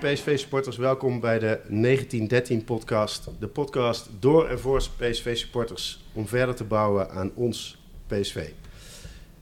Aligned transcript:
PSV-supporters. 0.00 0.76
Welkom 0.76 1.20
bij 1.20 1.38
de 1.38 1.60
1913-podcast. 1.68 3.30
De 3.38 3.46
podcast 3.46 4.10
door 4.18 4.48
en 4.48 4.60
voor 4.60 4.82
PSV-supporters 4.96 6.04
om 6.12 6.26
verder 6.26 6.54
te 6.54 6.64
bouwen 6.64 7.10
aan 7.10 7.30
ons 7.34 7.82
PSV. 8.06 8.48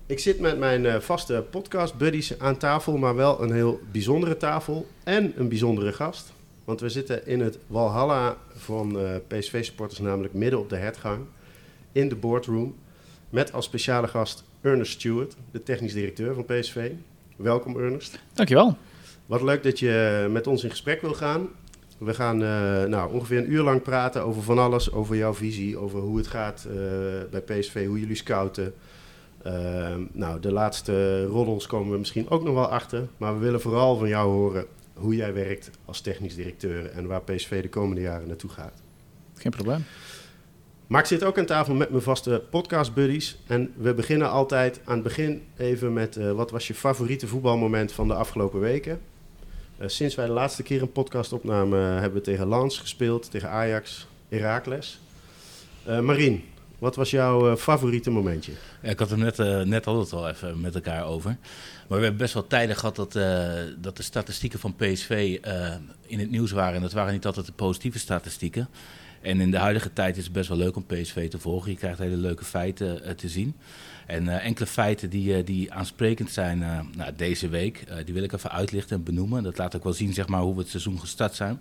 Ik 0.06 0.18
zit 0.18 0.40
met 0.40 0.58
mijn 0.58 0.84
uh, 0.84 0.96
vaste 0.96 1.44
podcast-buddies 1.50 2.38
aan 2.38 2.56
tafel, 2.56 2.96
maar 2.96 3.14
wel 3.14 3.42
een 3.42 3.52
heel 3.52 3.80
bijzondere 3.92 4.36
tafel 4.36 4.86
en 5.04 5.32
een 5.36 5.48
bijzondere 5.48 5.92
gast. 5.92 6.32
Want 6.64 6.80
we 6.80 6.88
zitten 6.88 7.26
in 7.26 7.40
het 7.40 7.58
Walhalla 7.66 8.36
van 8.54 9.00
uh, 9.00 9.10
PSV-supporters, 9.26 10.00
namelijk 10.00 10.34
midden 10.34 10.58
op 10.58 10.68
de 10.68 10.76
hertgang, 10.76 11.24
in 11.92 12.08
de 12.08 12.16
boardroom, 12.16 12.74
met 13.30 13.52
als 13.52 13.64
speciale 13.64 14.08
gast 14.08 14.44
Ernest 14.60 14.92
Stewart, 14.92 15.36
de 15.50 15.62
technisch 15.62 15.92
directeur 15.92 16.34
van 16.34 16.44
PSV. 16.44 16.90
Welkom 17.36 17.78
Ernest. 17.78 18.18
Dankjewel. 18.32 18.76
Wat 19.28 19.42
leuk 19.42 19.62
dat 19.62 19.78
je 19.78 20.26
met 20.30 20.46
ons 20.46 20.64
in 20.64 20.70
gesprek 20.70 21.00
wil 21.00 21.14
gaan. 21.14 21.48
We 21.98 22.14
gaan 22.14 22.42
uh, 22.42 22.84
nou, 22.84 23.12
ongeveer 23.12 23.38
een 23.38 23.52
uur 23.52 23.62
lang 23.62 23.82
praten 23.82 24.22
over 24.22 24.42
van 24.42 24.58
alles, 24.58 24.92
over 24.92 25.16
jouw 25.16 25.34
visie, 25.34 25.76
over 25.76 26.00
hoe 26.00 26.16
het 26.16 26.26
gaat 26.26 26.66
uh, 26.68 26.74
bij 27.30 27.40
PSV, 27.40 27.86
hoe 27.86 28.00
jullie 28.00 28.16
scouten. 28.16 28.74
Uh, 29.46 29.94
nou, 30.12 30.40
de 30.40 30.52
laatste 30.52 31.24
roddels 31.24 31.66
komen 31.66 31.92
we 31.92 31.98
misschien 31.98 32.30
ook 32.30 32.42
nog 32.42 32.54
wel 32.54 32.70
achter, 32.70 33.08
maar 33.16 33.34
we 33.34 33.44
willen 33.44 33.60
vooral 33.60 33.96
van 33.96 34.08
jou 34.08 34.30
horen 34.30 34.66
hoe 34.94 35.16
jij 35.16 35.34
werkt 35.34 35.70
als 35.84 36.00
technisch 36.00 36.34
directeur 36.34 36.90
en 36.90 37.06
waar 37.06 37.22
PSV 37.22 37.62
de 37.62 37.68
komende 37.68 38.00
jaren 38.00 38.28
naartoe 38.28 38.50
gaat. 38.50 38.82
Geen 39.34 39.52
probleem. 39.52 39.84
Maar 40.86 41.00
ik 41.00 41.06
zit 41.06 41.24
ook 41.24 41.38
aan 41.38 41.46
tafel 41.46 41.74
met 41.74 41.90
mijn 41.90 42.02
vaste 42.02 42.42
podcast 42.50 42.94
buddies. 42.94 43.38
En 43.46 43.72
we 43.76 43.94
beginnen 43.94 44.30
altijd 44.30 44.80
aan 44.84 44.94
het 44.94 45.02
begin 45.02 45.42
even 45.56 45.92
met 45.92 46.16
uh, 46.16 46.32
wat 46.32 46.50
was 46.50 46.66
je 46.66 46.74
favoriete 46.74 47.26
voetbalmoment 47.26 47.92
van 47.92 48.08
de 48.08 48.14
afgelopen 48.14 48.60
weken? 48.60 49.00
Uh, 49.80 49.88
sinds 49.88 50.14
wij 50.14 50.26
de 50.26 50.32
laatste 50.32 50.62
keer 50.62 50.82
een 50.82 50.92
podcast 50.92 51.32
opnamen, 51.32 51.80
uh, 51.80 52.00
hebben 52.00 52.18
we 52.18 52.20
tegen 52.20 52.46
Lans 52.46 52.78
gespeeld, 52.78 53.30
tegen 53.30 53.50
Ajax, 53.50 54.06
Heracles. 54.28 54.98
Marien, 56.02 56.44
wat 56.78 56.96
was 56.96 57.10
jouw 57.10 57.56
favoriete 57.56 58.10
momentje? 58.10 58.52
Ik 58.82 58.98
had 58.98 59.10
het 59.10 59.18
net, 59.18 59.66
net 59.66 59.86
al 59.86 60.00
het 60.00 60.12
al 60.12 60.28
even 60.28 60.60
met 60.60 60.74
elkaar 60.74 61.04
over. 61.04 61.36
Maar 61.88 61.98
we 61.98 62.04
hebben 62.04 62.16
best 62.16 62.34
wel 62.34 62.46
tijden 62.46 62.76
gehad 62.76 62.96
dat, 62.96 63.12
dat 63.78 63.96
de 63.96 64.02
statistieken 64.02 64.58
van 64.58 64.76
PSV 64.76 65.38
in 66.06 66.18
het 66.18 66.30
nieuws 66.30 66.50
waren. 66.50 66.74
En 66.74 66.82
dat 66.82 66.92
waren 66.92 67.12
niet 67.12 67.26
altijd 67.26 67.46
de 67.46 67.52
positieve 67.52 67.98
statistieken. 67.98 68.68
En 69.20 69.40
in 69.40 69.50
de 69.50 69.56
huidige 69.56 69.92
tijd 69.92 70.16
is 70.16 70.24
het 70.24 70.32
best 70.32 70.48
wel 70.48 70.58
leuk 70.58 70.76
om 70.76 70.86
PSV 70.86 71.28
te 71.30 71.38
volgen. 71.38 71.70
Je 71.70 71.76
krijgt 71.76 71.98
hele 71.98 72.16
leuke 72.16 72.44
feiten 72.44 73.00
uh, 73.04 73.10
te 73.10 73.28
zien. 73.28 73.56
En 74.08 74.24
uh, 74.24 74.44
enkele 74.44 74.66
feiten 74.66 75.10
die, 75.10 75.38
uh, 75.38 75.44
die 75.44 75.72
aansprekend 75.72 76.30
zijn 76.30 76.58
nou, 76.96 77.12
deze 77.16 77.48
week, 77.48 77.84
die 78.04 78.14
wil 78.14 78.22
ik 78.22 78.32
even 78.32 78.50
uitlichten 78.50 78.96
en 78.96 79.02
benoemen. 79.02 79.42
Dat 79.42 79.58
laat 79.58 79.76
ook 79.76 79.84
wel 79.84 79.92
zien 79.92 80.14
zeg 80.14 80.28
maar, 80.28 80.40
hoe 80.40 80.54
we 80.54 80.60
het 80.60 80.68
seizoen 80.68 81.00
gestart 81.00 81.34
zijn. 81.34 81.60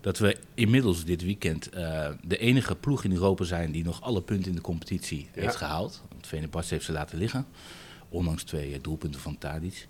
Dat 0.00 0.18
we 0.18 0.36
inmiddels 0.54 1.04
dit 1.04 1.22
weekend 1.22 1.70
de 2.22 2.38
enige 2.38 2.74
ploeg 2.74 3.04
in 3.04 3.12
Europa 3.12 3.44
zijn 3.44 3.72
die 3.72 3.84
nog 3.84 4.02
alle 4.02 4.22
punten 4.22 4.48
in 4.48 4.56
de 4.56 4.62
competitie 4.62 5.28
ja. 5.34 5.40
heeft 5.42 5.56
gehaald. 5.56 6.02
Want 6.08 6.26
Venerbahce 6.26 6.74
heeft 6.74 6.84
ze 6.84 6.92
laten 6.92 7.18
liggen, 7.18 7.46
ondanks 8.08 8.42
twee 8.42 8.80
doelpunten 8.80 9.20
van 9.20 9.38
Tadic. 9.38 9.86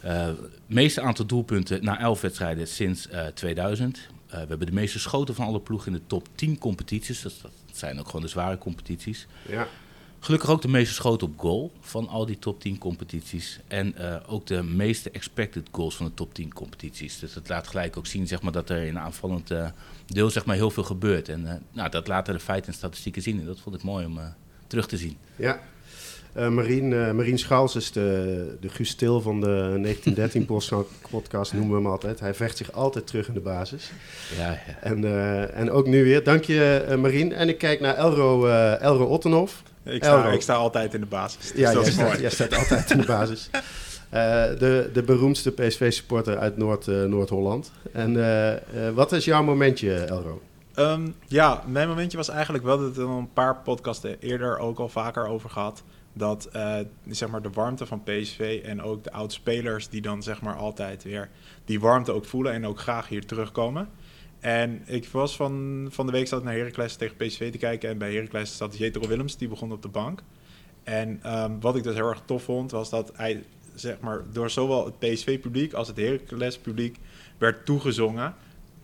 Het 0.00 0.38
meeste 0.66 1.00
aantal 1.00 1.26
doelpunten 1.26 1.84
na 1.84 1.98
elf 1.98 2.20
wedstrijden 2.20 2.68
sinds 2.68 3.08
2000. 3.34 3.96
Uh, 4.32 4.32
we 4.32 4.46
hebben 4.48 4.66
de 4.66 4.72
meeste 4.72 4.98
schoten 4.98 5.34
van 5.34 5.46
alle 5.46 5.60
ploegen 5.60 5.92
in 5.92 5.98
de 5.98 6.06
top 6.06 6.28
10 6.34 6.58
competities. 6.58 7.22
Dat, 7.22 7.34
dat 7.42 7.52
zijn 7.72 7.98
ook 7.98 8.06
gewoon 8.06 8.22
de 8.22 8.28
zware 8.28 8.58
competities. 8.58 9.26
Ja. 9.48 9.68
Gelukkig 10.24 10.50
ook 10.50 10.62
de 10.62 10.68
meeste 10.68 10.94
schoten 10.94 11.26
op 11.26 11.38
goal 11.38 11.72
van 11.80 12.08
al 12.08 12.26
die 12.26 12.38
top 12.38 12.60
10 12.60 12.78
competities. 12.78 13.60
En 13.68 13.94
uh, 13.98 14.16
ook 14.26 14.46
de 14.46 14.62
meeste 14.62 15.10
expected 15.10 15.68
goals 15.70 15.96
van 15.96 16.06
de 16.06 16.14
top 16.14 16.34
10 16.34 16.54
competities. 16.54 17.18
Dus 17.18 17.32
dat 17.32 17.48
laat 17.48 17.68
gelijk 17.68 17.96
ook 17.96 18.06
zien 18.06 18.26
zeg 18.26 18.42
maar, 18.42 18.52
dat 18.52 18.70
er 18.70 18.82
in 18.82 18.98
aanvallend 18.98 19.50
uh, 19.50 19.66
deel 20.06 20.30
zeg 20.30 20.44
maar, 20.44 20.56
heel 20.56 20.70
veel 20.70 20.82
gebeurt. 20.82 21.28
En 21.28 21.62
nou, 21.72 21.90
dat 21.90 22.08
laten 22.08 22.34
de 22.34 22.40
feiten 22.40 22.72
en 22.72 22.78
statistieken 22.78 23.22
zien. 23.22 23.40
En 23.40 23.46
dat 23.46 23.60
vond 23.60 23.76
ik 23.76 23.82
mooi 23.82 24.06
om 24.06 24.20
terug 24.66 24.86
te 24.86 24.96
zien. 24.96 25.16
Ja, 25.36 25.60
Marien, 26.34 27.16
Marien 27.16 27.38
Schaals 27.38 27.76
is 27.76 27.92
de, 27.92 28.56
de 28.60 28.68
Guus 28.68 28.94
Til 28.94 29.20
van 29.20 29.40
de 29.40 29.78
1913 29.82 30.46
podcast, 31.10 31.52
noemen 31.52 31.70
we 31.70 31.76
hem 31.76 31.86
altijd. 31.86 32.20
Hij 32.20 32.34
vecht 32.34 32.56
zich 32.56 32.72
altijd 32.72 33.06
terug 33.06 33.28
in 33.28 33.34
de 33.34 33.40
basis. 33.40 33.90
Ja, 34.36 34.50
ja. 34.50 34.78
En, 34.80 35.04
en 35.54 35.70
ook 35.70 35.86
nu 35.86 36.04
weer. 36.04 36.24
Dank 36.24 36.44
je, 36.44 36.94
Marien. 36.98 37.32
En 37.32 37.48
ik 37.48 37.58
kijk 37.58 37.80
naar 37.80 37.96
Elro, 37.96 38.46
Elro 38.76 39.04
Ottenhof. 39.04 39.62
Ik 39.84 40.04
sta, 40.04 40.30
ik 40.30 40.42
sta 40.42 40.54
altijd 40.54 40.94
in 40.94 41.00
de 41.00 41.06
basis. 41.06 41.52
Dus 41.52 41.60
ja, 41.60 41.72
dat 41.72 41.82
jij, 41.82 41.88
is 41.88 41.94
staat, 41.94 42.20
jij 42.20 42.30
staat 42.30 42.54
altijd 42.54 42.90
in 42.90 42.98
de 42.98 43.06
basis. 43.06 43.50
de, 44.58 44.90
de 44.92 45.02
beroemdste 45.02 45.52
PSV-supporter 45.52 46.38
uit 46.38 46.56
Noord, 46.56 46.86
Noord-Holland. 46.86 47.72
En 47.92 48.14
wat 48.94 49.12
is 49.12 49.24
jouw 49.24 49.42
momentje, 49.42 49.94
Elro? 49.94 50.40
Um, 50.76 51.14
ja, 51.26 51.62
mijn 51.66 51.88
momentje 51.88 52.16
was 52.16 52.28
eigenlijk 52.28 52.64
wel 52.64 52.78
dat 52.78 52.96
er 52.96 53.08
een 53.08 53.32
paar 53.32 53.56
podcasten 53.56 54.20
eerder 54.20 54.58
ook 54.58 54.78
al 54.78 54.88
vaker 54.88 55.26
over 55.26 55.50
gehad 55.50 55.82
dat 56.12 56.48
uh, 56.56 56.76
zeg 57.08 57.28
maar 57.28 57.42
de 57.42 57.50
warmte 57.50 57.86
van 57.86 58.02
PSV 58.02 58.60
en 58.64 58.82
ook 58.82 59.04
de 59.04 59.12
oud-spelers 59.12 59.88
die 59.88 60.00
dan 60.00 60.22
zeg 60.22 60.40
maar 60.40 60.56
altijd 60.56 61.02
weer 61.02 61.28
die 61.64 61.80
warmte 61.80 62.12
ook 62.12 62.24
voelen 62.24 62.52
en 62.52 62.66
ook 62.66 62.80
graag 62.80 63.08
hier 63.08 63.26
terugkomen. 63.26 63.88
En 64.42 64.82
ik 64.86 65.08
was 65.08 65.36
van, 65.36 65.86
van 65.90 66.06
de 66.06 66.12
week 66.12 66.26
zat 66.26 66.42
naar 66.42 66.54
Heracles 66.54 66.96
tegen 66.96 67.16
PSV 67.16 67.52
te 67.52 67.58
kijken 67.58 67.90
en 67.90 67.98
bij 67.98 68.12
Heracles 68.12 68.56
zat 68.56 68.78
Jetro 68.78 69.08
Willems, 69.08 69.36
die 69.36 69.48
begon 69.48 69.72
op 69.72 69.82
de 69.82 69.88
bank. 69.88 70.22
En 70.82 71.20
um, 71.42 71.60
wat 71.60 71.76
ik 71.76 71.82
dus 71.82 71.94
heel 71.94 72.08
erg 72.08 72.22
tof 72.24 72.42
vond, 72.42 72.70
was 72.70 72.90
dat 72.90 73.12
hij 73.16 73.44
zeg 73.74 74.00
maar 74.00 74.22
door 74.32 74.50
zowel 74.50 74.84
het 74.84 74.98
PSV-publiek 74.98 75.72
als 75.72 75.88
het 75.88 75.96
Heracles-publiek 75.96 76.98
werd 77.38 77.66
toegezongen. 77.66 78.34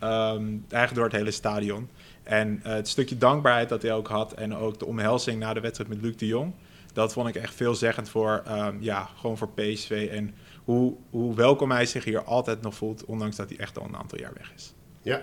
Um, 0.03 0.65
eigenlijk 0.69 0.93
door 0.93 1.03
het 1.03 1.13
hele 1.13 1.31
stadion. 1.31 1.89
En 2.23 2.61
uh, 2.65 2.73
het 2.73 2.87
stukje 2.87 3.17
dankbaarheid 3.17 3.69
dat 3.69 3.81
hij 3.81 3.93
ook 3.93 4.07
had 4.07 4.33
en 4.33 4.55
ook 4.55 4.79
de 4.79 4.85
omhelzing 4.85 5.39
na 5.39 5.53
de 5.53 5.59
wedstrijd 5.59 5.89
met 5.89 6.01
Luc 6.01 6.15
de 6.15 6.27
Jong 6.27 6.53
dat 6.93 7.13
vond 7.13 7.27
ik 7.27 7.35
echt 7.35 7.55
veelzeggend 7.55 8.09
voor, 8.09 8.43
um, 8.49 8.77
ja, 8.81 9.09
gewoon 9.15 9.37
voor 9.37 9.49
PSV. 9.49 10.09
En 10.11 10.33
hoe, 10.63 10.95
hoe 11.09 11.35
welkom 11.35 11.71
hij 11.71 11.85
zich 11.85 12.03
hier 12.03 12.23
altijd 12.23 12.61
nog 12.61 12.75
voelt, 12.75 13.05
ondanks 13.05 13.35
dat 13.35 13.49
hij 13.49 13.57
echt 13.57 13.79
al 13.79 13.85
een 13.85 13.97
aantal 13.97 14.19
jaar 14.19 14.33
weg 14.33 14.51
is. 14.55 14.73
Ja, 15.01 15.21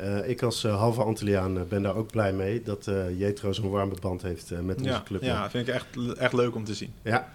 uh, 0.00 0.28
ik 0.28 0.42
als 0.42 0.64
uh, 0.64 0.76
halve 0.76 1.02
Antilliaan 1.02 1.56
uh, 1.56 1.62
ben 1.62 1.82
daar 1.82 1.96
ook 1.96 2.10
blij 2.10 2.32
mee 2.32 2.62
dat 2.62 2.90
Jetro 3.16 3.52
zo'n 3.52 3.70
warme 3.70 3.94
band 4.00 4.22
heeft 4.22 4.50
met 4.62 4.76
onze 4.76 4.88
ja, 4.88 5.02
club. 5.04 5.22
Ja, 5.22 5.50
vind 5.50 5.68
ik 5.68 5.74
echt, 5.74 5.86
echt 6.18 6.32
leuk 6.32 6.54
om 6.54 6.64
te 6.64 6.74
zien. 6.74 6.92
Ja. 7.02 7.28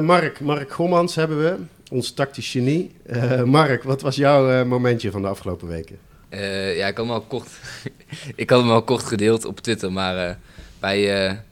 Mark, 0.00 0.40
Mark 0.40 0.72
Gommans 0.72 1.14
hebben 1.14 1.38
we, 1.38 1.56
ons 1.90 2.12
tactisch 2.12 2.50
genie. 2.50 2.92
Mark, 3.44 3.82
wat 3.82 4.02
was 4.02 4.16
jouw 4.16 4.64
momentje 4.64 5.10
van 5.10 5.22
de 5.22 5.28
afgelopen 5.28 5.68
weken? 5.68 5.98
ja, 6.76 6.86
ik 6.86 6.96
had 6.96 7.06
hem 7.06 7.10
al 7.10 7.20
kort, 7.20 7.48
ik 8.34 8.50
had 8.50 8.60
hem 8.60 8.70
al 8.70 8.82
kort 8.82 9.02
gedeeld 9.02 9.44
op 9.44 9.60
Twitter, 9.60 9.92
maar 9.92 10.38
bij 10.80 11.42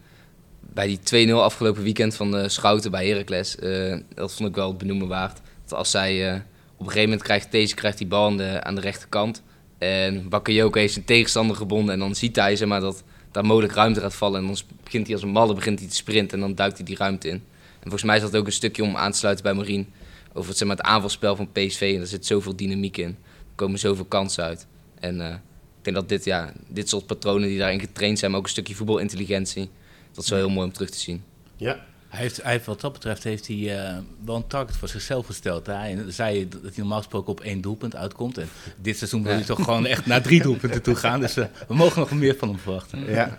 bij 0.72 0.98
die 1.02 1.28
2-0 1.28 1.32
afgelopen 1.32 1.82
weekend 1.82 2.14
van 2.14 2.30
de 2.30 2.48
Schouten 2.48 2.90
bij 2.90 3.08
Heracles, 3.08 3.56
uh, 3.56 3.98
dat 4.14 4.34
vond 4.34 4.48
ik 4.48 4.54
wel 4.54 4.68
het 4.68 4.78
benoemen 4.78 5.08
waard. 5.08 5.40
Dat 5.66 5.78
als 5.78 5.90
zij 5.90 6.28
uh, 6.28 6.34
op 6.34 6.40
een 6.78 6.86
gegeven 6.86 7.02
moment 7.02 7.22
krijgt, 7.22 7.50
deze 7.50 7.74
krijgt 7.74 7.98
die 7.98 8.06
bal 8.06 8.26
aan 8.26 8.36
de, 8.36 8.62
aan 8.62 8.74
de 8.74 8.80
rechterkant. 8.80 9.42
En 9.82 10.28
Bakayoko 10.28 10.78
heeft 10.78 10.92
zijn 10.92 11.04
tegenstander 11.04 11.56
gebonden 11.56 11.94
en 11.94 12.00
dan 12.00 12.14
ziet 12.14 12.36
hij 12.36 12.56
zeg 12.56 12.68
maar, 12.68 12.80
dat 12.80 13.02
daar 13.30 13.44
mogelijk 13.44 13.72
ruimte 13.72 14.00
gaat 14.00 14.14
vallen. 14.14 14.40
En 14.40 14.46
dan 14.46 14.56
begint 14.84 15.06
hij 15.06 15.14
als 15.14 15.24
een 15.24 15.30
malle 15.30 15.54
begint 15.54 15.78
hij 15.78 15.88
te 15.88 15.94
sprinten 15.94 16.38
en 16.38 16.40
dan 16.40 16.54
duikt 16.54 16.76
hij 16.76 16.86
die 16.86 16.96
ruimte 16.96 17.28
in. 17.28 17.34
En 17.34 17.42
volgens 17.80 18.02
mij 18.02 18.16
is 18.16 18.22
dat 18.22 18.36
ook 18.36 18.46
een 18.46 18.52
stukje 18.52 18.82
om 18.82 18.96
aan 18.96 19.12
te 19.12 19.18
sluiten 19.18 19.44
bij 19.44 19.54
Marien. 19.54 19.92
Over 20.32 20.48
het, 20.48 20.58
zeg 20.58 20.68
maar, 20.68 20.76
het 20.76 20.86
aanvalspel 20.86 21.36
van 21.36 21.52
PSV. 21.52 21.92
En 21.94 22.00
er 22.00 22.06
zit 22.06 22.26
zoveel 22.26 22.56
dynamiek 22.56 22.96
in. 22.96 23.08
Er 23.08 23.54
komen 23.54 23.78
zoveel 23.78 24.04
kansen 24.04 24.44
uit. 24.44 24.66
En 25.00 25.16
uh, 25.16 25.28
ik 25.28 25.84
denk 25.84 25.96
dat 25.96 26.08
dit, 26.08 26.24
ja, 26.24 26.52
dit 26.68 26.88
soort 26.88 27.06
patronen 27.06 27.48
die 27.48 27.58
daarin 27.58 27.80
getraind 27.80 28.18
zijn, 28.18 28.30
maar 28.30 28.40
ook 28.40 28.46
een 28.46 28.52
stukje 28.52 28.74
voetbalintelligentie 28.74 29.70
dat 30.14 30.24
is 30.24 30.30
wel 30.30 30.38
heel 30.38 30.50
mooi 30.50 30.66
om 30.66 30.72
terug 30.72 30.90
te 30.90 30.98
zien. 30.98 31.24
Ja. 31.56 31.84
Hij 32.12 32.20
heeft, 32.20 32.42
hij 32.42 32.52
heeft 32.52 32.66
wat 32.66 32.80
dat 32.80 32.92
betreft 32.92 33.24
heeft 33.24 33.46
hij 33.46 33.56
uh, 33.56 33.98
wel 34.24 34.36
een 34.36 34.46
target 34.46 34.76
voor 34.76 34.88
zichzelf 34.88 35.26
gesteld. 35.26 35.66
Hè? 35.66 35.72
En 35.72 36.12
zei 36.12 36.48
dat 36.48 36.60
hij 36.62 36.72
normaal 36.76 36.98
gesproken 36.98 37.32
op 37.32 37.40
één 37.40 37.60
doelpunt 37.60 37.96
uitkomt. 37.96 38.38
En 38.38 38.48
dit 38.76 38.96
seizoen 38.96 39.22
wil 39.22 39.32
hij 39.32 39.42
toch 39.42 39.64
gewoon 39.64 39.86
echt 39.86 40.06
naar 40.06 40.22
drie 40.22 40.42
doelpunten 40.42 40.82
toe 40.82 40.94
gaan. 40.94 41.20
Dus 41.20 41.36
uh, 41.36 41.44
we 41.68 41.74
mogen 41.74 42.00
nog 42.00 42.10
meer 42.10 42.36
van 42.38 42.48
hem 42.48 42.58
verwachten. 42.58 43.04
Ja. 43.10 43.38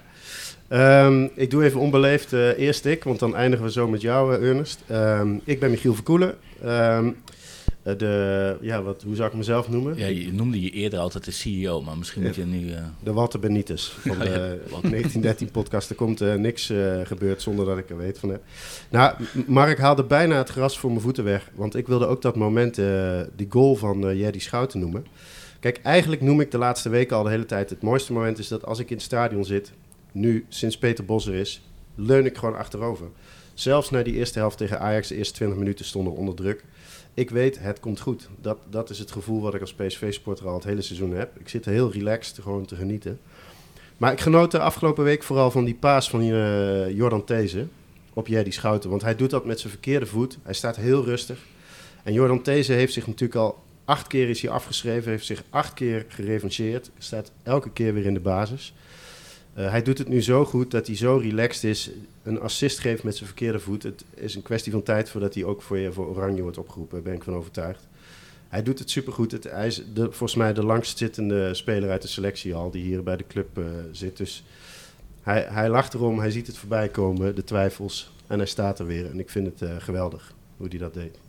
Um, 1.06 1.30
ik 1.36 1.50
doe 1.50 1.64
even 1.64 1.80
onbeleefd 1.80 2.34
uh, 2.34 2.60
eerst 2.60 2.86
ik, 2.86 3.04
want 3.04 3.20
dan 3.20 3.36
eindigen 3.36 3.66
we 3.66 3.72
zo 3.72 3.88
met 3.88 4.02
jou, 4.02 4.46
Ernest. 4.46 4.84
Um, 4.92 5.42
ik 5.44 5.60
ben 5.60 5.70
Michiel 5.70 5.94
Verkoelen. 5.94 6.36
Um, 6.66 7.18
de, 7.84 8.58
ja, 8.62 8.82
wat, 8.84 9.04
hoe 9.04 9.16
zou 9.16 9.30
ik 9.30 9.36
mezelf 9.36 9.70
noemen? 9.70 9.98
Ja, 9.98 10.08
je 10.08 10.34
noemde 10.34 10.62
je 10.62 10.70
eerder 10.70 11.00
altijd 11.00 11.26
de 11.26 11.32
CEO, 11.32 11.82
maar 11.82 11.98
misschien 11.98 12.22
moet 12.22 12.36
je 12.36 12.46
nu... 12.46 12.70
Uh... 12.70 12.78
De 13.04 13.14
Walter 13.14 13.40
Benitez 13.40 13.88
van 14.08 14.20
de 14.20 14.60
1913-podcast. 14.92 15.90
Er 15.90 15.96
komt 15.96 16.22
uh, 16.22 16.34
niks 16.34 16.70
uh, 16.70 17.00
gebeurd 17.04 17.42
zonder 17.42 17.66
dat 17.66 17.78
ik 17.78 17.90
er 17.90 17.98
weet 17.98 18.20
van 18.20 18.30
heb. 18.30 18.42
Nou, 18.90 19.16
Mark 19.48 19.80
haalde 19.80 20.04
bijna 20.04 20.38
het 20.38 20.50
gras 20.50 20.80
voor 20.80 20.90
mijn 20.90 21.02
voeten 21.02 21.24
weg. 21.24 21.50
Want 21.56 21.76
ik 21.76 21.88
wilde 21.88 22.06
ook 22.06 22.22
dat 22.22 22.36
moment, 22.36 22.76
die 23.36 23.48
goal 23.50 23.76
van 23.76 24.18
Jerry 24.18 24.40
Schouten 24.40 24.80
noemen. 24.80 25.06
Kijk, 25.60 25.80
eigenlijk 25.84 26.22
noem 26.22 26.42
ik 26.42 26.52
de 26.52 26.58
laatste 26.58 26.90
weken 26.90 27.18
al 27.18 27.24
de 27.24 27.30
hele 27.30 27.46
tijd... 27.46 27.70
het 27.70 27.82
mooiste 27.82 28.14
moment 28.14 28.40
is 28.40 28.48
dat 28.48 28.66
als 28.66 28.80
ik 28.80 28.90
in 28.90 28.96
het 28.96 29.06
stadion 29.06 29.46
zit... 29.46 29.72
nu, 30.12 30.46
sinds 30.50 30.78
Peter 30.78 31.06
Bos 31.06 31.28
er 31.28 31.34
is, 31.34 31.62
leun 31.96 32.26
ik 32.26 32.38
gewoon 32.38 32.58
achterover. 32.58 33.08
Zelfs 33.54 33.90
na 33.90 34.04
die 34.04 34.14
eerste 34.14 34.40
helft 34.40 34.58
tegen 34.58 34.80
Ajax, 34.80 35.08
de 35.08 35.16
eerste 35.16 35.34
20 35.34 35.58
minuten 35.58 35.86
stonden 35.86 36.14
we 36.14 36.20
onder 36.20 36.36
druk. 36.36 36.64
Ik 37.14 37.30
weet, 37.30 37.60
het 37.60 37.80
komt 37.80 38.00
goed. 38.00 38.30
Dat, 38.42 38.58
dat 38.70 38.90
is 38.90 39.00
het 39.00 39.12
gevoel 39.12 39.42
wat 39.42 39.54
ik 39.54 39.62
als 39.62 39.74
PSV-sporter 39.74 40.48
al 40.48 40.54
het 40.54 40.64
hele 40.64 40.82
seizoen 40.82 41.14
heb. 41.14 41.40
Ik 41.40 41.50
zit 41.50 41.66
heel 41.66 41.92
relaxed 41.92 42.40
gewoon 42.42 42.66
te 42.66 42.76
genieten. 42.76 43.20
Maar 43.98 44.12
ik 44.12 44.20
genoot 44.20 44.52
de 44.52 44.60
afgelopen 44.60 45.04
week 45.04 45.24
vooral 45.24 45.52
van 45.52 45.64
die 45.64 45.76
paas 45.76 46.10
van 46.10 46.22
uh, 46.22 46.90
Jordan 46.90 47.24
These 47.24 47.68
op 48.14 48.28
Jerry 48.28 48.52
Schouten. 48.52 48.90
Want 48.90 49.02
hij 49.02 49.16
doet 49.16 49.30
dat 49.30 49.46
met 49.46 49.60
zijn 49.60 49.72
verkeerde 49.72 50.06
voet. 50.06 50.38
Hij 50.44 50.54
staat 50.54 50.76
heel 50.76 51.04
rustig. 51.04 51.40
En 52.04 52.14
Jordan 52.14 52.42
These 52.42 52.74
heeft 52.74 52.94
zich 52.94 53.08
natuurlijk 53.08 53.40
al 53.40 53.64
acht 53.86 54.08
keer 54.08 54.30
is 54.30 54.42
hij 54.42 54.52
afgeschreven. 54.52 55.12
Heeft 55.12 55.26
zich 55.26 55.44
acht 55.50 55.74
keer 55.74 56.06
gerevancheerd. 56.08 56.90
Staat 56.98 57.32
elke 57.44 57.70
keer 57.70 57.94
weer 57.94 58.06
in 58.06 58.14
de 58.14 58.20
basis. 58.20 58.74
Uh, 59.58 59.70
hij 59.70 59.82
doet 59.82 59.98
het 59.98 60.08
nu 60.08 60.22
zo 60.22 60.46
goed 60.46 60.72
dat 60.72 60.88
hij 60.88 60.96
zo 60.96 61.18
relaxed 61.18 61.64
is. 61.64 61.90
Een 62.24 62.40
assist 62.40 62.80
geeft 62.80 63.04
met 63.04 63.16
zijn 63.16 63.28
verkeerde 63.28 63.60
voet. 63.60 63.84
Het 63.84 64.04
is 64.14 64.36
een 64.36 64.42
kwestie 64.42 64.72
van 64.72 64.84
tijd 64.84 65.10
voordat 65.10 65.34
hij 65.34 65.44
ook 65.44 65.62
voor, 65.62 65.78
je, 65.78 65.92
voor 65.92 66.08
Oranje 66.08 66.42
wordt 66.42 66.58
opgeroepen. 66.58 66.96
Daar 66.96 67.04
ben 67.04 67.14
ik 67.14 67.24
van 67.24 67.36
overtuigd. 67.36 67.88
Hij 68.48 68.64
doet 68.64 68.80
het 68.80 68.90
supergoed. 68.90 69.32
Het, 69.32 69.44
hij 69.44 69.68
is 69.68 69.84
de, 69.94 70.02
volgens 70.02 70.36
mij 70.36 70.54
de 70.54 70.64
langstzittende 70.64 71.54
speler 71.54 71.90
uit 71.90 72.02
de 72.02 72.08
selectie 72.08 72.56
al 72.56 72.72
die 72.72 72.84
hier 72.84 73.04
bij 73.04 73.18
de 73.18 73.28
club 73.28 73.58
uh, 73.58 73.66
zit. 73.92 74.18
Dus 74.18 74.44
hij, 75.22 75.46
hij 75.50 75.70
lacht 75.70 75.94
erom, 75.94 76.20
hij 76.20 76.32
ziet 76.32 76.48
het 76.48 76.58
voorbij 76.58 76.90
komen, 76.90 77.36
de 77.36 77.44
twijfels. 77.44 78.12
En 78.28 78.38
hij 78.38 78.48
staat 78.48 78.80
er 78.80 78.86
weer. 78.86 79.10
En 79.10 79.20
ik 79.20 79.30
vind 79.30 79.46
het 79.46 79.70
uh, 79.70 79.76
geweldig 79.80 80.34
hoe 80.58 80.68
hij 80.68 80.78
dat 80.78 80.94
deed. 80.94 81.23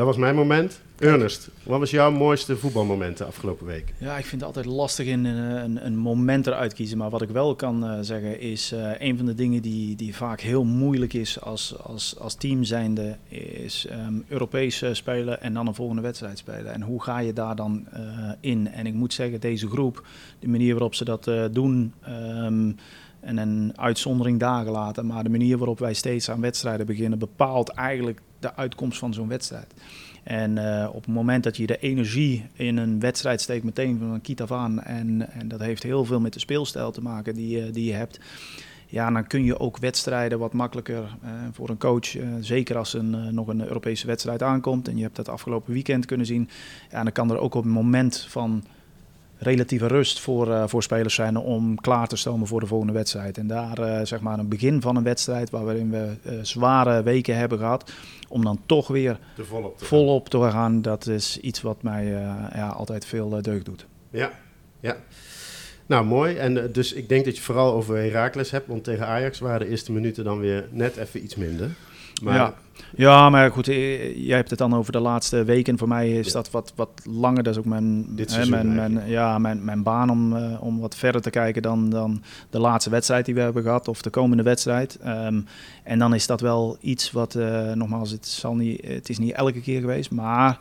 Dat 0.00 0.08
was 0.08 0.18
mijn 0.18 0.34
moment. 0.34 0.80
Ernest, 0.98 1.50
wat 1.62 1.78
was 1.78 1.90
jouw 1.90 2.10
mooiste 2.10 2.56
voetbalmoment 2.56 3.18
de 3.18 3.24
afgelopen 3.24 3.66
week? 3.66 3.94
Ja, 3.98 4.16
ik 4.16 4.24
vind 4.24 4.40
het 4.40 4.56
altijd 4.56 4.74
lastig 4.74 5.06
in 5.06 5.24
een, 5.24 5.64
een, 5.64 5.86
een 5.86 5.96
moment 5.96 6.46
eruit 6.46 6.74
kiezen. 6.74 6.98
Maar 6.98 7.10
wat 7.10 7.22
ik 7.22 7.28
wel 7.28 7.54
kan 7.54 7.84
uh, 7.84 7.98
zeggen 8.00 8.40
is, 8.40 8.72
uh, 8.72 8.90
een 8.98 9.16
van 9.16 9.26
de 9.26 9.34
dingen 9.34 9.62
die, 9.62 9.96
die 9.96 10.16
vaak 10.16 10.40
heel 10.40 10.64
moeilijk 10.64 11.12
is 11.12 11.40
als, 11.40 11.78
als, 11.82 12.18
als 12.18 12.34
team 12.34 12.64
zijnde, 12.64 13.16
is 13.64 13.86
um, 14.06 14.24
Europees 14.28 14.84
spelen 14.92 15.40
en 15.40 15.54
dan 15.54 15.66
een 15.66 15.74
volgende 15.74 16.02
wedstrijd 16.02 16.38
spelen. 16.38 16.72
En 16.72 16.82
hoe 16.82 17.02
ga 17.02 17.18
je 17.18 17.32
daar 17.32 17.56
dan 17.56 17.86
in? 18.40 18.68
En 18.68 18.86
ik 18.86 18.94
moet 18.94 19.12
zeggen, 19.12 19.40
deze 19.40 19.68
groep, 19.68 20.06
de 20.38 20.48
manier 20.48 20.72
waarop 20.72 20.94
ze 20.94 21.04
dat 21.04 21.30
doen... 21.52 21.92
Um, 22.08 22.76
en 23.20 23.36
een 23.36 23.72
uitzondering 23.76 24.38
daar 24.38 24.64
gelaten. 24.64 25.06
Maar 25.06 25.24
de 25.24 25.30
manier 25.30 25.58
waarop 25.58 25.78
wij 25.78 25.94
steeds 25.94 26.30
aan 26.30 26.40
wedstrijden 26.40 26.86
beginnen 26.86 27.18
bepaalt 27.18 27.68
eigenlijk 27.68 28.20
de 28.38 28.54
uitkomst 28.54 28.98
van 28.98 29.14
zo'n 29.14 29.28
wedstrijd. 29.28 29.74
En 30.22 30.56
uh, 30.56 30.88
op 30.92 31.04
het 31.04 31.14
moment 31.14 31.44
dat 31.44 31.56
je 31.56 31.66
de 31.66 31.78
energie 31.78 32.46
in 32.52 32.76
een 32.76 33.00
wedstrijd 33.00 33.40
steekt 33.40 33.64
meteen 33.64 33.98
van 33.98 34.10
een 34.10 34.20
kiet 34.20 34.42
af 34.42 34.52
aan... 34.52 34.82
En, 34.82 35.32
en 35.32 35.48
dat 35.48 35.60
heeft 35.60 35.82
heel 35.82 36.04
veel 36.04 36.20
met 36.20 36.32
de 36.32 36.38
speelstijl 36.38 36.90
te 36.90 37.02
maken 37.02 37.34
die, 37.34 37.66
uh, 37.66 37.72
die 37.72 37.84
je 37.84 37.92
hebt... 37.92 38.20
Ja, 38.86 39.10
dan 39.10 39.26
kun 39.26 39.44
je 39.44 39.58
ook 39.58 39.78
wedstrijden 39.78 40.38
wat 40.38 40.52
makkelijker 40.52 41.02
uh, 41.24 41.30
voor 41.52 41.68
een 41.68 41.78
coach. 41.78 42.16
zeker 42.40 42.76
als 42.76 42.94
een, 42.94 43.34
nog 43.34 43.46
een 43.48 43.66
Europese 43.66 44.06
wedstrijd 44.06 44.42
aankomt. 44.42 44.88
En 44.88 44.96
je 44.96 45.02
hebt 45.02 45.16
dat 45.16 45.28
afgelopen 45.28 45.72
weekend 45.72 46.06
kunnen 46.06 46.26
zien. 46.26 46.48
Ja, 46.90 47.02
dan 47.02 47.12
kan 47.12 47.30
er 47.30 47.38
ook 47.38 47.54
op 47.54 47.62
het 47.62 47.72
moment 47.72 48.26
van 48.28 48.64
relatieve 49.40 49.86
rust 49.86 50.20
voor, 50.20 50.48
uh, 50.48 50.64
voor 50.66 50.82
spelers 50.82 51.14
zijn 51.14 51.36
om 51.36 51.80
klaar 51.80 52.08
te 52.08 52.16
stomen 52.16 52.46
voor 52.46 52.60
de 52.60 52.66
volgende 52.66 52.92
wedstrijd. 52.92 53.38
En 53.38 53.46
daar 53.46 53.78
uh, 53.78 54.00
zeg 54.02 54.20
maar 54.20 54.38
een 54.38 54.48
begin 54.48 54.80
van 54.80 54.96
een 54.96 55.02
wedstrijd 55.02 55.50
waarin 55.50 55.90
we 55.90 56.16
uh, 56.22 56.32
zware 56.42 57.02
weken 57.02 57.36
hebben 57.36 57.58
gehad, 57.58 57.92
om 58.28 58.44
dan 58.44 58.60
toch 58.66 58.88
weer 58.88 59.18
de 59.36 59.44
volop, 59.44 59.78
te, 59.78 59.84
volop 59.84 60.28
te 60.28 60.50
gaan, 60.50 60.82
dat 60.82 61.06
is 61.06 61.38
iets 61.38 61.62
wat 61.62 61.82
mij 61.82 62.06
ja, 62.54 62.68
altijd 62.68 63.04
veel 63.04 63.42
deugd 63.42 63.64
doet. 63.64 63.86
Ja, 64.10 64.30
ja. 64.80 64.96
Nou, 65.86 66.04
mooi. 66.04 66.36
En 66.36 66.72
dus 66.72 66.92
ik 66.92 67.08
denk 67.08 67.24
dat 67.24 67.36
je 67.36 67.42
vooral 67.42 67.72
over 67.72 67.96
Heracles 67.96 68.50
hebt, 68.50 68.66
want 68.66 68.84
tegen 68.84 69.06
Ajax 69.06 69.38
waren 69.38 69.60
de 69.60 69.68
eerste 69.68 69.92
minuten 69.92 70.24
dan 70.24 70.38
weer 70.38 70.68
net 70.70 70.96
even 70.96 71.24
iets 71.24 71.34
minder. 71.34 71.70
Maar 72.22 72.34
ja. 72.34 72.54
Ja, 72.96 73.30
maar 73.30 73.50
goed, 73.50 73.66
jij 73.66 74.36
hebt 74.36 74.50
het 74.50 74.58
dan 74.58 74.74
over 74.74 74.92
de 74.92 75.00
laatste 75.00 75.44
weken. 75.44 75.78
Voor 75.78 75.88
mij 75.88 76.12
is 76.12 76.26
ja. 76.26 76.32
dat 76.32 76.50
wat, 76.50 76.72
wat 76.76 76.90
langer. 77.04 77.42
Dat 77.42 77.52
is 77.52 77.58
ook 77.58 77.64
mijn, 77.64 78.16
Dit 78.16 78.36
hè, 78.36 78.46
mijn, 78.46 78.74
mijn, 78.74 79.08
ja, 79.08 79.38
mijn, 79.38 79.64
mijn 79.64 79.82
baan 79.82 80.10
om, 80.10 80.36
uh, 80.36 80.62
om 80.62 80.80
wat 80.80 80.96
verder 80.96 81.20
te 81.20 81.30
kijken 81.30 81.62
dan, 81.62 81.90
dan 81.90 82.22
de 82.50 82.58
laatste 82.58 82.90
wedstrijd 82.90 83.24
die 83.24 83.34
we 83.34 83.40
hebben 83.40 83.62
gehad. 83.62 83.88
Of 83.88 84.02
de 84.02 84.10
komende 84.10 84.42
wedstrijd. 84.42 84.98
Um, 85.06 85.46
en 85.84 85.98
dan 85.98 86.14
is 86.14 86.26
dat 86.26 86.40
wel 86.40 86.76
iets 86.80 87.10
wat, 87.10 87.34
uh, 87.34 87.72
nogmaals, 87.72 88.10
het, 88.10 88.26
zal 88.26 88.54
niet, 88.54 88.86
het 88.86 89.08
is 89.08 89.18
niet 89.18 89.32
elke 89.32 89.60
keer 89.60 89.80
geweest. 89.80 90.10
Maar 90.10 90.58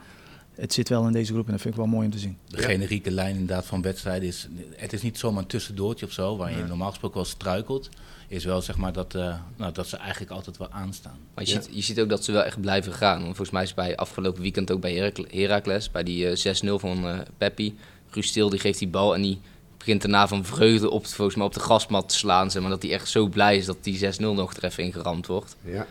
het 0.56 0.74
zit 0.74 0.89
wel 0.89 1.06
in 1.06 1.13
deze 1.13 1.33
groep 1.33 1.45
en 1.45 1.51
dat 1.51 1.62
vind 1.62 1.74
ik 1.74 1.80
wel 1.80 1.89
mooi 1.89 2.06
om 2.06 2.12
te 2.12 2.19
zien. 2.19 2.38
De 2.48 2.57
generieke 2.57 3.12
lijn 3.12 3.36
inderdaad 3.36 3.65
van 3.65 3.81
wedstrijden 3.81 4.27
is... 4.27 4.48
Het 4.75 4.94
is 4.94 5.01
niet 5.01 5.18
zomaar 5.18 5.42
een 5.42 5.48
tussendoortje 5.48 6.06
of 6.06 6.12
zo, 6.12 6.38
waar 6.38 6.50
je 6.50 6.56
Nee. 6.56 6.65
normaal 6.65 6.89
gesproken 6.89 7.18
wel 7.18 7.25
struikelt. 7.25 7.89
Is 8.31 8.46
wel 8.46 8.62
zeg 8.62 8.78
maar 8.78 8.94
dat, 8.94 9.16
eh, 9.16 9.36
nou, 9.58 9.74
dat 9.74 9.88
ze 9.88 9.98
eigenlijk 9.98 10.31
altijd 10.31 10.58
wel 10.58 10.72
aanstaan. 10.72 11.18
Maar 11.34 11.46
je, 11.46 11.52
Ja. 11.54 11.62
ziet, 11.62 11.76
je 11.76 11.81
ziet 11.81 12.00
ook 12.00 12.10
dat 12.10 12.24
ze 12.24 12.31
wel 12.31 12.44
echt 12.44 12.62
blijven 12.62 12.94
gaan. 12.94 13.16
Want 13.16 13.26
volgens 13.26 13.50
mij 13.50 13.64
is 13.64 13.74
bij 13.74 13.96
afgelopen 13.96 14.42
weekend 14.42 14.72
ook 14.72 14.81
bij 14.81 14.94
Herakle- 14.94 15.28
Heracles, 15.31 15.92
bij 15.92 16.04
die 16.04 16.28
eh, 16.30 16.36
6-0 16.36 16.80
van 16.80 17.08
eh 17.08 17.20
Peppi. 17.38 17.78
Ruud 18.10 18.24
Stil 18.26 18.50
die 18.50 18.60
geeft 18.60 18.80
die 18.80 18.88
bal 18.88 19.16
en 19.16 19.22
die 19.22 19.40
begint 19.78 20.02
daarna 20.02 20.28
van 20.28 20.46
vreugde 20.46 20.90
op, 20.90 21.06
volgens 21.08 21.38
mij 21.38 21.46
op 21.46 21.54
de 21.54 21.60
grasmat 21.60 22.10
te 22.10 22.16
slaan. 22.18 22.52
Zeg 22.52 22.62
maar, 22.62 22.72
dat 22.72 22.81
hij 22.81 22.92
echt 22.92 23.10
zo 23.10 23.28
blij 23.28 23.58
is 23.58 23.66
dat 23.66 23.78
die 23.81 23.98
6-0 23.98 24.34
nog 24.34 24.54
er 24.54 24.64
even 24.64 24.84
ingeramd 24.84 25.28
wordt. 25.28 25.56
Ja. 25.64 25.88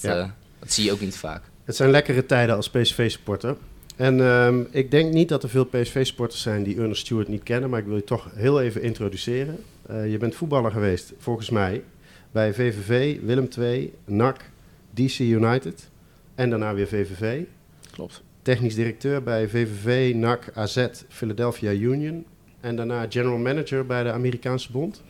Ja. 0.12 0.18
eh, 0.18 0.28
dat 0.58 0.72
zie 0.72 0.84
je 0.84 0.92
ook 0.92 1.00
niet 1.00 1.16
vaak. 1.16 1.42
Het 1.64 1.76
zijn 1.76 1.90
lekkere 1.90 2.26
tijden 2.26 2.56
als 2.56 2.70
PSV-supporter. 2.70 3.56
En 3.96 4.20
ehm, 4.20 4.60
ik 4.70 4.90
denk 4.90 5.12
niet 5.12 5.28
dat 5.28 5.42
er 5.42 5.48
veel 5.48 5.64
PSV-sporters 5.64 6.42
zijn 6.42 6.62
die 6.62 6.76
Ernest 6.76 7.00
Stewart 7.00 7.28
niet 7.28 7.42
kennen, 7.42 7.70
maar 7.70 7.80
ik 7.80 7.86
wil 7.86 7.96
je 7.96 8.04
toch 8.04 8.26
heel 8.34 8.60
even 8.60 8.82
introduceren. 8.82 9.64
Eh, 9.86 10.10
je 10.10 10.18
bent 10.18 10.34
voetballer 10.34 10.70
geweest, 10.70 11.12
volgens 11.18 11.50
mij, 11.50 11.82
bij 12.30 12.54
VVV, 12.54 13.20
Willem 13.20 13.48
II, 13.58 13.94
NAC, 14.04 14.50
DC 14.90 15.18
United 15.18 15.90
en 16.34 16.50
daarna 16.50 16.74
weer 16.74 16.86
VVV. 16.86 17.42
Klopt. 17.90 18.22
Technisch 18.42 18.74
directeur 18.74 19.22
bij 19.22 19.48
VVV, 19.48 20.14
NAC, 20.14 20.50
AZ, 20.54 20.86
Philadelphia 21.08 21.72
Union 21.72 22.24
en 22.60 22.76
daarna 22.76 23.06
general 23.08 23.38
manager 23.38 23.86
bij 23.86 24.02
de 24.02 24.12
Amerikaanse 24.12 24.72
Bond. 24.72 25.02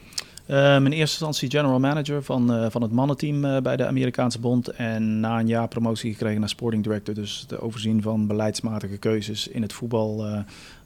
Uh, 0.48 0.74
in 0.74 0.84
eerste 0.84 1.00
instantie 1.00 1.50
general 1.50 1.80
manager 1.80 2.22
van, 2.22 2.52
uh, 2.54 2.66
van 2.70 2.82
het 2.82 2.92
mannenteam 2.92 3.44
uh, 3.44 3.60
bij 3.60 3.76
de 3.76 3.86
Amerikaanse 3.86 4.40
Bond. 4.40 4.68
En 4.68 5.20
na 5.20 5.38
een 5.38 5.46
jaar 5.46 5.68
promotie 5.68 6.12
gekregen 6.12 6.40
naar 6.40 6.48
sporting 6.48 6.82
director. 6.82 7.14
Dus 7.14 7.44
de 7.48 7.60
overzien 7.60 8.02
van 8.02 8.26
beleidsmatige 8.26 8.96
keuzes 8.96 9.48
in 9.48 9.62
het 9.62 9.72
voetbal. 9.72 10.26
Uh, 10.26 10.38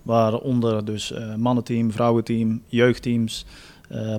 waaronder 0.03 0.85
dus 0.85 1.13
mannenteam, 1.37 1.93
vrouwenteam, 1.93 2.63
jeugdteams, 2.67 3.47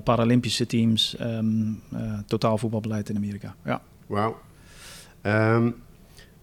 Paralympische 0.04 0.66
teams. 0.66 1.16
Um, 1.20 1.82
uh, 1.92 2.18
totaal 2.26 2.58
voetbalbeleid 2.58 3.08
in 3.08 3.16
Amerika. 3.16 3.54
Ja. 3.64 3.82
Wauw. 4.06 4.38
Um, 5.22 5.74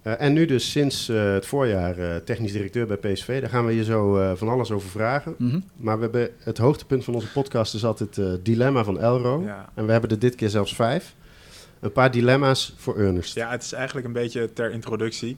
uh, 0.04 0.22
en 0.22 0.34
nu 0.34 0.46
dus 0.46 0.72
sinds 0.72 1.10
uh, 1.10 1.34
het 1.34 1.46
voorjaar 1.46 2.00
uh, 2.00 2.16
technisch 2.16 2.52
directeur 2.52 2.88
bij 2.88 2.98
PSV. 2.98 3.42
Daar 3.42 3.50
gaan 3.50 3.66
we 3.66 3.76
je 3.76 3.84
zo 3.84 4.20
uh, 4.20 4.32
van 4.36 4.50
alles 4.50 4.72
over 4.72 4.90
vragen. 4.90 5.36
Mm 5.38 5.50
-hmm. 5.50 5.64
Maar 5.76 5.96
we 5.96 6.02
hebben 6.02 6.30
het 6.40 6.58
hoogtepunt 6.58 7.04
van 7.04 7.14
onze 7.14 7.32
podcast 7.32 7.74
is 7.74 7.86
altijd 7.86 8.16
het 8.16 8.46
dilemma 8.46 8.84
van 8.84 9.00
Elro. 9.00 9.42
Ja. 9.42 9.70
En 9.74 9.86
we 9.86 9.92
hebben 9.92 10.10
er 10.10 10.20
dit 10.20 10.36
keer 10.36 10.50
zelfs 10.50 10.76
vijf. 10.76 11.16
Een 11.80 11.92
paar 11.92 12.12
dilemma's 12.12 12.74
voor 12.78 12.98
Ernest. 12.98 13.36
Ja, 13.36 13.52
het 13.52 13.64
is 13.64 13.74
eigenlijk 13.74 14.08
een 14.08 14.14
beetje 14.14 14.54
ter 14.54 14.72
introductie. 14.72 15.38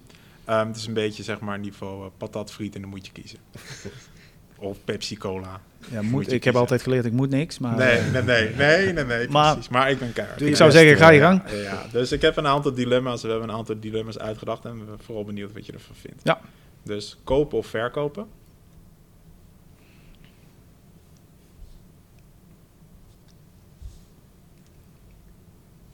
Um, 0.49 0.67
het 0.67 0.75
is 0.75 0.87
een 0.87 0.93
beetje 0.93 1.23
zeg 1.23 1.39
maar 1.39 1.59
niveau 1.59 2.03
uh, 2.03 2.09
patatfriet 2.17 2.75
en 2.75 2.81
dan 2.81 2.89
moet 2.89 3.05
je 3.05 3.11
kiezen. 3.11 3.39
of 4.59 4.77
Pepsi 4.83 5.17
Cola. 5.17 5.61
Ja, 5.91 6.01
moet, 6.01 6.11
moet 6.11 6.31
ik 6.31 6.43
heb 6.43 6.55
altijd 6.55 6.81
geleerd, 6.81 7.05
ik 7.05 7.11
moet 7.11 7.29
niks. 7.29 7.59
Maar, 7.59 7.75
nee, 7.75 8.01
nee, 8.01 8.21
nee, 8.21 8.55
nee, 8.55 8.93
nee, 8.93 9.03
nee 9.05 9.29
maar, 9.37 9.53
precies. 9.53 9.71
Maar 9.71 9.91
ik 9.91 9.99
ben 9.99 10.13
keihard. 10.13 10.41
Ik 10.41 10.55
zou 10.55 10.71
zeggen, 10.71 10.97
ga 10.97 11.09
je 11.09 11.19
gang. 11.19 11.41
Ja, 11.49 11.55
ja, 11.55 11.85
dus 11.91 12.11
ik 12.11 12.21
heb 12.21 12.37
een 12.37 12.47
aantal 12.47 12.73
dilemma's. 12.73 13.21
We 13.21 13.29
hebben 13.29 13.49
een 13.49 13.55
aantal 13.55 13.79
dilemma's 13.79 14.17
uitgedacht 14.17 14.65
en 14.65 14.79
we 14.79 14.85
zijn 14.85 14.99
vooral 14.99 15.23
benieuwd 15.23 15.53
wat 15.53 15.65
je 15.65 15.71
ervan 15.71 15.95
vindt. 15.95 16.21
Ja. 16.23 16.39
Dus 16.83 17.17
kopen 17.23 17.57
of 17.57 17.67
verkopen? 17.67 18.27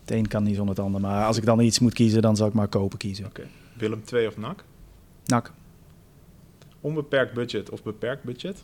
Het 0.01 0.11
een 0.11 0.27
kan 0.27 0.43
niet 0.43 0.55
zonder 0.55 0.75
het 0.75 0.85
ander. 0.85 1.01
Maar 1.01 1.25
als 1.25 1.37
ik 1.37 1.45
dan 1.45 1.59
iets 1.59 1.79
moet 1.79 1.93
kiezen, 1.93 2.21
dan 2.21 2.35
zal 2.35 2.47
ik 2.47 2.53
maar 2.53 2.67
kopen 2.67 2.97
kiezen. 2.97 3.25
Oké. 3.25 3.39
Okay. 3.39 3.51
Willem 3.77 4.03
2 4.03 4.27
of 4.27 4.37
NAC? 4.37 4.63
NAC. 5.25 5.51
Onbeperkt 6.83 7.33
budget 7.33 7.69
of 7.69 7.83
beperkt 7.83 8.23
budget? 8.23 8.63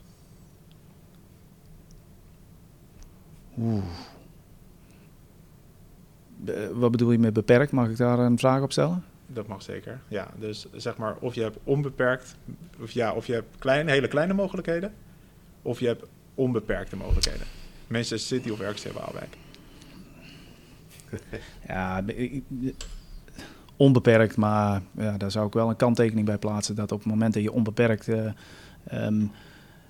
Oeh. 3.58 3.84
Be 6.38 6.72
wat 6.74 6.92
bedoel 6.92 7.12
je 7.12 7.20
met 7.20 7.34
beperkt? 7.34 7.72
Mag 7.72 7.90
ik 7.90 7.98
daar 7.98 8.20
een 8.20 8.38
vraag 8.38 8.62
op 8.62 8.72
stellen? 8.72 9.04
Dat 9.28 9.48
mag 9.48 9.62
zeker. 9.62 10.00
Ja, 10.08 10.32
dus 10.40 10.68
zeg 10.74 10.98
maar 10.98 11.16
of 11.20 11.36
je 11.36 11.42
hebt 11.42 11.58
onbeperkt, 11.64 12.36
of 12.80 12.92
ja, 12.92 13.14
of 13.14 13.26
je 13.26 13.34
hebt 13.34 13.58
kleine, 13.60 13.92
hele 13.92 14.08
kleine 14.08 14.34
mogelijkheden, 14.34 14.94
of 15.62 15.80
je 15.80 15.88
hebt 15.88 16.06
onbeperkte 16.36 16.96
mogelijkheden. 16.96 17.48
Manchester 17.88 18.20
City 18.20 18.50
of 18.50 18.60
RKC 18.60 18.94
Waalwijk. 18.94 19.38
Ja, 21.68 22.04
onbeperkt, 23.80 24.38
maar 24.38 24.82
ja, 24.98 25.18
daar 25.18 25.32
zou 25.32 25.48
ik 25.48 25.54
wel 25.54 25.70
een 25.70 25.76
kanttekening 25.76 26.26
bij 26.26 26.38
plaatsen. 26.38 26.76
Dat 26.76 26.92
op 26.92 27.00
het 27.00 27.08
moment 27.08 27.34
dat 27.34 27.44
je 27.44 27.52
onbeperkt 27.52 28.08
uh, 28.08 28.32
um, 28.94 29.32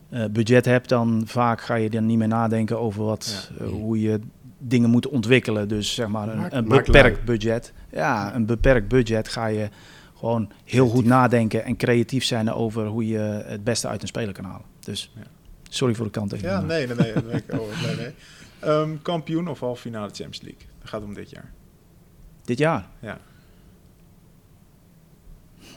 uh, 0.10 0.26
budget 0.32 0.66
hebt, 0.66 0.90
dan 0.90 1.24
vaak 1.26 1.62
ga 1.62 1.76
je 1.76 1.90
dan 1.90 2.06
niet 2.06 2.18
meer 2.18 2.28
nadenken 2.28 2.80
over 2.80 3.04
wat, 3.04 3.52
ja. 3.58 3.66
uh, 3.66 3.72
hoe 3.72 4.02
je 4.02 4.20
dingen 4.58 4.90
moet 4.90 5.08
ontwikkelen. 5.08 5.68
Dus 5.68 5.94
zeg 5.94 6.08
maar 6.08 6.54
een, 6.54 6.68
beperkt 6.68 7.26
budget. 7.26 7.74
Ja, 7.92 8.36
een 8.36 8.46
beperkt 8.46 8.88
budget 8.88 9.28
ga 9.28 9.46
je 9.46 9.70
gewoon 10.16 10.52
heel 10.66 10.88
goed 10.88 11.06
nadenken 11.06 11.64
en 11.64 11.78
creatief 11.78 12.24
zijn 12.24 12.52
over 12.52 12.86
hoe 12.86 13.08
je 13.08 13.44
het 13.46 13.64
beste 13.64 13.88
uit 13.88 14.02
een 14.02 14.08
speler 14.08 14.34
kan 14.34 14.46
halen. 14.46 14.66
Dus 14.80 15.12
Ja. 15.16 15.22
sorry 15.70 15.96
voor 15.96 16.06
de 16.06 16.12
kant 16.12 16.32
even. 16.32 16.50
Ja, 16.50 16.62
nee, 16.62 16.88
nee, 16.88 16.96
nee. 16.98 17.14
ik 17.14 17.44
wel 17.48 17.68
blij 17.82 17.96
mee. 17.96 18.14
Ehm, 18.60 18.98
kampioen 19.02 19.48
of 19.48 19.60
halve 19.60 19.82
finale 19.82 20.08
Champions 20.08 20.42
League? 20.42 20.62
Dat 20.80 20.90
gaat 20.90 21.04
om 21.04 21.14
dit 21.14 21.30
jaar. 21.30 21.52
Dit 22.44 22.58
jaar. 22.58 22.88
Ja. 23.00 23.18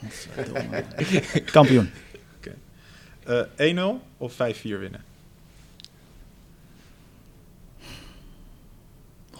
Kampioen. 1.52 1.90
Eh 3.56 3.76
1-0 3.76 3.80
of 4.16 4.32
5-4 4.32 4.37
winnen? 4.62 5.04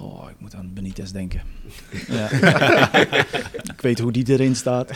Oh, 0.00 0.31
ik 0.31 0.40
moet 0.40 0.54
aan 0.54 0.73
Benitez 0.73 1.11
denken. 1.11 1.42
ja. 2.09 2.31
ik 3.75 3.81
weet 3.81 3.99
hoe 3.99 4.12
die 4.12 4.28
erin 4.28 4.57
staat. 4.57 4.90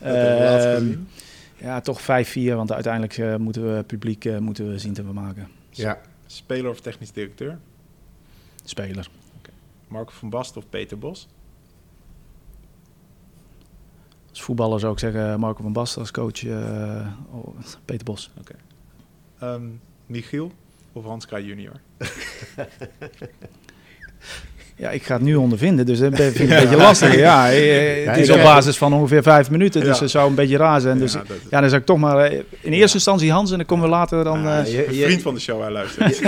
Ehm, 0.00 0.74
gezien. 0.74 1.08
ja, 1.56 1.80
toch 1.80 2.00
5-4, 2.00 2.04
want 2.34 2.72
uiteindelijk 2.72 3.18
eh, 3.18 3.36
moeten 3.36 3.76
we 3.76 3.82
publiek 3.82 4.24
eh, 4.24 4.38
moeten 4.38 4.70
we 4.70 4.78
zien 4.78 4.92
te 4.92 5.04
vermaken. 5.04 5.48
Ja, 5.70 6.00
Speler 6.26 6.70
of 6.70 6.80
technisch 6.80 7.12
directeur? 7.12 7.58
Speler. 8.64 9.08
Marco 9.88 10.12
van 10.12 10.30
Basten 10.30 10.62
of 10.62 10.68
Peter 10.68 10.98
Bos? 10.98 11.28
Als 14.34 14.42
voetballer 14.42 14.80
zou 14.80 14.92
ik 14.92 14.98
zeggen 14.98 15.40
Marco 15.40 15.62
van 15.62 15.72
Basten, 15.72 16.00
als 16.00 16.10
coach 16.10 16.44
eh, 16.44 17.06
oh, 17.30 17.56
Peter 17.84 18.04
Bos. 18.04 18.30
Ehm, 19.38 19.62
Michiel 20.06 20.52
of 20.92 21.04
Hans 21.04 21.26
Kraaij 21.26 21.44
junior? 21.44 21.80
Ja, 24.76 24.90
ik 24.90 25.02
ga 25.02 25.14
het 25.14 25.22
nu 25.22 25.34
ondervinden, 25.34 25.86
dus 25.86 25.98
dat 25.98 26.14
vind 26.14 26.34
ik 26.34 26.40
een 26.40 26.48
beetje 26.62 26.76
lastig. 26.76 27.16
Ja, 27.16 27.50
eh, 27.52 28.06
het 28.06 28.16
is 28.16 28.30
op 28.30 28.36
basis 28.42 28.76
van 28.76 28.92
ongeveer 28.92 29.22
vijf 29.22 29.50
minuten, 29.50 29.80
dus 29.84 29.96
Ja. 29.96 30.02
het 30.02 30.10
zou 30.10 30.28
een 30.28 30.34
beetje 30.34 30.56
raar 30.56 30.80
zijn. 30.80 30.98
Dus 30.98 31.12
Ja, 31.12 31.22
ja, 31.50 31.60
dan 31.60 31.68
zou 31.68 31.80
ik 31.80 31.86
toch 31.86 31.98
maar 31.98 32.18
eh, 32.18 32.38
in 32.60 32.72
eerste 32.72 32.96
instantie 32.96 33.32
Hans 33.32 33.50
en 33.50 33.56
dan 33.56 33.66
komen 33.66 33.84
we 33.84 33.90
later 33.90 34.24
dan... 34.24 34.46
Ah, 34.46 34.58
eh, 34.58 34.72
je- 34.72 34.86
een 34.88 34.94
je- 34.94 35.04
vriend 35.04 35.22
van 35.22 35.34
de 35.34 35.40
show, 35.40 35.60
hij 35.60 35.70
luistert. 35.70 36.18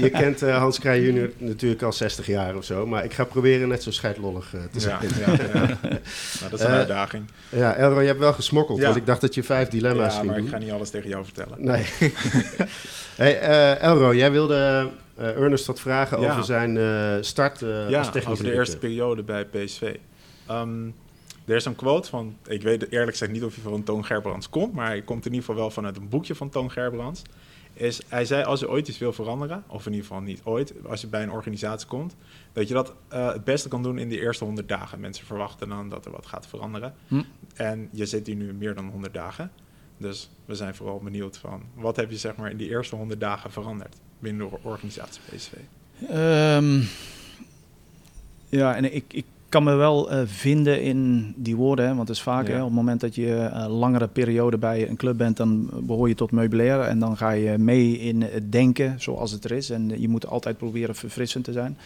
je 0.00 0.10
kent 0.10 0.42
eh, 0.42 0.56
Hans 0.58 0.78
Kraaij 0.78 1.00
junior 1.00 1.30
natuurlijk 1.38 1.82
al 1.82 1.92
60 1.92 2.26
jaar 2.26 2.56
of 2.56 2.64
zo. 2.64 2.86
Maar 2.86 3.04
ik 3.04 3.12
ga 3.12 3.24
proberen 3.24 3.68
net 3.68 3.82
zo 3.82 3.90
scheidlollig 3.90 4.54
te 4.72 4.80
zijn. 4.80 4.96
ja, 5.26 5.32
ja, 5.32 5.38
ja. 5.60 5.66
Nou, 5.90 6.50
dat 6.50 6.60
is 6.60 6.66
een 6.66 6.72
uitdaging. 6.72 7.24
Ja, 7.48 7.74
Elro, 7.76 8.00
je 8.00 8.06
hebt 8.06 8.18
wel 8.18 8.32
gesmokkeld. 8.32 8.78
Ja. 8.78 8.84
Want 8.84 8.96
ik 8.96 9.06
dacht 9.06 9.20
dat 9.20 9.34
je 9.34 9.42
vijf 9.42 9.68
dilemma's 9.68 10.12
Ja, 10.12 10.18
ging 10.18 10.26
maar 10.26 10.36
ik 10.36 10.42
doen. 10.42 10.52
ga 10.52 10.58
niet 10.58 10.70
alles 10.72 10.90
tegen 10.90 11.08
jou 11.08 11.24
vertellen. 11.24 11.56
Nee. 11.58 11.84
hey, 13.16 13.40
eh, 13.40 13.82
Elro, 13.82 14.14
jij 14.14 14.30
wilde 14.32 14.88
eh, 15.16 15.36
Ernest 15.40 15.66
wat 15.66 15.80
vragen 15.80 16.20
Ja. 16.20 16.30
over 16.30 16.44
zijn 16.44 16.76
eh, 16.76 17.16
start 17.20 17.62
eh 17.62 17.88
ja, 17.90 17.98
als 17.98 18.06
technisch 18.10 18.24
over 18.32 18.44
de 18.44 18.50
directeur. 18.50 18.54
eerste 18.58 18.78
periode 18.78 19.22
bij 19.22 19.44
PSV. 19.44 19.96
Ehm, 20.46 20.86
er 21.44 21.56
is 21.56 21.64
een 21.64 21.76
quote 21.76 22.08
van, 22.08 22.36
ik 22.46 22.62
weet 22.62 22.90
eerlijk 22.90 23.10
gezegd 23.10 23.32
niet 23.32 23.44
of 23.44 23.54
hij 23.54 23.62
van 23.64 23.82
Toon 23.82 24.04
Gerbrands 24.04 24.48
komt, 24.48 24.72
maar 24.72 24.86
hij 24.86 25.02
komt 25.02 25.26
in 25.26 25.32
ieder 25.32 25.46
geval 25.46 25.60
wel 25.60 25.70
vanuit 25.70 25.96
een 25.96 26.08
boekje 26.08 26.34
van 26.34 26.48
Toon 26.48 26.70
Gerbrands. 26.70 27.22
Is, 27.72 28.00
hij 28.08 28.24
zei, 28.24 28.44
als 28.44 28.60
je 28.60 28.68
ooit 28.68 28.88
iets 28.88 28.98
wil 28.98 29.12
veranderen, 29.12 29.64
of 29.66 29.86
in 29.86 29.92
ieder 29.92 30.06
geval 30.06 30.22
niet 30.22 30.40
ooit, 30.44 30.74
als 30.86 31.00
je 31.00 31.06
bij 31.06 31.22
een 31.22 31.30
organisatie 31.30 31.88
komt, 31.88 32.16
dat 32.52 32.68
je 32.68 32.74
dat 32.74 32.94
eh, 33.08 33.32
het 33.32 33.44
beste 33.44 33.68
kan 33.68 33.82
doen 33.82 33.98
in 33.98 34.08
de 34.08 34.20
eerste 34.20 34.44
100 34.44 34.68
dagen. 34.68 35.00
Mensen 35.00 35.26
verwachten 35.26 35.68
dan 35.68 35.88
dat 35.88 36.04
er 36.04 36.10
wat 36.10 36.26
gaat 36.26 36.46
veranderen. 36.46 36.94
Hm. 37.08 37.22
En 37.54 37.88
je 37.92 38.06
zit 38.06 38.26
hier 38.26 38.36
nu 38.36 38.52
meer 38.52 38.74
dan 38.74 38.88
100 38.88 39.14
dagen. 39.14 39.50
Dus 39.98 40.30
we 40.44 40.54
zijn 40.54 40.74
vooral 40.74 40.98
benieuwd 40.98 41.38
van, 41.38 41.62
wat 41.74 41.96
heb 41.96 42.10
je 42.10 42.16
zeg 42.16 42.36
maar 42.36 42.50
in 42.50 42.56
die 42.56 42.68
eerste 42.68 42.96
100 42.96 43.20
dagen 43.20 43.50
veranderd 43.50 43.96
binnen 44.18 44.48
de 44.50 44.56
organisatie 44.62 45.20
PSV? 45.34 45.52
Ehm, 46.08 46.80
ja, 48.48 48.76
en 48.76 48.94
ik, 48.94 49.04
ik 49.08 49.24
kan 49.48 49.64
me 49.64 49.74
wel 49.74 50.10
eh, 50.10 50.20
vinden 50.24 50.82
in 50.82 51.32
die 51.36 51.56
woorden, 51.56 51.86
hè, 51.86 51.94
want 51.94 52.08
het 52.08 52.16
is 52.16 52.22
vaak 52.22 52.46
Ja. 52.46 52.52
hè, 52.52 52.58
op 52.60 52.64
het 52.66 52.74
moment 52.74 53.00
dat 53.00 53.14
je 53.14 53.34
eh, 53.36 53.66
langere 53.78 54.08
periode 54.08 54.58
bij 54.58 54.88
een 54.88 54.96
club 54.96 55.16
bent, 55.16 55.36
dan 55.36 55.70
behoor 55.72 56.08
je 56.08 56.14
tot 56.14 56.30
meubilair 56.30 56.80
en 56.80 56.98
dan 56.98 57.16
ga 57.16 57.30
je 57.30 57.58
mee 57.58 57.98
in 57.98 58.22
het 58.22 58.52
denken 58.52 59.00
zoals 59.00 59.30
het 59.30 59.44
er 59.44 59.52
is. 59.52 59.70
En 59.70 60.00
je 60.00 60.08
moet 60.08 60.26
altijd 60.26 60.56
proberen 60.56 60.94
verfrissend 60.94 61.44
te 61.44 61.52
zijn. 61.52 61.76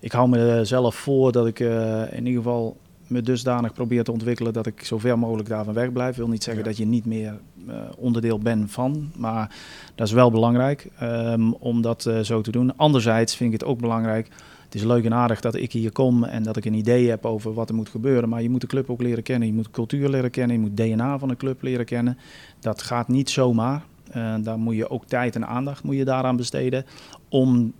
Ik 0.00 0.12
hou 0.12 0.28
me 0.28 0.60
zelf 0.64 0.94
voor 0.94 1.32
dat 1.32 1.46
ik 1.46 1.60
eh, 1.60 2.02
in 2.12 2.26
ieder 2.26 2.42
geval 2.42 2.76
me 3.10 3.22
dusdanig 3.22 3.72
probeer 3.72 4.04
te 4.04 4.12
ontwikkelen 4.12 4.52
dat 4.52 4.66
ik 4.66 4.84
zo 4.84 4.98
ver 4.98 5.18
mogelijk 5.18 5.48
daarvan 5.48 5.74
weg 5.74 5.92
blijf. 5.92 6.16
wil 6.16 6.28
niet 6.28 6.42
zeggen 6.42 6.62
Ja. 6.62 6.68
dat 6.68 6.78
je 6.78 6.86
niet 6.86 7.04
meer 7.06 7.40
eh, 7.68 7.74
onderdeel 7.96 8.38
bent 8.38 8.70
van, 8.70 9.10
maar 9.16 9.54
dat 9.94 10.06
is 10.06 10.12
wel 10.12 10.30
belangrijk 10.30 10.88
ehm, 10.98 11.50
om 11.50 11.82
dat 11.82 12.06
eh, 12.06 12.20
zo 12.20 12.40
te 12.40 12.50
doen. 12.50 12.76
Anderzijds 12.76 13.36
vind 13.36 13.52
ik 13.54 13.60
het 13.60 13.68
ook 13.68 13.80
belangrijk. 13.80 14.28
Het 14.64 14.74
is 14.74 14.82
leuk 14.86 15.04
en 15.04 15.14
aardig 15.14 15.40
dat 15.40 15.54
ik 15.54 15.72
hier 15.72 15.92
kom 15.92 16.24
en 16.24 16.42
dat 16.42 16.56
ik 16.56 16.64
een 16.64 16.74
idee 16.74 17.08
heb 17.08 17.24
over 17.26 17.52
wat 17.54 17.68
er 17.68 17.74
moet 17.74 17.88
gebeuren. 17.88 18.28
Maar 18.28 18.42
je 18.42 18.50
moet 18.50 18.60
de 18.60 18.66
club 18.66 18.90
ook 18.90 19.02
leren 19.02 19.22
kennen. 19.22 19.48
Je 19.48 19.54
moet 19.54 19.70
cultuur 19.70 20.08
leren 20.08 20.30
kennen. 20.30 20.56
Je 20.56 20.62
moet 20.62 20.76
DNA 20.76 21.18
van 21.18 21.28
de 21.28 21.36
club 21.36 21.62
leren 21.62 21.84
kennen. 21.84 22.18
Dat 22.60 22.82
gaat 22.82 23.08
niet 23.08 23.30
zomaar. 23.30 23.82
Eh, 24.10 24.34
daar 24.42 24.58
moet 24.58 24.74
je 24.76 24.90
ook 24.90 25.04
tijd 25.06 25.34
en 25.34 25.46
aandacht 25.46 25.82
moet 25.82 25.96
je 25.96 26.04
daaraan 26.04 26.36
besteden. 26.36 26.84
Om 27.28 27.72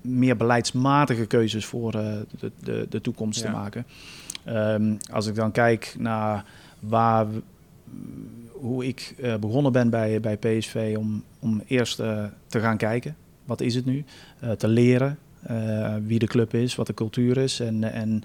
meer 0.00 0.36
beleidsmatige 0.36 1.26
keuzes 1.26 1.64
voor 1.66 1.92
de, 1.92 2.26
de, 2.60 2.86
de 2.88 3.00
toekomst 3.00 3.40
Ja. 3.40 3.46
te 3.46 3.52
maken. 3.56 3.86
Ehm, 4.44 4.94
als 5.12 5.26
ik 5.26 5.34
dan 5.34 5.52
kijk 5.52 5.94
naar 5.98 6.44
waar, 6.80 7.26
hoe 8.50 8.86
ik 8.86 9.14
eh, 9.22 9.36
begonnen 9.36 9.72
ben 9.72 9.90
bij, 9.90 10.20
bij 10.20 10.36
PSV 10.36 10.94
om, 10.98 11.22
om 11.38 11.62
eerst 11.66 12.00
eh, 12.00 12.24
te 12.46 12.60
gaan 12.60 12.76
kijken. 12.76 13.16
Wat 13.44 13.60
is 13.60 13.74
het 13.74 13.84
nu? 13.84 14.04
Eh, 14.40 14.50
te 14.50 14.68
leren 14.68 15.18
wie 16.06 16.18
de 16.18 16.26
club 16.26 16.54
is, 16.54 16.74
wat 16.74 16.86
de 16.86 16.94
cultuur 16.94 17.36
is 17.36 17.60
en, 17.60 17.92
en 17.92 18.22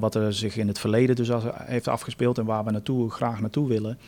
wat 0.00 0.14
er 0.14 0.34
zich 0.34 0.56
in 0.56 0.68
het 0.68 0.78
verleden 0.78 1.16
dus 1.16 1.30
als, 1.30 1.44
heeft 1.54 1.88
afgespeeld 1.88 2.38
en 2.38 2.44
waar 2.44 2.64
we 2.64 2.70
naartoe, 2.70 3.10
graag 3.10 3.40
naartoe 3.40 3.68
willen. 3.68 3.98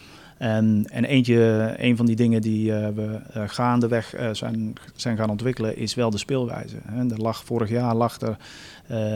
En, 0.43 0.87
en 0.91 1.05
eentje, 1.05 1.75
een 1.77 1.97
van 1.97 2.07
die 2.07 2.17
dingen 2.17 2.41
die 2.41 2.73
we 2.73 3.21
eh, 3.33 3.43
gaandeweg 3.47 4.15
zijn, 4.33 4.73
zijn 4.95 5.17
gaan 5.17 5.31
ontwikkelen, 5.31 5.77
is 5.77 5.95
wel 5.95 6.11
de 6.11 6.19
speelwijze. 6.19 6.77
Hè. 6.85 7.11
Er 7.11 7.21
lag, 7.21 7.45
vorig 7.45 7.69
jaar 7.69 7.95
lag 7.95 8.21
er 8.21 8.37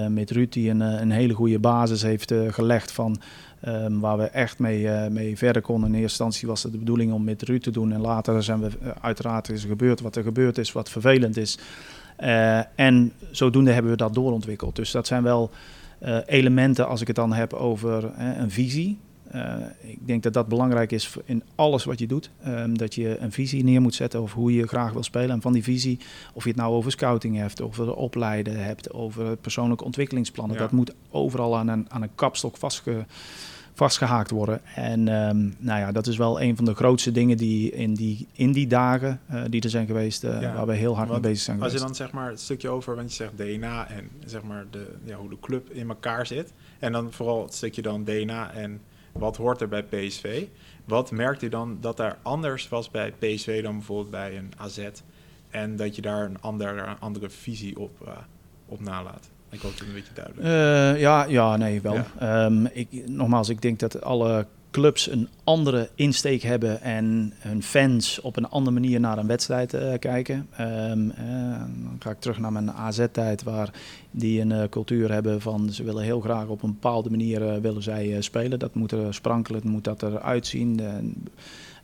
met 0.08 0.30
Ruud 0.30 0.52
die 0.52 0.70
een, 0.70 0.82
eh, 0.82 1.00
een 1.00 1.10
hele 1.10 1.34
goede 1.34 1.58
basis 1.58 2.02
heeft 2.02 2.30
eh, 2.30 2.52
gelegd 2.52 2.92
van 2.92 3.16
ehm, 3.60 3.98
waar 3.98 4.18
we 4.18 4.24
echt 4.24 4.58
mee, 4.58 4.88
eh, 4.88 5.10
mee 5.10 5.36
verder 5.36 5.62
konden. 5.62 5.88
In 5.88 5.94
eerste 5.94 6.24
instantie 6.24 6.48
was 6.48 6.62
het 6.62 6.72
de 6.72 6.78
bedoeling 6.78 7.12
om 7.12 7.24
met 7.24 7.42
Ruud 7.42 7.62
te 7.62 7.70
doen 7.70 7.92
en 7.92 8.00
later 8.00 8.42
zijn 8.42 8.60
we 8.60 8.68
eh, 8.82 8.90
uiteraard 9.00 9.48
is 9.48 9.64
gebeurd 9.64 10.00
wat 10.00 10.16
er 10.16 10.22
gebeurd 10.22 10.58
is, 10.58 10.72
wat 10.72 10.90
vervelend 10.90 11.36
is. 11.36 11.58
Eh, 12.16 12.60
en 12.74 13.12
zodoende 13.30 13.72
hebben 13.72 13.90
we 13.90 13.96
dat 13.96 14.14
doorontwikkeld. 14.14 14.76
Dus 14.76 14.90
dat 14.90 15.06
zijn 15.06 15.22
wel 15.22 15.50
eh, 15.98 16.18
elementen 16.26 16.88
als 16.88 17.00
ik 17.00 17.06
het 17.06 17.16
dan 17.16 17.32
heb 17.32 17.52
over 17.52 18.10
eh, 18.16 18.38
een 18.38 18.50
visie. 18.50 18.98
Eh, 19.30 19.54
ik 19.80 20.06
denk 20.06 20.22
dat 20.22 20.32
dat 20.32 20.48
belangrijk 20.48 20.92
is 20.92 21.16
in 21.24 21.42
alles 21.54 21.84
wat 21.84 21.98
je 21.98 22.06
doet. 22.06 22.30
Ehm, 22.42 22.74
dat 22.74 22.94
je 22.94 23.18
een 23.18 23.32
visie 23.32 23.64
neer 23.64 23.80
moet 23.80 23.94
zetten 23.94 24.20
over 24.20 24.38
hoe 24.38 24.54
je 24.54 24.66
graag 24.66 24.92
wil 24.92 25.02
spelen. 25.02 25.30
En 25.30 25.40
van 25.40 25.52
die 25.52 25.62
visie, 25.62 25.98
of 26.34 26.42
je 26.42 26.50
het 26.50 26.58
nou 26.58 26.74
over 26.74 26.90
scouting 26.90 27.36
hebt, 27.36 27.62
over 27.62 27.94
opleiden 27.94 28.64
hebt, 28.64 28.92
over 28.92 29.36
persoonlijke 29.36 29.84
ontwikkelingsplannen. 29.84 30.56
Ja. 30.56 30.62
Dat 30.62 30.72
moet 30.72 30.94
overal 31.10 31.56
aan 31.56 31.68
een, 31.68 31.86
aan 31.88 32.02
een 32.02 32.14
kapstok 32.14 32.56
vastge, 32.56 33.04
vastgehaakt 33.74 34.30
worden. 34.30 34.60
En 34.74 35.08
ehm, 35.08 35.38
nou 35.58 35.80
ja, 35.80 35.92
dat 35.92 36.06
is 36.06 36.16
wel 36.16 36.40
een 36.40 36.56
van 36.56 36.64
de 36.64 36.74
grootste 36.74 37.12
dingen 37.12 37.36
die 37.36 37.70
in 37.70 37.94
die, 37.94 38.26
in 38.32 38.52
die 38.52 38.66
dagen 38.66 39.20
eh, 39.26 39.42
die 39.50 39.60
er 39.60 39.70
zijn 39.70 39.86
geweest, 39.86 40.24
eh, 40.24 40.40
Ja, 40.40 40.54
waar 40.54 40.66
we 40.66 40.74
heel 40.74 40.96
hard 40.96 41.10
mee 41.10 41.20
bezig 41.20 41.38
zijn 41.44 41.62
Als 41.62 41.72
je 41.72 41.78
geweest. 41.78 41.98
dan 41.98 42.06
zeg 42.06 42.14
maar 42.14 42.30
het 42.30 42.40
stukje 42.40 42.68
over, 42.68 42.96
want 42.96 43.08
je 43.08 43.14
zegt 43.16 43.36
DNA 43.36 43.88
en 43.88 44.08
zeg 44.24 44.42
maar 44.42 44.64
de, 44.70 44.86
ja, 45.04 45.16
hoe 45.16 45.28
de 45.28 45.40
club 45.40 45.70
in 45.70 45.88
elkaar 45.88 46.26
zit. 46.26 46.52
En 46.78 46.92
dan 46.92 47.12
vooral 47.12 47.42
het 47.42 47.54
stukje 47.54 47.82
dan 47.82 48.04
DNA 48.04 48.52
en 48.52 48.80
wat 49.18 49.36
hoort 49.36 49.60
er 49.60 49.68
bij 49.68 49.82
PSV. 49.82 50.44
Wat 50.84 51.10
merkt 51.10 51.42
u 51.42 51.48
dan 51.48 51.78
dat 51.80 51.96
daar 51.96 52.18
anders 52.22 52.68
was 52.68 52.90
bij 52.90 53.12
PSV 53.12 53.62
dan 53.62 53.76
bijvoorbeeld 53.76 54.10
bij 54.10 54.36
een 54.36 54.52
AZ? 54.56 54.88
En 55.50 55.76
dat 55.76 55.96
je 55.96 56.02
daar 56.02 56.24
een 56.24 56.40
andere, 56.40 56.96
andere 56.98 57.30
visie 57.30 57.78
op, 57.78 58.06
eh, 58.06 58.12
op 58.66 58.80
nalaat. 58.80 59.30
Ik 59.50 59.60
hoop 59.60 59.70
het 59.70 59.80
een 59.80 59.94
beetje 59.94 60.12
duidelijk. 60.14 60.46
Eh, 60.46 61.00
ja, 61.00 61.24
ja, 61.24 61.56
nee, 61.56 61.80
wel. 61.80 61.94
Ja. 61.94 62.06
Ehm, 62.18 62.64
ik, 62.64 63.08
nogmaals, 63.08 63.48
ik 63.48 63.62
denk 63.62 63.78
dat 63.78 64.02
alle 64.02 64.46
clubs 64.70 65.10
een 65.10 65.28
andere 65.44 65.88
insteek 65.94 66.42
hebben 66.42 66.82
en 66.82 67.32
hun 67.38 67.62
fans 67.62 68.20
op 68.20 68.36
een 68.36 68.48
andere 68.48 68.80
manier 68.80 69.00
naar 69.00 69.18
een 69.18 69.26
wedstrijd 69.26 69.74
eh, 69.74 69.98
kijken. 69.98 70.48
Ehm, 70.56 71.10
eh, 71.10 71.58
dan 71.58 71.96
ga 71.98 72.10
ik 72.10 72.20
terug 72.20 72.38
naar 72.38 72.52
mijn 72.52 72.70
AZ-tijd, 72.70 73.42
waar 73.42 73.70
die 74.10 74.40
een 74.40 74.52
eh, 74.52 74.68
cultuur 74.68 75.12
hebben 75.12 75.40
van 75.40 75.70
ze 75.70 75.84
willen 75.84 76.02
heel 76.02 76.20
graag 76.20 76.46
op 76.46 76.62
een 76.62 76.72
bepaalde 76.72 77.10
manier 77.10 77.60
willen 77.60 77.82
zij 77.82 78.20
spelen. 78.20 78.58
Dat 78.58 78.74
moet 78.74 78.92
er 78.92 79.14
sprankelen, 79.14 79.60
moet 79.64 79.84
dat 79.84 80.02
eruit 80.02 80.46
zien. 80.46 80.80
En, 80.80 81.14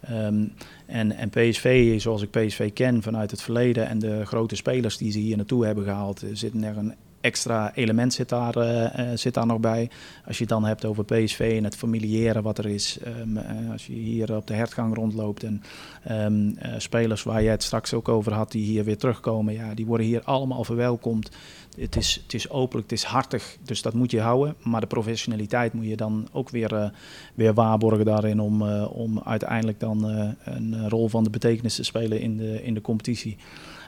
ehm, 0.00 0.44
en, 0.86 1.12
en 1.12 1.30
PSV, 1.30 2.00
zoals 2.00 2.22
ik 2.22 2.30
PSV 2.30 2.72
ken 2.72 3.02
vanuit 3.02 3.30
het 3.30 3.42
verleden 3.42 3.88
en 3.88 3.98
de 3.98 4.26
grote 4.26 4.56
spelers 4.56 4.96
die 4.96 5.12
ze 5.12 5.18
hier 5.18 5.36
naartoe 5.36 5.64
hebben 5.64 5.84
gehaald, 5.84 6.22
eh, 6.22 6.30
zitten 6.32 6.64
er 6.64 6.76
een 6.76 6.94
extra 7.22 7.74
element 7.74 8.12
zit 8.12 8.28
daar, 8.28 8.56
eh, 8.56 8.98
eh, 8.98 9.18
zit 9.18 9.34
daar 9.34 9.46
nog 9.46 9.60
bij. 9.60 9.90
Als 10.26 10.36
je 10.36 10.44
het 10.44 10.52
dan 10.52 10.64
hebt 10.64 10.84
over 10.84 11.04
PSV 11.04 11.54
en 11.56 11.64
het 11.64 11.76
familiaire 11.76 12.42
wat 12.42 12.58
er 12.58 12.66
is. 12.66 12.98
Ehm, 12.98 13.36
eh, 13.36 13.72
als 13.72 13.86
je 13.86 13.92
hier 13.92 14.36
op 14.36 14.46
de 14.46 14.54
hertgang 14.54 14.94
rondloopt 14.94 15.42
en 15.42 15.62
ehm, 16.04 16.50
eh, 16.58 16.72
spelers 16.78 17.22
waar 17.22 17.42
je 17.42 17.48
het 17.48 17.62
straks 17.62 17.94
ook 17.94 18.08
over 18.08 18.32
had, 18.32 18.52
die 18.52 18.64
hier 18.64 18.84
weer 18.84 18.98
terugkomen, 18.98 19.54
ja, 19.54 19.74
die 19.74 19.86
worden 19.86 20.06
hier 20.06 20.22
allemaal 20.24 20.64
verwelkomd. 20.64 21.30
Het 21.78 21.96
is, 21.96 22.20
het 22.22 22.34
is 22.34 22.50
openlijk, 22.50 22.90
het 22.90 22.98
is 22.98 23.04
hartig, 23.04 23.56
dus 23.62 23.82
dat 23.82 23.94
moet 23.94 24.10
je 24.10 24.20
houden. 24.20 24.54
Maar 24.62 24.80
de 24.80 24.86
professionaliteit 24.86 25.72
moet 25.72 25.86
je 25.86 25.96
dan 25.96 26.28
ook 26.32 26.50
weer, 26.50 26.92
weer 27.34 27.54
waarborgen 27.54 28.04
daarin 28.04 28.40
om, 28.40 28.62
om 28.72 29.20
uiteindelijk 29.24 29.80
dan 29.80 30.04
een 30.44 30.88
rol 30.88 31.08
van 31.08 31.24
de 31.24 31.30
betekenis 31.30 31.74
te 31.74 31.84
spelen 31.84 32.20
in 32.20 32.36
de, 32.36 32.62
in 32.62 32.74
de 32.74 32.80
competitie. 32.80 33.36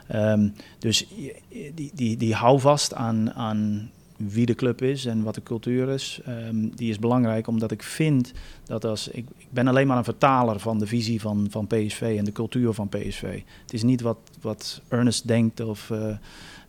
Ehm, 0.07 0.47
dus 0.79 1.07
die, 1.75 1.91
die, 1.93 2.17
die 2.17 2.33
houvast 2.33 2.93
aan, 2.93 3.33
aan 3.33 3.89
wie 4.17 4.45
de 4.45 4.55
club 4.55 4.81
is 4.81 5.05
en 5.05 5.23
wat 5.23 5.35
de 5.35 5.43
cultuur 5.43 5.89
is, 5.89 6.19
ehm, 6.25 6.69
die 6.75 6.89
is 6.89 6.99
belangrijk 6.99 7.47
omdat 7.47 7.71
ik 7.71 7.83
vind 7.83 8.31
dat 8.65 8.85
als 8.85 9.07
ik, 9.07 9.25
ik 9.37 9.47
ben 9.49 9.67
alleen 9.67 9.87
maar 9.87 9.97
een 9.97 10.03
vertaler 10.03 10.59
van 10.59 10.79
de 10.79 10.87
visie 10.87 11.21
van, 11.21 11.47
van 11.49 11.67
PSV 11.67 12.15
en 12.17 12.25
de 12.25 12.31
cultuur 12.31 12.73
van 12.73 12.89
PSV. 12.89 13.41
Het 13.61 13.73
is 13.73 13.83
niet 13.83 14.01
wat, 14.01 14.17
wat 14.41 14.81
Ernest 14.87 15.27
denkt 15.27 15.59
of 15.59 15.89
eh, 15.89 16.07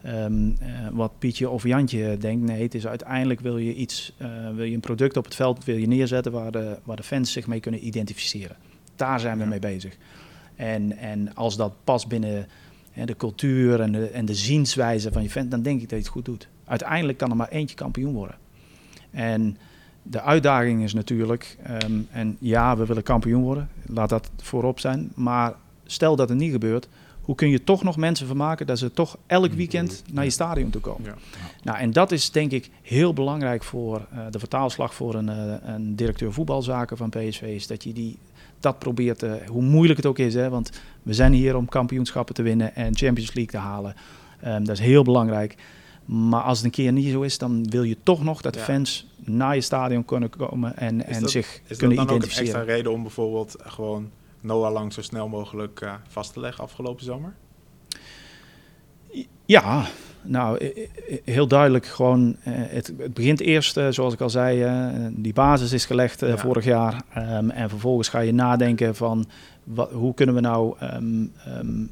ehm, 0.02 0.50
eh, 0.60 0.68
wat 0.92 1.18
Pietje 1.18 1.48
of 1.50 1.62
Jantje 1.62 2.16
denkt. 2.18 2.46
Nee, 2.46 2.62
het 2.62 2.74
is 2.74 2.86
uiteindelijk 2.86 3.40
wil 3.40 3.58
je 3.58 3.74
iets, 3.74 4.12
eh, 4.16 4.28
wil 4.54 4.64
je 4.64 4.74
een 4.74 4.80
product 4.80 5.16
op 5.16 5.24
het 5.24 5.34
veld 5.34 5.64
wil 5.64 5.76
je 5.76 5.86
neerzetten 5.86 6.32
waar 6.32 6.52
de, 6.52 6.78
waar 6.84 6.96
de 6.96 7.02
fans 7.02 7.32
zich 7.32 7.46
mee 7.46 7.60
kunnen 7.60 7.86
identificeren. 7.86 8.56
Daar 8.96 9.20
zijn 9.20 9.36
we 9.36 9.42
Ja. 9.42 9.48
mee 9.48 9.58
bezig. 9.58 9.96
En, 10.54 10.96
en 10.96 11.34
als 11.34 11.56
dat 11.56 11.72
past 11.84 12.08
binnen 12.08 12.46
de 13.04 13.16
cultuur 13.16 13.80
en 13.80 13.92
de, 13.92 14.06
en 14.06 14.24
de 14.24 14.34
zienswijze 14.34 15.12
van 15.12 15.22
je 15.22 15.30
fan, 15.30 15.48
dan 15.48 15.62
denk 15.62 15.80
ik 15.80 15.88
dat 15.88 15.98
je 15.98 16.04
het 16.04 16.12
goed 16.12 16.24
doet. 16.24 16.48
Uiteindelijk 16.64 17.18
kan 17.18 17.30
er 17.30 17.36
maar 17.36 17.48
eentje 17.48 17.76
kampioen 17.76 18.14
worden. 18.14 18.36
En 19.10 19.56
de 20.02 20.20
uitdaging 20.22 20.82
is 20.82 20.94
natuurlijk, 20.94 21.56
ehm, 21.62 22.00
en 22.10 22.36
ja, 22.40 22.76
we 22.76 22.86
willen 22.86 23.02
kampioen 23.02 23.42
worden, 23.42 23.68
laat 23.86 24.08
dat 24.08 24.30
voorop 24.36 24.80
zijn. 24.80 25.12
Maar 25.14 25.54
stel 25.84 26.16
dat 26.16 26.28
het 26.28 26.38
niet 26.38 26.52
gebeurt, 26.52 26.88
hoe 27.20 27.34
kun 27.34 27.48
je 27.48 27.64
toch 27.64 27.82
nog 27.82 27.96
mensen 27.96 28.26
vermaken 28.26 28.66
dat 28.66 28.78
ze 28.78 28.92
toch 28.92 29.18
elk 29.26 29.52
weekend 29.52 30.02
naar 30.12 30.24
je 30.24 30.30
stadion 30.30 30.70
toe 30.70 30.80
komen? 30.80 31.04
Ja. 31.04 31.14
Nou, 31.62 31.78
en 31.78 31.92
dat 31.92 32.12
is 32.12 32.30
denk 32.30 32.50
ik 32.50 32.70
heel 32.82 33.12
belangrijk 33.12 33.62
voor 33.62 34.06
eh, 34.10 34.18
de 34.30 34.38
vertaalslag 34.38 34.94
voor 34.94 35.14
een, 35.14 35.28
eh, 35.28 35.54
een 35.74 35.96
directeur 35.96 36.32
voetbalzaken 36.32 36.96
van 36.96 37.10
PSV. 37.10 37.42
Is 37.42 37.66
dat 37.66 37.84
je 37.84 37.92
die, 37.92 38.18
dat 38.60 38.78
probeert, 38.78 39.22
eh, 39.22 39.32
hoe 39.48 39.62
moeilijk 39.62 39.96
het 39.96 40.06
ook 40.06 40.18
is. 40.18 40.34
Hè, 40.34 40.48
want 40.48 40.70
we 41.02 41.14
zijn 41.14 41.32
hier 41.32 41.56
om 41.56 41.68
kampioenschappen 41.68 42.34
te 42.34 42.42
winnen 42.42 42.74
en 42.74 42.96
Champions 42.96 43.34
League 43.34 43.52
te 43.52 43.58
halen. 43.66 43.94
Ehm, 44.40 44.64
dat 44.64 44.78
is 44.78 44.84
heel 44.84 45.02
belangrijk. 45.02 45.54
Maar 46.04 46.42
als 46.42 46.56
het 46.56 46.66
een 46.66 46.72
keer 46.72 46.92
niet 46.92 47.10
zo 47.12 47.22
is, 47.22 47.38
dan 47.38 47.68
wil 47.68 47.82
je 47.82 47.96
toch 48.02 48.22
nog 48.24 48.40
dat 48.40 48.52
de 48.52 48.58
Ja. 48.58 48.64
fans 48.64 49.06
naar 49.16 49.54
je 49.54 49.60
stadion 49.60 50.04
kunnen 50.04 50.30
komen 50.30 50.76
en, 50.76 51.06
en 51.06 51.28
zich 51.28 51.46
Is 51.54 51.60
dat 51.68 51.78
kunnen 51.78 51.96
dan 51.96 52.06
ook 52.06 52.12
een 52.12 52.16
extra 52.22 52.40
identificeren. 52.42 52.64
reden 52.76 52.92
om 52.92 53.02
bijvoorbeeld 53.02 53.56
gewoon 53.58 54.10
Noah 54.40 54.72
Lang 54.72 54.92
zo 54.92 55.02
snel 55.02 55.28
mogelijk 55.28 55.80
eh, 55.80 55.94
vast 56.08 56.32
te 56.32 56.40
leggen 56.40 56.64
afgelopen 56.64 57.04
zomer? 57.04 57.34
Ja, 59.46 59.86
nou, 60.26 60.72
heel 61.24 61.46
duidelijk 61.48 61.86
gewoon. 61.86 62.36
eh, 62.42 62.52
het, 62.56 62.92
het 62.98 63.14
begint 63.14 63.40
eerst, 63.40 63.76
eh, 63.76 63.86
zoals 63.90 64.14
ik 64.14 64.20
al 64.20 64.30
zei, 64.30 64.62
eh, 64.62 64.86
die 65.10 65.32
basis 65.32 65.72
is 65.72 65.84
gelegd 65.84 66.20
Ja. 66.20 66.36
vorig 66.38 66.64
jaar. 66.64 67.02
Ehm, 67.14 67.50
en 67.50 67.68
vervolgens 67.68 68.08
ga 68.08 68.18
je 68.20 68.32
nadenken 68.32 68.94
van 68.94 69.26
wat, 69.64 69.90
hoe 69.90 70.14
kunnen 70.14 70.34
we 70.34 70.40
nou 70.40 70.74
ehm, 70.80 71.24
ehm, 71.44 71.82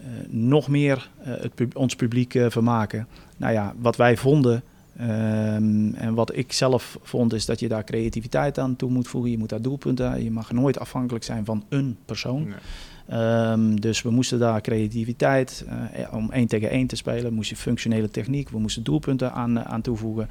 eh, 0.00 0.06
nog 0.28 0.68
meer 0.68 1.10
het, 1.18 1.54
pub- 1.54 1.76
ons 1.76 1.94
publiek 1.96 2.38
vermaken. 2.48 3.06
Nou 3.36 3.52
ja, 3.52 3.74
wat 3.80 3.96
wij 3.96 4.16
vonden 4.16 4.62
en 5.94 6.14
wat 6.14 6.36
ik 6.36 6.52
zelf 6.52 6.98
vond, 7.02 7.32
is 7.32 7.46
dat 7.46 7.60
je 7.60 7.68
daar 7.68 7.84
creativiteit 7.84 8.58
aan 8.58 8.76
toe 8.76 8.90
moet 8.90 9.08
voegen. 9.08 9.30
Je 9.30 9.38
moet 9.38 9.48
daar 9.48 9.62
doelpunten 9.62 10.10
aan. 10.10 10.22
Je 10.24 10.30
mag 10.30 10.52
nooit 10.52 10.78
afhankelijk 10.78 11.24
zijn 11.24 11.44
van 11.44 11.64
een 11.68 11.96
persoon. 12.04 12.42
Nee. 12.42 12.54
Ehm, 13.10 13.74
dus 13.74 14.02
we 14.02 14.10
moesten 14.10 14.38
daar 14.38 14.60
creativiteit, 14.60 15.64
eh, 15.92 16.14
om 16.14 16.32
één 16.32 16.46
tegen 16.46 16.70
één 16.70 16.86
te 16.86 16.96
spelen, 16.96 17.32
moest 17.32 17.50
je 17.50 17.56
functionele 17.56 18.10
techniek, 18.10 18.48
we 18.48 18.58
moesten 18.58 18.82
doelpunten 18.82 19.32
aan, 19.32 19.58
eh, 19.58 19.64
aan 19.64 19.80
toevoegen. 19.80 20.28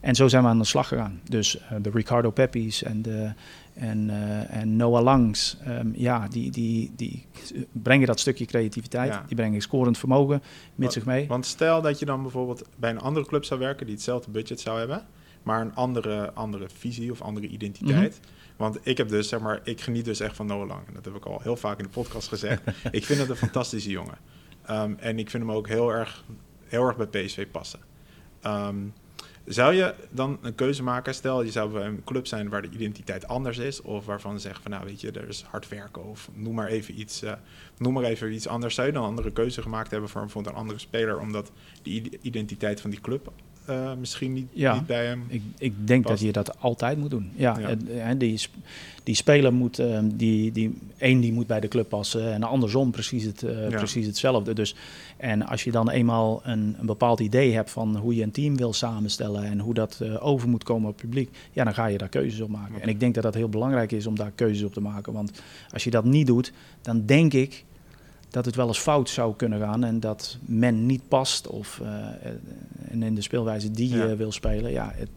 En 0.00 0.14
zo 0.14 0.28
zijn 0.28 0.42
we 0.42 0.48
aan 0.48 0.58
de 0.58 0.64
slag 0.64 0.88
gegaan. 0.88 1.20
Dus 1.28 1.58
eh, 1.58 1.76
de 1.82 1.90
Ricardo 1.90 2.30
Peppi's 2.30 2.82
en, 2.82 3.02
de, 3.02 3.32
en, 3.74 4.10
en 4.48 4.76
Noah 4.76 5.02
Langs, 5.02 5.56
ehm, 5.64 5.88
ja, 5.94 6.28
die, 6.28 6.50
die, 6.50 6.92
die 6.96 7.26
brengen 7.72 8.06
dat 8.06 8.20
stukje 8.20 8.44
creativiteit, 8.44 9.12
Ja. 9.12 9.24
die 9.26 9.36
brengen 9.36 9.60
scorend 9.60 9.98
vermogen 9.98 10.42
met 10.74 10.92
zich 10.92 11.04
mee. 11.04 11.26
Want 11.26 11.46
stel 11.46 11.82
dat 11.82 11.98
je 11.98 12.04
dan 12.04 12.22
bijvoorbeeld 12.22 12.64
bij 12.76 12.90
een 12.90 13.00
andere 13.00 13.26
club 13.26 13.44
zou 13.44 13.60
werken 13.60 13.86
die 13.86 13.94
hetzelfde 13.94 14.30
budget 14.30 14.60
zou 14.60 14.78
hebben, 14.78 15.02
maar 15.42 15.60
een 15.60 15.74
andere, 15.74 16.32
andere 16.32 16.66
visie 16.74 17.10
of 17.10 17.22
andere 17.22 17.46
identiteit. 17.46 18.20
Mhm. 18.20 18.40
Want 18.62 18.78
ik 18.82 18.96
heb 18.96 19.08
dus, 19.08 19.28
zeg 19.28 19.40
maar, 19.40 19.60
ik 19.64 19.80
geniet 19.80 20.04
dus 20.04 20.20
echt 20.20 20.36
van 20.36 20.46
Noah 20.46 20.68
Lang. 20.68 20.86
En 20.86 20.94
dat 20.94 21.04
heb 21.04 21.14
ik 21.14 21.24
al 21.24 21.40
heel 21.42 21.56
vaak 21.56 21.78
in 21.78 21.84
de 21.84 21.90
podcast 21.90 22.28
gezegd. 22.28 22.62
ik 22.90 23.04
vind 23.04 23.18
het 23.18 23.28
een 23.28 23.36
fantastische 23.36 23.90
jongen. 23.90 24.18
Ehm, 24.66 24.94
en 24.98 25.18
ik 25.18 25.30
vind 25.30 25.42
hem 25.42 25.52
ook 25.52 25.68
heel 25.68 25.90
erg, 25.92 26.24
heel 26.64 26.86
erg 26.86 26.96
bij 26.96 27.06
PSV 27.06 27.46
passen. 27.50 27.80
Ehm, 28.40 28.76
zou 29.44 29.74
je 29.74 29.94
dan 30.10 30.38
een 30.42 30.54
keuze 30.54 30.82
maken? 30.82 31.14
Stel, 31.14 31.42
je 31.42 31.50
zou 31.50 31.72
bij 31.72 31.84
een 31.84 32.04
club 32.04 32.26
zijn 32.26 32.48
waar 32.48 32.62
de 32.62 32.70
identiteit 32.70 33.28
anders 33.28 33.58
is, 33.58 33.80
of 33.82 34.06
waarvan 34.06 34.32
ze 34.34 34.40
zeggen 34.40 34.62
van, 34.62 34.70
nou 34.70 34.84
weet 34.84 35.00
je, 35.00 35.10
er 35.10 35.28
is 35.28 35.42
hard 35.42 35.68
werken, 35.68 36.04
of 36.04 36.30
noem 36.34 36.54
maar 36.54 36.68
even 36.68 37.00
iets, 37.00 37.22
eh, 37.22 37.32
noem 37.78 37.92
maar 37.92 38.04
even 38.04 38.32
iets 38.32 38.48
anders. 38.48 38.74
Zou 38.74 38.86
je 38.86 38.92
dan 38.92 39.02
een 39.02 39.08
andere 39.08 39.32
keuze 39.32 39.62
gemaakt 39.62 39.90
hebben 39.90 40.08
voor 40.08 40.20
bijvoorbeeld 40.20 40.54
een 40.54 40.60
andere 40.60 40.78
speler, 40.78 41.18
omdat 41.18 41.52
die 41.82 42.02
ide- 42.02 42.18
identiteit 42.20 42.80
van 42.80 42.90
die 42.90 43.00
club 43.00 43.32
eh, 43.64 43.92
misschien 43.98 44.32
niet, 44.32 44.48
Ja. 44.52 44.74
niet 44.74 44.86
bij 44.86 45.06
hem. 45.06 45.24
Ik, 45.28 45.42
ik 45.58 45.72
denk 45.86 46.02
Past. 46.02 46.14
dat 46.14 46.26
je 46.26 46.32
dat 46.32 46.60
altijd 46.60 46.98
moet 46.98 47.10
doen. 47.10 47.30
Ja, 47.36 47.58
hè, 47.88 48.16
die, 48.16 48.40
die 49.02 49.14
speler 49.14 49.52
moet, 49.52 49.78
ehm, 49.78 50.08
die, 50.14 50.52
die, 50.52 50.78
één 50.98 51.20
die 51.20 51.32
moet 51.32 51.46
bij 51.46 51.60
de 51.60 51.68
club 51.68 51.88
passen 51.88 52.32
en 52.32 52.42
andersom 52.42 52.90
precies, 52.90 53.24
het, 53.24 53.42
eh, 53.42 53.70
Ja. 53.70 53.76
precies 53.76 54.06
hetzelfde. 54.06 54.52
Dus, 54.54 54.74
en 55.16 55.46
als 55.46 55.64
je 55.64 55.70
dan 55.70 55.90
eenmaal 55.90 56.40
een, 56.44 56.76
een 56.78 56.86
bepaald 56.86 57.20
idee 57.20 57.52
hebt 57.54 57.70
van 57.70 57.96
hoe 57.96 58.14
je 58.14 58.22
een 58.22 58.30
team 58.30 58.56
wil 58.56 58.72
samenstellen 58.72 59.44
en 59.44 59.58
hoe 59.58 59.74
dat 59.74 59.98
eh, 60.02 60.26
over 60.26 60.48
moet 60.48 60.64
komen 60.64 60.88
op 60.88 60.94
het 60.96 61.04
publiek, 61.04 61.30
ja, 61.52 61.64
dan 61.64 61.74
ga 61.74 61.86
je 61.86 61.98
daar 61.98 62.08
keuzes 62.08 62.40
op 62.40 62.48
maken. 62.48 62.80
En 62.82 62.88
ik 62.88 63.00
denk 63.00 63.14
dat 63.14 63.22
dat 63.22 63.34
heel 63.34 63.48
belangrijk 63.48 63.92
is 63.92 64.06
om 64.06 64.16
daar 64.16 64.32
keuzes 64.34 64.64
op 64.64 64.72
te 64.72 64.80
maken. 64.80 65.12
Want 65.12 65.42
als 65.72 65.84
je 65.84 65.90
dat 65.90 66.04
niet 66.04 66.26
doet, 66.26 66.52
dan 66.82 67.06
denk 67.06 67.32
ik 67.32 67.64
dat 68.32 68.44
het 68.44 68.54
wel 68.54 68.66
eens 68.66 68.78
fout 68.78 69.08
zou 69.10 69.34
kunnen 69.36 69.60
gaan 69.60 69.84
en 69.84 70.00
dat 70.00 70.36
men 70.44 70.86
niet 70.86 71.08
past 71.08 71.46
of 71.46 71.80
eh, 71.82 71.88
eh, 71.88 72.32
en 72.90 73.02
in 73.02 73.14
de 73.14 73.22
speelwijze 73.22 73.70
die 73.70 73.88
je 73.90 73.96
Ja. 73.96 74.16
wil 74.16 74.32
spelen. 74.32 74.70
Ja, 74.72 74.92
het, 74.94 75.08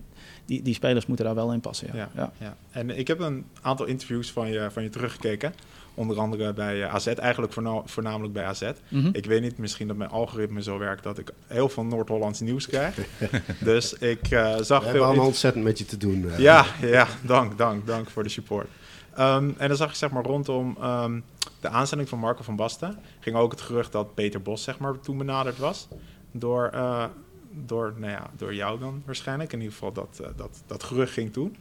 die, 0.45 0.61
die 0.61 0.73
spelers 0.73 1.05
moeten 1.05 1.25
daar 1.25 1.35
wel 1.35 1.53
in 1.53 1.59
passen. 1.59 1.87
Ja. 1.93 1.95
Ja. 1.95 2.09
Ja. 2.15 2.31
Ja. 2.37 2.55
En 2.71 2.97
ik 2.97 3.07
heb 3.07 3.19
een 3.19 3.45
aantal 3.61 3.85
interviews 3.85 4.31
van 4.31 4.47
je, 4.51 4.67
van 4.71 4.83
je 4.83 4.89
teruggekeken. 4.89 5.53
Onder 5.97 6.17
andere 6.19 6.53
bij 6.53 6.83
eh, 6.83 6.93
AZ, 6.93 7.07
eigenlijk 7.07 7.53
voorna- 7.53 7.81
voornamelijk 7.85 8.33
bij 8.33 8.43
AZ. 8.45 8.71
Mhm. 8.87 9.09
Ik 9.11 9.25
weet 9.25 9.41
niet, 9.41 9.57
misschien 9.57 9.87
dat 9.87 9.97
mijn 9.97 10.09
algoritme 10.09 10.61
zo 10.63 10.77
werkt 10.77 11.03
dat 11.03 11.17
ik 11.17 11.31
heel 11.47 11.69
veel 11.69 11.83
Noord-Hollands 11.85 12.39
nieuws 12.39 12.67
krijg. 12.67 12.97
dus 13.63 13.93
ik 13.93 14.21
eh, 14.31 14.41
zag 14.41 14.57
We 14.57 14.65
veel... 14.65 14.81
hebben 14.83 15.05
allemaal 15.05 15.25
ontzettend 15.25 15.63
met 15.63 15.77
je 15.77 15.85
te 15.85 15.97
doen. 15.97 16.29
eh. 16.31 16.39
Ja, 16.39 16.65
ja, 16.81 17.07
dank, 17.21 17.57
dank, 17.57 17.87
dank 17.87 18.09
voor 18.09 18.23
de 18.23 18.29
support. 18.29 18.67
Ehm, 19.15 19.51
en 19.57 19.67
dan 19.67 19.77
zag 19.77 19.89
ik 19.89 19.95
zeg 19.95 20.11
maar 20.11 20.23
rondom 20.23 20.77
ehm, 20.79 21.19
de 21.59 21.69
aanstelling 21.69 22.09
van 22.09 22.19
Marco 22.19 22.43
van 22.43 22.55
Basten... 22.55 22.99
ging 23.19 23.35
ook 23.35 23.51
het 23.51 23.61
gerucht 23.61 23.91
dat 23.91 24.13
Peter 24.13 24.41
Bos 24.41 24.63
zeg 24.63 24.79
maar 24.79 24.99
toen 24.99 25.17
benaderd 25.17 25.57
was... 25.57 25.87
door, 26.31 26.67
eh, 26.67 27.05
door, 27.51 27.93
nou 27.97 28.11
ja, 28.11 28.29
door 28.37 28.55
jou 28.55 28.79
dan 28.79 29.03
waarschijnlijk. 29.05 29.53
In 29.53 29.59
ieder 29.59 29.73
geval 29.73 29.91
dat, 29.91 30.19
eh, 30.23 30.27
dat, 30.35 30.63
dat 30.65 30.83
gerucht 30.83 31.13
ging 31.13 31.33
toen. 31.33 31.55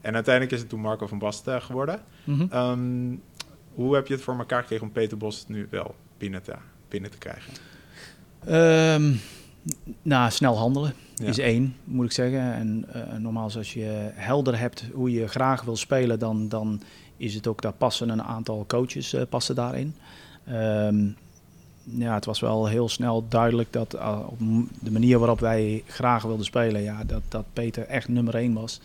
En 0.00 0.14
uiteindelijk 0.14 0.54
is 0.54 0.60
het 0.60 0.68
toen 0.68 0.80
Marco 0.80 1.06
van 1.06 1.18
Basten 1.18 1.62
geworden. 1.62 2.02
Mhm. 2.24 2.46
Ehm, 2.50 3.16
hoe 3.74 3.94
heb 3.94 4.06
je 4.06 4.14
het 4.14 4.22
voor 4.22 4.38
elkaar 4.38 4.60
gekregen 4.60 4.86
om 4.86 4.92
Peter 4.92 5.16
Bos 5.16 5.44
nu 5.48 5.66
wel 5.70 5.94
binnen 6.18 6.42
te, 6.42 6.54
binnen 6.88 7.10
te 7.10 7.18
krijgen? 7.18 7.52
Ehm, 8.44 9.12
nou, 10.02 10.30
snel 10.30 10.56
handelen 10.56 10.94
Ja. 11.14 11.26
is 11.26 11.38
één, 11.38 11.76
moet 11.84 12.04
ik 12.04 12.12
zeggen. 12.12 12.54
En 12.54 12.84
eh 12.92 13.18
normaal 13.18 13.50
als 13.56 13.72
je 13.72 14.10
helder 14.14 14.58
hebt 14.58 14.84
hoe 14.92 15.10
je 15.12 15.28
graag 15.28 15.62
wil 15.62 15.76
spelen, 15.76 16.18
dan, 16.18 16.48
dan 16.48 16.80
is 17.16 17.34
het 17.34 17.46
ook, 17.46 17.62
daar 17.62 17.72
passen 17.72 18.08
een 18.08 18.22
aantal 18.22 18.64
coaches 18.68 19.12
eh, 19.12 19.22
passen 19.28 19.54
daarin. 19.54 19.94
Ehm, 20.44 21.06
ja, 21.82 22.14
het 22.14 22.24
was 22.24 22.40
wel 22.40 22.66
heel 22.66 22.88
snel 22.88 23.24
duidelijk 23.28 23.72
dat 23.72 23.94
eh, 23.94 24.18
op 24.26 24.38
de 24.80 24.90
manier 24.90 25.18
waarop 25.18 25.40
wij 25.40 25.82
graag 25.86 26.22
wilden 26.22 26.44
spelen, 26.44 26.82
ja, 26.82 27.04
dat, 27.04 27.22
dat 27.28 27.44
Peter 27.52 27.86
echt 27.86 28.08
nummer 28.08 28.34
één 28.34 28.52
was. 28.52 28.80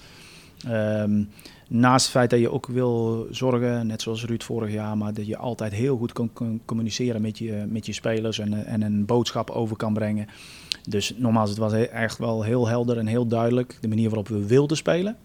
Ehm, 0.68 1.24
naast 1.68 2.06
het 2.06 2.12
feit 2.12 2.30
dat 2.30 2.39
je 2.39 2.52
ook 2.52 2.68
wil 2.68 3.28
zorgen, 3.32 3.88
net 3.88 4.02
zoals 4.02 4.26
Ruud 4.26 4.44
vorig 4.44 4.72
jaar, 4.72 4.98
maar 4.98 5.13
dat 5.13 5.28
je 5.28 5.38
altijd 5.38 5.74
heel 5.74 5.98
goed 5.98 6.13
kan, 6.13 6.30
kan 6.34 6.60
communiceren 6.65 7.22
met 7.22 7.38
je, 7.38 7.65
met 7.68 7.86
je 7.86 7.94
spelers 7.94 8.39
en, 8.39 8.65
en 8.65 8.82
een 8.82 9.06
boodschap 9.06 9.50
over 9.50 9.76
kan 9.78 9.94
brengen. 9.94 10.28
Dus 10.89 11.13
nogmaals, 11.17 11.50
het 11.50 11.58
was 11.58 11.74
echt 11.74 12.17
wel 12.17 12.43
heel 12.43 12.67
helder 12.67 12.98
en 12.98 13.08
heel 13.08 13.28
duidelijk 13.28 13.78
de 13.82 13.88
manier 13.88 14.08
waarop 14.10 14.28
we 14.28 14.45
wilden 14.45 14.78
spelen. 14.78 15.15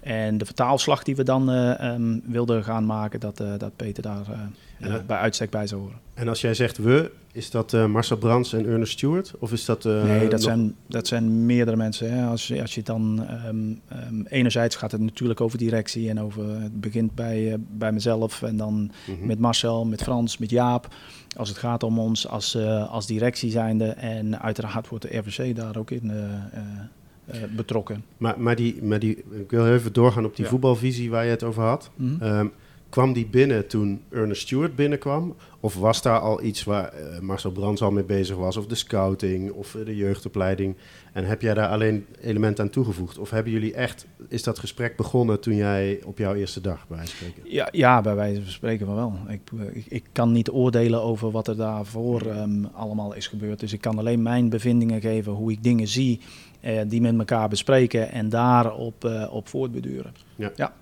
En 0.00 0.38
de 0.38 0.44
vertaalslag 0.44 1.02
die 1.02 1.16
we 1.16 1.22
dan 1.22 1.50
eh, 1.50 1.80
ehm, 1.80 2.18
wilden 2.24 2.64
gaan 2.64 2.86
maken, 2.86 3.20
dat, 3.20 3.40
eh, 3.40 3.52
dat 3.58 3.76
Peter 3.76 4.02
daar 4.02 4.22
eh, 4.30 4.88
Ja. 4.88 5.02
bij 5.06 5.16
uitstek 5.16 5.50
bij 5.50 5.66
zou 5.66 5.80
horen. 5.80 5.96
En 6.14 6.28
als 6.28 6.40
jij 6.40 6.54
zegt 6.54 6.76
we, 6.78 7.10
is 7.32 7.50
dat 7.50 7.72
Marcel 7.72 8.16
Brands 8.16 8.52
en 8.52 8.66
Ernest 8.66 8.92
Stewart? 8.92 9.32
Of 9.38 9.52
is 9.52 9.64
dat... 9.64 9.84
nee, 9.84 10.20
dat 10.20 10.30
nog- 10.30 10.40
zijn, 10.40 10.74
dat 10.86 11.06
zijn 11.06 11.46
meerdere 11.46 11.76
mensen. 11.76 12.12
Hè. 12.12 12.26
Als, 12.26 12.52
als 12.60 12.74
je 12.74 12.82
dan... 12.82 13.24
ehm, 13.28 13.56
ehm, 13.88 14.22
enerzijds 14.24 14.76
gaat 14.76 14.92
het 14.92 15.00
natuurlijk 15.00 15.40
over 15.40 15.58
directie 15.58 16.08
en 16.08 16.20
over... 16.20 16.48
Het 16.60 16.80
begint 16.80 17.14
bij, 17.14 17.56
bij 17.70 17.92
mezelf 17.92 18.42
en 18.42 18.56
dan 18.56 18.90
Mhm. 19.06 19.26
met 19.26 19.38
Marcel, 19.38 19.84
met 19.84 20.02
Frans, 20.02 20.38
met 20.38 20.50
Jaap. 20.50 20.88
Als 21.36 21.48
het 21.48 21.58
gaat 21.58 21.82
om 21.82 21.98
ons 21.98 22.28
als, 22.28 22.54
eh, 22.54 22.90
als 22.90 23.06
directie 23.06 23.50
zijnde. 23.50 23.84
En 23.84 24.40
uiteraard 24.42 24.88
wordt 24.88 25.10
de 25.10 25.16
RVC 25.18 25.56
daar 25.56 25.76
ook 25.76 25.90
in 25.90 26.10
eh, 26.10 26.22
eh, 27.26 27.50
betrokken. 27.56 28.04
Maar, 28.16 28.40
maar, 28.40 28.56
die, 28.56 28.82
maar 28.82 28.98
die, 28.98 29.16
ik 29.16 29.50
wil 29.50 29.72
even 29.74 29.92
doorgaan 29.92 30.24
op 30.24 30.36
die 30.36 30.44
Ja. 30.44 30.50
voetbalvisie 30.50 31.10
waar 31.10 31.24
je 31.24 31.30
het 31.30 31.42
over 31.42 31.62
had. 31.62 31.90
Mhm. 31.96 32.22
Ehm, 32.22 32.46
kwam 32.92 33.12
die 33.12 33.26
binnen 33.26 33.66
toen 33.66 34.00
Ernest 34.10 34.42
Stewart 34.42 34.76
binnenkwam? 34.76 35.34
Of 35.60 35.74
was 35.74 36.02
daar 36.02 36.18
al 36.18 36.42
iets 36.42 36.64
waar 36.64 36.88
eh, 36.88 37.18
Marcel 37.20 37.50
Brands 37.50 37.82
al 37.82 37.90
mee 37.90 38.04
bezig 38.04 38.36
was? 38.36 38.56
Of 38.56 38.66
de 38.66 38.74
scouting 38.74 39.50
of 39.50 39.74
eh, 39.74 39.84
de 39.84 39.96
jeugdopleiding? 39.96 40.76
En 41.12 41.24
heb 41.24 41.42
jij 41.42 41.54
daar 41.54 41.68
alleen 41.68 42.06
elementen 42.20 42.64
aan 42.64 42.70
toegevoegd? 42.70 43.18
Of 43.18 43.30
hebben 43.30 43.52
jullie 43.52 43.74
echt, 43.74 44.06
is 44.28 44.42
dat 44.42 44.58
gesprek 44.58 44.96
begonnen 44.96 45.40
toen 45.40 45.54
jij 45.54 46.00
op 46.04 46.18
jouw 46.18 46.34
eerste 46.34 46.60
dag 46.60 46.86
bij 46.88 47.06
spreken? 47.06 47.42
Ja, 47.44 47.68
ja, 47.70 48.00
bij 48.00 48.14
wijze 48.14 48.42
van 48.42 48.50
spreken 48.50 48.86
van 48.86 48.94
wel. 48.94 49.18
Ik, 49.28 49.40
eh, 49.58 49.76
ik, 49.76 49.86
ik 49.88 50.04
kan 50.12 50.32
niet 50.32 50.50
oordelen 50.50 51.02
over 51.02 51.30
wat 51.30 51.48
er 51.48 51.56
daarvoor 51.56 52.20
ehm, 52.26 52.64
allemaal 52.72 53.14
is 53.14 53.26
gebeurd. 53.26 53.60
Dus 53.60 53.72
ik 53.72 53.80
kan 53.80 53.98
alleen 53.98 54.22
mijn 54.22 54.48
bevindingen 54.48 55.00
geven, 55.00 55.32
hoe 55.32 55.52
ik 55.52 55.62
dingen 55.62 55.88
zie, 55.88 56.20
eh, 56.62 56.80
die 56.86 57.00
met 57.00 57.18
elkaar 57.18 57.48
bespreken 57.48 58.10
en 58.10 58.28
daarop 58.28 59.04
eh 59.04 59.32
op 59.32 59.48
voortbeduren. 59.48 60.14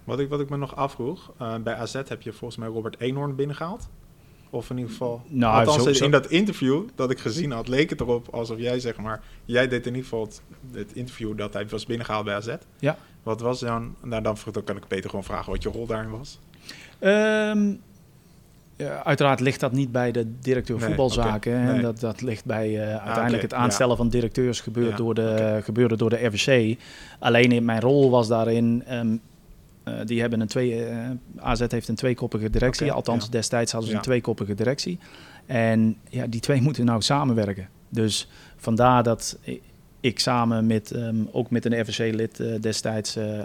Wat 0.05 0.21
ik, 0.21 0.29
wat 0.29 0.41
ik 0.41 0.49
me 0.51 0.57
nog 0.57 0.77
afvroeg, 0.77 1.33
eh, 1.39 1.55
bij 1.57 1.75
AZ 1.75 1.93
heb 1.93 2.23
je 2.23 2.33
volgens 2.33 2.59
mij 2.61 2.69
Robert 2.69 3.01
Eenhoorn 3.01 3.35
binnengehaald. 3.35 3.89
Of 4.53 4.71
in 4.71 4.77
ieder 4.77 4.91
geval, 4.93 5.23
Nou, 5.29 5.59
althans 5.67 5.85
zo- 5.85 5.93
zo- 5.93 6.05
in 6.05 6.11
dat 6.11 6.27
interview 6.27 6.83
dat 6.95 7.11
ik 7.11 7.19
gezien 7.19 7.51
had, 7.51 7.69
leek 7.69 7.91
het 7.91 8.01
erop 8.01 8.29
alsof 8.29 8.59
jij 8.59 8.81
zeg 8.81 8.97
maar, 8.97 9.21
jij 9.45 9.69
deed 9.69 9.81
in 9.87 9.95
ieder 9.95 10.03
geval 10.03 10.21
het, 10.25 10.43
het 10.73 10.93
interview 10.93 11.37
dat 11.39 11.53
hij 11.53 11.69
was 11.69 11.87
binnengehaald 11.87 12.25
bij 12.25 12.35
AZ. 12.35 12.55
Ja. 12.79 12.97
Wat 13.23 13.41
was 13.41 13.61
dan, 13.61 13.95
nou 14.03 14.23
dan, 14.23 14.37
dan 14.53 14.65
kan 14.65 14.77
ik 14.77 14.87
Peter 14.89 15.11
gewoon 15.11 15.25
vragen 15.25 15.53
wat 15.53 15.63
je 15.63 15.69
rol 15.69 15.87
daarin 15.87 16.11
was. 16.11 16.39
Ehm, 16.99 17.73
ja, 18.81 19.05
uiteraard 19.05 19.41
ligt 19.41 19.61
dat 19.61 19.73
niet 19.73 19.93
bij 19.93 20.13
de 20.13 20.27
directeur 20.41 20.79
Nee, 20.79 20.87
voetbalzaken. 20.87 21.83
Dat, 21.83 22.01
dat 22.01 22.21
ligt 22.21 22.45
bij 22.45 22.69
eh, 22.75 22.89
uiteindelijk 22.89 23.43
oké, 23.45 23.55
het 23.55 23.55
aanstellen 23.55 23.97
van 23.97 24.09
directeurs 24.09 24.61
gebeurt 24.61 24.91
Ja, 24.91 24.97
door 24.97 25.15
de, 25.15 25.61
gebeurde 25.63 25.97
door 25.97 26.11
de 26.11 26.27
RVC. 26.27 26.79
Alleen 27.19 27.53
in 27.53 27.65
mijn 27.65 27.81
rol 27.81 28.11
was 28.11 28.29
daarin... 28.29 28.83
ehm, 28.87 29.17
eh, 29.85 29.95
die 30.05 30.21
hebben 30.21 30.41
een 30.41 30.47
twee, 30.47 30.85
eh, 30.85 30.97
AZ 31.37 31.65
heeft 31.69 31.89
een 31.89 31.95
tweekoppige 31.95 32.51
directie. 32.51 32.93
Althans, 32.93 33.25
ja. 33.25 33.31
destijds 33.31 33.73
hadden 33.73 33.91
ze 33.91 33.97
een 33.97 34.03
tweekoppige 34.03 34.55
directie. 34.55 34.99
En 35.47 35.97
ja, 36.09 36.27
die 36.27 36.41
twee 36.41 36.61
moeten 36.63 36.85
nou 36.85 37.03
samenwerken. 37.03 37.69
Dus 37.89 38.29
vandaar 38.57 39.03
dat 39.03 39.39
ik 40.01 40.19
samen 40.19 40.67
met, 40.67 40.91
ehm, 40.91 41.17
ook 41.33 41.51
met 41.51 41.65
een 41.65 41.81
RVC-lid 41.81 42.41
eh, 42.41 42.61
destijds, 42.61 43.17
eh, 43.17 43.41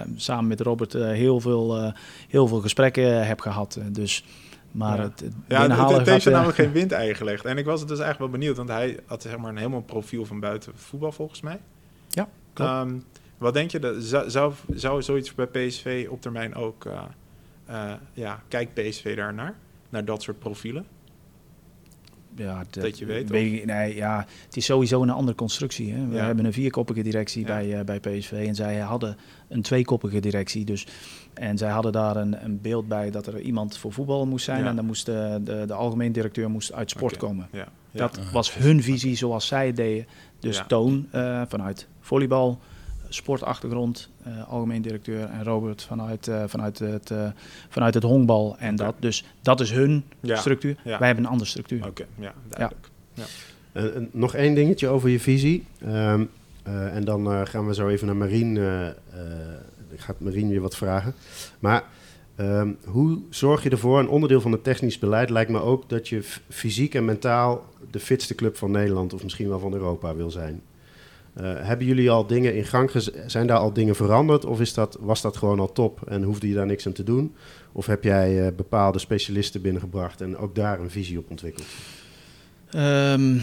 eh, 0.00 0.06
samen 0.16 0.46
met 0.46 0.60
Robert, 0.60 0.94
eh, 0.94 1.02
heel, 1.08 1.40
veel, 1.40 1.76
eh, 1.76 1.92
heel 2.28 2.46
veel 2.46 2.60
gesprekken 2.60 3.26
heb 3.26 3.40
gehad. 3.40 3.76
Eh, 3.76 3.84
Dus, 3.92 4.24
maar 4.72 4.96
Ja. 4.96 5.02
het, 5.02 5.20
het 5.20 5.32
Ja, 5.48 5.58
het, 5.58 5.68
binnenhalen 5.68 5.98
het 5.98 6.08
heeft 6.08 6.22
je 6.22 6.28
eh, 6.28 6.34
namelijk 6.34 6.58
geen 6.58 6.72
windeigen 6.72 7.16
gelegd. 7.16 7.44
En 7.44 7.58
ik 7.58 7.64
was 7.64 7.80
het 7.80 7.88
dus 7.88 7.98
eigenlijk 7.98 8.30
wel 8.30 8.40
benieuwd, 8.40 8.56
want 8.56 8.68
hij 8.68 8.98
had 9.06 9.22
zeg 9.22 9.38
maar 9.38 9.50
een 9.50 9.56
helemaal 9.56 9.82
profiel 9.82 10.24
van 10.24 10.40
buiten 10.40 10.72
voetbal 10.74 11.12
volgens 11.12 11.40
mij. 11.40 11.60
Ja, 12.08 12.28
klopt. 12.52 12.70
Ehm, 12.70 12.98
wat 13.38 13.54
denk 13.54 13.70
je, 13.70 13.78
dat, 13.78 13.96
zou, 14.26 14.52
zou, 14.74 15.02
zoiets 15.02 15.34
bij 15.34 15.46
PSV 15.46 16.06
op 16.10 16.20
termijn 16.20 16.54
ook, 16.54 16.84
eh, 16.84 17.02
eh, 17.64 17.92
ja, 18.12 18.42
kijkt 18.48 18.74
PSV 18.74 19.16
daar 19.16 19.34
naar? 19.34 19.54
Naar 19.88 20.04
dat 20.04 20.22
soort 20.22 20.38
profielen? 20.38 20.86
Ja, 22.36 22.64
dat 22.70 22.98
je 22.98 23.04
weet, 23.04 23.28
weet 23.28 23.52
ik- 23.52 23.64
nee, 23.66 23.94
ja, 23.94 24.26
het 24.46 24.56
is 24.56 24.64
sowieso 24.64 25.02
een 25.02 25.10
andere 25.10 25.36
constructie. 25.36 25.92
Hè. 25.92 26.06
We 26.08 26.14
Ja. 26.14 26.24
hebben 26.24 26.44
een 26.44 26.52
vierkoppige 26.52 27.02
directie 27.02 27.40
Ja. 27.40 27.46
bij, 27.46 27.78
eh, 27.78 27.84
bij 27.84 28.00
PSV 28.00 28.32
en 28.46 28.54
zij 28.54 28.76
hadden 28.78 29.16
een 29.48 29.62
tweekoppige 29.62 30.20
directie. 30.20 30.64
Dus, 30.64 30.86
en 31.34 31.58
zij 31.58 31.70
hadden 31.70 31.92
daar 31.92 32.16
een, 32.16 32.44
een 32.44 32.60
beeld 32.60 32.88
bij 32.88 33.10
dat 33.10 33.26
er 33.26 33.40
iemand 33.40 33.76
voor 33.78 33.92
voetbal 33.92 34.26
moest 34.26 34.44
zijn. 34.44 34.62
Ja. 34.62 34.68
En 34.68 34.76
dan 34.76 34.86
moest 34.86 35.06
de, 35.06 35.40
de, 35.44 35.64
de 35.66 35.74
algemeen 35.74 36.12
directeur 36.12 36.50
moest 36.50 36.72
uit 36.72 36.90
sport 36.90 37.16
komen. 37.16 37.48
Dat 37.92 38.18
was 38.32 38.54
hun 38.54 38.82
visie 38.82 39.16
zoals 39.16 39.46
zij 39.46 39.66
het 39.66 39.76
deden. 39.76 40.06
Dus. 40.38 40.62
Toon 40.68 41.06
eh, 41.10 41.42
vanuit 41.48 41.86
volleybal, 42.00 42.58
sportachtergrond, 43.14 44.08
eh, 44.22 44.48
algemeen 44.48 44.82
directeur. 44.82 45.24
En 45.24 45.44
Robert 45.44 45.82
vanuit, 45.82 46.28
eh, 46.28 46.42
vanuit, 46.46 46.78
het, 46.78 47.10
eh, 47.10 47.28
vanuit 47.68 47.94
het 47.94 48.02
honkbal 48.02 48.56
en 48.58 48.76
dat. 48.76 48.94
Dus 48.98 49.24
dat 49.42 49.60
is 49.60 49.70
hun 49.70 50.04
Ja. 50.20 50.36
structuur. 50.36 50.76
Ja. 50.84 50.98
Wij 50.98 51.06
hebben 51.06 51.24
een 51.24 51.30
andere 51.30 51.50
structuur. 51.50 51.86
Oké, 51.86 52.04
ja, 52.18 52.32
duidelijk. 52.48 52.88
En- 53.72 53.94
en 53.94 54.08
nog 54.12 54.34
één 54.34 54.54
dingetje 54.54 54.88
over 54.88 55.08
je 55.08 55.20
visie. 55.20 55.64
Ehm, 55.80 56.24
eh, 56.62 56.96
en 56.96 57.04
dan 57.04 57.32
eh, 57.32 57.40
gaan 57.44 57.66
we 57.66 57.74
zo 57.74 57.88
even 57.88 58.06
naar 58.06 58.16
Marien. 58.16 58.56
eh 58.56 58.88
eh, 58.88 58.94
ik 59.92 60.00
ga 60.00 60.14
Marien 60.18 60.48
weer 60.48 60.60
wat 60.60 60.76
vragen. 60.76 61.14
Maar 61.58 61.84
ehm, 62.36 62.68
hoe 62.84 63.18
zorg 63.30 63.62
je 63.62 63.70
ervoor? 63.70 63.98
Een 63.98 64.08
onderdeel 64.08 64.40
van 64.40 64.52
het 64.52 64.64
technisch 64.64 64.98
beleid 64.98 65.30
lijkt 65.30 65.50
me 65.50 65.60
ook 65.60 65.88
dat 65.88 66.08
je 66.08 66.22
fysiek 66.48 66.94
en 66.94 67.04
mentaal 67.04 67.64
de 67.90 68.00
fitste 68.00 68.34
club 68.34 68.56
van 68.56 68.70
Nederland 68.70 69.12
of 69.12 69.22
misschien 69.22 69.48
wel 69.48 69.58
van 69.58 69.72
Europa 69.72 70.14
wil 70.14 70.30
zijn. 70.30 70.62
Eh, 71.34 71.52
hebben 71.56 71.86
jullie 71.86 72.10
al 72.10 72.26
dingen 72.26 72.54
in 72.54 72.64
gang 72.64 72.90
gezet? 72.90 73.22
Zijn 73.26 73.46
daar 73.46 73.58
al 73.58 73.72
dingen 73.72 73.96
veranderd? 73.96 74.44
Of 74.44 74.60
is 74.60 74.74
dat, 74.74 74.96
was 75.00 75.20
dat 75.20 75.36
gewoon 75.36 75.60
al 75.60 75.72
top 75.72 76.00
en 76.08 76.22
hoefde 76.22 76.48
je 76.48 76.54
daar 76.54 76.66
niks 76.66 76.86
aan 76.86 76.92
te 76.92 77.02
doen? 77.02 77.34
Of 77.72 77.86
heb 77.86 78.04
jij 78.04 78.46
eh, 78.46 78.52
bepaalde 78.56 78.98
specialisten 78.98 79.62
binnengebracht 79.62 80.20
en 80.20 80.36
ook 80.36 80.54
daar 80.54 80.80
een 80.80 80.90
visie 80.90 81.18
op 81.18 81.30
ontwikkeld? 81.30 81.66
Ehm, 82.70 83.38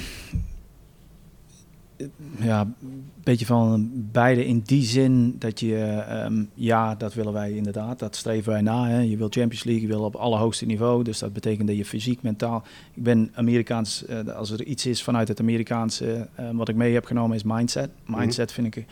ja, 2.40 2.62
een 2.62 3.12
beetje 3.24 3.46
van 3.46 3.92
beide 4.12 4.46
in 4.46 4.60
die 4.60 4.84
zin 4.84 5.36
dat 5.40 5.60
je, 5.60 5.86
ehm, 5.86 6.44
ja, 6.54 6.96
dat 6.96 7.14
willen 7.14 7.34
wij 7.34 7.52
inderdaad, 7.52 8.00
dat 8.00 8.16
streven 8.16 8.52
wij 8.52 8.62
na. 8.62 8.88
Hè. 8.88 9.00
Je 9.00 9.18
wil 9.18 9.28
Champions 9.30 9.64
League, 9.64 9.82
je 9.82 9.94
wil 9.94 10.04
op 10.04 10.16
allerhoogste 10.16 10.66
niveau, 10.66 11.04
dus 11.04 11.20
dat 11.20 11.34
betekent 11.34 11.68
dat 11.68 11.78
je 11.78 11.86
fysiek, 11.86 12.22
mentaal. 12.22 12.64
Ik 12.94 13.04
ben 13.04 13.32
Amerikaans, 13.34 14.06
eh, 14.06 14.28
als 14.28 14.52
er 14.52 14.64
iets 14.64 14.86
is 14.86 15.04
vanuit 15.04 15.28
het 15.28 15.40
Amerikaanse, 15.40 16.28
eh, 16.36 16.50
wat 16.54 16.70
ik 16.70 16.76
mee 16.76 16.94
heb 16.94 17.06
genomen 17.06 17.36
is 17.36 17.44
mindset. 17.44 17.90
Mindset 18.06 18.52
vind 18.52 18.76
ik 18.76 18.86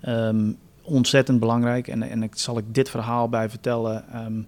ehm, 0.00 0.52
ontzettend 0.82 1.40
belangrijk 1.40 1.88
en, 1.88 2.02
en 2.02 2.22
ik 2.22 2.36
zal 2.36 2.58
ik 2.58 2.64
dit 2.74 2.90
verhaal 2.90 3.28
bij 3.28 3.50
vertellen. 3.50 4.08
ehm, 4.12 4.42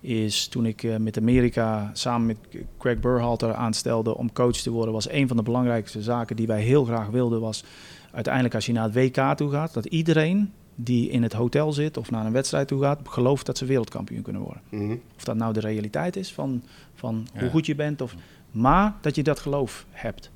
is 0.00 0.46
toen 0.48 0.66
ik 0.66 0.82
eh, 0.82 0.96
met 0.96 1.18
Amerika 1.18 1.90
samen 1.92 2.26
met 2.26 2.62
Craig 2.78 3.00
Burhalter 3.00 3.54
aanstelde 3.54 4.16
om 4.16 4.32
coach 4.32 4.56
te 4.56 4.70
worden, 4.70 4.94
was 4.94 5.10
een 5.10 5.28
van 5.28 5.36
de 5.36 5.42
belangrijkste 5.42 6.02
zaken 6.02 6.36
die 6.36 6.46
wij 6.46 6.62
heel 6.62 6.84
graag 6.84 7.08
wilden, 7.08 7.40
was 7.40 7.64
uiteindelijk 8.12 8.54
als 8.54 8.66
je 8.66 8.72
naar 8.72 8.84
het 8.92 8.94
WK 8.94 9.36
toe 9.36 9.50
gaat, 9.50 9.74
dat 9.74 9.86
iedereen 9.86 10.52
die 10.74 11.10
in 11.10 11.22
het 11.22 11.32
hotel 11.32 11.72
zit 11.72 11.96
of 11.96 12.10
naar 12.10 12.26
een 12.26 12.32
wedstrijd 12.32 12.68
toe 12.68 12.82
gaat, 12.82 13.00
gelooft 13.04 13.46
dat 13.46 13.58
ze 13.58 13.64
wereldkampioen 13.64 14.22
kunnen 14.22 14.42
worden. 14.42 14.62
Mhm. 14.68 14.96
Of 15.16 15.24
dat 15.24 15.36
nou 15.36 15.52
de 15.52 15.60
realiteit 15.60 16.16
is 16.16 16.32
van, 16.32 16.62
van 16.94 17.26
Ja. 17.34 17.40
hoe 17.40 17.50
goed 17.50 17.66
je 17.66 17.74
bent, 17.74 18.00
of, 18.00 18.14
maar 18.50 18.94
dat 19.00 19.14
je 19.14 19.22
dat 19.22 19.38
geloof 19.40 19.86
hebt. 19.90 20.30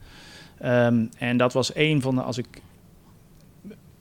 Ehm, 0.58 1.06
en 1.18 1.36
dat 1.36 1.52
was 1.52 1.74
een 1.74 2.00
van 2.00 2.14
de, 2.14 2.22
als 2.22 2.38
ik 2.38 2.46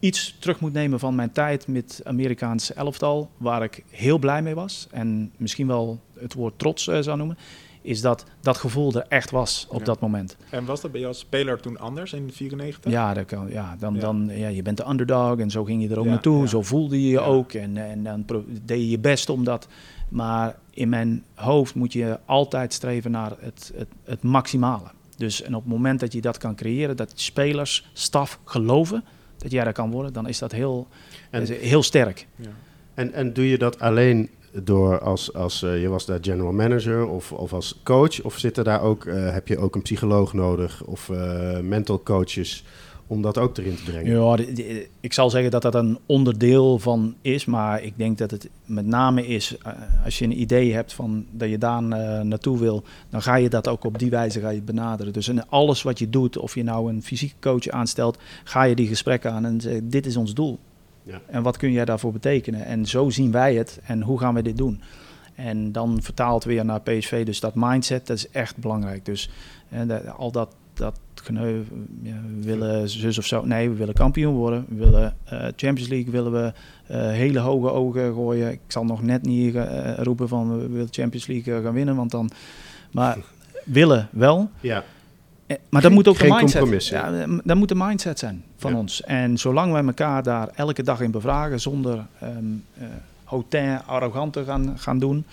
iets 0.04 0.36
terug 0.40 0.60
moet 0.60 0.74
nemen 0.74 1.00
van 1.00 1.16
mijn 1.16 1.32
tijd 1.32 1.68
met 1.68 2.02
Amerikaanse 2.04 2.74
elftal, 2.74 3.30
waar 3.38 3.64
ik 3.64 3.84
heel 3.90 4.18
blij 4.18 4.42
mee 4.42 4.56
was 4.56 4.88
en 4.92 5.32
misschien 5.38 5.68
wel 5.68 6.00
het 6.20 6.34
woord 6.34 6.60
trots 6.60 6.88
eh, 6.88 7.00
zou 7.00 7.18
noemen, 7.18 7.38
is 7.82 8.02
dat 8.02 8.26
dat 8.42 8.58
gevoel 8.58 8.94
er 8.94 9.06
echt 9.08 9.32
was 9.32 9.68
op 9.70 9.80
Ja. 9.80 9.86
dat 9.86 10.00
moment. 10.00 10.38
En 10.50 10.66
was 10.66 10.82
dat 10.82 10.92
bij 10.92 11.00
jou 11.00 11.12
als 11.14 11.22
speler 11.22 11.60
toen 11.62 11.80
anders 11.80 12.14
in 12.14 12.32
94? 12.32 12.92
Ja, 12.92 13.14
dat 13.14 13.26
kan, 13.26 13.50
ja, 13.50 13.76
dan, 13.80 13.94
Ja. 13.94 14.00
Dan, 14.00 14.30
ja, 14.32 14.48
je 14.48 14.62
bent 14.62 14.78
de 14.78 14.88
underdog 14.90 15.38
en 15.38 15.52
zo 15.52 15.64
ging 15.64 15.82
je 15.84 15.90
er 15.90 16.00
ook 16.00 16.06
Ja, 16.06 16.12
naartoe. 16.12 16.48
Zo 16.48 16.62
voelde 16.62 17.02
je 17.02 17.10
je 17.10 17.20
ook 17.20 17.54
en, 17.54 17.78
en 17.78 18.04
dan 18.04 18.26
deed 18.66 18.80
je 18.80 18.90
je 18.90 19.00
best 19.00 19.30
om 19.30 19.44
dat. 19.44 19.68
Maar 20.10 20.56
in 20.70 20.90
mijn 20.90 21.24
hoofd 21.36 21.76
moet 21.76 21.94
je 21.94 22.20
altijd 22.26 22.74
streven 22.74 23.12
naar 23.12 23.32
het, 23.40 23.72
het, 23.76 23.88
het 24.04 24.24
maximale. 24.24 24.88
Dus 25.18 25.42
en 25.42 25.56
op 25.56 25.64
het 25.64 25.72
moment 25.72 26.00
dat 26.00 26.14
je 26.14 26.22
dat 26.22 26.38
kan 26.38 26.56
creëren, 26.56 26.98
dat 26.98 27.12
spelers, 27.16 27.90
staf 27.94 28.40
geloven 28.46 29.04
dat 29.44 29.52
jij 29.52 29.64
dat 29.64 29.74
kan 29.74 29.92
worden, 29.92 30.14
dan 30.14 30.28
is 30.28 30.40
dat 30.40 30.52
heel, 30.52 30.88
En- 31.30 31.46
heel 31.46 31.84
sterk. 31.84 32.28
Ja. 32.36 32.50
En, 32.94 33.14
en 33.14 33.34
doe 33.34 33.50
je 33.50 33.58
dat 33.58 33.80
alleen 33.80 34.30
door 34.62 35.00
als, 35.00 35.34
als 35.34 35.64
eh, 35.64 35.82
je 35.82 35.90
was 35.90 36.06
daar 36.06 36.20
general 36.22 36.52
manager 36.52 37.08
of, 37.08 37.32
of 37.32 37.54
als 37.54 37.80
coach? 37.84 38.22
Of 38.22 38.38
zit 38.38 38.58
er 38.58 38.64
daar 38.64 38.82
ook, 38.82 39.06
eh, 39.06 39.32
heb 39.32 39.48
je 39.48 39.58
ook 39.58 39.76
een 39.76 39.82
psycholoog 39.82 40.34
nodig 40.34 40.84
of 40.84 41.10
eh, 41.10 41.60
mental 41.60 42.04
coaches 42.04 42.64
om 43.14 43.22
dat 43.22 43.38
ook 43.38 43.58
erin 43.58 43.76
te 43.76 43.84
brengen? 43.84 44.20
Ja, 44.22 44.36
de- 44.36 44.54
de- 44.54 44.88
ik 45.00 45.14
zal 45.14 45.30
zeggen 45.30 45.52
dat 45.52 45.62
dat 45.62 45.76
een 45.76 45.98
onderdeel 46.06 46.80
van 46.80 47.16
is, 47.22 47.46
maar 47.46 47.84
ik 47.84 47.94
denk 47.98 48.18
dat 48.18 48.32
het 48.32 48.50
met 48.66 48.86
name 48.86 49.28
is, 49.28 49.58
eh, 49.58 49.72
als 50.06 50.20
je 50.20 50.26
een 50.26 50.40
idee 50.42 50.74
hebt 50.74 50.94
van 50.94 51.26
dat 51.32 51.50
je 51.50 51.58
daar 51.58 51.84
eh, 51.84 52.22
naartoe 52.22 52.60
wil, 52.60 52.84
dan 53.10 53.22
ga 53.22 53.36
je 53.36 53.50
dat 53.50 53.68
ook 53.68 53.84
op 53.84 54.00
die 54.00 54.10
wijze 54.10 54.40
ga 54.40 54.50
je 54.50 54.62
benaderen. 54.62 55.14
Dus 55.14 55.28
in 55.28 55.48
alles 55.50 55.82
wat 55.82 56.00
je 56.00 56.10
doet, 56.10 56.38
of 56.38 56.56
je 56.56 56.64
nou 56.64 56.90
een 56.94 57.04
fysieke 57.04 57.36
coach 57.40 57.68
aanstelt, 57.68 58.18
ga 58.44 58.64
je 58.64 58.76
die 58.76 58.88
gesprekken 58.88 59.32
aan 59.32 59.46
en 59.46 59.62
zeg 59.62 59.80
dit 59.84 60.06
is 60.06 60.18
ons 60.18 60.34
doel. 60.34 60.60
Ja. 61.04 61.22
En 61.28 61.44
wat 61.44 61.58
kun 61.58 61.72
jij 61.72 61.86
daarvoor 61.86 62.12
betekenen? 62.12 62.66
En 62.66 62.86
zo 62.86 63.10
zien 63.10 63.32
wij 63.32 63.56
het. 63.56 63.80
En 63.86 64.02
hoe 64.02 64.20
gaan 64.20 64.34
we 64.34 64.42
dit 64.42 64.58
doen? 64.58 64.82
En 65.36 65.72
dan 65.72 66.02
vertaalt 66.02 66.44
weer 66.44 66.66
naar 66.66 66.82
PSV. 66.82 67.26
Dus 67.26 67.40
dat 67.40 67.52
mindset, 67.56 68.08
dat 68.08 68.18
is 68.18 68.30
echt 68.30 68.58
belangrijk. 68.58 69.06
Dus 69.06 69.30
hè, 69.68 69.86
dat- 69.86 70.08
al 70.18 70.32
dat, 70.32 70.56
dat 70.74 71.00
geneu, 71.16 71.64
ja, 72.02 72.16
we 72.38 72.46
willen 72.46 72.90
zus 72.90 73.18
of 73.18 73.26
zo. 73.26 73.46
Nee, 73.46 73.70
we 73.70 73.76
willen 73.76 73.94
kampioen 73.94 74.34
worden. 74.36 74.66
We 74.70 74.76
willen 74.76 75.16
eh, 75.24 75.40
Champions 75.40 75.88
League, 75.88 76.12
willen 76.12 76.32
we 76.32 76.54
eh, 76.88 77.00
hele 77.08 77.40
hoge 77.40 77.70
ogen 77.72 78.14
gooien. 78.14 78.52
Ik 78.52 78.60
zal 78.68 78.86
nog 78.86 79.02
net 79.02 79.22
niet 79.26 79.56
eh, 79.56 79.94
roepen 79.98 80.28
van 80.28 80.60
we 80.60 80.68
willen 80.68 80.88
Champions 80.92 81.28
League 81.28 81.62
gaan 81.62 81.74
winnen. 81.74 81.96
Want 81.96 82.12
dan... 82.12 82.30
Maar 82.92 83.18
willen 83.66 84.08
wel. 84.12 84.50
Ja, 84.60 84.84
Maar 85.70 85.82
dat 85.82 85.92
moet 85.92 86.08
ook 86.08 86.18
geen 86.18 86.30
de 86.30 86.36
mindset. 86.36 86.60
compromissen. 86.60 86.98
Ja, 86.98 87.40
dat 87.44 87.58
moet 87.58 87.70
de 87.70 87.76
mindset 87.76 88.20
zijn 88.20 88.44
van 88.58 88.72
Ja. 88.72 88.78
ons. 88.78 89.02
En 89.02 89.38
zolang 89.38 89.72
wij 89.72 89.84
elkaar 89.84 90.24
daar 90.24 90.50
elke 90.56 90.84
dag 90.84 91.02
in 91.02 91.12
bevragen, 91.12 91.60
zonder 91.60 92.06
ehm 92.20 92.38
eh 92.78 92.86
hautain, 93.24 93.82
arrogant 93.86 94.34
te 94.34 94.44
gaan, 94.44 94.74
gaan 94.78 95.00
doen, 95.00 95.26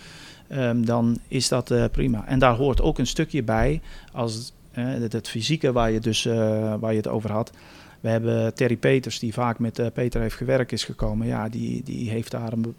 ehm, 0.48 0.82
dan 0.82 1.18
is 1.28 1.48
dat 1.48 1.72
prima. 1.92 2.26
En 2.26 2.38
daar 2.38 2.54
hoort 2.54 2.80
ook 2.80 2.98
een 2.98 3.06
stukje 3.06 3.42
bij, 3.42 3.80
als 4.12 4.52
het, 4.86 5.28
fysieke 5.28 5.72
waar 5.72 5.90
je, 5.90 6.00
dus, 6.00 6.26
eh, 6.26 6.74
waar 6.80 6.90
je 6.90 6.96
het 6.96 7.08
over 7.08 7.32
had. 7.32 7.52
We 8.00 8.08
hebben 8.08 8.54
Terry 8.54 8.76
Peters, 8.76 9.18
die 9.18 9.32
vaak 9.32 9.58
met 9.58 9.78
eh, 9.78 9.86
Peter 9.92 10.20
heeft 10.20 10.34
gewerkt, 10.34 10.72
is 10.72 10.84
gekomen. 10.84 11.26
Ja, 11.26 11.48
die, 11.48 11.82
die 11.82 12.10
heeft 12.10 12.30
daar 12.30 12.52
een, 12.52 12.74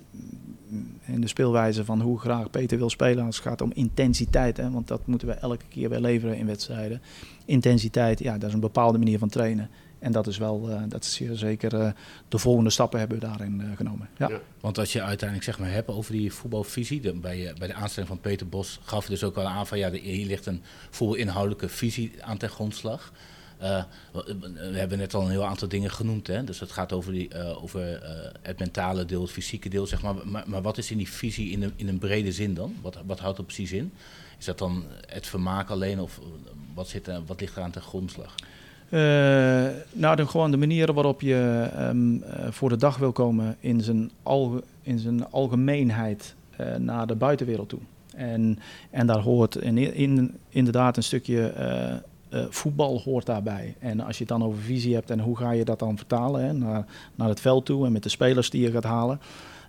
in 1.05 1.21
de 1.21 1.27
speelwijze 1.27 1.85
van 1.85 2.01
hoe 2.01 2.19
graag 2.19 2.49
Peter 2.49 2.77
wil 2.77 2.89
spelen. 2.89 3.25
Als 3.25 3.35
het 3.35 3.45
gaat 3.45 3.61
om 3.61 3.71
intensiteit, 3.73 4.57
hè, 4.57 4.71
want 4.71 4.87
dat 4.87 5.07
moeten 5.07 5.27
we 5.27 5.33
elke 5.33 5.65
keer 5.69 5.89
weer 5.89 5.99
leveren 5.99 6.37
in 6.37 6.45
wedstrijden. 6.45 7.01
Intensiteit, 7.45 8.19
ja, 8.19 8.37
dat 8.37 8.47
is 8.47 8.53
een 8.53 8.59
bepaalde 8.59 8.97
manier 8.97 9.19
van 9.19 9.29
trainen. 9.29 9.69
En 10.01 10.11
dat 10.11 10.27
is 10.27 10.37
wel, 10.37 10.69
eh, 10.69 10.81
dat 10.87 11.03
is 11.03 11.13
zeer 11.13 11.35
zeker 11.35 11.75
eh, 11.75 11.91
de 12.27 12.37
volgende 12.37 12.69
stappen 12.69 12.99
hebben 12.99 13.19
we 13.19 13.25
daarin 13.25 13.61
eh, 13.61 13.67
genomen. 13.75 14.09
Ja. 14.17 14.29
Ja. 14.29 14.39
Want 14.59 14.77
als 14.77 14.93
je 14.93 15.01
uiteindelijk 15.01 15.49
zeg 15.49 15.59
maar 15.59 15.71
hebt 15.71 15.89
over 15.89 16.11
die 16.11 16.33
voetbalvisie, 16.33 17.01
de, 17.01 17.13
bij, 17.13 17.47
eh, 17.47 17.55
bij 17.55 17.67
de 17.67 17.73
aanstelling 17.73 18.09
van 18.09 18.19
Peter 18.19 18.47
Bos 18.47 18.79
gaf 18.83 19.03
je 19.03 19.09
dus 19.09 19.23
ook 19.23 19.37
al 19.37 19.47
aan 19.47 19.67
van 19.67 19.77
ja, 19.77 19.91
hier 19.91 20.25
ligt 20.25 20.45
een 20.45 20.63
voetbalinhoudelijke 20.89 21.69
visie 21.69 22.13
aan 22.21 22.37
ten 22.37 22.49
grondslag. 22.49 23.11
Eh, 23.61 23.83
we 24.71 24.77
hebben 24.77 24.97
net 24.97 25.13
al 25.13 25.21
een 25.21 25.29
heel 25.29 25.45
aantal 25.45 25.67
dingen 25.67 25.91
genoemd, 25.91 26.27
hè? 26.27 26.43
dus 26.43 26.59
het 26.59 26.71
gaat 26.71 26.93
over, 26.93 27.11
die, 27.11 27.29
eh, 27.29 27.63
over 27.63 28.01
eh, 28.01 28.31
het 28.41 28.59
mentale 28.59 29.05
deel, 29.05 29.21
het 29.21 29.31
fysieke 29.31 29.69
deel, 29.69 29.87
zeg 29.87 30.01
maar. 30.01 30.15
maar. 30.27 30.43
Maar 30.47 30.61
wat 30.61 30.77
is 30.77 30.91
in 30.91 30.97
die 30.97 31.09
visie 31.09 31.51
in 31.51 31.63
een, 31.63 31.73
in 31.75 31.87
een 31.87 31.97
brede 31.97 32.31
zin 32.31 32.53
dan? 32.53 32.75
Wat, 32.81 32.97
wat 33.05 33.19
houdt 33.19 33.37
dat 33.37 33.45
precies 33.45 33.71
in? 33.71 33.93
Is 34.39 34.45
dat 34.45 34.57
dan 34.57 34.85
het 35.07 35.27
vermaak 35.27 35.69
alleen 35.69 35.99
of 35.99 36.17
eh, 36.17 36.23
wat, 36.73 36.87
zit 36.87 37.07
er, 37.07 37.25
wat 37.25 37.39
ligt 37.39 37.55
er 37.55 37.63
aan 37.63 37.71
ten 37.71 37.81
grondslag? 37.81 38.35
Eh, 38.91 38.99
nou, 39.91 40.15
dan 40.15 40.29
gewoon 40.29 40.51
de 40.51 40.57
manieren 40.57 40.93
waarop 40.93 41.21
je 41.21 41.69
ehm, 41.75 42.15
eh, 42.15 42.51
voor 42.51 42.69
de 42.69 42.77
dag 42.77 42.97
wil 42.97 43.11
komen 43.11 43.55
in 43.59 43.81
zijn, 43.81 44.11
in 44.81 44.99
zijn 44.99 45.31
algemeenheid 45.31 46.35
eh, 46.55 46.75
naar 46.75 47.07
de 47.07 47.15
buitenwereld 47.15 47.69
toe. 47.69 47.79
En, 48.15 48.59
en 48.89 49.07
daar 49.07 49.19
hoort 49.19 49.55
in, 49.55 49.77
in, 49.77 50.37
inderdaad 50.49 50.97
een 50.97 51.03
stukje 51.03 51.53
voetbal 52.49 52.99
hoort 52.99 53.25
daarbij. 53.25 53.75
En 53.79 53.99
als 53.99 54.17
je 54.17 54.23
het 54.23 54.37
dan 54.37 54.43
over 54.43 54.61
visie 54.61 54.93
hebt 54.93 55.09
en 55.09 55.19
hoe 55.19 55.37
ga 55.37 55.51
je 55.51 55.65
dat 55.65 55.79
dan 55.79 55.97
vertalen 55.97 56.45
hè, 56.45 56.53
naar, 56.53 56.85
naar 57.15 57.29
het 57.29 57.39
veld 57.39 57.65
toe 57.65 57.85
en 57.85 57.91
met 57.91 58.03
de 58.03 58.09
spelers 58.09 58.49
die 58.49 58.61
je 58.61 58.71
gaat 58.71 58.83
halen. 58.83 59.19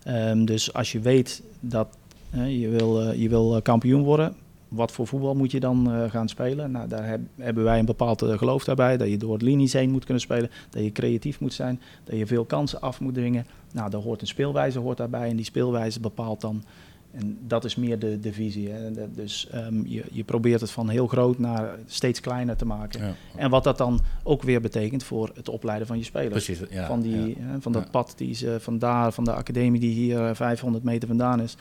Ehm, 0.05 0.45
dus 0.45 0.73
als 0.73 0.93
je 0.93 1.01
weet 1.01 1.43
dat 1.61 1.89
je, 2.33 2.69
wil, 2.69 3.11
je 3.11 3.29
wil 3.29 3.61
kampioen 3.63 4.03
worden, 4.03 4.37
wat 4.73 4.93
voor 4.93 5.07
voetbal 5.07 5.35
moet 5.35 5.51
je 5.51 5.61
dan 5.61 5.93
eh, 5.93 6.11
gaan 6.11 6.29
spelen? 6.29 6.71
Nou, 6.71 6.89
daar 6.89 7.09
heb- 7.09 7.21
hebben 7.37 7.65
wij 7.65 7.79
een 7.79 7.85
bepaald 7.85 8.23
eh, 8.23 8.39
geloof 8.39 8.65
daarbij. 8.65 8.97
Dat 8.97 9.09
je 9.09 9.17
door 9.17 9.33
het 9.33 9.43
linies 9.43 9.73
heen 9.73 9.91
moet 9.91 10.05
kunnen 10.05 10.23
spelen. 10.23 10.51
Dat 10.71 10.83
je 10.83 10.93
creatief 10.93 11.41
moet 11.41 11.55
zijn. 11.55 11.81
Dat 12.05 12.19
je 12.19 12.27
veel 12.27 12.45
kansen 12.45 12.81
af 12.81 13.01
moet 13.01 13.15
dringen. 13.15 13.47
Nou, 13.73 13.91
daar 13.91 14.01
hoort 14.01 14.21
een 14.21 14.27
speelwijze 14.27 14.79
hoort 14.79 14.97
daarbij. 14.97 15.29
En 15.29 15.37
die 15.37 15.45
speelwijze 15.45 16.01
bepaalt 16.01 16.41
dan. 16.41 16.65
En 17.13 17.39
dat 17.47 17.65
is 17.65 17.77
meer 17.77 17.99
de, 17.99 18.21
de 18.21 18.33
visie. 18.33 18.69
Hè. 18.71 19.13
Dus 19.15 19.49
ehm, 19.51 19.87
je, 19.87 20.05
je 20.13 20.25
probeert 20.25 20.61
het 20.61 20.71
van 20.71 20.89
heel 20.89 21.07
groot 21.07 21.39
naar 21.39 21.79
steeds 21.87 22.21
kleiner 22.21 22.57
te 22.57 22.65
maken. 22.65 23.01
Ja. 23.01 23.15
En 23.37 23.51
wat 23.51 23.65
dat 23.65 23.79
dan 23.79 24.01
ook 24.23 24.43
weer 24.43 24.61
betekent 24.61 25.05
voor 25.05 25.31
het 25.35 25.49
opleiden 25.49 25.87
van 25.87 25.99
je 25.99 26.05
spelers. 26.05 26.45
Precies, 26.45 26.69
ja. 26.71 26.87
van, 26.87 27.01
die, 27.01 27.29
ja. 27.29 27.35
hè, 27.39 27.61
van 27.61 27.73
dat 27.73 27.91
pad 27.91 28.13
die 28.17 28.35
ze 28.35 28.57
vandaar, 28.61 29.13
van 29.13 29.25
de 29.25 29.33
academie 29.33 29.81
die 29.81 29.95
hier 29.95 30.29
eh, 30.29 30.35
500 30.35 30.85
meter 30.85 31.09
vandaan 31.09 31.41
is, 31.41 31.57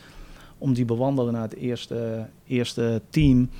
om 0.62 0.72
die 0.72 0.84
bewandelen 0.84 1.32
naar 1.32 1.42
het 1.42 1.54
eerste, 1.56 2.26
eerste 2.46 3.02
team. 3.10 3.50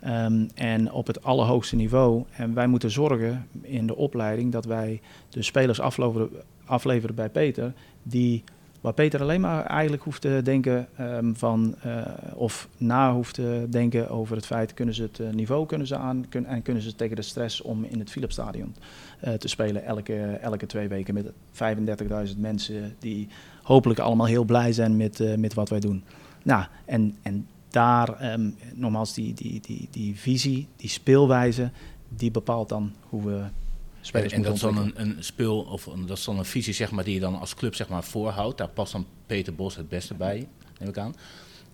ehm, 0.00 0.46
en 0.54 0.92
op 0.92 1.06
het 1.06 1.24
allerhoogste 1.24 1.76
niveau. 1.76 2.24
En 2.30 2.54
wij 2.54 2.66
moeten 2.66 2.90
zorgen 2.90 3.46
in 3.60 3.86
de 3.86 3.96
opleiding 3.96 4.52
dat 4.52 4.64
wij 4.64 5.00
de 5.28 5.42
spelers 5.42 5.80
afleveren, 5.80 6.28
afleveren 6.64 7.14
bij 7.14 7.28
Peter. 7.28 7.72
Die, 8.02 8.44
waar 8.80 8.92
Peter 8.92 9.20
alleen 9.20 9.40
maar 9.40 9.64
eigenlijk 9.64 10.02
hoeft 10.02 10.20
te 10.20 10.40
denken 10.44 10.88
ehm, 10.96 11.32
van, 11.34 11.74
eh, 11.82 12.02
of 12.34 12.68
na 12.76 13.12
hoeft 13.12 13.34
te 13.34 13.66
denken 13.70 14.10
over 14.10 14.36
het 14.36 14.46
feit, 14.46 14.74
kunnen 14.74 14.94
ze 14.94 15.02
het 15.02 15.20
eh, 15.20 15.28
niveau 15.30 15.66
kunnen 15.66 15.86
ze 15.86 15.96
aan 15.96 16.24
kun- 16.28 16.46
en 16.46 16.62
kunnen 16.62 16.82
ze 16.82 16.94
tegen 16.94 17.16
de 17.16 17.22
stress 17.22 17.60
om 17.60 17.84
in 17.84 17.98
het 17.98 18.10
Philipsstadion 18.10 18.74
eh, 19.20 19.32
te 19.32 19.48
spelen 19.48 19.84
elke, 19.84 20.16
elke 20.22 20.66
twee 20.66 20.88
weken 20.88 21.14
met 21.14 21.32
35.000 22.32 22.38
mensen 22.38 22.94
die 22.98 23.28
hopelijk 23.62 24.00
allemaal 24.00 24.26
heel 24.26 24.44
blij 24.44 24.72
zijn 24.72 24.96
met, 24.96 25.36
met 25.36 25.54
wat 25.54 25.68
wij 25.68 25.80
doen. 25.80 26.04
Nou, 26.44 26.66
en, 26.84 27.18
en 27.22 27.46
daar, 27.70 28.18
ehm, 28.18 28.50
nogmaals, 28.74 29.14
die, 29.14 29.34
die, 29.34 29.60
die, 29.60 29.88
die 29.90 30.16
visie, 30.16 30.68
die 30.76 30.90
speelwijze, 30.90 31.70
die 32.08 32.30
bepaalt 32.30 32.68
dan 32.68 32.92
hoe 33.08 33.24
we 33.24 33.36
En, 34.02 34.08
spelers 34.08 34.32
en 34.32 34.42
dat 34.42 34.54
is 34.54 34.60
dan 34.60 34.76
een, 34.76 34.92
een 34.94 35.16
speel, 35.18 35.60
of 35.60 35.86
een, 35.86 36.06
dat 36.06 36.18
is 36.18 36.24
dan 36.24 36.38
een 36.38 36.44
visie 36.44 36.74
zeg 36.74 36.90
maar, 36.90 37.04
die 37.04 37.14
je 37.14 37.20
dan 37.20 37.38
als 37.38 37.54
club 37.54 37.74
zeg 37.74 37.88
maar, 37.88 38.04
voorhoudt. 38.04 38.58
Daar 38.58 38.68
past 38.68 38.92
dan 38.92 39.06
Peter 39.26 39.54
Bos 39.54 39.76
het 39.76 39.88
beste 39.88 40.14
bij, 40.14 40.48
neem 40.78 40.88
ik 40.88 40.98
aan. 40.98 41.14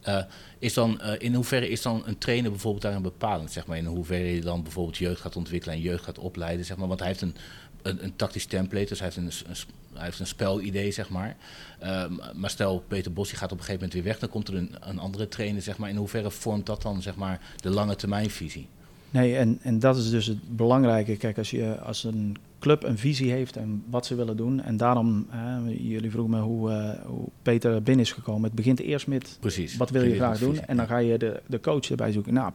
Eh, 0.01 0.23
is 0.59 0.75
dan, 0.75 1.01
eh, 1.01 1.15
in 1.19 1.35
hoeverre 1.35 1.69
is 1.69 1.83
dan 1.83 2.03
een 2.07 2.19
trainer 2.19 2.51
bijvoorbeeld 2.51 2.83
daarin 2.83 3.03
bepalend? 3.03 3.53
Zeg 3.53 3.67
maar, 3.67 3.77
in 3.77 3.85
hoeverre 3.85 4.35
je 4.35 4.41
dan 4.41 4.63
bijvoorbeeld 4.63 4.97
jeugd 4.97 5.21
gaat 5.21 5.37
ontwikkelen 5.37 5.75
en 5.75 5.81
jeugd 5.81 6.05
gaat 6.05 6.19
opleiden? 6.19 6.65
Zeg 6.65 6.77
maar, 6.77 6.89
want 6.89 6.99
hij 6.99 7.09
heeft 7.09 7.21
een, 7.21 7.35
een, 7.83 8.17
tactisch 8.17 8.47
template, 8.47 8.89
dus 8.89 9.01
hij 9.01 9.11
heeft 9.15 9.47
een, 9.47 9.55
hij 9.93 10.05
heeft 10.05 10.19
een 10.19 10.27
spelidee, 10.27 10.91
zeg 10.91 11.09
maar. 11.09 11.37
Eh, 11.79 12.05
maar 12.35 12.51
stel, 12.51 12.85
Peter 12.89 13.13
Bos 13.13 13.29
die 13.29 13.39
gaat 13.39 13.53
op 13.53 13.59
een 13.59 13.65
gegeven 13.65 13.81
moment 13.81 13.93
weer 13.93 14.13
weg, 14.13 14.19
dan 14.19 14.29
komt 14.29 14.49
er 14.49 14.55
een, 14.55 14.75
een 14.81 14.99
andere 14.99 15.29
trainer. 15.29 15.63
Zeg 15.63 15.79
maar. 15.79 15.89
In 15.89 15.97
hoeverre 15.97 16.31
vormt 16.31 16.67
dat 16.67 16.83
dan 16.83 17.03
zeg 17.03 17.17
maar, 17.17 17.41
de 17.57 17.71
lange 17.71 17.97
termijnvisie? 17.97 18.69
Nee, 19.11 19.37
en, 19.37 19.59
en 19.63 19.79
dat 19.79 19.97
is 19.97 20.11
dus 20.11 20.27
het 20.27 20.57
belangrijke. 20.57 21.17
Kijk, 21.17 21.39
als, 21.39 21.51
je, 21.51 21.79
als 21.81 22.05
een 22.05 22.37
club 22.59 22.83
een 22.83 22.99
visie 22.99 23.31
heeft 23.31 23.57
en 23.57 23.85
wat 23.91 24.07
ze 24.07 24.15
willen 24.15 24.37
doen. 24.37 24.63
En 24.63 24.77
daarom, 24.77 25.27
eh, 25.31 25.57
jullie 25.91 26.11
vroegen 26.11 26.35
me 26.35 26.41
hoe, 26.41 26.71
eh, 26.71 27.07
hoe 27.07 27.29
Peter 27.43 27.83
binnen 27.83 28.05
is 28.05 28.13
gekomen. 28.13 28.43
Het 28.43 28.55
begint 28.55 28.81
eerst 28.81 29.07
met 29.07 29.37
Precies. 29.41 29.77
wat 29.77 29.91
wil 29.91 30.05
je 30.05 30.15
graag 30.15 30.39
doen? 30.39 30.61
En 30.61 30.77
dan 30.77 30.87
ga 30.87 30.99
je 30.99 31.19
de, 31.19 31.43
de 31.47 31.61
coach 31.61 31.91
erbij 31.91 32.13
zoeken. 32.13 32.35
Nou, 32.35 32.53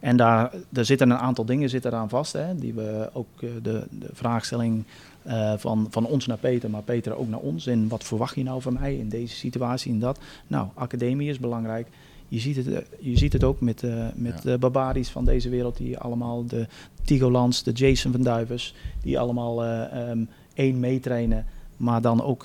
en 0.00 0.16
daar, 0.16 0.52
daar 0.68 0.84
zitten 0.84 1.10
een 1.10 1.18
aantal 1.18 1.44
dingen 1.44 1.68
zitten 1.68 1.92
eraan 1.92 2.08
vast. 2.08 2.32
Hè, 2.32 2.54
die 2.54 2.74
we 2.74 3.10
ook 3.12 3.42
eh, 3.42 3.48
de, 3.62 3.86
de 3.90 4.08
vraagstelling 4.12 4.84
eh, 5.22 5.52
van, 5.56 5.86
van 5.90 6.06
ons 6.06 6.26
naar 6.26 6.38
Peter, 6.38 6.70
maar 6.70 6.82
Peter 6.82 7.16
ook 7.16 7.28
naar 7.28 7.38
ons. 7.38 7.66
En 7.66 7.88
wat 7.88 8.04
verwacht 8.04 8.34
je 8.34 8.42
nou 8.42 8.62
van 8.62 8.72
mij 8.72 8.96
in 8.96 9.08
deze 9.08 9.36
situatie 9.36 9.92
en 9.92 9.98
dat? 9.98 10.18
Nou, 10.46 10.68
academie 10.74 11.28
is 11.28 11.38
belangrijk. 11.38 11.86
Je 12.32 12.38
ziet 12.38 12.56
het, 12.56 12.68
eh, 12.68 12.78
je 13.00 13.18
ziet 13.18 13.32
het 13.32 13.44
ook 13.44 13.60
met, 13.60 13.82
eh, 13.82 14.06
met 14.14 14.42
Ja. 14.42 14.50
de 14.50 14.58
Barbaris 14.58 15.08
van 15.10 15.24
deze 15.24 15.48
wereld, 15.48 15.76
die 15.76 15.98
allemaal 15.98 16.46
de 16.46 16.66
Tigo 17.04 17.30
Lans, 17.30 17.62
de 17.62 17.72
Jason 17.72 18.12
van 18.12 18.22
Duivers, 18.22 18.74
die 19.02 19.18
allemaal 19.18 19.64
eh, 19.64 20.08
ehm, 20.10 20.24
één 20.54 20.80
meetrainen, 20.80 21.46
maar 21.76 22.00
dan 22.00 22.22
ook 22.22 22.44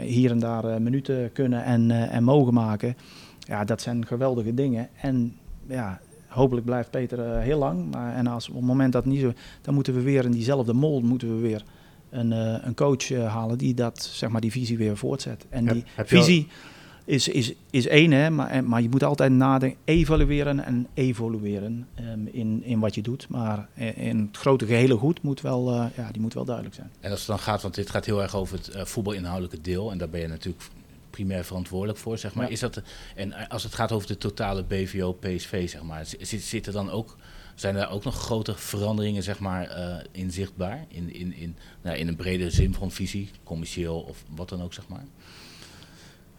hier 0.00 0.30
en 0.30 0.38
daar 0.38 0.82
minuten 0.82 1.32
kunnen 1.32 1.64
en, 1.64 1.90
en 1.90 2.24
mogen 2.24 2.54
maken. 2.54 2.96
Ja, 3.38 3.64
dat 3.64 3.80
zijn 3.80 4.06
geweldige 4.06 4.54
dingen. 4.54 4.88
En 5.00 5.36
ja, 5.68 6.00
hopelijk 6.26 6.66
blijft 6.66 6.90
Peter 6.90 7.38
heel 7.40 7.58
lang. 7.58 7.90
Maar, 7.90 8.14
en 8.14 8.26
als 8.26 8.48
op 8.48 8.54
het 8.54 8.64
moment 8.64 8.92
dat 8.92 9.04
niet 9.04 9.20
zo, 9.20 9.32
dan 9.62 9.74
moeten 9.74 9.94
we 9.94 10.00
weer 10.00 10.24
in 10.24 10.30
diezelfde 10.30 10.72
mold 10.72 11.02
moeten 11.02 11.34
we 11.34 11.40
weer 11.40 11.62
een, 12.10 12.30
een 12.66 12.74
coach 12.74 13.08
halen 13.08 13.58
die 13.58 13.74
dat, 13.74 14.02
zeg 14.02 14.30
maar, 14.30 14.40
die 14.40 14.50
visie 14.50 14.78
weer 14.78 14.96
voortzet. 14.96 15.46
En 15.48 15.64
die 15.66 15.84
heb 15.94 16.08
je 16.08 16.16
al- 16.16 16.22
visie 16.24 16.48
is, 17.10 17.28
is, 17.28 17.52
is 17.70 17.86
één, 17.86 18.10
hè, 18.10 18.30
maar, 18.30 18.48
en- 18.48 18.66
maar 18.68 18.82
je 18.82 18.88
moet 18.88 19.02
altijd 19.04 19.32
nadenken, 19.32 19.78
evalueren 19.84 20.64
en 20.64 20.86
evolueren 20.94 21.88
ehm, 21.94 22.26
in, 22.26 22.62
in 22.64 22.78
wat 22.80 22.94
je 22.94 23.02
doet. 23.02 23.28
Maar 23.28 23.68
in, 23.74 23.94
in 23.96 24.18
het 24.18 24.36
grote 24.36 24.66
gehele 24.66 24.96
goed 24.96 25.22
moet 25.22 25.40
wel, 25.40 25.70
eh, 25.70 25.86
ja, 25.96 26.10
die 26.12 26.20
moet 26.20 26.34
wel 26.34 26.44
duidelijk 26.44 26.74
zijn. 26.74 26.90
En 27.00 27.10
als 27.10 27.18
het 27.18 27.28
dan 27.28 27.38
gaat, 27.38 27.62
want 27.62 27.74
dit 27.74 27.90
gaat 27.90 28.04
heel 28.06 28.22
erg 28.22 28.34
over 28.36 28.56
het 28.56 28.68
eh, 28.68 28.84
voetbalinhoudelijke 28.84 29.60
deel. 29.60 29.90
En 29.90 29.98
daar 29.98 30.08
ben 30.10 30.20
je 30.20 30.26
natuurlijk 30.26 30.64
primair 31.10 31.44
verantwoordelijk 31.44 31.98
voor, 31.98 32.18
zeg 32.18 32.34
maar. 32.34 32.44
Ja. 32.46 32.50
Is 32.50 32.60
dat, 32.60 32.82
en 33.14 33.32
eh, 33.32 33.48
als 33.48 33.62
het 33.62 33.74
gaat 33.74 33.92
over 33.92 34.08
de 34.08 34.18
totale 34.18 34.64
BVO-PSV, 34.64 35.68
zeg 35.68 35.82
maar. 35.82 36.06
Zit, 36.06 36.42
zitten 36.42 36.72
dan 36.72 36.90
ook, 36.90 37.16
zijn 37.54 37.76
er 37.76 37.88
ook 37.88 38.04
nog 38.04 38.14
grote 38.14 38.54
veranderingen, 38.56 39.22
zeg 39.22 39.38
maar, 39.38 39.66
eh, 39.68 39.96
in 40.12 40.30
zichtbaar? 40.30 40.84
In, 40.88 41.14
in, 41.14 41.32
in, 41.34 41.56
nou, 41.82 41.96
in 41.96 42.08
een 42.08 42.16
brede 42.16 42.50
zin 42.50 42.74
van 42.74 42.90
visie, 42.90 43.30
commercieel 43.44 44.00
of 44.00 44.24
wat 44.34 44.48
dan 44.48 44.62
ook, 44.62 44.72
zeg 44.72 44.88
maar. 44.88 45.04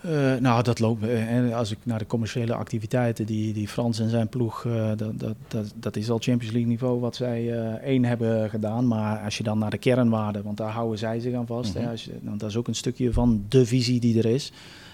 Uh, 0.06 0.36
nou, 0.36 0.64
dat 0.64 0.80
loopt. 0.80 1.04
Uh, 1.04 1.56
als 1.56 1.72
ik 1.72 1.78
naar 1.84 2.00
de 2.00 2.06
commerciële 2.06 2.54
activiteiten, 2.54 3.26
die, 3.26 3.54
die 3.54 3.68
Frans 3.68 4.00
en 4.00 4.10
zijn 4.10 4.28
ploeg, 4.28 4.64
uh, 4.64 4.88
dat, 4.96 5.20
dat, 5.20 5.36
dat, 5.48 5.74
dat 5.76 5.96
is 5.96 6.10
al 6.10 6.20
Champions 6.20 6.54
League 6.54 6.72
niveau 6.72 7.00
wat 7.00 7.16
zij 7.16 7.60
één 7.80 8.06
hebben 8.06 8.50
gedaan. 8.50 8.88
Maar 8.88 9.20
als 9.20 9.38
je 9.38 9.44
dan 9.44 9.58
naar 9.58 9.70
de 9.70 9.78
kernwaarden, 9.78 10.44
want 10.44 10.58
daar 10.58 10.72
houden 10.72 10.98
zij 10.98 11.20
zich 11.20 11.34
aan 11.34 11.46
vast. 11.46 11.74
Mm 11.74 11.82
-hmm. 11.82 11.90
hè, 11.90 11.92
je, 11.96 12.12
nou, 12.20 12.38
dat 12.38 12.50
is 12.50 12.56
ook 12.56 12.68
een 12.68 12.76
stukje 12.76 13.14
van 13.14 13.46
de 13.50 13.66
visie 13.66 14.00
die 14.00 14.18
er 14.18 14.26
is. 14.26 14.52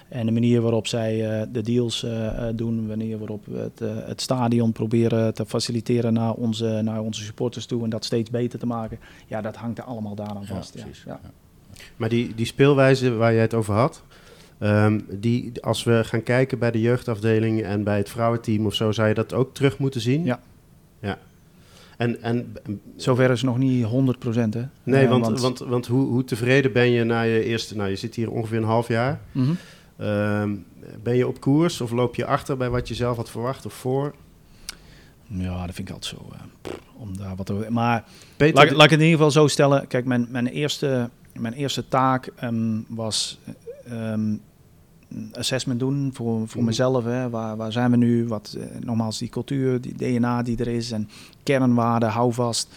En 0.09 0.25
de 0.25 0.31
manier 0.31 0.61
waarop 0.61 0.87
zij 0.87 1.45
de 1.51 1.61
deals 1.61 2.05
doen, 2.55 2.85
manier 2.85 3.17
waarop 3.17 3.45
we 3.45 3.57
het, 3.57 3.79
het 4.07 4.21
stadion 4.21 4.71
proberen 4.71 5.33
te 5.33 5.45
faciliteren 5.45 6.13
naar 6.13 6.33
onze, 6.33 6.81
naar 6.83 7.01
onze 7.01 7.23
supporters 7.23 7.65
toe 7.65 7.83
en 7.83 7.89
dat 7.89 8.05
steeds 8.05 8.29
beter 8.29 8.59
te 8.59 8.65
maken. 8.65 8.99
Ja, 9.27 9.41
dat 9.41 9.55
hangt 9.55 9.77
er 9.77 9.83
allemaal 9.83 10.15
daaraan 10.15 10.45
vast. 10.45 10.73
Ja, 10.73 10.81
precies. 10.81 11.03
Ja. 11.05 11.19
Maar 11.97 12.09
die, 12.09 12.35
die 12.35 12.45
speelwijze 12.45 13.13
waar 13.13 13.33
jij 13.33 13.41
het 13.41 13.53
over 13.53 13.73
had, 13.73 14.03
Um, 14.59 15.05
die, 15.09 15.63
als 15.63 15.83
we 15.83 16.03
gaan 16.03 16.23
kijken 16.23 16.59
bij 16.59 16.71
de 16.71 16.81
jeugdafdeling 16.81 17.63
en 17.63 17.83
bij 17.83 17.97
het 17.97 18.09
vrouwenteam 18.09 18.65
of 18.65 18.73
zo, 18.73 18.91
zou 18.91 19.07
je 19.07 19.13
dat 19.13 19.33
ook 19.33 19.53
terug 19.53 19.77
moeten 19.77 20.01
zien? 20.01 20.25
Ja. 20.25 20.39
ja. 20.99 21.17
En, 21.97 22.21
en, 22.21 22.55
Zover 22.95 23.31
is 23.31 23.41
nog 23.41 23.57
niet 23.57 23.85
100 23.85 24.19
procent, 24.19 24.53
hè? 24.53 24.63
Nee, 24.83 25.03
uh, 25.03 25.09
want, 25.09 25.25
want, 25.25 25.39
want, 25.39 25.59
want, 25.59 25.87
hoe, 25.87 26.05
hoe, 26.05 26.23
tevreden 26.23 26.71
ben 26.71 26.91
je 26.91 27.03
na 27.03 27.21
je 27.21 27.43
eerste... 27.43 27.75
Nou, 27.75 27.89
je 27.89 27.95
zit 27.95 28.15
hier 28.15 28.31
ongeveer 28.31 28.57
een 28.57 28.63
half 28.63 28.87
jaar. 28.87 29.19
Mm 29.31 29.43
-hmm. 29.45 30.07
um, 30.07 30.65
ben 31.03 31.15
je 31.15 31.27
op 31.27 31.39
koers 31.39 31.81
of 31.81 31.91
loop 31.91 32.15
je 32.15 32.25
achter 32.25 32.57
bij 32.57 32.69
wat 32.69 32.87
je 32.87 32.93
zelf 32.93 33.17
had 33.17 33.29
verwacht 33.29 33.65
of 33.65 33.73
voor? 33.73 34.13
Ja, 35.27 35.65
dat 35.65 35.75
vind 35.75 35.89
ik 35.89 35.93
altijd 35.93 36.15
zo. 36.15 36.29
Uh, 36.33 36.39
pff, 36.61 36.79
om 36.95 37.17
daar 37.17 37.35
wat 37.35 37.45
te, 37.45 37.67
maar 37.69 38.03
Peter, 38.37 38.55
laat, 38.55 38.71
laat 38.71 38.85
ik 38.85 38.89
het 38.89 38.99
in 38.99 39.05
ieder 39.05 39.25
geval 39.25 39.31
zo 39.31 39.47
stellen. 39.47 39.87
Kijk, 39.87 40.05
mijn, 40.05 40.27
mijn, 40.29 40.47
eerste, 40.47 41.09
mijn 41.33 41.53
eerste 41.53 41.87
taak 41.87 42.31
um, 42.43 42.85
was... 42.87 43.39
Um, 43.91 44.41
assessment 45.31 45.79
doen 45.79 46.09
voor, 46.13 46.47
voor 46.47 46.63
mezelf. 46.63 47.03
Hè. 47.03 47.29
Waar, 47.29 47.57
waar 47.57 47.71
zijn 47.71 47.91
we 47.91 47.97
nu? 47.97 48.27
Wat, 48.27 48.55
eh, 48.59 48.65
nogmaals, 48.79 49.17
die 49.17 49.29
cultuur, 49.29 49.81
die 49.81 49.95
DNA 49.95 50.43
die 50.43 50.57
er 50.57 50.67
is 50.67 50.91
en 50.91 51.09
kernwaarden, 51.43 52.09
hou 52.09 52.33
vast. 52.33 52.69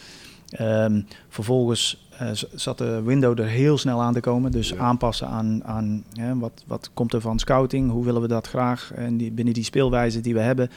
Um, 0.61 1.07
vervolgens 1.29 2.09
uh, 2.23 2.31
zat 2.55 2.79
de 2.79 3.03
window 3.03 3.39
er 3.39 3.47
heel 3.47 3.79
snel 3.79 4.03
aan 4.03 4.13
te 4.13 4.21
komen. 4.21 4.51
Dus 4.51 4.69
ja. 4.69 4.77
aanpassen 4.77 5.29
aan, 5.29 5.65
aan 5.65 6.05
hè, 6.13 6.39
wat, 6.39 6.65
wat 6.67 6.91
komt 6.95 7.13
er 7.13 7.21
van 7.21 7.39
scouting, 7.39 7.91
hoe 7.91 8.05
willen 8.05 8.21
we 8.21 8.29
dat 8.29 8.47
graag 8.47 8.93
en 8.95 9.17
die, 9.17 9.33
binnen 9.33 9.55
die 9.55 9.65
speelwijze 9.65 10.21
die 10.21 10.35
we 10.35 10.41
hebben. 10.41 10.71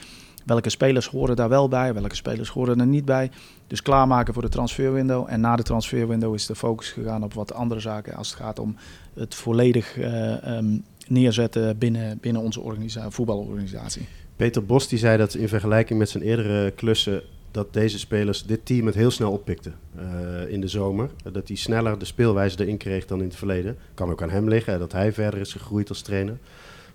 Welke 0.45 0.69
spelers 0.69 1.07
horen 1.07 1.35
daar 1.35 1.49
wel 1.49 1.67
bij, 1.67 1.93
welke 1.93 2.15
spelers 2.15 2.49
horen 2.49 2.79
er 2.79 2.87
niet 2.87 3.05
bij. 3.05 3.31
Dus 3.67 3.81
klaarmaken 3.81 4.33
voor 4.33 4.43
de 4.43 4.49
transferwindow. 4.49 5.25
En 5.29 5.39
na 5.39 5.55
de 5.55 5.63
transferwindow 5.63 6.33
is 6.33 6.45
de 6.45 6.55
focus 6.55 6.89
gegaan 6.89 7.23
op 7.23 7.33
wat 7.33 7.53
andere 7.53 7.79
zaken 7.79 8.15
als 8.15 8.29
het 8.29 8.39
gaat 8.39 8.59
om 8.59 8.75
het 9.13 9.35
volledig 9.35 9.97
uh, 9.97 10.57
um, 10.57 10.83
neerzetten 11.07 11.77
binnen, 11.77 12.17
binnen 12.21 12.41
onze 12.41 12.59
organisatie, 12.59 13.11
voetbalorganisatie. 13.11 14.07
Peter 14.35 14.65
Bos 14.65 14.87
die 14.87 14.99
zei 14.99 15.17
dat 15.17 15.33
in 15.33 15.47
vergelijking 15.47 15.99
met 15.99 16.09
zijn 16.09 16.23
eerdere 16.23 16.71
klussen 16.71 17.23
dat 17.51 17.73
deze 17.73 17.99
spelers 17.99 18.43
dit 18.43 18.65
team 18.65 18.85
het 18.85 18.95
heel 18.95 19.11
snel 19.11 19.31
oppikten 19.31 19.75
uh, 19.99 20.51
in 20.51 20.61
de 20.61 20.67
zomer. 20.67 21.09
Dat 21.31 21.47
hij 21.47 21.57
sneller 21.57 21.99
de 21.99 22.05
speelwijze 22.05 22.61
erin 22.61 22.77
kreeg 22.77 23.05
dan 23.05 23.19
in 23.19 23.25
het 23.25 23.35
verleden. 23.35 23.77
Kan 23.93 24.09
ook 24.09 24.21
aan 24.21 24.29
hem 24.29 24.47
liggen, 24.47 24.79
dat 24.79 24.91
hij 24.91 25.13
verder 25.13 25.39
is 25.39 25.51
gegroeid 25.51 25.89
als 25.89 26.01
trainer. 26.01 26.37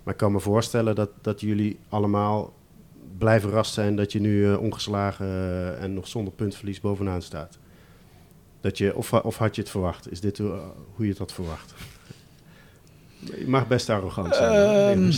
Maar 0.03 0.13
ik 0.13 0.19
kan 0.19 0.31
me 0.31 0.39
voorstellen 0.39 0.95
dat, 0.95 1.09
dat 1.21 1.41
jullie 1.41 1.79
allemaal 1.89 2.53
blij 3.17 3.39
verrast 3.39 3.73
zijn 3.73 3.95
dat 3.95 4.11
je 4.11 4.19
nu 4.19 4.45
uh, 4.45 4.61
ongeslagen 4.61 5.27
en 5.79 5.93
nog 5.93 6.07
zonder 6.07 6.33
puntverlies 6.33 6.81
bovenaan 6.81 7.21
staat. 7.21 7.57
Dat 8.61 8.77
je, 8.77 8.95
of, 8.95 9.13
of 9.13 9.37
had 9.37 9.55
je 9.55 9.61
het 9.61 9.71
verwacht? 9.71 10.11
Is 10.11 10.19
dit 10.19 10.37
hoe 10.37 11.05
je 11.05 11.09
het 11.09 11.17
had 11.17 11.33
verwacht? 11.33 11.73
Je 13.19 13.47
mag 13.47 13.67
best 13.67 13.89
arrogant 13.89 14.35
zijn. 14.35 14.97
Um, 14.97 15.11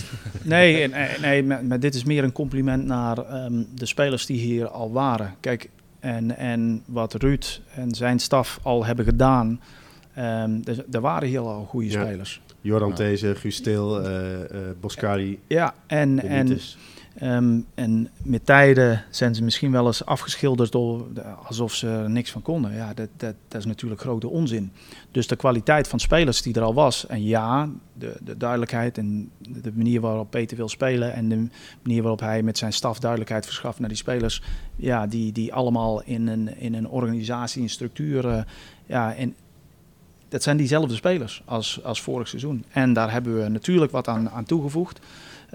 nee, 0.43 0.87
nee, 0.87 1.09
nee 1.21 1.43
maar, 1.43 1.65
maar, 1.65 1.79
dit 1.79 1.95
is 1.95 2.03
meer 2.03 2.23
een 2.23 2.31
compliment 2.31 2.85
naar 2.85 3.45
um, 3.45 3.67
de 3.75 3.85
spelers 3.85 4.25
die 4.25 4.39
hier 4.39 4.67
al 4.67 4.91
waren. 4.91 5.35
Kijk, 5.39 5.69
en, 5.99 6.37
en 6.37 6.83
wat 6.85 7.13
Ruud 7.13 7.61
en 7.75 7.95
zijn 7.95 8.19
staf 8.19 8.59
al 8.63 8.85
hebben 8.85 9.05
gedaan. 9.05 9.61
Um, 10.17 10.61
er, 10.63 10.85
er, 10.91 11.01
waren 11.01 11.27
hier 11.27 11.39
al 11.39 11.65
goede 11.65 11.89
ja. 11.89 12.05
spelers. 12.05 12.41
Jordan 12.61 12.89
ja. 12.89 12.95
These, 12.95 13.35
Guus 13.35 13.55
Stil, 13.55 14.05
uh, 14.05 14.39
uh, 14.39 14.45
Boscari. 14.79 15.39
Ja, 15.47 15.73
en, 15.87 16.19
en, 16.19 16.59
um, 17.21 17.65
en 17.75 18.09
met 18.23 18.45
tijden 18.45 19.03
zijn 19.09 19.35
ze 19.35 19.43
misschien 19.43 19.71
wel 19.71 19.85
eens 19.85 20.05
afgeschilderd 20.05 20.75
alsof 21.45 21.73
ze 21.73 21.87
er 21.87 22.09
niks 22.09 22.31
van 22.31 22.41
konden. 22.41 22.73
Ja, 22.73 22.93
dat, 22.93 23.09
dat, 23.17 23.35
dat 23.47 23.59
is 23.59 23.65
natuurlijk 23.65 24.01
grote 24.01 24.27
onzin. 24.27 24.71
Dus 25.11 25.27
de 25.27 25.35
kwaliteit 25.35 25.87
van 25.87 25.99
spelers 25.99 26.41
die 26.41 26.53
er 26.53 26.61
al 26.61 26.73
was. 26.73 27.07
En 27.07 27.23
ja, 27.23 27.69
de, 27.93 28.15
de 28.23 28.37
duidelijkheid 28.37 28.97
en 28.97 29.31
de 29.37 29.71
manier 29.73 30.01
waarop 30.01 30.29
Peter 30.29 30.57
wil 30.57 30.69
spelen. 30.69 31.13
En 31.13 31.29
de 31.29 31.47
manier 31.83 32.01
waarop 32.01 32.19
hij 32.19 32.43
met 32.43 32.57
zijn 32.57 32.73
staf 32.73 32.99
duidelijkheid 32.99 33.45
verschaft 33.45 33.79
naar 33.79 33.89
die 33.89 33.97
spelers. 33.97 34.41
Ja, 34.75 35.07
die, 35.07 35.31
die 35.31 35.53
allemaal 35.53 36.01
in 36.01 36.27
een, 36.27 36.57
in 36.57 36.73
een 36.73 36.87
organisatie, 36.87 37.61
een 37.61 37.69
structuur. 37.69 38.25
Uh, 38.25 38.41
ja, 38.85 39.15
en 39.15 39.35
dat 40.29 40.43
zijn 40.43 40.57
diezelfde 40.57 40.95
spelers 40.95 41.41
als, 41.45 41.83
als 41.83 42.01
vorig 42.01 42.27
seizoen. 42.27 42.65
En 42.71 42.93
daar 42.93 43.11
hebben 43.11 43.43
we 43.43 43.49
natuurlijk 43.49 43.91
wat 43.91 44.07
aan, 44.07 44.29
aan 44.29 44.45
toegevoegd. 44.45 44.99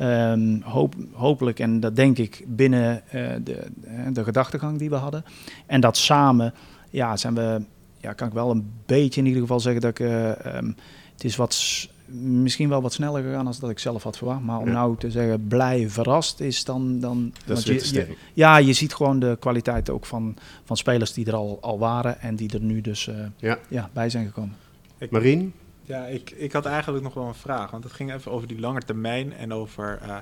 Um, 0.00 0.62
hoop, 0.62 0.94
hopelijk, 1.12 1.58
en 1.58 1.80
dat 1.80 1.96
denk 1.96 2.18
ik, 2.18 2.44
binnen 2.46 3.02
uh, 3.14 3.28
de, 3.44 3.66
de 4.12 4.24
gedachtegang 4.24 4.78
die 4.78 4.90
we 4.90 4.96
hadden. 4.96 5.24
En 5.66 5.80
dat 5.80 5.96
samen, 5.96 6.54
ja, 6.90 7.16
zijn 7.16 7.34
we, 7.34 7.62
ja, 8.00 8.12
kan 8.12 8.28
ik 8.28 8.34
wel 8.34 8.50
een 8.50 8.70
beetje 8.86 9.20
in 9.20 9.26
ieder 9.26 9.42
geval 9.42 9.60
zeggen 9.60 9.80
dat 9.80 9.90
ik, 9.90 9.98
uh, 9.98 10.28
um, 10.28 10.76
het 11.12 11.24
is 11.24 11.36
wat, 11.36 11.88
misschien 12.06 12.68
wel 12.68 12.82
wat 12.82 12.92
sneller 12.92 13.22
gegaan 13.22 13.44
dan 13.44 13.54
dat 13.60 13.70
ik 13.70 13.78
zelf 13.78 14.02
had 14.02 14.16
verwacht. 14.16 14.40
Maar 14.42 14.58
om 14.58 14.66
ja. 14.66 14.72
nou 14.72 14.96
te 14.98 15.10
zeggen 15.10 15.46
blij 15.46 15.90
verrast 15.90 16.40
is 16.40 16.64
dan... 16.64 17.00
dan 17.00 17.32
dat 17.44 17.66
is 17.66 17.90
je, 17.90 17.94
je, 17.94 18.16
Ja, 18.32 18.56
je 18.56 18.72
ziet 18.72 18.94
gewoon 18.94 19.18
de 19.18 19.36
kwaliteit 19.40 19.90
ook 19.90 20.06
van, 20.06 20.36
van 20.64 20.76
spelers 20.76 21.12
die 21.12 21.26
er 21.26 21.34
al, 21.34 21.58
al 21.60 21.78
waren 21.78 22.20
en 22.20 22.36
die 22.36 22.52
er 22.52 22.60
nu 22.60 22.80
dus 22.80 23.06
uh, 23.06 23.14
ja. 23.36 23.58
Ja, 23.68 23.90
bij 23.92 24.10
zijn 24.10 24.26
gekomen. 24.26 24.56
Ik, 24.98 25.10
Marien? 25.10 25.52
Ja, 25.86 26.06
ik, 26.06 26.30
ik 26.30 26.52
had 26.52 26.66
eigenlijk 26.66 27.04
nog 27.04 27.14
wel 27.14 27.26
een 27.26 27.34
vraag. 27.34 27.70
Want 27.70 27.84
het 27.84 27.92
ging 27.92 28.12
even 28.12 28.32
over 28.32 28.48
die 28.48 28.60
lange 28.60 28.80
termijn 28.80 29.32
en 29.32 29.52
over 29.52 30.00
uh, 30.02 30.16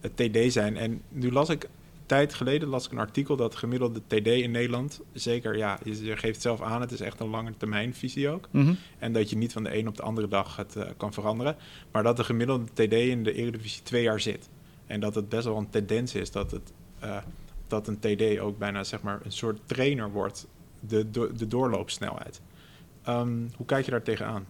het 0.00 0.16
TD 0.16 0.52
zijn. 0.52 0.76
En 0.76 1.02
nu 1.08 1.32
las 1.32 1.48
ik, 1.48 1.68
tijd 2.06 2.34
geleden 2.34 2.68
las 2.68 2.86
ik 2.86 2.92
een 2.92 2.98
artikel 2.98 3.36
dat 3.36 3.54
gemiddelde 3.54 4.00
TD 4.06 4.26
in 4.26 4.50
Nederland, 4.50 5.00
zeker, 5.12 5.56
ja, 5.56 5.78
je, 5.84 6.04
je 6.04 6.16
geeft 6.16 6.40
zelf 6.40 6.60
aan, 6.60 6.80
het 6.80 6.92
is 6.92 7.00
echt 7.00 7.20
een 7.20 7.28
lange 7.28 7.56
termijn 7.56 7.94
visie 7.94 8.28
ook. 8.28 8.48
Mm 8.50 8.64
-hmm. 8.64 8.76
En 8.98 9.12
dat 9.12 9.30
je 9.30 9.36
niet 9.36 9.52
van 9.52 9.62
de 9.64 9.76
een 9.78 9.88
op 9.88 9.96
de 9.96 10.02
andere 10.02 10.28
dag 10.28 10.56
het 10.56 10.76
uh, 10.76 10.84
kan 10.96 11.12
veranderen. 11.12 11.56
Maar 11.90 12.02
dat 12.02 12.16
de 12.16 12.24
gemiddelde 12.24 12.64
TD 12.72 12.92
in 12.92 13.22
de 13.22 13.32
Eredivisie 13.32 13.82
twee 13.82 14.02
jaar 14.02 14.20
zit. 14.20 14.48
En 14.86 15.00
dat 15.00 15.14
het 15.14 15.28
best 15.28 15.44
wel 15.44 15.56
een 15.56 15.70
tendens 15.70 16.14
is 16.14 16.30
dat, 16.30 16.50
het, 16.50 16.72
uh, 17.04 17.16
dat 17.66 17.88
een 17.88 17.98
TD 17.98 18.38
ook 18.38 18.58
bijna 18.58 18.84
zeg 18.84 19.02
maar 19.02 19.20
een 19.24 19.32
soort 19.32 19.60
trainer 19.66 20.10
wordt, 20.10 20.46
de, 20.80 21.10
de, 21.10 21.30
de 21.36 21.46
doorloopsnelheid. 21.46 22.40
Um, 23.08 23.50
hoe 23.56 23.66
kijk 23.66 23.84
je 23.84 23.90
daar 23.90 24.02
tegenaan? 24.02 24.46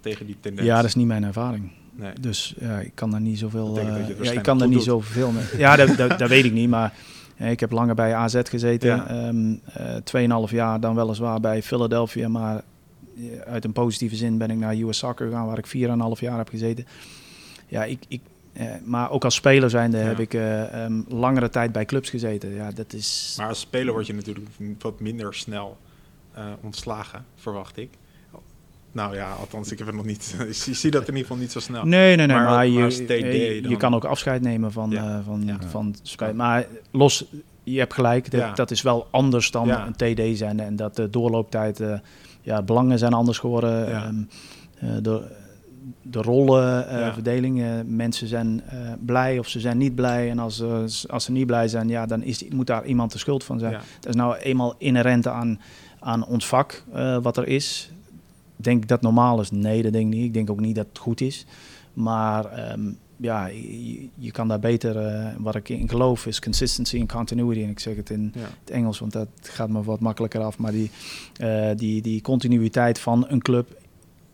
Tegen 0.00 0.26
die 0.26 0.36
tendens? 0.40 0.66
Ja, 0.66 0.76
dat 0.76 0.84
is 0.84 0.94
niet 0.94 1.06
mijn 1.06 1.24
ervaring. 1.24 1.70
Nee. 1.98 2.12
Dus 2.20 2.54
ja, 2.58 2.78
ik 2.78 2.94
kan 2.94 3.10
daar 3.10 3.20
niet 3.20 3.38
zoveel. 3.38 3.78
Ja, 4.20 4.32
ik 4.32 4.42
kan 4.42 4.58
daar 4.58 4.68
niet 4.68 4.82
zoveel 4.82 5.30
mee. 5.30 5.44
Ja, 5.56 5.76
dat, 5.76 5.96
dat, 5.96 6.18
dat 6.18 6.28
weet 6.28 6.44
ik 6.44 6.52
niet. 6.52 6.68
Maar 6.68 6.94
ik 7.36 7.60
heb 7.60 7.70
langer 7.70 7.94
bij 7.94 8.14
AZ 8.14 8.40
gezeten. 8.42 8.88
Ja. 8.88 9.28
Um, 9.28 9.60
uh, 10.14 10.46
2,5 10.48 10.54
jaar 10.54 10.80
dan 10.80 10.94
weliswaar 10.94 11.40
bij 11.40 11.62
Philadelphia. 11.62 12.28
Maar 12.28 12.62
uit 13.46 13.64
een 13.64 13.72
positieve 13.72 14.16
zin 14.16 14.38
ben 14.38 14.50
ik 14.50 14.56
naar 14.56 14.74
US 14.74 14.98
Soccer 14.98 15.26
gegaan, 15.26 15.46
waar 15.46 15.58
ik 15.58 15.66
4,5 15.66 16.20
jaar 16.20 16.38
heb 16.38 16.48
gezeten. 16.48 16.86
Ja, 17.66 17.84
ik. 17.84 18.04
ik 18.08 18.20
uh, 18.52 18.70
maar 18.84 19.10
ook 19.10 19.24
als 19.24 19.34
speler 19.34 19.70
zijnde 19.70 19.98
ja. 19.98 20.04
heb 20.04 20.18
ik 20.18 20.34
uh, 20.34 20.84
um, 20.84 21.04
langere 21.08 21.48
tijd 21.48 21.72
bij 21.72 21.84
clubs 21.84 22.10
gezeten. 22.10 22.54
Ja, 22.54 22.70
dat 22.70 22.92
is... 22.92 23.34
Maar 23.38 23.48
als 23.48 23.60
speler 23.60 23.92
word 23.92 24.06
je 24.06 24.14
natuurlijk 24.14 24.46
wat 24.78 25.00
minder 25.00 25.34
snel 25.34 25.78
ontslagen, 26.60 27.24
verwacht 27.34 27.76
ik. 27.76 27.90
Nou 28.98 29.14
ja, 29.14 29.30
althans, 29.30 29.72
ik 29.72 29.78
heb 29.78 29.86
het 29.86 29.96
nog 29.96 30.04
niet. 30.04 30.34
ik 30.66 30.74
zie 30.74 30.90
dat 30.90 31.00
in 31.00 31.06
ieder 31.08 31.22
geval 31.22 31.36
niet 31.36 31.52
zo 31.52 31.60
snel. 31.60 31.84
Nee, 31.84 32.16
nee, 32.16 32.26
nee. 32.26 32.36
Maar, 32.36 32.44
maar 32.44 32.66
je, 32.66 32.88
TD 32.88 33.08
je, 33.08 33.68
je 33.68 33.76
kan 33.76 33.94
ook 33.94 34.04
afscheid 34.04 34.42
nemen 34.42 34.72
van, 34.72 34.90
ja. 34.90 35.18
uh, 35.18 35.18
van, 35.24 35.42
ja. 35.44 35.56
van 35.68 35.94
spijt. 36.02 36.34
Maar 36.34 36.66
los, 36.90 37.24
je 37.62 37.78
hebt 37.78 37.94
gelijk. 37.94 38.30
Dat, 38.30 38.56
dat 38.56 38.70
is 38.70 38.82
wel 38.82 39.06
anders 39.10 39.50
dan 39.50 39.68
een 39.70 39.92
TD 39.92 40.38
zijn. 40.38 40.60
En 40.60 40.76
dat 40.76 40.96
de 40.96 41.10
doorlooptijd, 41.10 41.80
uh, 41.80 41.98
ja, 42.40 42.62
belangen 42.62 42.98
zijn 42.98 43.12
anders 43.12 43.38
geworden. 43.38 44.04
Um, 44.06 44.28
uh, 44.82 44.90
de, 45.02 45.22
de 46.02 46.22
rollenverdeling. 46.22 47.64
Mensen 47.86 48.28
zijn 48.28 48.62
blij 49.04 49.38
of 49.38 49.48
ze 49.48 49.60
zijn 49.60 49.78
niet 49.78 49.94
blij. 49.94 50.30
En 50.30 50.38
als, 50.38 50.62
als 51.08 51.24
ze 51.24 51.32
niet 51.32 51.46
blij 51.46 51.68
zijn, 51.68 51.88
ja, 51.88 52.06
dan 52.06 52.22
is, 52.22 52.44
moet 52.48 52.66
daar 52.66 52.84
iemand 52.84 53.12
de 53.12 53.18
schuld 53.18 53.44
van 53.44 53.58
zijn. 53.58 53.72
Dat 53.72 54.08
is 54.08 54.14
nou 54.14 54.36
eenmaal 54.36 54.74
inherent 54.78 55.26
aan, 55.26 55.60
aan 56.00 56.26
ons 56.26 56.46
vak 56.46 56.84
wat 57.22 57.36
er 57.36 57.46
is. 57.46 57.90
Denk 58.60 58.82
ik 58.82 58.88
dat 58.88 59.02
normaal 59.02 59.40
is? 59.40 59.50
Nee, 59.50 59.82
dat 59.82 59.92
denk 59.92 60.06
ik 60.06 60.18
niet. 60.18 60.24
Ik 60.24 60.34
denk 60.34 60.50
ook 60.50 60.60
niet 60.60 60.74
dat 60.74 60.86
het 60.88 60.98
goed 60.98 61.20
is. 61.20 61.46
Maar 61.92 62.72
um, 62.72 62.98
ja, 63.16 63.46
je, 63.46 64.08
je, 64.14 64.30
kan 64.30 64.48
daar 64.48 64.58
beter, 64.58 64.96
uh, 64.96 65.28
wat 65.38 65.54
ik 65.54 65.68
in 65.68 65.88
geloof, 65.88 66.26
is 66.26 66.40
consistency 66.40 66.98
en 66.98 67.06
continuity. 67.06 67.62
En 67.62 67.70
ik 67.70 67.78
zeg 67.78 67.96
het 67.96 68.10
in 68.10 68.32
ja. 68.34 68.40
het 68.40 68.70
Engels, 68.70 68.98
want 68.98 69.12
dat 69.12 69.28
gaat 69.42 69.68
me 69.68 69.82
wat 69.82 70.00
makkelijker 70.00 70.40
af. 70.40 70.58
Maar 70.58 70.72
die, 70.72 70.90
uh, 71.40 71.70
die, 71.76 72.02
die 72.02 72.20
continuïteit 72.20 72.98
van 72.98 73.24
een 73.28 73.42
club, 73.42 73.82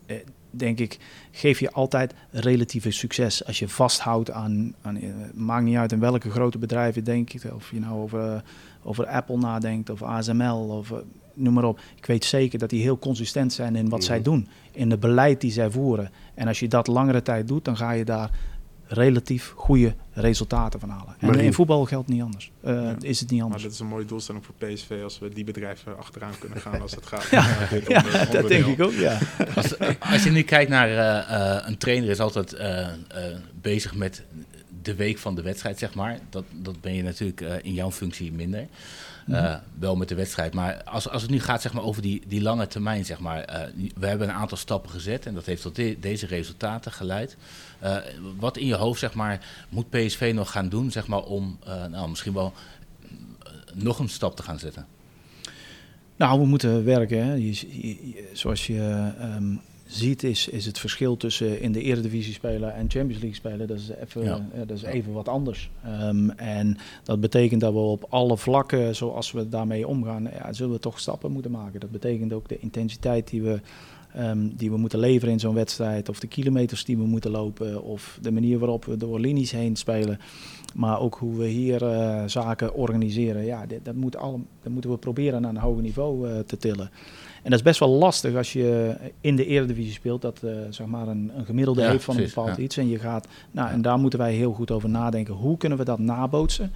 uh, 0.06 0.16
denk 0.56 0.78
ik, 0.78 0.98
geef 1.30 1.60
je 1.60 1.72
altijd 1.72 2.14
relatieve 2.30 2.90
succes. 2.90 3.46
Als 3.46 3.58
je 3.58 3.68
vasthoudt 3.68 4.30
aan, 4.30 4.74
aan 4.82 4.96
eh, 4.96 5.10
maakt 5.34 5.64
niet 5.64 5.76
uit 5.76 5.92
in 5.92 6.00
welke 6.00 6.30
grote 6.30 6.58
bedrijven 6.58 7.04
denk 7.04 7.28
je, 7.28 7.54
of 7.54 7.70
je 7.70 7.80
nou 7.80 8.02
over, 8.02 8.32
eh, 8.32 8.40
over 8.82 9.06
Apple 9.06 9.36
nadenkt 9.36 9.90
of 9.90 10.02
ASML 10.02 10.68
of 10.68 10.90
eh, 10.90 10.98
noem 11.34 11.52
maar 11.54 11.64
op. 11.64 11.80
Ik 11.96 12.06
weet 12.06 12.24
zeker 12.24 12.58
dat 12.58 12.70
die 12.70 12.82
heel 12.82 12.98
consistent 12.98 13.52
zijn 13.52 13.76
in 13.76 13.88
wat 13.88 14.04
zij 14.04 14.16
Mhm. 14.16 14.24
doen, 14.24 14.48
in 14.72 14.90
het 14.90 15.00
beleid 15.00 15.40
die 15.40 15.52
zij 15.52 15.70
voeren. 15.70 16.10
En 16.34 16.48
als 16.48 16.60
je 16.60 16.68
dat 16.68 16.86
langere 16.86 17.22
tijd 17.22 17.48
doet, 17.48 17.64
dan 17.64 17.76
ga 17.76 17.90
je 17.90 18.04
daar 18.04 18.30
relatief 18.86 19.52
goede 19.56 19.94
resultaten 20.12 20.80
van 20.80 20.88
halen. 20.88 21.14
En 21.18 21.26
Maar 21.26 21.36
in- 21.38 21.52
voetbal 21.52 21.84
geldt 21.84 22.08
niet 22.08 22.22
anders. 22.22 22.50
Eh, 22.60 22.72
Ja. 22.74 22.94
Is 23.00 23.20
het 23.20 23.28
niet 23.28 23.36
Maar 23.38 23.44
anders. 23.44 23.62
dat 23.62 23.72
is 23.72 23.78
een 23.78 23.86
mooie 23.86 24.04
doelstelling 24.04 24.44
voor 24.44 24.54
PSV 24.58 25.00
als 25.02 25.18
we 25.18 25.28
die 25.28 25.44
bedrijven 25.44 25.98
achteraan 25.98 26.38
kunnen 26.38 26.60
gaan 26.60 26.80
als 26.80 26.94
het 26.94 27.06
gaat. 27.06 27.26
Ja, 27.30 27.46
om 27.60 27.66
dit 27.78 27.88
ja, 27.88 28.02
onder- 28.04 28.30
dat 28.32 28.48
denk 28.48 28.66
ik 28.66 28.82
ook, 28.82 28.92
ja. 28.92 29.18
Als, 29.56 29.78
als 30.00 30.24
je 30.24 30.30
nu 30.30 30.42
kijkt 30.42 30.70
naar 30.70 30.88
eh, 30.88 31.56
eh, 31.56 31.66
een 31.68 31.78
trainer 31.78 32.10
is 32.10 32.20
altijd 32.20 32.52
eh, 32.52 32.80
eh, 32.80 32.92
bezig 33.60 33.94
met 33.94 34.22
de 34.82 34.94
week 34.94 35.18
van 35.18 35.34
de 35.34 35.42
wedstrijd, 35.42 35.78
zeg 35.78 35.94
maar. 35.94 36.18
Dat, 36.30 36.44
dat 36.52 36.80
ben 36.80 36.94
je 36.94 37.02
natuurlijk 37.02 37.40
in 37.62 37.72
jouw 37.74 37.90
functie 37.90 38.32
minder. 38.32 38.66
Eh, 39.28 39.54
wel 39.78 39.96
met 39.96 40.08
de 40.08 40.14
wedstrijd. 40.14 40.54
Maar 40.54 40.82
als, 40.84 41.08
als 41.08 41.22
het 41.22 41.30
nu 41.30 41.40
gaat 41.40 41.62
zeg 41.62 41.72
maar, 41.72 41.82
over 41.82 42.02
die, 42.02 42.22
die 42.26 42.42
lange 42.42 42.66
termijn, 42.66 43.04
zeg 43.04 43.20
maar. 43.20 43.40
eh, 43.40 43.60
we 43.96 44.06
hebben 44.06 44.28
een 44.28 44.34
aantal 44.34 44.56
stappen 44.56 44.90
gezet 44.90 45.26
en 45.26 45.34
dat 45.34 45.46
heeft 45.46 45.62
tot 45.62 45.76
de- 45.76 45.96
deze 46.00 46.26
resultaten 46.26 46.92
geleid. 46.92 47.36
Eh, 47.78 47.96
wat 48.38 48.56
in 48.56 48.66
je 48.66 48.74
hoofd, 48.74 49.00
zeg 49.00 49.14
maar, 49.14 49.46
moet 49.68 49.90
PSV 49.90 50.32
nog 50.34 50.50
gaan 50.50 50.68
doen, 50.68 50.90
zeg 50.90 51.06
maar, 51.06 51.22
om 51.22 51.58
nou, 51.90 52.08
misschien 52.08 52.32
wel 52.32 52.52
nog 53.74 53.98
een 53.98 54.08
stap 54.08 54.36
te 54.36 54.42
gaan 54.42 54.58
zetten? 54.58 54.86
Nou, 56.16 56.40
we 56.40 56.46
moeten 56.46 56.84
werken. 56.84 57.26
Hè. 57.26 57.52
Zoals 58.32 58.66
je 58.66 59.10
ehm, 59.18 59.54
ziet, 59.94 60.22
is, 60.22 60.48
is 60.48 60.66
het 60.66 60.78
verschil 60.78 61.16
tussen 61.16 61.60
in 61.60 61.72
de 61.72 61.82
Eredivisie 61.82 62.32
spelen 62.32 62.74
en 62.74 62.90
Champions 62.90 63.22
League 63.22 63.34
spelen, 63.34 63.66
dat 63.66 63.78
is 63.78 63.88
even, 63.88 64.22
Ja. 64.24 64.46
eh, 64.52 64.58
dat 64.66 64.76
is 64.76 64.82
even 64.82 65.12
wat 65.12 65.28
anders. 65.28 65.70
Ehm, 65.84 66.30
en 66.30 66.76
dat 67.02 67.20
betekent 67.20 67.60
dat 67.60 67.72
we 67.72 67.78
op 67.78 68.06
alle 68.08 68.36
vlakken, 68.36 68.96
zoals 68.96 69.32
we 69.32 69.48
daarmee 69.48 69.86
omgaan, 69.86 70.22
ja, 70.22 70.52
zullen 70.52 70.72
we 70.72 70.78
toch 70.78 71.00
stappen 71.00 71.32
moeten 71.32 71.50
maken. 71.50 71.80
Dat 71.80 71.90
betekent 71.90 72.32
ook 72.32 72.48
de 72.48 72.58
intensiteit 72.58 73.28
die 73.30 73.42
we, 73.42 73.60
ehm, 74.14 74.48
die 74.56 74.70
we 74.70 74.76
moeten 74.76 74.98
leveren 74.98 75.32
in 75.32 75.40
zo'n 75.40 75.54
wedstrijd, 75.54 76.08
of 76.08 76.20
de 76.20 76.26
kilometers 76.26 76.84
die 76.84 76.96
we 76.96 77.04
moeten 77.06 77.30
lopen, 77.30 77.82
of 77.82 78.18
de 78.22 78.30
manier 78.32 78.58
waarop 78.58 78.84
we 78.84 78.96
door 78.96 79.20
linies 79.20 79.50
heen 79.50 79.76
spelen. 79.76 80.18
Maar 80.74 81.00
ook 81.00 81.14
hoe 81.14 81.36
we 81.36 81.46
hier 81.46 81.86
eh, 81.86 82.22
zaken 82.26 82.74
organiseren. 82.74 83.44
Ja, 83.44 83.66
dit, 83.66 83.84
dat, 83.84 83.94
moet 83.94 84.16
alle, 84.16 84.38
dat 84.62 84.72
moeten 84.72 84.90
we 84.90 84.96
proberen 84.96 85.40
naar 85.40 85.50
een 85.50 85.56
hoger 85.56 85.82
niveau 85.82 86.28
eh, 86.28 86.38
te 86.38 86.56
tillen. 86.56 86.90
En 87.42 87.50
dat 87.50 87.52
is 87.52 87.62
best 87.62 87.80
wel 87.80 87.88
lastig 87.88 88.36
als 88.36 88.52
je 88.52 88.96
in 89.20 89.36
de 89.36 89.46
Eredivisie 89.46 89.92
speelt. 89.92 90.22
Dat 90.22 90.42
eh, 90.42 90.50
zeg 90.70 90.86
maar 90.86 91.08
een, 91.08 91.30
een 91.36 91.44
gemiddelde 91.44 91.80
Ja, 91.80 91.90
heeft 91.90 92.04
van 92.04 92.16
een 92.16 92.24
bepaald 92.24 92.56
ja. 92.56 92.62
iets. 92.62 92.76
En, 92.76 92.88
je 92.88 92.98
gaat, 92.98 93.28
nou, 93.50 93.70
en 93.70 93.82
daar 93.82 93.98
moeten 93.98 94.18
wij 94.18 94.34
heel 94.34 94.52
goed 94.52 94.70
over 94.70 94.88
nadenken. 94.88 95.34
Hoe 95.34 95.56
kunnen 95.56 95.78
we 95.78 95.84
dat 95.84 95.98
nabootsen? 95.98 96.72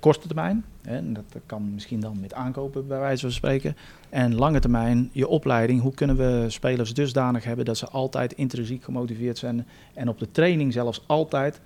Korte 0.00 0.26
termijn. 0.26 0.64
Hè, 0.82 0.96
en 0.96 1.12
dat 1.12 1.24
kan 1.46 1.74
misschien 1.74 2.00
dan 2.00 2.20
met 2.20 2.34
aankopen 2.34 2.86
bij 2.86 2.98
wijze 2.98 3.20
van 3.20 3.32
spreken. 3.32 3.76
En 4.08 4.34
lange 4.34 4.60
termijn, 4.60 5.10
je 5.12 5.28
opleiding. 5.28 5.80
Hoe 5.80 5.94
kunnen 5.94 6.16
we 6.16 6.44
spelers 6.48 6.94
dusdanig 6.94 7.44
hebben 7.44 7.64
dat 7.64 7.76
ze 7.76 7.88
altijd 7.88 8.32
intrinsiek 8.32 8.84
gemotiveerd 8.84 9.38
zijn. 9.38 9.66
En 9.94 10.08
op 10.08 10.18
de 10.18 10.30
training 10.30 10.72
zelfs 10.72 11.02
altijd 11.06 11.60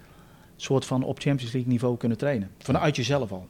soort 0.62 0.84
van 0.84 1.02
op 1.02 1.18
Champions 1.20 1.52
League 1.52 1.72
niveau 1.72 1.96
kunnen 1.96 2.18
trainen. 2.18 2.50
Vanuit 2.58 2.96
jezelf 2.96 3.32
al. 3.32 3.46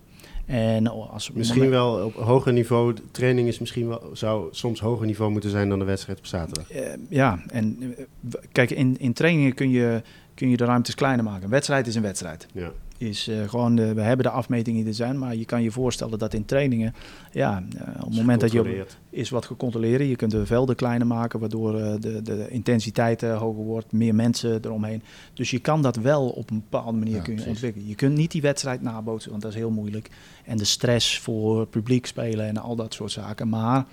En 0.46 0.86
als 0.86 1.30
Misschien 1.32 1.62
moment- 1.62 1.80
wel 1.80 2.04
op 2.04 2.14
hoger 2.14 2.52
niveau. 2.52 2.94
Training 3.10 3.48
is 3.48 3.58
misschien 3.58 3.88
wel, 3.88 4.10
zou 4.12 4.48
soms 4.50 4.80
hoger 4.80 5.06
niveau 5.06 5.30
moeten 5.30 5.50
zijn 5.50 5.68
dan 5.68 5.78
de 5.78 5.84
wedstrijd 5.84 6.18
op 6.18 6.26
zaterdag. 6.26 6.70
Eh, 6.70 6.82
ja, 7.08 7.42
en 7.46 7.94
eh, 7.98 8.04
kijk, 8.52 8.70
in, 8.70 8.96
in 8.98 9.12
trainingen 9.12 9.54
kun 9.54 9.70
je, 9.70 10.02
kun 10.34 10.48
je 10.50 10.56
de 10.56 10.64
ruimtes 10.64 10.94
kleiner 10.94 11.24
maken. 11.24 11.44
Een 11.44 11.50
wedstrijd 11.50 11.86
is 11.86 11.94
een 11.94 12.02
wedstrijd. 12.02 12.46
Ja. 12.52 12.72
Is, 13.00 13.28
eh, 13.28 13.48
gewoon 13.48 13.74
de, 13.74 13.94
we 13.94 14.00
hebben 14.00 14.26
de 14.26 14.32
afmetingen 14.32 14.80
die 14.80 14.88
er 14.88 14.94
zijn, 14.94 15.18
maar 15.18 15.36
je 15.36 15.44
kan 15.44 15.62
je 15.62 15.70
voorstellen 15.70 16.18
dat 16.18 16.34
in 16.34 16.44
trainingen, 16.44 16.94
ja, 17.32 17.62
eh, 17.76 17.88
op 17.96 18.08
het 18.08 18.16
moment 18.16 18.40
dat 18.40 18.52
je 18.52 18.86
is 19.10 19.30
wat 19.30 19.44
gecontroleerd, 19.44 20.08
je 20.08 20.16
kunt 20.16 20.30
de 20.30 20.46
velden 20.46 20.76
kleiner 20.76 21.06
maken, 21.06 21.40
waardoor 21.40 21.80
eh, 21.80 21.92
de, 22.00 22.22
de 22.22 22.48
intensiteit 22.48 23.20
hoger 23.20 23.64
wordt, 23.64 23.92
meer 23.92 24.14
mensen 24.14 24.64
eromheen. 24.64 25.02
Dus 25.34 25.50
je 25.50 25.58
kan 25.58 25.82
dat 25.82 25.96
wel 25.96 26.28
op 26.28 26.50
een 26.50 26.64
bepaalde 26.70 26.98
manier 26.98 27.14
Ja, 27.16 27.22
kun 27.22 27.36
je 27.36 27.46
ontwikkelen. 27.46 27.88
Je 27.88 27.94
kunt 27.94 28.16
niet 28.16 28.30
die 28.30 28.42
wedstrijd 28.42 28.82
nabootsen, 28.82 29.30
want 29.30 29.42
dat 29.42 29.52
is 29.52 29.58
heel 29.58 29.70
moeilijk. 29.70 30.10
En 30.44 30.56
de 30.56 30.64
stress 30.64 31.18
voor 31.18 31.66
publiek 31.66 32.06
spelen 32.06 32.46
en 32.46 32.56
al 32.56 32.76
dat 32.76 32.94
soort 32.94 33.12
zaken. 33.12 33.48
Maar 33.48 33.84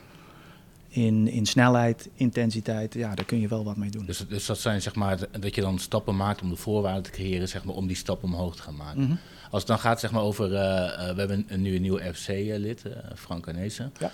in, 0.88 1.28
in 1.28 1.46
snelheid, 1.46 2.10
intensiteit, 2.16 2.94
ja, 2.94 3.16
daar 3.16 3.26
kun 3.26 3.40
je 3.40 3.48
wel 3.48 3.64
wat 3.64 3.78
mee 3.78 3.90
doen. 3.90 4.06
Dus, 4.06 4.26
dus 4.28 4.46
dat 4.46 4.60
zijn 4.60 4.82
zeg 4.82 4.96
maar 4.96 5.18
dat 5.40 5.56
je 5.56 5.62
dan 5.62 5.80
stappen 5.80 6.16
maakt 6.16 6.42
om 6.42 6.50
de 6.50 6.56
voorwaarden 6.56 7.04
te 7.04 7.12
creëren, 7.12 7.50
zeg 7.50 7.64
maar, 7.64 7.76
om 7.76 7.88
die 7.88 7.96
stap 7.96 8.24
omhoog 8.24 8.56
te 8.56 8.62
gaan 8.62 8.76
maken. 8.76 9.02
Mhm. 9.02 9.16
Als 9.50 9.62
het 9.62 9.68
dan 9.68 9.80
gaat 9.80 10.00
zeg 10.00 10.12
maar, 10.12 10.22
over, 10.22 10.56
eh, 10.56 10.86
eh, 10.86 11.16
we 11.16 11.20
hebben 11.20 11.46
een, 11.48 11.62
nu 11.62 11.76
een 11.76 11.82
nieuwe 11.82 12.14
FC-lid, 12.14 12.86
eh, 12.86 12.92
Frank 13.16 13.48
Arnezen. 13.48 13.94
Ja. 14.00 14.12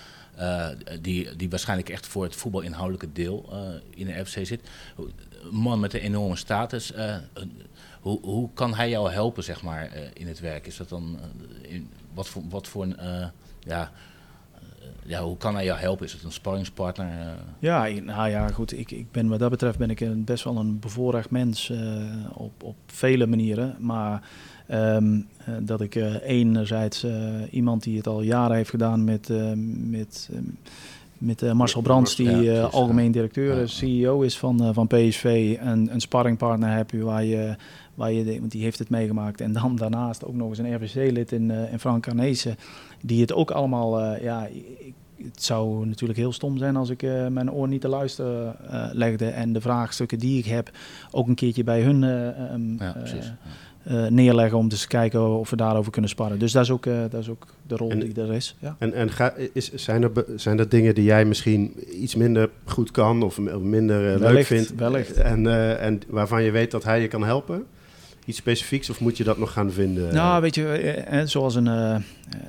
Die, 1.02 1.36
die 1.36 1.50
waarschijnlijk 1.50 1.90
echt 1.90 2.08
voor 2.08 2.24
het 2.24 2.36
voetbalinhoudelijke 2.36 3.12
deel 3.12 3.50
in 3.90 4.06
de 4.06 4.26
FC 4.26 4.46
zit. 4.46 4.62
Een 4.98 5.56
man 5.56 5.80
met 5.80 5.94
een 5.94 6.00
enorme 6.00 6.36
status. 6.36 6.94
hoe, 8.02 8.20
hoe 8.22 8.50
kan 8.54 8.74
hij 8.74 8.90
jou 8.90 9.12
helpen 9.12 9.44
zeg 9.44 9.62
maar, 9.62 9.90
in 10.14 10.28
het 10.28 10.40
werk? 10.40 10.68
Is 10.68 10.78
dat 10.78 10.90
dan, 10.90 11.20
in, 11.62 11.90
wat, 12.14 12.28
voor, 12.28 12.42
wat 12.50 12.68
voor 12.68 12.84
een, 12.84 13.32
ja, 13.60 13.92
ja, 15.06 15.22
hoe 15.24 15.38
kan 15.38 15.56
hij 15.56 15.64
jou 15.66 15.80
helpen? 15.80 16.06
Is 16.06 16.14
het 16.14 16.24
een 16.24 16.32
sparringspartner? 16.32 17.08
eh? 17.08 17.28
Ja, 17.60 17.88
nou 18.04 18.30
ja, 18.30 18.48
goed. 18.48 18.78
Ik, 18.80 18.92
ik 18.92 19.12
ben, 19.12 19.28
wat 19.28 19.40
dat 19.40 19.50
betreft 19.50 19.78
ben 19.78 19.90
ik 19.90 20.00
een, 20.00 20.24
best 20.24 20.44
wel 20.44 20.58
een 20.58 20.80
bevoorrecht 20.80 21.30
mens 21.30 21.70
eh, 21.70 21.80
op, 22.34 22.64
op 22.64 22.76
vele 22.86 23.26
manieren. 23.28 23.76
Maar 23.80 24.22
ehm, 24.68 25.22
eh, 25.46 25.54
dat 25.62 25.82
ik 25.82 25.96
eh, 25.96 26.16
enerzijds 26.22 27.04
eh, 27.04 27.14
iemand 27.52 27.84
die 27.84 27.98
het 27.98 28.08
al 28.08 28.22
jaren 28.22 28.56
heeft 28.56 28.70
gedaan 28.70 29.04
met, 29.04 29.30
eh, 29.30 29.52
met, 29.90 30.30
ehm, 30.34 30.44
met 31.24 31.42
eh, 31.42 31.52
Marcel 31.52 31.82
Brands, 31.82 32.16
die 32.16 32.42
ja, 32.42 32.54
eh, 32.54 32.74
algemeen 32.74 33.12
directeur, 33.12 33.60
Ja. 33.60 33.66
CEO 33.66 34.22
is 34.22 34.38
van, 34.38 34.64
eh, 34.64 34.70
van 34.74 34.88
PSV. 34.88 35.58
Een, 35.60 35.94
een 35.94 36.02
sparringpartner 36.02 36.76
heb 36.76 36.92
je 36.92 37.04
waar 37.04 37.24
je, 37.24 37.56
waar 37.96 38.12
je 38.12 38.40
want 38.40 38.52
die 38.52 38.64
heeft 38.64 38.80
het 38.80 38.90
meegemaakt. 38.90 39.42
En 39.42 39.52
dan 39.54 39.76
daarnaast 39.76 40.26
ook 40.26 40.36
nog 40.36 40.50
eens 40.50 40.58
een 40.58 40.76
RVC-lid 40.76 41.32
in, 41.32 41.52
in 41.52 41.80
Frank 41.80 42.08
Arnezen, 42.08 42.56
die 43.02 43.22
het 43.22 43.34
ook 43.34 43.52
allemaal, 43.52 44.16
ja, 44.22 44.48
ik, 44.48 44.94
het 45.24 45.44
zou 45.44 45.86
natuurlijk 45.86 46.20
heel 46.20 46.32
stom 46.32 46.58
zijn 46.58 46.76
als 46.76 46.90
ik 46.90 47.02
mijn 47.30 47.52
oor 47.52 47.68
niet 47.68 47.82
te 47.82 47.88
luisteren 47.88 48.56
legde 48.92 49.26
en 49.26 49.54
de 49.54 49.62
vraagstukken 49.62 50.20
die 50.20 50.38
ik 50.38 50.46
heb 50.46 50.72
ook 51.12 51.28
een 51.28 51.36
keertje 51.36 51.64
bij 51.64 51.82
hun 51.82 52.04
eh, 52.04 52.28
ehm, 52.28 52.84
Ja, 52.84 52.96
eh, 53.84 54.08
neerleggen 54.08 54.58
om 54.58 54.70
dus 54.70 54.82
te 54.82 54.88
kijken 54.88 55.28
of 55.28 55.50
we 55.50 55.56
daarover 55.56 55.92
kunnen 55.92 56.10
sparren. 56.10 56.40
Dus 56.40 56.52
dat 56.52 56.64
is 56.64 56.72
ook, 56.72 56.86
eh, 56.86 56.94
dat 57.10 57.22
is 57.22 57.30
ook 57.30 57.46
de 57.68 57.76
rol 57.76 57.90
En- 57.90 58.00
die 58.00 58.22
er 58.22 58.34
is. 58.34 58.56
Ja. 58.60 58.76
En, 58.80 58.94
en 58.94 59.12
ga, 59.12 59.34
is, 59.54 59.74
zijn, 59.74 60.04
er, 60.04 60.12
zijn 60.36 60.60
er 60.60 60.70
dingen 60.70 60.96
die 60.96 61.04
jij 61.04 61.26
misschien 61.26 61.74
iets 62.02 62.16
minder 62.16 62.50
goed 62.66 62.92
kan 62.92 63.24
of 63.24 63.40
minder 63.62 64.14
eh, 64.14 64.20
leuk 64.20 64.46
vindt? 64.46 64.76
wellicht. 64.76 65.18
En, 65.18 65.48
en 65.80 66.02
waarvan 66.08 66.44
je 66.44 66.52
weet 66.52 66.72
dat 66.72 66.84
hij 66.84 67.02
je 67.02 67.08
kan 67.08 67.24
helpen? 67.24 67.66
Iets 68.26 68.38
specifieks 68.38 68.90
of 68.90 69.00
moet 69.00 69.18
je 69.18 69.24
dat 69.24 69.38
nog 69.38 69.52
gaan 69.52 69.72
vinden? 69.72 70.14
Nou, 70.14 70.42
weet 70.42 70.56
je, 70.56 70.68
eh, 70.68 71.20
eh, 71.20 71.28
zoals, 71.28 71.56
een, 71.56 71.68
eh, 71.68 71.96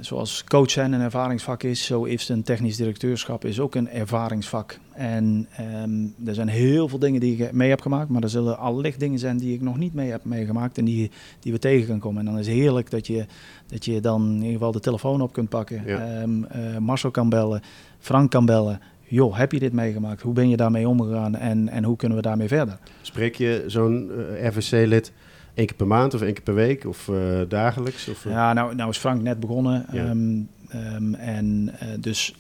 zoals 0.01 0.45
coach 0.45 0.71
zijn 0.71 0.93
een 0.93 1.01
ervaringsvak 1.01 1.63
is, 1.63 1.85
zo 1.85 2.05
is 2.05 2.29
een 2.29 2.43
technisch 2.43 2.77
directeurschap 2.77 3.45
is 3.45 3.61
ook 3.61 3.75
een 3.75 3.89
ervaringsvak. 3.89 4.79
En 4.93 5.49
ehm, 5.57 6.29
er 6.29 6.35
zijn 6.35 6.49
heel 6.49 6.89
veel 6.89 6.99
dingen 6.99 7.21
die 7.21 7.37
ik 7.37 7.53
mee 7.53 7.69
heb 7.69 7.81
gemaakt, 7.81 8.09
maar 8.09 8.23
er 8.23 8.29
zullen 8.29 8.59
allicht 8.59 9.01
dingen 9.01 9.19
zijn 9.19 9.37
die 9.37 9.55
ik 9.55 9.61
nog 9.61 9.77
niet 9.77 9.95
mee 9.95 10.11
heb 10.11 10.25
meegemaakt 10.25 10.79
en 10.79 10.85
die, 10.85 11.11
die 11.41 11.53
we 11.53 11.59
tegen 11.59 11.87
kan 11.87 11.99
komen. 11.99 12.19
En 12.19 12.25
dan 12.25 12.39
is 12.39 12.47
het 12.47 12.57
heerlijk 12.57 12.91
dat 12.91 13.07
je, 13.07 13.27
dat 13.67 13.85
je 13.85 14.01
dan 14.01 14.27
in 14.29 14.35
ieder 14.35 14.53
geval 14.53 14.73
de 14.73 14.81
telefoon 14.81 15.21
op 15.21 15.33
kunt 15.33 15.49
pakken, 15.49 15.83
Ja. 15.87 15.99
Ehm, 15.99 16.45
eh, 16.45 16.79
Marcel 16.79 17.11
kan 17.11 17.29
bellen, 17.29 17.63
Frank 17.99 18.31
kan 18.31 18.47
bellen. 18.47 18.81
Joh, 19.07 19.37
heb 19.37 19.53
je 19.53 19.59
dit 19.59 19.73
meegemaakt? 19.73 20.23
Hoe 20.23 20.33
ben 20.33 20.49
je 20.49 20.57
daarmee 20.57 20.89
omgegaan 20.89 21.37
en, 21.37 21.69
en 21.69 21.85
hoe 21.85 21.97
kunnen 21.97 22.17
we 22.17 22.23
daarmee 22.23 22.49
verder? 22.49 22.79
Spreek 23.03 23.35
je 23.35 23.65
zo'n 23.67 24.11
eh, 24.39 24.47
RVC-lid 24.49 25.13
één 25.55 25.67
keer 25.67 25.77
per 25.77 25.87
maand 25.87 26.15
of 26.15 26.23
één 26.23 26.33
keer 26.33 26.43
per 26.43 26.55
week 26.55 26.87
of 26.87 27.09
eh, 27.09 27.41
dagelijks? 27.49 28.09
Of, 28.09 28.27
eh? 28.27 28.33
Ja, 28.33 28.53
nou, 28.53 28.75
nou 28.75 28.91
is 28.91 28.99
Frank 28.99 29.23
net 29.23 29.41
begonnen. 29.41 29.87
Ja. 29.93 30.05
Ehm, 30.05 30.41
ehm, 30.69 31.15
en 31.15 31.71
eh, 31.79 31.89
dus 31.99 32.35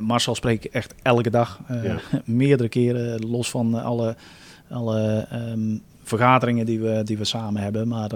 Marcel 0.00 0.34
spreek 0.34 0.64
ik 0.64 0.72
echt 0.72 0.94
elke 1.02 1.30
dag. 1.30 1.60
Ja. 1.82 1.98
meerdere 2.24 2.68
keren, 2.68 3.26
los 3.26 3.50
van 3.50 3.74
alle, 3.74 4.16
alle 4.70 5.26
ehm, 5.30 5.78
vergaderingen 6.02 6.66
die 6.66 6.80
we, 6.80 7.02
die 7.04 7.18
we 7.18 7.24
samen 7.24 7.62
hebben. 7.62 7.88
Maar 7.88 8.10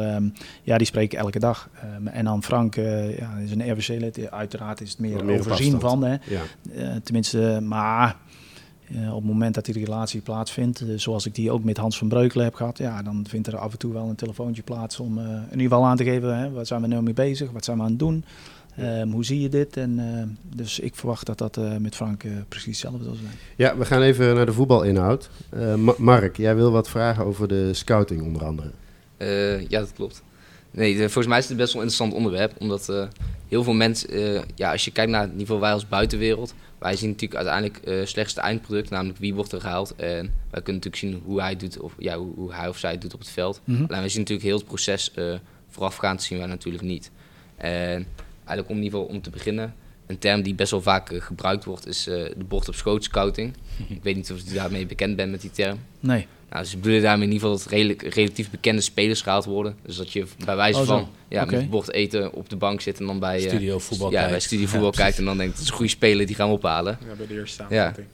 ja, 0.63 0.79
die 0.79 0.87
spreek 0.87 1.13
ik 1.13 1.19
elke 1.19 1.39
dag. 1.39 1.69
En 2.05 2.25
dan 2.25 2.43
Frank 2.43 2.75
ja, 2.75 3.37
is 3.45 3.51
een 3.51 3.73
RVC-lid. 3.73 4.31
Uiteraard 4.31 4.81
is 4.81 4.91
het 4.91 4.99
meer, 4.99 5.39
overzien 5.39 5.81
van. 5.81 6.03
Hè. 6.03 6.17
ja. 6.25 6.43
Tenminste, 7.03 7.61
maar 7.63 8.17
eh, 8.95 9.09
op 9.15 9.23
het 9.23 9.31
moment 9.33 9.55
dat 9.55 9.65
die 9.65 9.75
relatie 9.85 10.21
plaatsvindt, 10.21 10.81
eh, 10.81 10.89
zoals 10.97 11.27
ik 11.27 11.35
die 11.35 11.51
ook 11.51 11.65
met 11.65 11.77
Hans 11.77 11.99
van 11.99 12.09
Breukelen 12.09 12.45
heb 12.45 12.55
gehad, 12.55 12.79
ja, 12.79 13.03
dan 13.03 13.25
vindt 13.29 13.47
er 13.47 13.57
af 13.57 13.73
en 13.73 13.79
toe 13.79 13.93
wel 13.93 14.09
een 14.09 14.15
telefoontje 14.15 14.63
plaats 14.63 15.01
om 15.01 15.19
eh, 15.19 15.25
in 15.25 15.41
ieder 15.51 15.61
geval 15.61 15.87
aan 15.87 15.97
te 15.97 16.05
geven, 16.05 16.39
hè, 16.39 16.51
wat 16.51 16.67
zijn 16.67 16.81
we 16.83 16.87
nou 16.87 17.03
mee 17.03 17.15
bezig, 17.15 17.51
wat 17.51 17.65
zijn 17.65 17.77
we 17.77 17.83
aan 17.83 17.89
het 17.91 17.99
doen. 17.99 18.25
Ehm, 18.77 19.09
hoe 19.11 19.25
zie 19.25 19.41
je 19.41 19.49
dit? 19.49 19.77
En, 19.77 19.99
eh, 19.99 20.23
dus 20.57 20.79
ik 20.79 20.95
verwacht 20.97 21.27
dat 21.27 21.39
dat 21.39 21.57
eh, 21.57 21.77
met 21.77 21.95
Frank 21.95 22.25
precies 22.49 22.83
hetzelfde 22.83 23.05
zal 23.05 23.15
zijn. 23.15 23.33
Ja, 23.57 23.77
we 23.77 23.85
gaan 23.85 24.03
even 24.03 24.35
naar 24.35 24.47
de 24.47 24.53
voetbalinhoud. 24.53 25.31
Eh, 25.51 25.75
Ma- 25.75 25.95
Mark, 25.99 26.37
jij 26.37 26.55
wil 26.57 26.71
wat 26.71 26.89
vragen 26.89 27.25
over 27.25 27.49
de 27.49 27.75
scouting 27.75 28.23
onder 28.23 28.45
andere. 28.45 28.71
Eh, 29.17 29.61
ja, 29.69 29.81
dat 29.81 29.93
klopt. 29.93 30.23
Nee, 30.71 30.93
de- 30.93 30.99
volgens 31.03 31.27
mij 31.27 31.39
is 31.39 31.49
het 31.49 31.57
best 31.57 31.73
wel 31.73 31.83
een 31.83 31.89
interessant 31.89 32.25
onderwerp. 32.25 32.53
Omdat 32.61 32.89
eh, 32.89 33.05
heel 33.49 33.63
veel 33.63 33.73
mensen, 33.73 34.09
eh, 34.11 34.43
ja, 34.55 34.73
als 34.73 34.85
je 34.85 34.91
kijkt 34.91 35.11
naar 35.11 35.23
het 35.23 35.37
niveau 35.37 35.61
wij 35.61 35.73
als 35.73 35.89
buitenwereld, 35.89 36.55
wij 36.79 36.97
zien 36.97 37.09
natuurlijk 37.09 37.41
uiteindelijk 37.41 37.85
eh 37.85 38.07
slechts 38.07 38.35
het 38.35 38.45
eindproduct, 38.45 38.91
namelijk 38.91 39.19
wie 39.19 39.35
wordt 39.35 39.53
er 39.53 39.61
gehaald. 39.61 39.95
En 39.97 40.33
wij 40.51 40.63
kunnen 40.63 40.83
natuurlijk 40.83 40.97
zien 40.97 41.23
hoe 41.25 41.41
hij, 41.41 41.57
doet, 41.57 41.81
of, 41.81 41.95
ja, 41.99 42.17
hoe, 42.17 42.35
hoe 42.35 42.55
hij 42.55 42.69
of 42.69 42.79
zij 42.79 42.91
het 42.91 43.01
doet 43.01 43.15
op 43.15 43.21
het 43.21 43.29
veld. 43.29 43.61
Mhm. 43.65 43.85
Alleen 43.89 44.03
we 44.03 44.09
zien 44.09 44.21
natuurlijk 44.21 44.49
heel 44.49 44.57
het 44.57 44.67
proces 44.67 45.13
eh, 45.15 45.35
voorafgaand 45.69 46.23
zien 46.23 46.39
wij 46.39 46.47
natuurlijk 46.47 46.85
niet. 46.85 47.11
En 47.57 48.07
eigenlijk 48.35 48.69
om 48.69 48.77
in 48.77 48.83
ieder 48.83 48.99
geval 48.99 49.15
om 49.15 49.23
te 49.23 49.31
beginnen, 49.31 49.75
een 50.07 50.19
term 50.19 50.43
die 50.43 50.55
best 50.55 50.71
wel 50.71 50.83
vaak 50.83 51.11
eh, 51.11 51.21
gebruikt 51.21 51.65
wordt, 51.65 51.87
is 51.87 52.05
de 52.05 52.45
bord 52.49 52.69
op 52.69 52.75
schoot 52.75 53.05
scouting. 53.05 53.55
Ik 53.89 54.03
weet 54.03 54.17
niet 54.17 54.33
of 54.33 54.51
u 54.51 54.55
daarmee 54.55 54.87
bekend 54.87 55.17
bent 55.17 55.31
met 55.31 55.41
die 55.41 55.51
term. 55.51 55.79
Nee. 56.01 56.27
Nou, 56.51 56.65
ze 56.65 56.77
bedoelen 56.77 57.03
daarmee 57.03 57.27
in 57.27 57.33
ieder 57.33 57.49
geval 57.49 57.63
dat 57.65 57.73
redelijk, 57.73 58.03
relatief 58.15 58.51
bekende 58.51 58.81
spelers 58.83 59.21
gehaald 59.23 59.45
worden. 59.45 59.77
Dus 59.83 59.97
dat 59.97 60.13
je 60.13 60.27
bij 60.45 60.57
wijze 60.57 60.81
Oh, 60.81 60.87
van 60.87 61.09
ja, 61.29 61.45
met 61.45 61.71
bord 61.71 61.93
eten 61.93 62.33
op 62.33 62.49
de 62.49 62.57
bank 62.57 62.81
zit 62.81 63.01
en 63.01 63.07
dan 63.07 63.19
bij, 63.19 63.37
eh, 63.43 63.49
Studio 63.49 63.79
voetbal 63.79 64.11
ja, 64.11 64.21
bij 64.21 64.29
kijkt. 64.29 64.45
studie 64.45 64.69
voetbal 64.69 64.91
Ja, 64.91 64.97
kijkt 64.97 65.19
en 65.19 65.25
dan 65.25 65.37
denkt 65.37 65.53
het 65.53 65.63
is 65.63 65.69
een 65.71 65.75
goede 65.77 65.91
speler, 65.91 66.27
die 66.27 66.35
gaan 66.35 66.49
we 66.49 66.55
ophalen. 66.55 66.99
Ja, 67.09 67.15
bij 67.15 67.27
de 67.27 67.35
eerste 67.35 67.63
Ja. 67.63 67.69
samenvatting. 67.69 68.07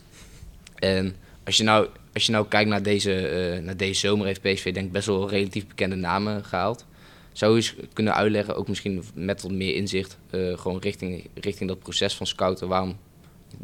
En 0.74 1.16
als 1.44 1.56
je 1.56 1.62
nou, 1.64 1.88
als 2.12 2.26
je 2.26 2.32
nou 2.32 2.46
kijkt 2.48 2.68
naar 2.70 2.82
deze, 2.82 3.14
eh, 3.28 3.62
naar 3.62 3.76
deze 3.76 4.00
zomer, 4.00 4.26
heeft 4.26 4.40
PSV 4.40 4.72
denk 4.74 4.86
ik 4.86 4.92
best 4.92 5.06
wel 5.06 5.28
relatief 5.30 5.66
bekende 5.66 5.96
namen 5.96 6.44
gehaald. 6.44 6.84
Zou 7.32 7.50
je 7.50 7.56
eens 7.56 7.74
kunnen 7.92 8.14
uitleggen, 8.14 8.56
ook 8.56 8.68
misschien 8.68 9.04
met 9.14 9.42
wat 9.42 9.50
meer 9.52 9.74
inzicht, 9.74 10.18
eh, 10.30 10.58
gewoon 10.58 10.78
richting, 10.78 11.26
richting 11.40 11.68
dat 11.68 11.78
proces 11.78 12.14
van 12.14 12.26
scouten, 12.26 12.68
waarom 12.68 12.96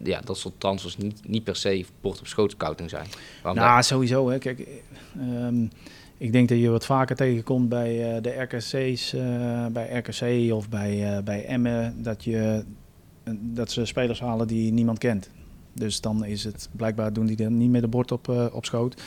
ja, 0.02 0.20
dat 0.20 0.38
soort 0.38 0.60
transfers 0.60 0.96
niet, 0.96 1.28
niet 1.28 1.44
per 1.44 1.56
se 1.56 1.84
bord 2.00 2.20
op 2.20 2.26
schoot 2.26 2.50
scouting 2.50 2.90
zijn? 2.90 3.06
Waarom 3.42 3.62
Nou, 3.62 3.82
sowieso. 3.82 4.30
Hè. 4.30 4.38
Kijk, 4.38 4.66
ehm, 5.18 5.66
ik 6.20 6.32
denk 6.32 6.48
dat 6.48 6.58
je 6.58 6.70
wat 6.70 6.86
vaker 6.86 7.16
tegenkomt 7.16 7.68
bij 7.68 8.16
eh, 8.16 8.22
de 8.22 8.40
RKC's, 8.42 9.12
eh, 9.12 9.66
bij 9.66 9.98
RKC 9.98 10.52
of 10.52 10.68
bij, 10.68 11.16
eh, 11.16 11.22
bij 11.22 11.44
Emmen, 11.44 12.02
dat, 12.02 12.24
je, 12.24 12.64
dat 13.40 13.70
ze 13.70 13.84
spelers 13.84 14.20
halen 14.20 14.46
die 14.46 14.72
niemand 14.72 14.98
kent. 14.98 15.30
Dus 15.72 16.00
dan 16.00 16.24
is 16.24 16.44
het 16.44 16.68
blijkbaar 16.72 17.12
doen 17.12 17.26
die 17.26 17.36
dan 17.36 17.56
niet 17.56 17.70
meer 17.70 17.80
de 17.80 17.88
bord 17.88 18.12
op, 18.12 18.28
op 18.52 18.64
schoot. 18.64 19.02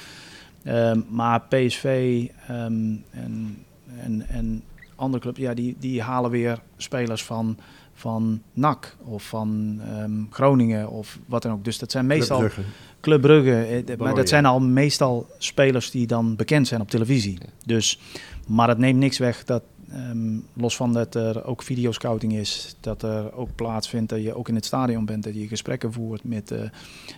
Ehm, 0.63 1.01
maar 1.09 1.41
PSV 1.41 2.27
ehm, 2.47 2.95
en, 3.11 3.57
en, 3.97 4.27
en 4.27 4.63
andere 4.95 5.21
clubs, 5.23 5.39
ja, 5.39 5.53
die, 5.53 5.75
die 5.79 6.01
halen 6.01 6.31
weer 6.31 6.61
spelers 6.77 7.23
van, 7.23 7.57
van 7.93 8.41
NAC 8.53 8.95
of 9.03 9.23
van 9.23 9.81
ehm, 9.87 10.11
Groningen 10.29 10.89
of 10.89 11.19
wat 11.25 11.41
dan 11.41 11.51
ook. 11.51 11.63
Dus 11.63 11.77
dat 11.77 11.91
zijn 11.91 12.05
meestal... 12.05 12.37
Club 12.37 12.51
Brugge. 12.51 12.71
Club 13.03 13.21
Brugge, 13.21 13.83
eh, 13.85 13.97
maar 13.97 14.15
dat 14.15 14.29
zijn 14.29 14.45
al 14.45 14.59
meestal 14.59 15.27
spelers 15.37 15.91
die 15.91 16.07
dan 16.07 16.35
bekend 16.35 16.67
zijn 16.67 16.81
op 16.81 16.89
televisie. 16.89 17.37
Ja. 17.41 17.47
Dus, 17.65 17.99
maar 18.47 18.67
dat 18.67 18.77
neemt 18.77 18.99
niks 18.99 19.17
weg 19.17 19.43
dat, 19.43 19.63
ehm, 19.91 20.37
los 20.53 20.75
van 20.75 20.93
dat 20.93 21.15
er 21.15 21.45
ook 21.45 21.63
videoscouting 21.63 22.33
is, 22.33 22.75
dat 22.79 23.03
er 23.03 23.33
ook 23.33 23.55
plaatsvindt 23.55 24.09
dat 24.09 24.23
je 24.23 24.35
ook 24.35 24.49
in 24.49 24.55
het 24.55 24.65
stadion 24.65 25.05
bent, 25.05 25.23
dat 25.23 25.35
je 25.35 25.47
gesprekken 25.47 25.93
voert 25.93 26.23
met, 26.23 26.51
eh, 26.51 26.61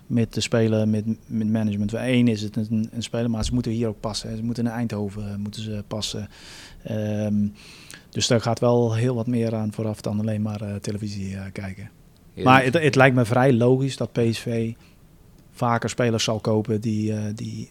met 0.08 0.34
de 0.34 0.42
speler, 0.42 0.88
met, 0.88 1.06
met 1.28 1.48
management. 1.48 1.90
Voor 1.90 2.00
één 2.00 2.28
is 2.28 2.42
het 2.42 2.56
een, 2.56 2.90
een 2.92 3.04
speler, 3.04 3.30
maar 3.30 3.46
ze 3.46 3.54
moeten 3.54 3.72
hier 3.72 3.88
ook 3.88 4.00
passen. 4.00 4.38
Ze 4.38 4.44
moeten 4.44 4.66
in 4.66 4.72
Eindhoven 4.72 5.30
eh, 5.30 5.36
moeten 5.36 5.62
ze 5.62 5.84
passen. 5.88 6.30
Ehm, 6.84 7.48
dus 8.16 8.28
daar 8.28 8.42
gaat 8.42 8.60
wel 8.60 8.94
heel 8.94 9.16
wat 9.16 9.28
meer 9.28 9.56
aan 9.56 9.74
vooraf 9.74 10.02
dan 10.02 10.20
alleen 10.20 10.42
maar 10.42 10.62
eh, 10.62 10.76
televisie 10.76 11.36
eh, 11.36 11.42
kijken. 11.52 11.90
Ja, 12.34 12.44
Maar 12.44 12.64
het, 12.64 12.74
het 12.74 12.96
lijkt 12.96 13.16
me 13.16 13.26
vrij 13.26 13.54
logisch 13.54 13.98
dat 13.98 14.12
PSV 14.12 14.74
vaker 15.52 15.90
spelers 15.90 16.24
zal 16.24 16.40
kopen 16.40 16.82
die, 16.82 17.14
eh, 17.14 17.24
die 17.36 17.70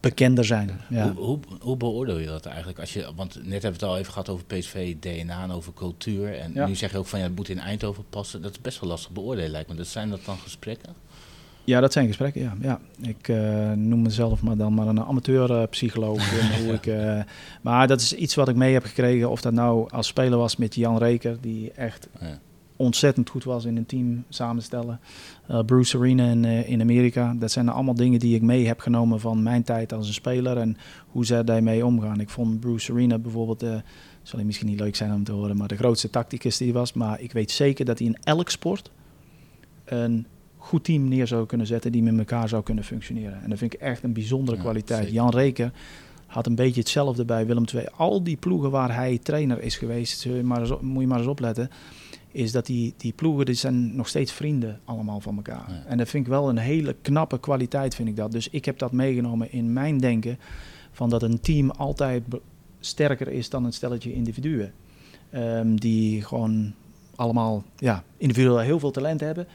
bekender 0.00 0.44
zijn. 0.44 0.80
Ja. 0.88 1.12
Hoe, 1.12 1.24
hoe, 1.24 1.38
hoe 1.60 1.76
beoordeel 1.76 2.18
je 2.18 2.26
dat 2.26 2.46
eigenlijk? 2.46 2.78
Als 2.80 2.92
je, 2.92 3.12
want 3.16 3.34
net 3.34 3.62
hebben 3.62 3.80
we 3.80 3.86
het 3.86 3.94
al 3.94 3.98
even 3.98 4.12
gehad 4.12 4.28
over 4.28 4.44
PSV, 4.44 4.96
DNA 4.96 5.42
en 5.42 5.50
over 5.50 5.72
cultuur. 5.72 6.38
En 6.38 6.50
Ja. 6.54 6.66
nu 6.66 6.74
zeg 6.74 6.92
je 6.92 6.98
ook 6.98 7.06
van 7.06 7.18
ja, 7.18 7.24
het 7.24 7.36
moet 7.36 7.48
in 7.48 7.58
Eindhoven 7.58 8.04
passen. 8.10 8.42
Dat 8.42 8.50
is 8.50 8.60
best 8.60 8.80
wel 8.80 8.90
lastig 8.90 9.10
beoordelen 9.10 9.50
lijkt 9.50 9.68
me. 9.68 9.74
Dat 9.74 9.86
zijn 9.86 10.10
dat 10.10 10.24
dan 10.24 10.38
gesprekken? 10.38 10.94
Ja, 11.70 11.80
dat 11.80 11.92
zijn 11.92 12.06
gesprekken. 12.06 12.42
Ja. 12.42 12.54
Ja. 12.60 12.80
Ik 13.08 13.28
eh, 13.28 13.72
noem 13.72 14.02
mezelf 14.02 14.42
maar 14.42 14.56
dan 14.56 14.74
maar 14.74 14.86
een 14.86 15.00
amateur-psycholoog. 15.04 16.18
eh, 16.86 17.20
maar 17.62 17.86
dat 17.86 18.00
is 18.00 18.14
iets 18.14 18.34
wat 18.34 18.48
ik 18.48 18.56
mee 18.56 18.72
heb 18.72 18.84
gekregen. 18.84 19.30
Of 19.30 19.40
dat 19.40 19.52
nou 19.52 19.90
als 19.90 20.06
speler 20.06 20.38
was 20.38 20.56
met 20.56 20.74
Jan 20.74 20.98
Reker, 20.98 21.36
die 21.40 21.72
echt 21.72 22.08
Ja. 22.20 22.38
ontzettend 22.76 23.30
goed 23.30 23.44
was 23.44 23.64
in 23.64 23.76
een 23.76 23.86
team 23.86 24.24
samenstellen. 24.28 25.00
Eh, 25.46 25.60
Bruce 25.64 25.98
Arena 25.98 26.30
in, 26.30 26.44
in 26.44 26.80
Amerika. 26.80 27.34
Dat 27.38 27.50
zijn 27.50 27.68
allemaal 27.68 27.94
dingen 27.94 28.18
die 28.18 28.34
ik 28.34 28.42
mee 28.42 28.66
heb 28.66 28.80
genomen 28.80 29.20
van 29.20 29.42
mijn 29.42 29.62
tijd 29.62 29.92
als 29.92 30.06
een 30.06 30.14
speler 30.14 30.56
en 30.56 30.76
hoe 31.06 31.26
zij 31.26 31.44
daarmee 31.44 31.86
omgaan. 31.86 32.20
Ik 32.20 32.30
vond 32.30 32.60
Bruce 32.60 32.92
Arena 32.92 33.18
bijvoorbeeld, 33.18 33.60
zal 34.22 34.38
hij 34.38 34.44
misschien 34.44 34.68
niet 34.68 34.80
leuk 34.80 34.96
zijn 34.96 35.12
om 35.12 35.24
te 35.24 35.32
horen, 35.32 35.56
maar 35.56 35.68
de 35.68 35.76
grootste 35.76 36.10
tacticus 36.10 36.56
die 36.56 36.72
was. 36.72 36.92
Maar 36.92 37.20
ik 37.20 37.32
weet 37.32 37.50
zeker 37.50 37.84
dat 37.84 37.98
hij 37.98 38.08
in 38.08 38.16
elk 38.22 38.48
sport 38.50 38.90
een 39.84 40.26
goed 40.60 40.84
team 40.84 41.08
neer 41.08 41.26
zou 41.26 41.46
kunnen 41.46 41.66
zetten 41.66 41.92
die 41.92 42.02
met 42.02 42.18
elkaar 42.18 42.48
zou 42.48 42.62
kunnen 42.62 42.84
functioneren. 42.84 43.42
En 43.42 43.48
dat 43.50 43.58
vind 43.58 43.74
ik 43.74 43.80
echt 43.80 44.02
een 44.02 44.12
bijzondere 44.12 44.56
Ja, 44.56 44.62
kwaliteit. 44.62 44.98
zeker. 44.98 45.14
Jan 45.14 45.30
Reker 45.30 45.72
had 46.26 46.46
een 46.46 46.54
beetje 46.54 46.80
hetzelfde 46.80 47.24
bij 47.24 47.46
Willem 47.46 47.64
II. 47.74 47.86
Al 47.96 48.22
die 48.22 48.36
ploegen 48.36 48.70
waar 48.70 48.94
hij 48.94 49.18
trainer 49.22 49.62
is 49.62 49.76
geweest, 49.76 50.26
maar 50.42 50.60
eens 50.60 50.72
moet 50.80 51.00
je 51.00 51.06
maar 51.08 51.18
eens 51.18 51.26
opletten 51.26 51.70
is 52.32 52.52
dat 52.52 52.66
die, 52.66 52.94
die 52.96 53.12
ploegen 53.12 53.46
die 53.46 53.54
zijn 53.54 53.96
nog 53.96 54.08
steeds 54.08 54.32
vrienden 54.32 54.80
allemaal 54.84 55.20
van 55.20 55.36
elkaar. 55.36 55.64
Ja. 55.68 55.82
En 55.86 55.98
dat 55.98 56.08
vind 56.08 56.24
ik 56.24 56.30
wel 56.32 56.48
een 56.48 56.58
hele 56.58 56.96
knappe 57.02 57.40
kwaliteit, 57.40 57.94
vind 57.94 58.08
ik 58.08 58.16
dat. 58.16 58.32
Dus 58.32 58.48
ik 58.48 58.64
heb 58.64 58.78
dat 58.78 58.92
meegenomen 58.92 59.52
in 59.52 59.72
mijn 59.72 59.98
denken 59.98 60.38
van 60.92 61.10
dat 61.10 61.22
een 61.22 61.40
team 61.40 61.70
altijd 61.70 62.22
sterker 62.80 63.28
is 63.28 63.48
dan 63.48 63.64
een 63.64 63.72
stelletje 63.72 64.12
individuen. 64.12 64.72
Ehm, 65.30 65.74
die 65.74 66.22
gewoon 66.22 66.72
allemaal 67.14 67.64
ja, 67.76 68.04
individueel 68.16 68.58
heel 68.58 68.78
veel 68.78 68.90
talent 68.90 69.20
hebben. 69.20 69.46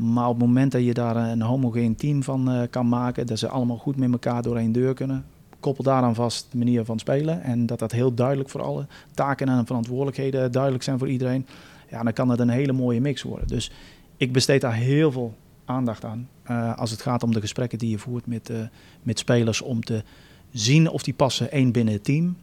Maar 0.00 0.28
op 0.28 0.38
het 0.38 0.46
moment 0.46 0.72
dat 0.72 0.84
je 0.84 0.94
daar 0.94 1.16
een 1.16 1.42
homogeen 1.42 1.96
team 1.96 2.22
van 2.22 2.50
eh, 2.50 2.62
kan 2.70 2.88
maken, 2.88 3.26
dat 3.26 3.38
ze 3.38 3.48
allemaal 3.48 3.76
goed 3.76 3.96
met 3.96 4.12
elkaar 4.12 4.42
door 4.42 4.56
één 4.56 4.72
deur 4.72 4.94
kunnen, 4.94 5.24
koppel 5.60 5.84
daaraan 5.84 6.14
vast 6.14 6.46
de 6.50 6.58
manier 6.58 6.84
van 6.84 6.98
spelen. 6.98 7.42
En 7.42 7.66
dat 7.66 7.78
dat 7.78 7.92
heel 7.92 8.14
duidelijk 8.14 8.48
voor 8.48 8.62
alle 8.62 8.86
taken 9.14 9.48
en 9.48 9.66
verantwoordelijkheden 9.66 10.52
duidelijk 10.52 10.82
zijn 10.82 10.98
voor 10.98 11.08
iedereen. 11.08 11.46
Ja, 11.90 12.02
dan 12.02 12.12
kan 12.12 12.28
dat 12.28 12.38
een 12.38 12.48
hele 12.48 12.72
mooie 12.72 13.00
mix 13.00 13.22
worden. 13.22 13.48
Dus 13.48 13.70
ik 14.16 14.32
besteed 14.32 14.60
daar 14.60 14.74
heel 14.74 15.12
veel 15.12 15.34
aandacht 15.64 16.04
aan. 16.04 16.28
eh, 16.42 16.78
als 16.78 16.90
het 16.90 17.02
gaat 17.02 17.22
om 17.22 17.32
de 17.32 17.40
gesprekken 17.40 17.78
die 17.78 17.90
je 17.90 17.98
voert 17.98 18.26
met, 18.26 18.50
eh, 18.50 18.56
met 19.02 19.18
spelers. 19.18 19.62
Om 19.62 19.84
te 19.84 20.02
zien 20.52 20.90
of 20.90 21.02
die 21.02 21.14
passen 21.14 21.50
één 21.50 21.72
binnen 21.72 21.94
het 21.94 22.04
team. 22.04 22.36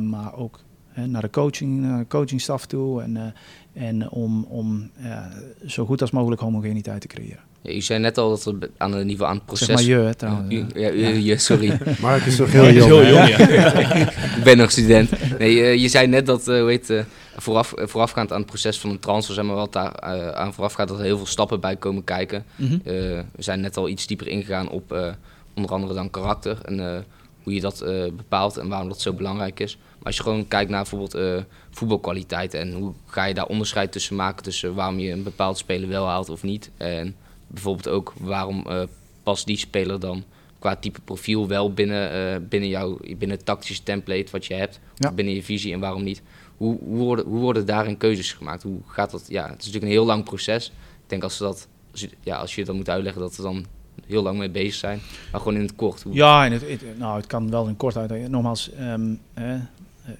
maar 0.00 0.34
ook 0.34 0.60
naar 1.06 1.22
de 1.22 1.30
coaching, 1.30 1.84
uh, 1.84 1.98
coachingstaf 2.08 2.66
toe. 2.66 3.02
En, 3.02 3.16
eh, 3.16 3.82
en 3.88 4.10
om, 4.10 4.44
om 4.44 4.90
ja, 4.98 5.30
zo 5.66 5.84
goed 5.86 6.00
als 6.00 6.10
mogelijk 6.10 6.40
homogeniteit 6.40 7.00
te 7.00 7.06
creëren. 7.06 7.40
Ja, 7.62 7.72
u 7.72 7.80
zei 7.80 7.98
net 8.00 8.18
al 8.18 8.28
dat 8.28 8.44
we 8.44 8.70
aan 8.76 8.92
het 8.92 9.06
niveau 9.06 9.30
aan 9.30 9.36
het 9.36 9.44
proces... 9.44 9.66
Zeg 9.66 9.76
maar 9.76 9.84
je 9.84 9.94
hè, 9.94 10.14
trouwens. 10.14 10.54
U- 10.54 10.66
ja, 10.74 10.90
u- 10.90 11.14
je, 11.16 11.36
sorry. 11.38 11.78
Mark 12.00 12.24
is 12.24 12.36
toch 12.36 12.52
heel 12.58 12.72
jong. 12.72 13.26
ik 14.38 14.42
ben 14.44 14.56
nog 14.56 14.70
student. 14.70 15.38
Nee, 15.38 15.62
eh, 15.62 15.74
je 15.76 15.88
zei 15.88 16.06
net 16.06 16.26
dat, 16.26 16.48
eh 16.48 16.60
hoe 16.60 16.68
heet, 16.68 16.90
eh, 16.90 17.02
vooraf, 17.36 17.72
eh, 17.72 17.86
voorafgaand 17.86 18.32
aan 18.32 18.38
het 18.38 18.46
proces 18.46 18.78
van 18.78 18.90
een 18.90 18.98
transfer, 18.98 19.34
zeg 19.34 19.44
maar 19.44 19.54
wat 19.54 19.72
daar 19.72 19.92
eh, 19.92 20.28
aan 20.30 20.54
vooraf 20.54 20.72
gaat, 20.72 20.88
dat 20.88 20.98
er 20.98 21.04
heel 21.04 21.16
veel 21.16 21.26
stappen 21.26 21.60
bij 21.60 21.76
komen 21.76 22.04
kijken. 22.04 22.44
Mhm. 22.56 22.72
Eh, 22.74 22.80
we 22.84 23.22
zijn 23.38 23.60
net 23.60 23.76
al 23.76 23.88
iets 23.88 24.06
dieper 24.06 24.28
ingegaan 24.28 24.68
op 24.68 24.92
eh, 24.92 25.06
onder 25.54 25.70
andere 25.70 25.94
dan 25.94 26.10
karakter 26.10 26.58
en 26.64 26.80
eh, 26.94 26.98
hoe 27.42 27.54
je 27.54 27.60
dat 27.60 27.80
eh, 27.80 28.02
bepaalt 28.16 28.56
en 28.56 28.68
waarom 28.68 28.88
dat 28.88 29.00
zo 29.00 29.12
belangrijk 29.12 29.60
is. 29.60 29.78
Als 30.08 30.16
je 30.16 30.22
gewoon 30.22 30.48
kijkt 30.48 30.70
naar 30.70 30.80
bijvoorbeeld 30.82 31.14
eh, 31.14 31.42
voetbalkwaliteit 31.70 32.54
en 32.54 32.72
hoe 32.72 32.92
ga 33.06 33.24
je 33.24 33.34
daar 33.34 33.46
onderscheid 33.46 33.92
tussen 33.92 34.16
maken 34.16 34.42
tussen 34.42 34.74
waarom 34.74 34.98
je 34.98 35.12
een 35.12 35.22
bepaald 35.22 35.58
speler 35.58 35.88
wel 35.88 36.06
haalt 36.06 36.28
of 36.28 36.42
niet. 36.42 36.70
En 36.76 37.16
bijvoorbeeld 37.46 37.88
ook 37.88 38.12
waarom 38.18 38.66
eh, 38.66 38.82
past 39.22 39.46
die 39.46 39.56
speler 39.56 40.00
dan 40.00 40.24
qua 40.58 40.76
type 40.76 41.00
profiel 41.00 41.48
wel 41.48 41.72
binnen, 41.72 42.10
eh, 42.12 42.40
binnen, 42.48 42.68
jouw, 42.68 42.98
binnen 43.00 43.36
het 43.36 43.44
tactische 43.44 43.82
template 43.82 44.30
wat 44.30 44.46
je 44.46 44.54
hebt, 44.54 44.80
Ja. 44.94 45.12
binnen 45.12 45.34
je 45.34 45.42
visie 45.42 45.72
en 45.72 45.80
waarom 45.80 46.02
niet. 46.02 46.22
Hoe, 46.56 46.78
hoe, 46.84 46.96
worden, 46.96 47.24
hoe 47.24 47.40
worden 47.40 47.66
daarin 47.66 47.96
keuzes 47.96 48.32
gemaakt? 48.32 48.62
Hoe 48.62 48.80
gaat 48.86 49.10
dat? 49.10 49.24
Ja, 49.28 49.42
het 49.42 49.50
is 49.60 49.66
natuurlijk 49.66 49.84
een 49.84 49.98
heel 49.98 50.06
lang 50.06 50.24
proces. 50.24 50.66
Ik 51.02 51.08
denk 51.08 51.22
als, 51.22 51.36
ze 51.36 51.42
dat, 51.42 51.68
als, 51.92 52.00
je, 52.00 52.10
ja, 52.20 52.36
als 52.36 52.54
je 52.54 52.64
dat 52.64 52.74
moet 52.74 52.88
uitleggen, 52.88 53.20
dat 53.22 53.36
we 53.36 53.42
dan 53.42 53.66
heel 54.06 54.22
lang 54.22 54.38
mee 54.38 54.50
bezig 54.50 54.74
zijn. 54.74 55.00
Maar 55.32 55.40
gewoon 55.40 55.54
in 55.56 55.62
het 55.62 55.74
kort. 55.76 56.02
Hoe, 56.02 56.14
Ja, 56.14 56.44
en 56.44 56.52
het, 56.52 56.98
nou, 56.98 57.16
het 57.16 57.26
kan 57.26 57.50
wel 57.50 57.68
in 57.68 57.76
kort 57.76 57.96
uit. 57.96 58.28
Nogmaals, 58.28 58.70
ehm, 58.72 59.14
eh, 59.34 59.54
eh, 59.54 59.60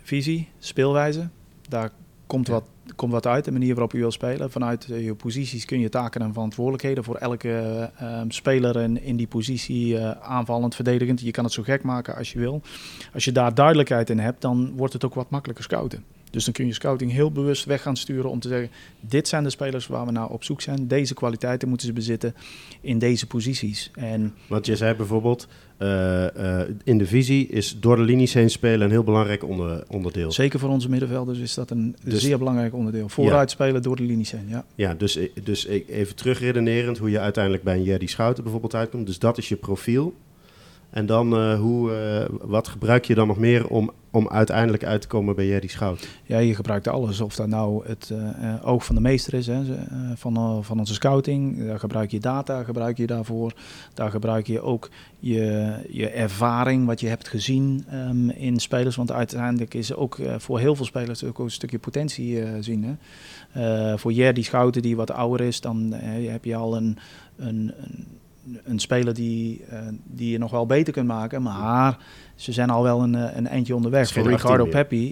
visie, 0.02 0.48
speelwijze. 0.58 1.28
Daar 1.68 1.90
komt, 2.26 2.46
Ja. 2.46 2.52
wat, 2.52 2.64
komt 2.96 3.12
wat 3.12 3.26
uit, 3.26 3.44
de 3.44 3.52
manier 3.52 3.72
waarop 3.74 3.92
je 3.92 3.98
wil 3.98 4.10
spelen. 4.10 4.50
Vanuit 4.50 4.90
eh, 4.90 5.04
je 5.04 5.14
posities 5.14 5.64
kun 5.64 5.80
je 5.80 5.88
taken 5.88 6.22
en 6.22 6.32
verantwoordelijkheden 6.32 7.04
voor 7.04 7.16
elke 7.16 7.48
eh, 7.48 8.18
ehm, 8.18 8.30
speler 8.30 8.76
in, 8.76 9.02
in 9.02 9.16
die 9.16 9.26
positie 9.26 9.98
eh, 9.98 10.10
aanvallend, 10.10 10.74
verdedigend. 10.74 11.20
Je 11.20 11.30
kan 11.30 11.44
het 11.44 11.52
zo 11.52 11.62
gek 11.62 11.82
maken 11.82 12.16
als 12.16 12.32
je 12.32 12.38
wil. 12.38 12.62
Als 13.14 13.24
je 13.24 13.32
daar 13.32 13.54
duidelijkheid 13.54 14.10
in 14.10 14.18
hebt, 14.18 14.40
dan 14.40 14.72
wordt 14.76 14.92
het 14.92 15.04
ook 15.04 15.14
wat 15.14 15.30
makkelijker 15.30 15.64
scouten. 15.64 16.04
Dus 16.30 16.44
dan 16.44 16.52
kun 16.52 16.66
je 16.66 16.72
scouting 16.72 17.12
heel 17.12 17.32
bewust 17.32 17.64
weg 17.64 17.82
gaan 17.82 17.96
sturen 17.96 18.30
om 18.30 18.40
te 18.40 18.48
zeggen: 18.48 18.70
dit 19.00 19.28
zijn 19.28 19.42
de 19.42 19.50
spelers 19.50 19.86
waar 19.86 20.06
we 20.06 20.12
naar 20.12 20.28
op 20.28 20.44
zoek 20.44 20.60
zijn. 20.60 20.88
Deze 20.88 21.14
kwaliteiten 21.14 21.68
moeten 21.68 21.86
ze 21.86 21.92
bezitten 21.92 22.34
in 22.80 22.98
deze 22.98 23.26
posities. 23.26 23.90
En 23.94 24.34
Want 24.46 24.66
je 24.66 24.76
zei 24.76 24.94
bijvoorbeeld, 24.94 25.48
eh, 25.76 26.60
eh, 26.60 26.68
in 26.84 26.98
de 26.98 27.06
visie 27.06 27.46
is 27.46 27.76
door 27.80 27.96
de 27.96 28.02
linies 28.02 28.34
heen 28.34 28.50
spelen 28.50 28.80
een 28.80 28.90
heel 28.90 29.04
belangrijk 29.04 29.44
onder, 29.44 29.84
onderdeel. 29.88 30.32
zeker 30.32 30.58
voor 30.58 30.68
onze 30.68 30.88
middenvelders 30.88 31.38
is 31.38 31.54
dat 31.54 31.70
een 31.70 31.96
Dus- 32.04 32.22
zeer 32.22 32.38
belangrijk 32.38 32.74
onderdeel. 32.74 33.08
Vooruit 33.08 33.50
spelen 33.50 33.82
door 33.82 33.96
de 33.96 34.02
linies 34.02 34.30
heen. 34.30 34.48
Ja. 34.48 34.64
Ja, 34.74 34.94
dus, 34.94 35.18
dus 35.42 35.66
even 35.66 36.14
terugredenerend 36.14 36.98
hoe 36.98 37.10
je 37.10 37.18
uiteindelijk 37.20 37.64
bij 37.64 37.76
een 37.76 37.82
Jerry 37.82 38.06
Schouten 38.06 38.42
bijvoorbeeld 38.42 38.74
uitkomt. 38.74 39.06
Dus 39.06 39.18
dat 39.18 39.38
is 39.38 39.48
je 39.48 39.56
profiel. 39.56 40.14
En 40.90 41.06
dan, 41.06 41.36
eh, 41.36 41.58
hoe, 41.60 41.92
eh, 41.92 42.34
wat 42.42 42.68
gebruik 42.68 43.04
je 43.04 43.14
dan 43.14 43.26
nog 43.26 43.38
meer 43.38 43.68
om, 43.68 43.90
om 44.10 44.28
uiteindelijk 44.28 44.84
uit 44.84 45.00
te 45.00 45.06
komen 45.08 45.34
bij 45.34 45.46
Jerry 45.46 45.66
Schout? 45.66 46.08
Ja, 46.24 46.38
je 46.38 46.54
gebruikt 46.54 46.88
alles. 46.88 47.20
Of 47.20 47.34
dat 47.34 47.46
nou 47.46 47.86
het 47.86 48.10
eh, 48.10 48.66
oog 48.68 48.84
van 48.84 48.94
de 48.94 49.00
meester 49.00 49.34
is, 49.34 49.46
hè, 49.46 49.62
van, 50.14 50.64
van 50.64 50.78
onze 50.78 50.94
scouting. 50.94 51.66
Daar 51.66 51.78
gebruik 51.78 52.10
je 52.10 52.20
data, 52.20 52.62
gebruik 52.62 52.96
je 52.96 53.06
daarvoor. 53.06 53.52
Daar 53.94 54.10
gebruik 54.10 54.46
je 54.46 54.60
ook 54.60 54.88
je, 55.18 55.72
je 55.90 56.08
ervaring, 56.08 56.86
wat 56.86 57.00
je 57.00 57.08
hebt 57.08 57.28
gezien 57.28 57.84
ehm, 57.90 58.28
in 58.28 58.58
spelers. 58.58 58.96
Want 58.96 59.12
uiteindelijk 59.12 59.74
is 59.74 59.94
ook 59.94 60.18
voor 60.38 60.58
heel 60.58 60.74
veel 60.74 60.84
spelers 60.84 61.24
ook 61.24 61.38
een 61.38 61.50
stukje 61.50 61.78
potentie 61.78 62.42
zien. 62.60 62.98
Hè. 63.52 63.98
Voor 63.98 64.12
Jerdy 64.12 64.42
Schouten, 64.42 64.82
die 64.82 64.96
wat 64.96 65.10
ouder 65.10 65.46
is, 65.46 65.60
dan 65.60 65.92
heb 65.92 66.44
je 66.44 66.56
al 66.56 66.76
een, 66.76 66.98
een, 67.36 67.72
een, 67.76 68.06
een 68.64 68.78
speler 68.78 69.14
die, 69.14 69.64
eh, 69.68 69.78
die 70.04 70.30
je 70.30 70.38
nog 70.38 70.50
wel 70.50 70.66
beter 70.66 70.92
kunt 70.92 71.06
maken. 71.06 71.42
Maar 71.42 71.98
ze 72.34 72.52
zijn 72.52 72.70
al 72.70 72.82
wel 72.82 73.02
een, 73.02 73.14
eh, 73.14 73.36
een 73.36 73.46
eindje 73.46 73.74
onderweg. 73.74 74.08
Voor 74.12 74.22
18 74.22 74.36
Ricardo 74.36 74.64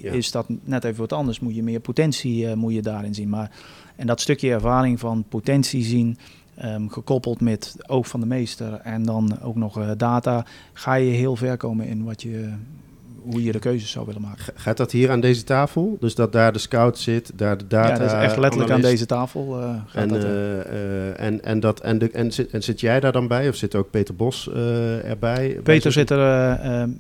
Ja. 0.03 0.12
is 0.12 0.30
dat 0.30 0.47
net 0.64 0.84
even 0.84 1.01
wat 1.01 1.12
anders. 1.12 1.41
Moet 1.41 1.55
je 1.55 1.62
meer 1.62 1.80
potentie 1.80 2.47
eh, 2.49 2.55
moet 2.55 2.74
je 2.74 2.82
daarin 2.82 3.14
zien. 3.14 3.28
Maar, 3.28 3.51
en 3.97 4.07
dat 4.07 4.20
stukje 4.20 4.51
ervaring 4.51 5.01
van 5.01 5.24
potentie 5.28 5.84
zien, 5.84 6.18
ehm, 6.55 6.87
gekoppeld 6.89 7.41
met 7.41 7.76
oog 7.87 8.09
van 8.09 8.20
de 8.20 8.26
meester 8.26 8.72
en 8.72 9.03
dan 9.03 9.41
ook 9.43 9.57
nog 9.57 9.97
data, 9.97 10.45
ga 10.72 10.95
je 10.95 11.11
heel 11.11 11.37
ver 11.37 11.57
komen 11.57 11.87
in 11.87 12.05
wat 12.05 12.22
je, 12.22 12.53
hoe 13.31 13.45
je 13.45 13.53
de 13.53 13.59
keuzes 13.59 13.91
zou 13.91 14.07
willen 14.07 14.20
maken. 14.20 14.45
Gaat 14.55 14.77
dat 14.77 14.93
hier 14.93 15.11
aan 15.11 15.20
deze 15.20 15.45
tafel? 15.45 15.97
Dus 16.01 16.14
dat 16.14 16.33
daar 16.33 16.53
de 16.53 16.59
scout 16.59 16.99
zit, 16.99 17.31
daar 17.35 17.59
de 17.59 17.66
data 17.66 17.89
ja, 17.89 17.99
dat 17.99 18.07
is 18.07 18.12
echt 18.12 18.37
letterlijk 18.37 18.72
aan 18.72 18.81
deze 18.81 19.07
tafel. 19.07 19.61
eh, 19.61 19.74
gaat 19.87 20.03
En, 20.03 20.09
dat, 20.09 20.24
eh. 20.24 20.61
eh, 20.61 21.20
en, 21.20 21.45
en, 21.45 21.61
dat, 21.61 21.81
en, 21.81 21.99
de, 21.99 22.11
en, 22.11 22.33
zit, 22.33 22.51
en 22.51 22.62
zit 22.62 22.81
jij 22.81 23.01
daar 23.01 23.12
dan 23.12 23.29
bij? 23.29 23.49
Of 23.49 23.57
zit 23.57 23.74
ook 23.74 23.91
Peter 23.91 24.14
Bos 24.14 24.51
erbij? 24.53 25.18
Bij 25.18 25.62
Peter 25.62 25.93
zit 25.93 26.11
er 26.11 26.18
eh, 26.18 26.81
ehm, 26.81 26.91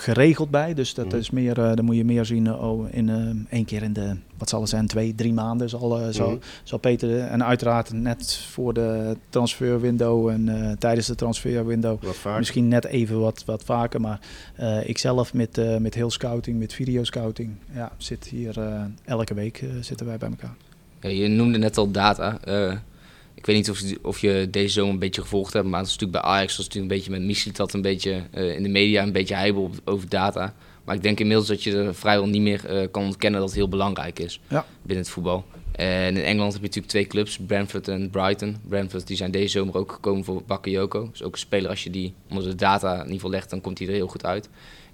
geregeld 0.00 0.50
bij, 0.50 0.74
dus 0.74 0.94
dat 0.94 1.06
Mhm. 1.06 1.16
is 1.16 1.30
meer, 1.30 1.58
eh 1.60 1.74
dan 1.74 1.84
moet 1.84 1.96
je 1.96 2.04
meer 2.04 2.24
zien 2.24 2.54
oh, 2.54 2.86
in 2.90 3.08
eh, 3.08 3.16
één 3.56 3.64
keer 3.64 3.82
in 3.82 3.92
de, 3.92 4.16
wat 4.38 4.48
zal 4.48 4.60
het 4.60 4.68
zijn, 4.68 4.86
twee, 4.86 5.14
drie 5.14 5.32
maanden 5.32 5.68
zal, 5.68 6.00
eh, 6.00 6.06
zal, 6.10 6.28
Mhm. 6.30 6.38
zal 6.62 6.78
Peter, 6.78 7.18
en 7.20 7.44
uiteraard 7.44 7.92
net 7.92 8.36
voor 8.50 8.74
de 8.74 9.16
transferwindow 9.28 10.28
en 10.28 10.48
eh, 10.48 10.72
tijdens 10.78 11.06
de 11.06 11.14
transferwindow. 11.14 12.02
Misschien 12.38 12.68
net 12.68 12.84
even 12.84 13.20
wat, 13.20 13.42
wat 13.46 13.64
vaker, 13.64 14.00
maar 14.00 14.20
eh 14.56 14.88
ik 14.88 14.98
zelf 14.98 15.34
met, 15.34 15.58
eh, 15.58 15.76
met 15.76 15.94
heel 15.94 16.10
scouting, 16.10 16.58
met 16.58 16.72
video 16.72 17.04
scouting, 17.04 17.50
ja, 17.72 17.92
zit 17.96 18.24
hier 18.24 18.60
eh, 18.60 18.82
elke 19.04 19.34
week 19.34 19.64
zitten 19.80 20.06
wij 20.06 20.16
bij 20.18 20.28
elkaar. 20.28 20.54
Ja, 21.00 21.08
je 21.08 21.28
noemde 21.28 21.58
net 21.58 21.76
al 21.76 21.90
data. 21.90 22.38
Ik 23.40 23.46
weet 23.46 23.56
niet 23.56 23.70
of, 23.70 23.80
je- 23.80 23.98
of 24.02 24.18
je 24.18 24.48
deze 24.50 24.72
zomer 24.72 24.92
een 24.92 24.98
beetje 24.98 25.20
gevolgd 25.20 25.52
hebt, 25.52 25.66
maar 25.66 25.78
het 25.80 25.88
is 25.88 25.92
natuurlijk 25.98 26.22
bij 26.22 26.30
Ajax 26.32 26.56
was 26.56 26.64
het 26.66 26.74
natuurlijk 26.74 26.92
een 26.92 26.98
beetje 26.98 27.18
met 27.20 27.28
Michel 27.28 27.52
dat 27.52 27.72
een 27.72 27.82
beetje 27.82 28.22
eh, 28.30 28.54
in 28.56 28.62
de 28.62 28.68
media 28.68 29.02
een 29.02 29.12
beetje 29.12 29.34
heibel 29.34 29.70
over 29.84 30.08
data. 30.08 30.54
Maar 30.84 30.94
ik 30.94 31.02
denk 31.02 31.20
inmiddels 31.20 31.48
dat 31.48 31.62
je 31.62 31.76
er 31.76 31.94
vrijwel 31.94 32.26
niet 32.28 32.42
meer 32.42 32.66
eh, 32.66 32.86
kan 32.90 33.04
ontkennen 33.04 33.40
dat 33.40 33.48
het 33.48 33.58
heel 33.58 33.68
belangrijk 33.68 34.18
is 34.18 34.40
Ja. 34.48 34.66
binnen 34.82 35.04
het 35.04 35.12
voetbal. 35.14 35.44
En 35.72 36.16
in 36.16 36.22
Engeland 36.24 36.52
heb 36.52 36.60
je 36.60 36.66
natuurlijk 36.66 36.92
twee 36.92 37.06
clubs, 37.06 37.38
Brentford 37.46 37.88
en 37.88 38.10
Brighton. 38.10 38.56
Brentford 38.68 39.06
die 39.06 39.16
zijn 39.16 39.30
deze 39.30 39.48
zomer 39.48 39.76
ook 39.76 39.92
gekomen 39.92 40.24
voor 40.24 40.42
Bakayoko. 40.46 41.08
Dus 41.10 41.22
ook 41.22 41.32
een 41.32 41.38
speler 41.38 41.70
als 41.70 41.84
je 41.84 41.90
die 41.90 42.14
onder 42.30 42.44
de 42.44 42.54
data 42.54 43.04
geval 43.08 43.30
legt, 43.30 43.50
dan 43.50 43.60
komt 43.60 43.78
hij 43.78 43.86
er 43.88 43.94
heel 43.94 44.06
goed 44.06 44.24
uit. 44.24 44.48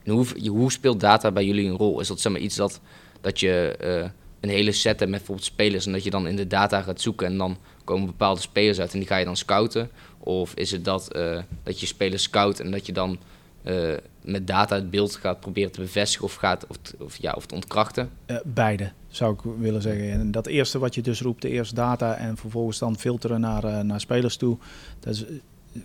En 0.05 0.13
hoe, 0.13 0.27
hoe 0.49 0.73
speelt 0.73 1.01
data 1.01 1.31
bij 1.33 1.45
jullie 1.45 1.69
een 1.69 1.77
rol? 1.77 2.01
Is 2.01 2.09
dat 2.09 2.21
zeg 2.21 2.33
maar 2.33 2.41
iets 2.41 2.57
dat, 2.57 2.81
dat 3.21 3.41
je 3.41 3.77
eh, 3.81 4.11
een 4.41 4.49
hele 4.49 4.73
set 4.73 4.99
hebt 4.99 5.11
met 5.11 5.19
bijvoorbeeld 5.19 5.47
spelers 5.47 5.87
en 5.87 5.93
dat 5.93 6.05
je 6.05 6.11
dan 6.11 6.27
in 6.27 6.37
de 6.37 6.47
data 6.47 6.83
gaat 6.83 7.01
zoeken 7.01 7.27
en 7.27 7.39
dan 7.39 7.57
komen 7.87 8.07
bepaalde 8.07 8.41
spelers 8.41 8.81
uit 8.81 8.93
en 8.93 8.99
die 8.99 9.09
ga 9.09 9.17
je 9.17 9.25
dan 9.25 9.37
scouten? 9.37 9.91
Of 10.19 10.55
is 10.55 10.71
het 10.71 10.85
dat, 10.85 11.13
eh, 11.13 11.39
dat 11.63 11.81
je 11.81 11.87
spelers 11.87 12.23
scout 12.23 12.61
en 12.61 12.71
dat 12.71 12.87
je 12.87 12.93
dan 12.93 13.19
eh, 13.63 13.75
met 14.21 14.47
data 14.47 14.75
het 14.75 14.91
beeld 14.91 15.15
gaat 15.15 15.41
proberen 15.41 15.73
te 15.73 15.81
bevestigen 15.81 16.27
of, 16.27 16.35
gaat, 16.35 16.67
of, 16.67 16.77
of, 16.99 17.17
ja, 17.17 17.33
of 17.37 17.47
te 17.47 17.55
ontkrachten? 17.55 18.11
Eh, 18.27 18.37
beide, 18.45 18.93
zou 19.09 19.35
ik 19.35 19.41
willen 19.59 19.83
zeggen. 19.83 20.11
En 20.11 20.31
dat 20.31 20.47
eerste 20.47 20.79
wat 20.79 20.95
je 20.95 21.03
dus 21.03 21.21
roept, 21.21 21.43
de 21.43 21.49
eerste 21.49 21.75
data 21.75 22.15
en 22.15 22.37
vervolgens 22.37 22.79
dan 22.79 22.99
filteren 22.99 23.41
naar, 23.41 23.85
naar 23.85 24.01
spelers 24.01 24.37
toe. 24.37 24.59
Dat 25.01 25.15
is, 25.15 25.25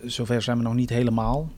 zover 0.06 0.42
zijn 0.42 0.58
we 0.58 0.64
nog 0.64 0.74
niet 0.74 0.90
helemaal, 0.90 1.50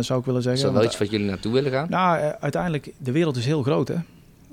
zou 0.00 0.18
ik 0.18 0.24
willen 0.24 0.40
Is 0.40 0.46
zeggen. 0.46 0.64
dat 0.64 0.72
wel 0.72 0.84
iets 0.84 0.98
wat 0.98 1.10
jullie 1.10 1.26
naartoe 1.26 1.52
willen 1.52 1.72
gaan? 1.72 1.86
Nou, 1.90 2.32
uiteindelijk, 2.40 2.92
de 2.98 3.12
wereld 3.12 3.36
is 3.36 3.46
heel 3.46 3.62
groot, 3.62 3.88
hè. 3.88 3.96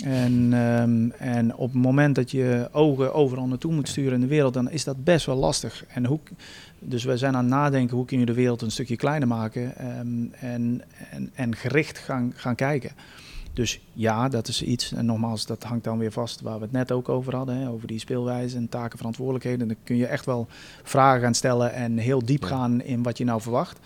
En, 0.06 0.54
ehm, 0.54 1.10
en 1.18 1.56
op 1.56 1.74
het 1.74 1.82
moment 1.82 2.16
dat 2.16 2.32
je 2.32 2.70
ogen 2.72 3.14
overal 3.14 3.48
naartoe 3.48 3.74
moet 3.74 3.88
sturen 3.88 4.14
in 4.14 4.20
de 4.20 4.28
wereld, 4.28 4.54
dan 4.54 4.70
is 4.70 4.84
dat 4.84 5.04
best 5.04 5.26
wel 5.26 5.36
lastig. 5.36 5.86
En 5.88 6.06
hoe, 6.06 6.20
dus 6.80 7.04
we 7.04 7.18
zijn 7.18 7.36
aan 7.36 7.44
het 7.44 7.54
nadenken, 7.54 7.98
hoe 7.98 8.06
kun 8.06 8.20
je 8.20 8.26
de 8.26 8.34
wereld 8.34 8.62
een 8.62 8.72
stukje 8.72 8.96
kleiner 8.96 9.28
maken 9.28 9.78
ehm, 9.78 10.26
en, 10.32 10.82
en, 11.12 11.32
en 11.34 11.56
gericht 11.56 11.98
gaan, 11.98 12.34
gaan 12.36 12.56
kijken. 12.56 12.92
Dus 13.54 13.80
ja, 13.94 14.30
dat 14.30 14.48
is 14.48 14.64
iets. 14.64 14.92
En 14.94 15.06
nogmaals, 15.06 15.46
dat 15.46 15.64
hangt 15.64 15.84
dan 15.84 15.98
weer 15.98 16.12
vast 16.12 16.42
waar 16.42 16.58
we 16.58 16.64
het 16.64 16.72
net 16.72 16.92
ook 16.92 17.10
over 17.10 17.36
hadden. 17.36 17.56
Hè, 17.56 17.70
over 17.70 17.88
die 17.88 18.00
speelwijze 18.00 18.58
en 18.58 18.70
taken, 18.70 18.98
verantwoordelijkheden. 18.98 19.68
Dan 19.68 19.78
kun 19.84 19.96
je 19.96 20.06
echt 20.06 20.26
wel 20.26 20.48
vragen 20.84 21.22
gaan 21.22 21.34
stellen 21.34 21.74
en 21.74 21.98
heel 21.98 22.26
diep 22.26 22.44
gaan 22.44 22.82
in 22.82 23.04
wat 23.04 23.18
je 23.18 23.24
nou 23.24 23.42
verwacht. 23.42 23.80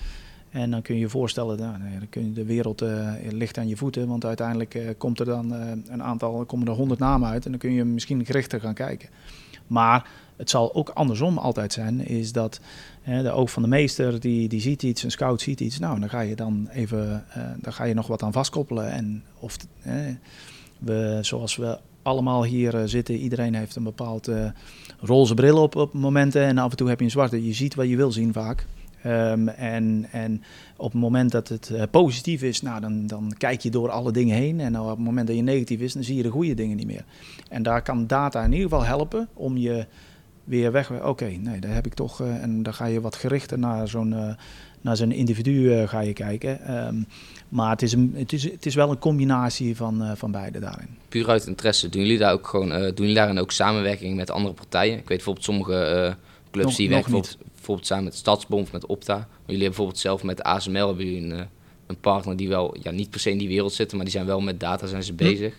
En 0.50 0.72
dan 0.72 0.82
kun 0.82 0.96
je 0.96 1.02
je 1.02 1.10
voorstellen, 1.10 1.58
nou, 1.58 1.78
nou 1.78 2.00
dan 2.00 2.10
kun 2.10 2.26
je 2.26 2.34
de 2.34 2.46
wereld 2.46 2.82
eh, 2.82 3.14
ligt 3.30 3.58
aan 3.58 3.68
je 3.68 3.78
voeten. 3.78 4.08
Want 4.08 4.26
uiteindelijk 4.26 4.76
eh, 4.76 4.90
komt 4.98 5.20
er 5.20 5.26
dan 5.26 5.54
eh, 5.54 5.70
een 5.88 6.04
aantal, 6.04 6.46
komen 6.46 6.68
er 6.68 6.74
honderd 6.74 7.00
namen 7.00 7.30
uit. 7.30 7.46
En 7.46 7.52
dan 7.52 7.60
kun 7.60 7.72
je 7.72 7.84
misschien 7.84 8.26
gerichter 8.26 8.60
gaan 8.60 8.74
kijken. 8.74 9.10
Maar 9.68 10.10
het 10.36 10.50
zal 10.50 10.76
ook 10.76 10.90
andersom 10.90 11.38
altijd 11.38 11.74
zijn, 11.74 12.08
is 12.08 12.32
dat 12.32 12.60
de 13.04 13.32
oog 13.32 13.52
van 13.52 13.62
de 13.62 13.68
meester, 13.68 14.20
die, 14.20 14.48
die 14.48 14.62
ziet 14.62 14.84
iets, 14.84 15.04
een 15.04 15.12
scout 15.12 15.42
ziet 15.42 15.60
iets. 15.60 15.80
Nou, 15.80 16.00
dan 16.00 16.10
ga 16.10 16.20
je 16.20 16.36
dan 16.36 16.68
even, 16.72 17.26
dan 17.58 17.74
ga 17.74 17.84
je 17.84 17.94
nog 17.94 18.08
wat 18.08 18.24
aan 18.24 18.32
vastkoppelen. 18.32 18.92
En 18.92 19.24
of, 19.40 19.58
we, 20.80 21.20
zoals 21.22 21.56
we 21.56 21.80
allemaal 22.02 22.44
hier 22.44 22.88
zitten, 22.88 23.16
iedereen 23.16 23.56
heeft 23.56 23.76
een 23.76 23.84
bepaald 23.84 24.32
roze 25.00 25.34
bril 25.34 25.62
op 25.62 25.76
op 25.76 25.94
momenten. 25.94 26.42
En 26.42 26.58
af 26.58 26.72
en 26.72 26.78
toe 26.78 26.90
heb 26.90 27.00
je 27.00 27.06
een 27.06 27.12
zwarte. 27.12 27.46
Je 27.46 27.54
ziet 27.54 27.76
wat 27.76 27.90
je 27.90 27.96
wil 27.96 28.12
zien 28.12 28.34
vaak. 28.34 28.66
Ehm, 29.04 29.48
en, 29.48 30.06
en 30.12 30.44
op 30.78 30.92
het 30.92 31.02
moment 31.02 31.32
dat 31.32 31.48
het 31.48 31.70
eh, 31.70 31.84
positief 31.92 32.42
is, 32.42 32.62
nou, 32.62 32.82
dan, 32.82 33.08
dan 33.08 33.34
kijk 33.38 33.62
je 33.62 33.70
door 33.70 33.90
alle 33.90 34.12
dingen 34.12 34.36
heen. 34.36 34.60
En 34.60 34.80
op 34.80 34.90
het 34.90 35.00
moment 35.00 35.28
dat 35.28 35.36
je 35.36 35.42
negatief 35.42 35.80
is, 35.80 35.94
dan 35.94 36.04
zie 36.04 36.16
je 36.16 36.24
de 36.24 36.30
goede 36.30 36.54
dingen 36.54 36.78
niet 36.78 36.86
meer. 36.88 37.04
En 37.50 37.64
daar 37.64 37.82
kan 37.82 38.08
data 38.08 38.44
in 38.44 38.52
ieder 38.52 38.70
geval 38.70 38.86
helpen 38.86 39.28
om 39.34 39.58
je 39.58 39.86
weer 40.44 40.72
weg. 40.72 40.92
Oké, 41.04 41.26
nee, 41.26 41.60
daar 41.60 41.74
heb 41.74 41.86
ik 41.86 41.94
toch. 41.94 42.22
eh, 42.22 42.44
en 42.44 42.64
dan 42.64 42.74
ga 42.74 42.86
je 42.86 43.02
wat 43.02 43.16
gerichter 43.16 43.60
naar 43.60 43.88
zo'n 43.88 44.14
eh, 44.14 44.34
naar 44.82 44.98
zo'n 44.98 45.12
individu 45.12 45.88
ga 45.88 46.00
je 46.00 46.14
kijken. 46.14 46.62
Ehm, 46.62 46.96
maar 47.50 47.70
het 47.70 47.82
is, 47.82 47.94
een, 47.94 48.14
het, 48.16 48.34
is, 48.34 48.44
het 48.44 48.66
is 48.66 48.76
wel 48.76 48.92
een 48.92 49.00
combinatie 49.00 49.76
van, 49.76 50.18
van 50.18 50.32
beide 50.32 50.60
daarin. 50.60 50.88
Puur 51.10 51.28
uit 51.30 51.46
interesse, 51.48 51.90
doen 51.90 52.02
jullie 52.02 52.18
daar 52.18 52.34
ook 52.34 52.48
gewoon, 52.48 52.70
doen 52.70 52.94
jullie 52.96 53.14
daarin 53.14 53.38
ook 53.40 53.52
samenwerking 53.52 54.16
met 54.16 54.30
andere 54.30 54.54
partijen? 54.54 54.94
Ik 54.94 55.08
weet 55.08 55.08
bijvoorbeeld 55.08 55.46
sommige 55.46 56.16
clubs 56.52 56.68
Nog- 56.68 56.76
die 56.78 56.90
werken 56.90 57.24
bijvoorbeeld, 57.76 57.88
samen 57.88 58.04
met 58.04 58.16
Stadsbom 58.16 58.62
of 58.62 58.72
met 58.72 58.86
Opta. 58.86 59.16
Maar 59.16 59.28
jullie 59.28 59.64
hebben 59.64 59.68
bijvoorbeeld 59.68 59.98
zelf 60.00 60.24
met 60.24 60.44
ASML 60.44 60.88
hebben 60.88 61.06
jullie 61.06 61.22
een, 61.32 61.40
eh, 61.40 61.46
een 61.88 62.00
partner 62.00 62.36
die 62.38 62.50
wel 62.50 62.76
ja, 62.82 62.92
niet 62.92 63.10
per 63.10 63.20
se 63.20 63.32
in 63.32 63.38
die 63.38 63.48
wereld 63.48 63.74
zitten, 63.74 63.96
maar 63.98 64.06
die 64.06 64.16
zijn 64.16 64.26
wel 64.26 64.42
met 64.42 64.60
data 64.60 64.88
zijn 64.88 65.04
ze 65.04 65.14
bezig. 65.14 65.54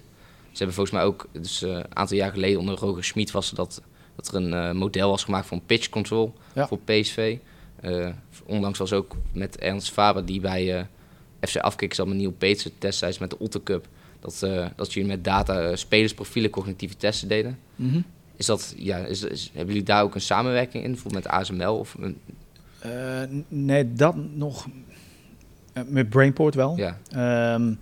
Ze 0.52 0.56
hebben 0.56 0.74
volgens 0.74 0.96
mij 0.96 1.04
ook, 1.04 1.26
dus 1.32 1.62
eh, 1.62 1.70
een 1.70 1.96
aantal 1.96 2.16
jaar 2.16 2.30
geleden 2.32 2.58
onder 2.58 2.78
Roger 2.78 3.04
Schmid 3.04 3.30
was 3.30 3.50
dat, 3.50 3.82
dat 4.16 4.28
er 4.28 4.34
een 4.34 4.54
eh, 4.54 4.72
model 4.72 5.10
was 5.10 5.24
gemaakt 5.24 5.46
voor 5.46 5.60
pitch 5.66 5.88
control 5.88 6.34
Ja. 6.54 6.66
voor 6.66 6.78
PSV. 6.78 7.36
Eh, 7.80 8.08
onlangs 8.46 8.78
was 8.78 8.92
ook 8.92 9.16
met 9.32 9.58
Ernst 9.58 9.90
Faber 9.90 10.24
die 10.24 10.40
bij 10.40 10.86
FC 11.40 11.56
Afkikken 11.56 11.96
zat 11.96 12.06
met 12.06 12.16
Neil 12.16 12.32
Peetsen 12.32 12.70
destijds 12.78 13.18
met 13.18 13.30
de 13.30 13.38
Otter 13.38 13.62
Cup. 13.62 13.86
Dat, 14.20 14.46
dat 14.76 14.92
jullie 14.92 15.08
met 15.08 15.24
data 15.24 15.76
spelersprofielen 15.76 16.50
cognitieve 16.50 16.96
testen 16.96 17.28
deden. 17.28 17.58
Is 18.40 18.46
dat, 18.46 18.74
ja, 18.76 18.96
is, 18.96 19.22
is- 19.22 19.50
hebben 19.54 19.66
jullie 19.74 19.88
daar 19.88 20.02
ook 20.02 20.14
een 20.14 20.20
samenwerking 20.20 20.84
in, 20.84 20.90
bijvoorbeeld 20.90 21.24
met 21.24 21.32
ASML? 21.32 21.78
Of 21.78 21.96
een, 22.00 22.16
Eh, 22.78 22.90
nee, 23.48 23.92
dat 23.92 24.14
nog. 24.34 24.66
eh, 25.72 25.82
met 25.86 26.08
Brainport 26.08 26.54
wel. 26.54 26.76
ja, 26.76 26.98
Ehm, 27.10 27.74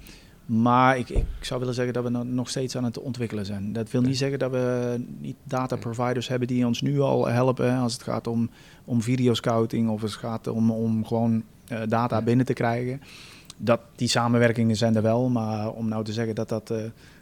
maar 0.46 0.98
ik, 0.98 1.08
ik 1.08 1.24
zou 1.40 1.60
willen 1.60 1.74
zeggen 1.74 1.94
dat 1.94 2.02
we 2.04 2.10
no- 2.10 2.22
nog 2.22 2.48
steeds 2.48 2.76
aan 2.76 2.84
het 2.84 2.98
ontwikkelen 2.98 3.46
zijn. 3.46 3.72
Dat 3.72 3.90
wil 3.90 4.00
niet 4.00 4.18
zeggen 4.18 4.38
dat 4.38 4.50
we 4.50 4.96
niet 5.20 5.36
data 5.44 5.76
providers 5.76 6.28
hebben 6.28 6.48
die 6.48 6.66
ons 6.66 6.80
nu 6.82 7.00
al 7.00 7.26
helpen 7.26 7.76
als 7.76 7.92
het 7.92 8.02
gaat 8.02 8.26
om, 8.26 8.50
om 8.84 9.02
videoscouting 9.02 9.88
of 9.90 10.02
als 10.02 10.10
het 10.12 10.20
gaat 10.20 10.46
om, 10.46 10.70
om 10.70 11.04
gewoon 11.06 11.42
eh, 11.68 11.78
data 11.88 12.22
binnen 12.22 12.46
te 12.46 12.52
krijgen. 12.52 13.00
Dat, 13.56 13.80
die 13.96 14.08
samenwerkingen 14.08 14.76
zijn 14.76 14.96
er 14.96 15.02
wel, 15.02 15.28
maar 15.28 15.70
om 15.70 15.88
nou 15.88 16.04
te 16.04 16.12
zeggen 16.12 16.34
dat 16.34 16.48
dat 16.48 16.72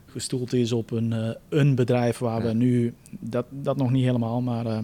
gestoeld 0.07 0.53
is 0.53 0.73
op 0.73 0.91
een, 0.91 1.13
eh, 1.13 1.31
een 1.49 1.75
bedrijf 1.75 2.19
waar 2.19 2.41
Ja. 2.43 2.47
we 2.47 2.53
nu, 2.55 2.95
dat, 3.11 3.47
dat 3.51 3.77
nog 3.77 3.91
niet 3.91 4.05
helemaal, 4.05 4.41
maar 4.41 4.67
eh, 4.67 4.79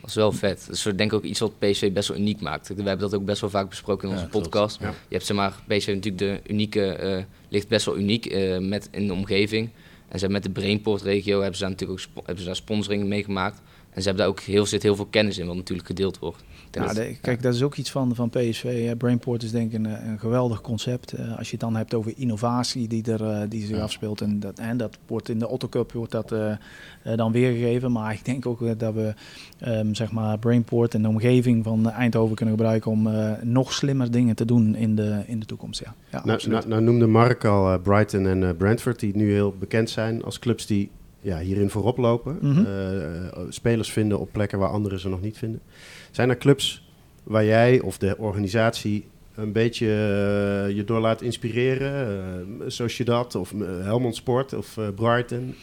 Dat 0.00 0.08
is 0.10 0.14
wel 0.14 0.32
vet. 0.32 0.64
Dat 0.66 0.76
is 0.76 0.82
denk 0.82 1.00
ik 1.00 1.12
ook 1.12 1.22
iets 1.24 1.40
wat 1.40 1.58
PSV 1.58 1.92
best 1.92 2.08
wel 2.08 2.16
uniek 2.16 2.40
maakt. 2.40 2.68
We 2.68 2.74
hebben 2.74 2.98
dat 2.98 3.14
ook 3.14 3.24
best 3.24 3.40
wel 3.40 3.50
vaak 3.50 3.68
besproken 3.68 4.08
in 4.08 4.14
onze 4.14 4.26
Ja, 4.26 4.30
podcast. 4.30 4.80
Ja. 4.80 4.88
Je 4.88 5.14
hebt 5.14 5.26
zeg 5.26 5.36
maar, 5.36 5.50
PSV 5.66 5.86
natuurlijk 5.86 6.18
de 6.18 6.40
unieke, 6.52 6.84
eh, 6.86 7.22
ligt 7.48 7.68
best 7.68 7.86
wel 7.86 7.98
uniek 7.98 8.26
eh, 8.26 8.58
met, 8.58 8.88
in 8.92 9.06
de 9.06 9.12
omgeving. 9.12 9.68
En 10.08 10.18
ze 10.18 10.24
hebben 10.26 10.32
met 10.32 10.42
de 10.54 10.60
Brainport-regio 10.60 11.36
hebben 11.38 11.54
ze 11.56 11.60
daar 11.60 11.70
natuurlijk 11.70 11.98
ook 12.00 12.06
spo- 12.06 12.20
hebben 12.24 12.38
ze 12.38 12.44
daar 12.46 12.56
sponsoring 12.56 13.04
mee 13.06 13.24
gemaakt. 13.24 13.60
En 13.90 14.02
ze 14.02 14.08
hebben 14.08 14.16
daar 14.16 14.26
ook 14.34 14.40
heel, 14.40 14.66
zit 14.66 14.82
heel 14.82 14.96
veel 14.96 15.06
kennis 15.06 15.38
in, 15.38 15.46
wat 15.46 15.56
natuurlijk 15.56 15.86
gedeeld 15.88 16.18
wordt. 16.18 16.42
Ja, 16.70 16.92
de- 16.92 17.16
kijk, 17.20 17.42
dat 17.42 17.54
is 17.54 17.62
ook 17.62 17.74
iets 17.76 17.90
van, 17.90 18.14
van 18.14 18.30
PSV. 18.30 18.86
hè. 18.86 18.96
Brainport 18.96 19.42
is 19.42 19.50
denk 19.50 19.72
ik 19.72 19.78
een, 19.78 20.08
een 20.08 20.18
geweldig 20.18 20.60
concept. 20.60 21.12
Eh, 21.12 21.38
als 21.38 21.46
je 21.46 21.50
het 21.52 21.60
dan 21.60 21.76
hebt 21.76 21.94
over 21.94 22.12
innovatie 22.16 22.88
die, 22.88 23.12
er, 23.12 23.24
eh, 23.24 23.40
die 23.48 23.66
zich 23.66 23.76
Ja. 23.76 23.82
afspeelt. 23.82 24.20
En 24.20 24.40
dat, 24.40 24.58
en 24.58 24.76
dat 24.76 24.98
wordt 25.06 25.28
in 25.28 25.38
de 25.38 25.48
Otto 25.48 25.68
Cup 25.68 25.92
wordt 25.92 26.12
dat, 26.12 26.32
eh, 26.32 26.52
dan 27.16 27.32
weergegeven. 27.32 27.92
Maar 27.92 28.12
ik 28.12 28.24
denk 28.24 28.46
ook 28.46 28.78
dat 28.78 28.94
we 28.94 29.14
ehm, 29.58 29.94
zeg 29.94 30.12
maar 30.12 30.38
Brainport 30.38 30.94
en 30.94 31.02
de 31.02 31.08
omgeving 31.08 31.64
van 31.64 31.90
Eindhoven 31.90 32.36
kunnen 32.36 32.54
gebruiken 32.54 32.90
om 32.90 33.08
nog 33.42 33.72
slimmer 33.72 34.10
dingen 34.10 34.34
te 34.36 34.44
doen 34.44 34.74
in 34.74 34.94
de, 34.96 35.22
in 35.26 35.40
de 35.40 35.46
toekomst. 35.46 35.80
Ja, 35.84 35.94
ja 36.10 36.22
Nou, 36.24 36.48
nou, 36.48 36.68
nou 36.68 36.82
noemde 36.82 37.06
Mark 37.06 37.44
al 37.44 37.78
Brighton 37.78 38.26
en 38.26 38.56
Brentford, 38.56 39.00
die 39.00 39.16
nu 39.16 39.32
heel 39.32 39.54
bekend 39.58 39.90
zijn 39.90 40.22
als 40.24 40.38
clubs 40.38 40.66
die 40.66 40.90
ja, 41.20 41.38
hierin 41.38 41.70
voorop 41.70 41.96
lopen. 41.96 42.38
Mhm. 42.40 42.64
Eh, 42.64 43.26
eh, 43.26 43.32
spelers 43.48 43.92
vinden 43.92 44.20
op 44.20 44.32
plekken 44.32 44.58
waar 44.58 44.70
anderen 44.70 45.00
ze 45.00 45.08
nog 45.08 45.20
niet 45.20 45.38
vinden. 45.38 45.60
Zijn 46.10 46.28
er 46.28 46.38
clubs 46.38 46.88
waar 47.22 47.44
jij 47.44 47.80
of 47.80 47.98
de 47.98 48.18
organisatie 48.18 49.04
een 49.34 49.52
beetje 49.52 49.86
eh, 49.86 50.76
je 50.76 50.84
door 50.84 51.00
laat 51.00 51.22
inspireren? 51.22 52.58
Uh, 52.60 52.64
Sociedad 52.66 53.34
of 53.34 53.54
Helmond 53.82 54.16
Sport 54.16 54.52
of 54.52 54.78
Brighton? 54.94 55.54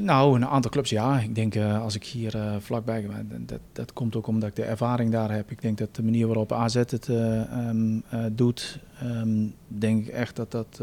Nou, 0.00 0.36
een 0.36 0.46
aantal 0.46 0.70
clubs 0.70 0.90
ja. 0.90 1.20
Ik 1.20 1.34
denk 1.34 1.56
als 1.56 1.94
ik 1.94 2.04
hier 2.04 2.32
vlakbij 2.60 3.06
ben, 3.28 3.46
dat, 3.46 3.60
dat 3.72 3.92
komt 3.92 4.16
ook 4.16 4.26
omdat 4.26 4.48
ik 4.48 4.56
de 4.56 4.62
ervaring 4.62 5.12
daar 5.12 5.32
heb. 5.32 5.50
Ik 5.50 5.62
denk 5.62 5.78
dat 5.78 5.94
de 5.94 6.02
manier 6.02 6.26
waarop 6.26 6.52
AZ 6.52 6.74
het 6.74 7.08
eh, 7.08 7.40
ehm, 7.40 8.00
eh, 8.08 8.24
doet, 8.32 8.78
ehm, 9.00 9.46
denk 9.68 10.06
ik 10.06 10.12
echt 10.12 10.36
dat 10.36 10.50
dat 10.50 10.80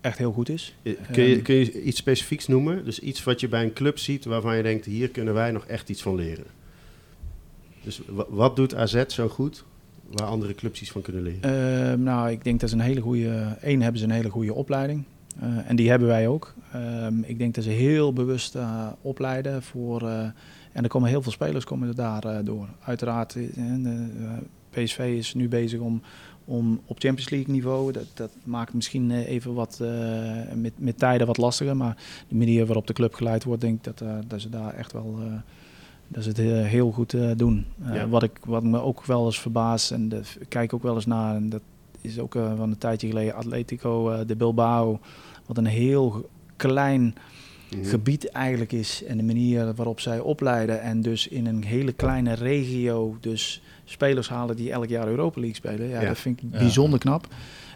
echt 0.00 0.18
heel 0.18 0.32
goed 0.32 0.48
is. 0.48 0.74
Eh, 0.82 0.92
Kun 1.12 1.22
je, 1.24 1.34
Ehm. 1.34 1.42
kun 1.42 1.54
je 1.54 1.82
iets 1.82 1.98
specifieks 1.98 2.46
noemen? 2.46 2.84
Dus 2.84 2.98
iets 3.00 3.24
wat 3.24 3.40
je 3.40 3.48
bij 3.48 3.62
een 3.62 3.72
club 3.72 3.98
ziet 3.98 4.24
waarvan 4.24 4.56
je 4.56 4.62
denkt, 4.62 4.84
hier 4.86 5.08
kunnen 5.08 5.34
wij 5.34 5.50
nog 5.50 5.64
echt 5.66 5.88
iets 5.88 6.02
van 6.02 6.14
leren. 6.14 6.44
Dus 7.82 8.00
wa- 8.08 8.26
wat 8.28 8.56
doet 8.56 8.74
AZ 8.74 9.04
zo 9.06 9.28
goed 9.28 9.64
waar 10.10 10.26
andere 10.26 10.54
clubs 10.54 10.80
iets 10.80 10.90
van 10.90 11.02
kunnen 11.02 11.22
leren? 11.22 11.42
Ehm, 11.90 12.02
nou, 12.02 12.30
ik 12.30 12.44
denk 12.44 12.60
dat 12.60 12.68
ze 12.70 12.74
een 12.74 12.80
hele 12.82 13.00
goede. 13.00 13.56
Één 13.60 13.80
hebben 13.82 14.00
ze 14.00 14.06
een 14.06 14.12
hele 14.12 14.30
goede 14.30 14.54
opleiding. 14.54 15.04
Eh, 15.40 15.48
en 15.70 15.76
die 15.76 15.90
hebben 15.90 16.08
wij 16.08 16.28
ook. 16.28 16.54
Ehm, 16.72 17.18
ik 17.22 17.38
denk 17.38 17.54
dat 17.54 17.64
ze 17.64 17.70
heel 17.70 18.12
bewust 18.12 18.54
eh, 18.54 18.86
opleiden 19.02 19.62
voor. 19.62 20.08
en 20.72 20.82
er 20.82 20.88
komen 20.88 21.08
heel 21.08 21.22
veel 21.22 21.32
spelers 21.32 21.64
komen 21.64 21.88
er 21.88 21.94
daar 21.94 22.44
door. 22.44 22.68
Uiteraard, 22.84 23.36
PSV 24.70 24.98
is 25.18 25.34
nu 25.34 25.48
bezig 25.48 25.80
om, 25.80 26.02
om 26.50 26.80
op 26.86 27.00
Champions 27.00 27.30
League 27.30 27.54
niveau. 27.54 27.92
Dat, 27.92 28.06
dat 28.14 28.30
maakt 28.44 28.74
misschien 28.74 29.10
eh, 29.10 29.28
even 29.28 29.54
wat 29.54 29.78
eh, 29.82 29.88
met, 30.54 30.72
met 30.76 30.98
tijden 30.98 31.26
wat 31.26 31.36
lastiger. 31.36 31.76
Maar 31.76 31.96
de 32.28 32.34
manier 32.34 32.66
waarop 32.66 32.86
de 32.86 32.92
club 32.92 33.14
geleid 33.14 33.44
wordt, 33.44 33.60
denk 33.60 33.76
ik 33.76 33.84
dat, 33.84 34.00
eh, 34.00 34.18
dat 34.26 34.40
ze 34.40 34.48
daar 34.48 34.74
echt 34.74 34.92
wel. 34.92 35.18
dat 36.08 36.22
ze 36.22 36.28
het 36.28 36.38
heel 36.66 36.90
goed 36.90 37.16
doen. 37.36 37.66
Ja. 37.84 38.08
wat, 38.08 38.22
ik, 38.22 38.38
wat 38.44 38.62
me 38.62 38.80
ook 38.80 39.04
wel 39.04 39.24
eens 39.26 39.40
verbaast, 39.40 39.90
en 39.90 40.12
ik 40.40 40.48
kijk 40.48 40.72
ook 40.72 40.82
wel 40.82 40.94
eens 40.94 41.06
naar, 41.06 41.34
en 41.34 41.48
dat 41.48 41.62
is 42.00 42.18
ook 42.18 42.32
van 42.32 42.70
een 42.70 42.78
tijdje 42.78 43.08
geleden, 43.08 43.34
Atletico 43.34 44.24
de 44.24 44.36
Bilbao. 44.36 45.00
Wat 45.46 45.56
een 45.56 45.66
heel 45.66 46.28
klein 46.56 47.14
Mhm. 47.76 47.84
gebied 47.84 48.28
eigenlijk 48.28 48.72
is. 48.72 49.04
En 49.04 49.16
de 49.16 49.22
manier 49.22 49.74
waarop 49.74 50.00
zij 50.00 50.18
opleiden. 50.18 50.80
En 50.82 51.02
dus 51.02 51.28
in 51.28 51.46
een 51.46 51.64
hele 51.64 51.92
kleine 51.92 52.32
regio 52.32 53.16
dus 53.20 53.62
spelers 53.90 54.28
halen 54.28 54.56
die 54.56 54.70
elk 54.72 54.88
jaar 54.88 55.06
Europa 55.08 55.40
League 55.40 55.56
spelen. 55.56 55.88
Ja, 55.88 56.00
Ja. 56.00 56.08
dat 56.08 56.18
vind 56.18 56.42
ik 56.42 56.48
Ja. 56.52 56.58
bijzonder 56.58 56.98
knap. 56.98 57.26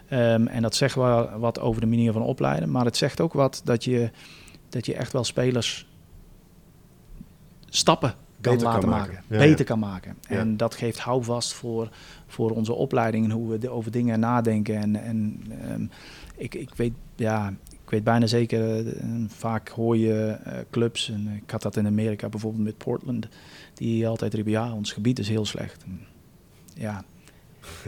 Ehm, 0.09 0.47
en 0.47 0.62
dat 0.62 0.75
zegt 0.75 0.95
wel 0.95 1.39
wat 1.39 1.61
over 1.61 1.81
de 1.81 1.87
manier 1.87 2.12
van 2.12 2.23
opleiden. 2.23 2.71
Maar 2.71 2.85
het 2.85 2.97
zegt 2.97 3.21
ook 3.21 3.33
wat 3.33 3.61
dat 3.65 3.85
je, 3.85 4.11
dat 4.69 4.87
je 4.87 4.95
echt 4.95 5.12
wel 5.12 5.25
spelers 5.25 5.87
stappen 7.69 8.11
kan 8.41 8.53
Beter 8.53 8.67
kan 8.69 8.73
laten 8.75 8.89
maken. 8.89 9.12
maken. 9.15 9.25
Ja, 9.29 9.39
beter 9.39 9.59
ja. 9.59 9.65
kan 9.65 9.79
maken. 9.79 10.17
Ja. 10.29 10.37
En 10.37 10.57
dat 10.57 10.75
geeft 10.75 10.99
houvast 10.99 11.53
voor, 11.53 11.89
voor 12.27 12.51
onze 12.51 12.73
opleiding 12.73 13.25
en 13.25 13.31
hoe 13.31 13.51
we 13.51 13.59
de- 13.59 13.71
over 13.71 13.91
dingen 13.91 14.21
nadenken. 14.21 14.77
En, 14.77 14.97
en 14.97 15.43
ehm, 15.69 15.87
ik, 16.37 16.55
ik 16.55 16.75
weet, 16.75 16.93
ja, 17.17 17.55
ik 17.85 17.91
weet 17.91 18.05
bijna 18.05 18.27
zeker, 18.27 18.87
eh, 18.89 19.05
vaak 19.29 19.69
hoor 19.69 19.97
je 19.97 20.37
eh, 20.45 20.59
clubs, 20.71 21.11
en 21.11 21.29
ik 21.45 21.51
had 21.51 21.62
dat 21.62 21.77
in 21.77 21.87
Amerika 21.87 22.29
bijvoorbeeld 22.29 22.65
met 22.65 22.79
Portland, 22.79 23.29
die 23.75 24.09
altijd 24.09 24.35
riepen, 24.35 24.53
ja, 24.53 24.72
ons 24.72 24.93
gebied 24.93 25.18
is 25.18 25.29
heel 25.29 25.47
slecht. 25.47 25.83
En, 25.85 26.01
Ja. 26.75 27.05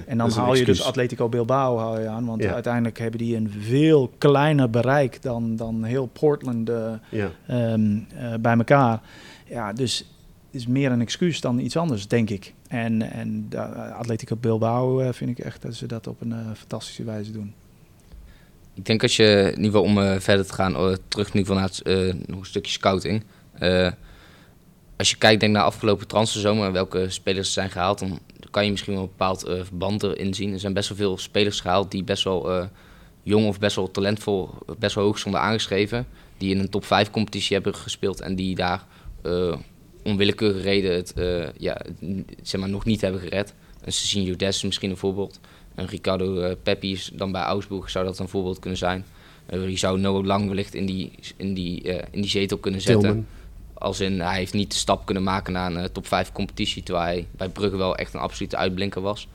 En 0.07 0.19
dan 0.19 0.31
haal 0.31 0.55
je 0.55 0.65
dus. 0.65 0.83
Atletico 0.83 1.29
Bilbao 1.29 1.79
haal 1.79 2.01
je 2.01 2.09
aan, 2.09 2.25
want 2.27 2.43
Ja. 2.43 2.53
uiteindelijk 2.53 2.99
hebben 2.99 3.19
die 3.19 3.37
een 3.37 3.51
veel 3.51 4.13
kleiner 4.19 4.71
bereik 4.71 5.23
dan, 5.23 5.57
dan 5.57 5.85
heel 5.85 6.07
Portland 6.07 6.69
eh, 6.71 6.93
Ja. 7.11 7.31
ehm, 7.47 7.99
eh, 8.17 8.35
bij 8.41 8.57
elkaar. 8.57 9.01
Ja, 9.49 9.73
dus 9.73 10.11
is 10.51 10.67
meer 10.67 10.91
een 10.93 11.01
excuus 11.01 11.41
dan 11.41 11.59
iets 11.59 11.77
anders, 11.77 12.09
denk 12.09 12.31
ik. 12.31 12.55
En, 12.69 13.03
en 13.13 13.49
Atletico 13.99 14.37
Bilbao 14.37 15.01
eh, 15.01 15.13
vind 15.13 15.31
ik 15.31 15.39
echt 15.39 15.63
dat 15.63 15.75
ze 15.75 15.87
dat 15.87 16.07
op 16.07 16.21
een 16.21 16.35
fantastische 16.57 17.05
wijze 17.05 17.33
doen. 17.33 17.55
Ik 18.75 18.85
denk 18.87 19.03
als 19.03 19.17
je, 19.17 19.25
in 19.57 19.63
ieder 19.63 19.81
geval 19.81 19.83
om 19.83 20.21
verder 20.21 20.47
te 20.47 20.53
gaan, 20.53 20.73
terug 21.09 21.29
in 21.35 21.39
ieder 21.39 21.55
geval 21.55 21.55
naar 21.55 21.69
het, 21.69 21.83
eh, 21.83 22.15
nog 22.27 22.39
een 22.39 22.47
stukje 22.47 22.73
scouting. 22.73 23.23
Eh, 24.97 24.99
als 24.99 25.11
je 25.11 25.17
kijkt 25.17 25.41
denk 25.41 25.53
naar 25.53 25.63
afgelopen 25.63 26.07
transferzomer 26.07 26.67
en 26.67 26.73
welke 26.73 27.11
spelers 27.11 27.47
er 27.47 27.53
zijn 27.53 27.71
gehaald, 27.71 27.99
dan 27.99 28.19
kan 28.51 28.65
je 28.65 28.71
misschien 28.71 28.93
wel 28.93 29.03
een 29.03 29.09
bepaald 29.09 29.45
eh, 29.45 29.65
verband 29.65 30.03
erin 30.03 30.35
zien. 30.35 30.53
Er 30.53 30.61
zijn 30.61 30.73
best 30.73 30.89
wel 30.89 30.99
veel 30.99 31.19
spelers 31.19 31.61
gehaald 31.61 31.91
die 31.91 32.05
best 32.05 32.25
wel 32.25 32.51
eh, 32.51 32.67
jong 33.23 33.47
of 33.47 33.59
best 33.59 33.77
wel 33.77 33.91
talentvol, 33.91 34.51
best 34.79 34.95
wel 34.95 35.05
hoog 35.05 35.19
stonden 35.19 35.41
aangeschreven. 35.41 36.07
Die 36.39 36.55
in 36.55 36.61
een 36.61 36.71
top 36.71 36.85
5 36.85 37.11
competitie 37.11 37.55
hebben 37.55 37.75
gespeeld 37.75 38.21
en 38.21 38.35
die 38.35 38.55
daar 38.55 38.87
eh 39.23 39.57
onwillekeurige 40.07 40.61
reden 40.61 40.95
het, 40.95 41.13
eh, 41.13 41.53
ja, 41.59 41.81
zeg 42.43 42.61
maar, 42.61 42.69
nog 42.69 42.85
niet 42.85 43.01
hebben 43.01 43.21
gered. 43.21 43.55
Een 43.85 43.93
Cezinho 43.93 44.37
Des 44.37 44.57
is 44.57 44.63
misschien 44.63 44.91
een 44.91 44.97
voorbeeld. 44.97 45.41
Een 45.75 45.87
Ricardo 45.87 46.41
eh, 46.41 46.57
Peppi 46.63 46.93
is 46.93 47.11
dan 47.15 47.33
bij 47.33 47.43
Augsburg 47.43 47.91
zou 47.91 48.05
dat 48.05 48.19
een 48.19 48.29
voorbeeld 48.29 48.59
kunnen 48.59 48.79
zijn. 48.79 49.05
Eh 49.47 49.69
je 49.69 49.77
zou 49.77 50.01
Noah 50.01 50.25
Lang 50.25 50.49
wellicht 50.49 50.75
in 50.75 50.87
die, 50.87 51.11
in 51.37 51.55
die, 51.55 51.83
eh, 51.83 52.07
in 52.11 52.21
die 52.21 52.31
zetel 52.31 52.59
kunnen 52.59 52.81
zetten. 52.81 53.03
Tilman. 53.03 53.27
Als 53.79 54.01
in, 54.01 54.21
hij 54.21 54.37
heeft 54.37 54.53
niet 54.53 54.71
de 54.71 54.77
stap 54.77 55.07
kunnen 55.07 55.23
maken 55.23 55.53
naar 55.53 55.71
een 55.71 55.77
eh, 55.77 55.85
top 55.85 56.07
5 56.07 56.33
competitie, 56.33 56.83
terwijl 56.83 57.07
hij 57.07 57.27
bij 57.31 57.49
Brugge 57.49 57.77
wel 57.77 57.97
echt 57.97 58.15
een 58.15 58.21
absolute 58.21 58.57
uitblinker 58.57 59.01
was. 59.01 59.29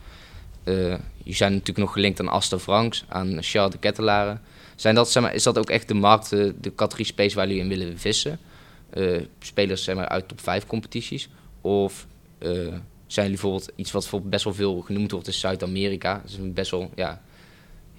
Eh, 0.63 0.95
je 1.23 1.33
zijn 1.33 1.51
natuurlijk 1.51 1.77
nog 1.77 1.93
gelinkt 1.93 2.19
aan 2.19 2.27
Asta 2.27 2.59
Franks, 2.59 3.05
aan 3.07 3.43
Charles 3.43 3.71
de 3.71 3.77
Kettelaren. 3.77 4.41
Zijn 4.75 4.95
dat, 4.95 5.11
zeg 5.11 5.23
maar, 5.23 5.33
is 5.33 5.43
dat 5.43 5.57
ook 5.57 5.69
echt 5.69 5.87
de 5.87 5.93
markt, 5.93 6.31
eh, 6.31 6.49
de 6.61 6.75
categorie 6.75 7.05
space 7.05 7.35
waar 7.35 7.47
jullie 7.47 7.61
in 7.61 7.69
willen 7.69 7.99
vissen? 7.99 8.39
Spelers 9.39 9.83
zeg 9.83 9.95
maar, 9.95 10.07
uit 10.07 10.27
top 10.27 10.41
5 10.41 10.65
competities? 10.65 11.29
Of 11.61 12.07
zijn 12.39 13.25
jullie 13.27 13.31
bijvoorbeeld 13.31 13.71
iets 13.75 13.91
wat 13.91 14.07
voor 14.07 14.21
best 14.21 14.43
wel 14.43 14.53
veel 14.53 14.81
genoemd 14.81 15.11
wordt 15.11 15.27
in 15.27 15.33
Zuid-Amerika? 15.33 16.21
Dat 16.23 16.31
is 16.31 16.53
best 16.53 16.71
wel, 16.71 16.91
ja, 16.95 17.21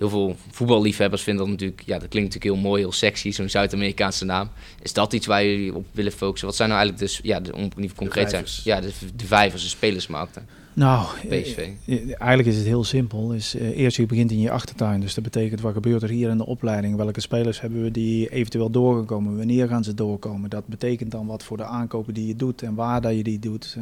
heel 0.03 0.11
veel 0.11 0.37
voetballiefhebbers 0.51 1.23
vinden 1.23 1.43
dat 1.43 1.53
natuurlijk, 1.53 1.83
ja, 1.87 1.99
dat 1.99 2.09
klinkt 2.09 2.35
natuurlijk 2.35 2.61
heel 2.61 2.69
mooi, 2.71 2.83
heel 2.83 2.93
sexy, 2.93 3.31
zo'n 3.31 3.49
Zuid-Amerikaanse 3.49 4.25
naam. 4.25 4.49
Is 4.83 4.93
dat 4.93 5.13
iets 5.13 5.27
waar 5.27 5.45
jullie 5.45 5.75
op 5.75 5.87
willen 5.93 6.13
focussen? 6.13 6.47
Wat 6.49 6.57
zijn 6.57 6.69
nou 6.69 6.81
eigenlijk 6.81 7.11
dus, 7.11 7.21
ja, 7.23 7.41
de, 7.41 7.55
om 7.55 7.69
niet 7.77 7.95
concreet 7.95 8.29
te 8.29 8.31
zijn, 8.31 8.47
ja, 8.65 8.81
de, 8.81 8.93
de 9.17 9.27
vijvers, 9.27 9.63
de 9.63 9.69
spelersmarkten, 9.69 10.47
Nou, 10.75 11.07
PSV. 11.29 11.57
eh, 11.59 11.95
eh, 11.95 11.99
eigenlijk 12.09 12.47
is 12.47 12.57
het 12.57 12.67
heel 12.67 12.85
simpel. 12.85 13.33
Is, 13.33 13.55
eh, 13.55 13.79
eerst 13.79 13.97
je 13.97 14.07
begint 14.07 14.31
in 14.31 14.41
je 14.41 14.51
achtertuin. 14.51 15.01
Dus 15.01 15.15
dat 15.15 15.25
betekent 15.25 15.61
wat 15.61 15.73
gebeurt 15.73 16.03
er 16.03 16.09
hier 16.09 16.31
in 16.31 16.37
de 16.37 16.47
opleiding? 16.47 16.97
Welke 16.97 17.21
spelers 17.21 17.61
hebben 17.61 17.83
we 17.83 17.91
die 17.91 18.29
eventueel 18.29 18.71
doorgekomen? 18.71 19.37
Wanneer 19.37 19.69
gaan 19.69 19.85
ze 19.85 19.95
doorkomen? 19.95 20.51
Dat 20.51 20.67
betekent 20.67 21.11
dan 21.11 21.27
wat 21.27 21.43
voor 21.45 21.57
de 21.57 21.65
aankopen 21.65 22.15
die 22.15 22.27
je 22.27 22.37
doet 22.37 22.63
en 22.63 22.75
waar 22.75 23.01
dat 23.01 23.17
je 23.17 23.23
die 23.23 23.39
doet. 23.39 23.77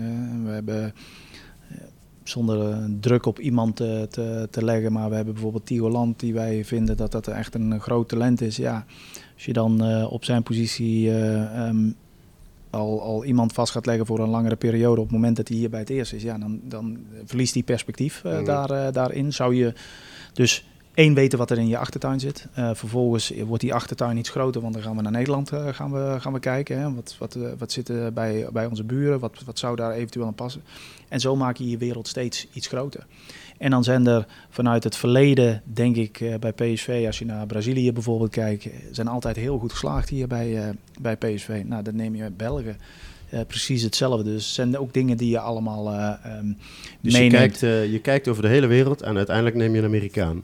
We 0.44 0.50
hebben 0.50 0.94
zonder 2.22 2.70
eh, 2.70 2.78
druk 3.00 3.26
op 3.26 3.38
iemand 3.38 3.76
te, 3.76 4.06
te, 4.10 4.48
te 4.50 4.64
leggen, 4.64 4.92
maar 4.92 5.08
we 5.08 5.14
hebben 5.14 5.34
bijvoorbeeld 5.34 5.66
Theo 5.66 5.90
Land 5.90 6.20
die 6.20 6.34
wij 6.34 6.64
vinden 6.64 6.96
dat 6.96 7.12
dat 7.12 7.26
echt 7.26 7.54
een 7.54 7.80
groot 7.80 8.08
talent 8.08 8.40
is. 8.40 8.56
Ja, 8.56 8.84
als 9.34 9.44
je 9.44 9.52
dan 9.52 9.84
eh, 9.84 10.12
op 10.12 10.24
zijn 10.24 10.42
positie 10.42 11.10
eh, 11.10 11.66
ehm, 11.68 11.90
al, 12.70 13.02
al 13.02 13.24
iemand 13.24 13.52
vast 13.52 13.72
gaat 13.72 13.86
leggen 13.86 14.06
voor 14.06 14.18
een 14.18 14.28
langere 14.28 14.56
periode 14.56 15.00
op 15.00 15.06
het 15.06 15.14
moment 15.14 15.36
dat 15.36 15.48
hij 15.48 15.56
hier 15.56 15.70
bij 15.70 15.80
het 15.80 15.90
eerst 15.90 16.12
is, 16.12 16.22
ja, 16.22 16.38
dan, 16.38 16.60
dan 16.64 16.98
verliest 17.24 17.54
hij 17.54 17.62
perspectief 17.62 18.24
Mhm. 18.24 18.44
daar, 18.44 18.92
daarin. 18.92 19.32
Zou 19.32 19.54
je 19.54 19.72
dus 20.32 20.69
één 20.95 21.14
weten 21.14 21.38
wat 21.38 21.51
er 21.51 21.59
in 21.59 21.68
je 21.68 21.78
achtertuin 21.78 22.20
zit. 22.20 22.47
Uh, 22.59 22.70
vervolgens 22.74 23.32
wordt 23.47 23.62
die 23.62 23.74
achtertuin 23.74 24.16
iets 24.16 24.28
groter, 24.28 24.61
want 24.61 24.74
dan 24.74 24.82
gaan 24.82 24.97
we 24.97 25.03
naar 25.03 25.12
Nederland 25.12 25.53
uh, 25.53 25.68
gaan 25.68 25.93
we, 25.93 26.16
gaan 26.20 26.32
we 26.32 26.41
kijken. 26.41 26.78
Hè. 26.78 26.95
Wat, 26.95 27.16
wat, 27.18 27.34
uh, 27.36 27.49
wat 27.59 27.72
zit 27.72 27.88
er 27.88 28.12
bij, 28.12 28.47
bij 28.53 28.66
onze 28.66 28.84
buren? 28.84 29.18
Wat, 29.18 29.43
wat 29.45 29.59
zou 29.59 29.76
daar 29.76 29.93
eventueel 29.93 30.26
aan 30.26 30.34
passen? 30.34 30.62
En 31.09 31.20
zo 31.20 31.36
maak 31.36 31.57
je 31.57 31.70
je 31.70 31.78
wereld 31.78 32.09
steeds 32.09 32.47
iets 32.53 32.66
groter. 32.66 33.07
En 33.59 33.70
dan 33.70 33.84
zijn 33.84 34.07
er 34.07 34.26
vanuit 34.49 34.84
het 34.84 34.97
verleden, 34.97 35.62
denk 35.64 35.97
ik, 35.97 36.36
bij 36.41 36.53
PSV, 36.53 37.05
als 37.07 37.18
je 37.18 37.24
naar 37.24 37.47
Brazilië 37.47 37.93
bijvoorbeeld 37.93 38.30
kijkt, 38.30 38.68
zijn 38.91 39.09
altijd 39.09 39.36
heel 39.36 39.59
goed 39.59 39.72
geslaagd 39.72 40.09
hier 40.09 40.26
bij, 40.26 40.74
bij 41.01 41.16
PSV. 41.16 41.62
Nou, 41.66 41.82
dan 41.82 41.97
neem 41.97 42.14
je 42.14 42.30
België. 42.30 42.76
Uh, 43.34 43.41
precies 43.47 43.82
hetzelfde. 43.82 44.24
Dus 44.24 44.45
het 44.45 44.55
zijn 44.55 44.78
ook 44.78 44.93
dingen 44.93 45.16
die 45.16 45.30
je 45.30 45.38
allemaal 45.38 45.93
uh, 45.93 46.38
um, 46.38 46.57
dus 47.01 47.16
je 47.16 47.28
kijkt, 47.28 47.62
uh, 47.62 47.93
je 47.93 48.01
kijkt 48.01 48.28
over 48.28 48.43
de 48.43 48.49
hele 48.49 48.66
wereld 48.66 49.03
en 49.03 49.16
uiteindelijk 49.16 49.57
neem 49.57 49.72
je 49.72 49.78
een 49.78 49.84
Amerikaan. 49.84 50.43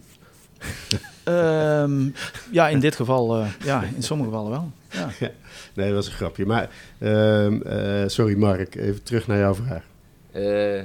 Um, 1.24 2.14
ja, 2.50 2.68
in 2.68 2.80
dit 2.80 2.96
geval, 2.96 3.44
ja, 3.64 3.84
in 3.96 4.02
sommige 4.02 4.30
gevallen 4.30 4.50
wel. 4.50 4.72
Ja. 4.90 5.08
ja. 5.26 5.30
Nee, 5.74 5.86
dat 5.86 5.94
was 5.94 6.06
een 6.06 6.12
grapje. 6.12 6.46
Maar, 6.46 6.70
um, 7.00 7.62
sorry 8.06 8.36
Mark, 8.36 8.74
even 8.74 9.02
terug 9.02 9.26
naar 9.26 9.38
jouw 9.38 9.54
vraag. 9.54 9.82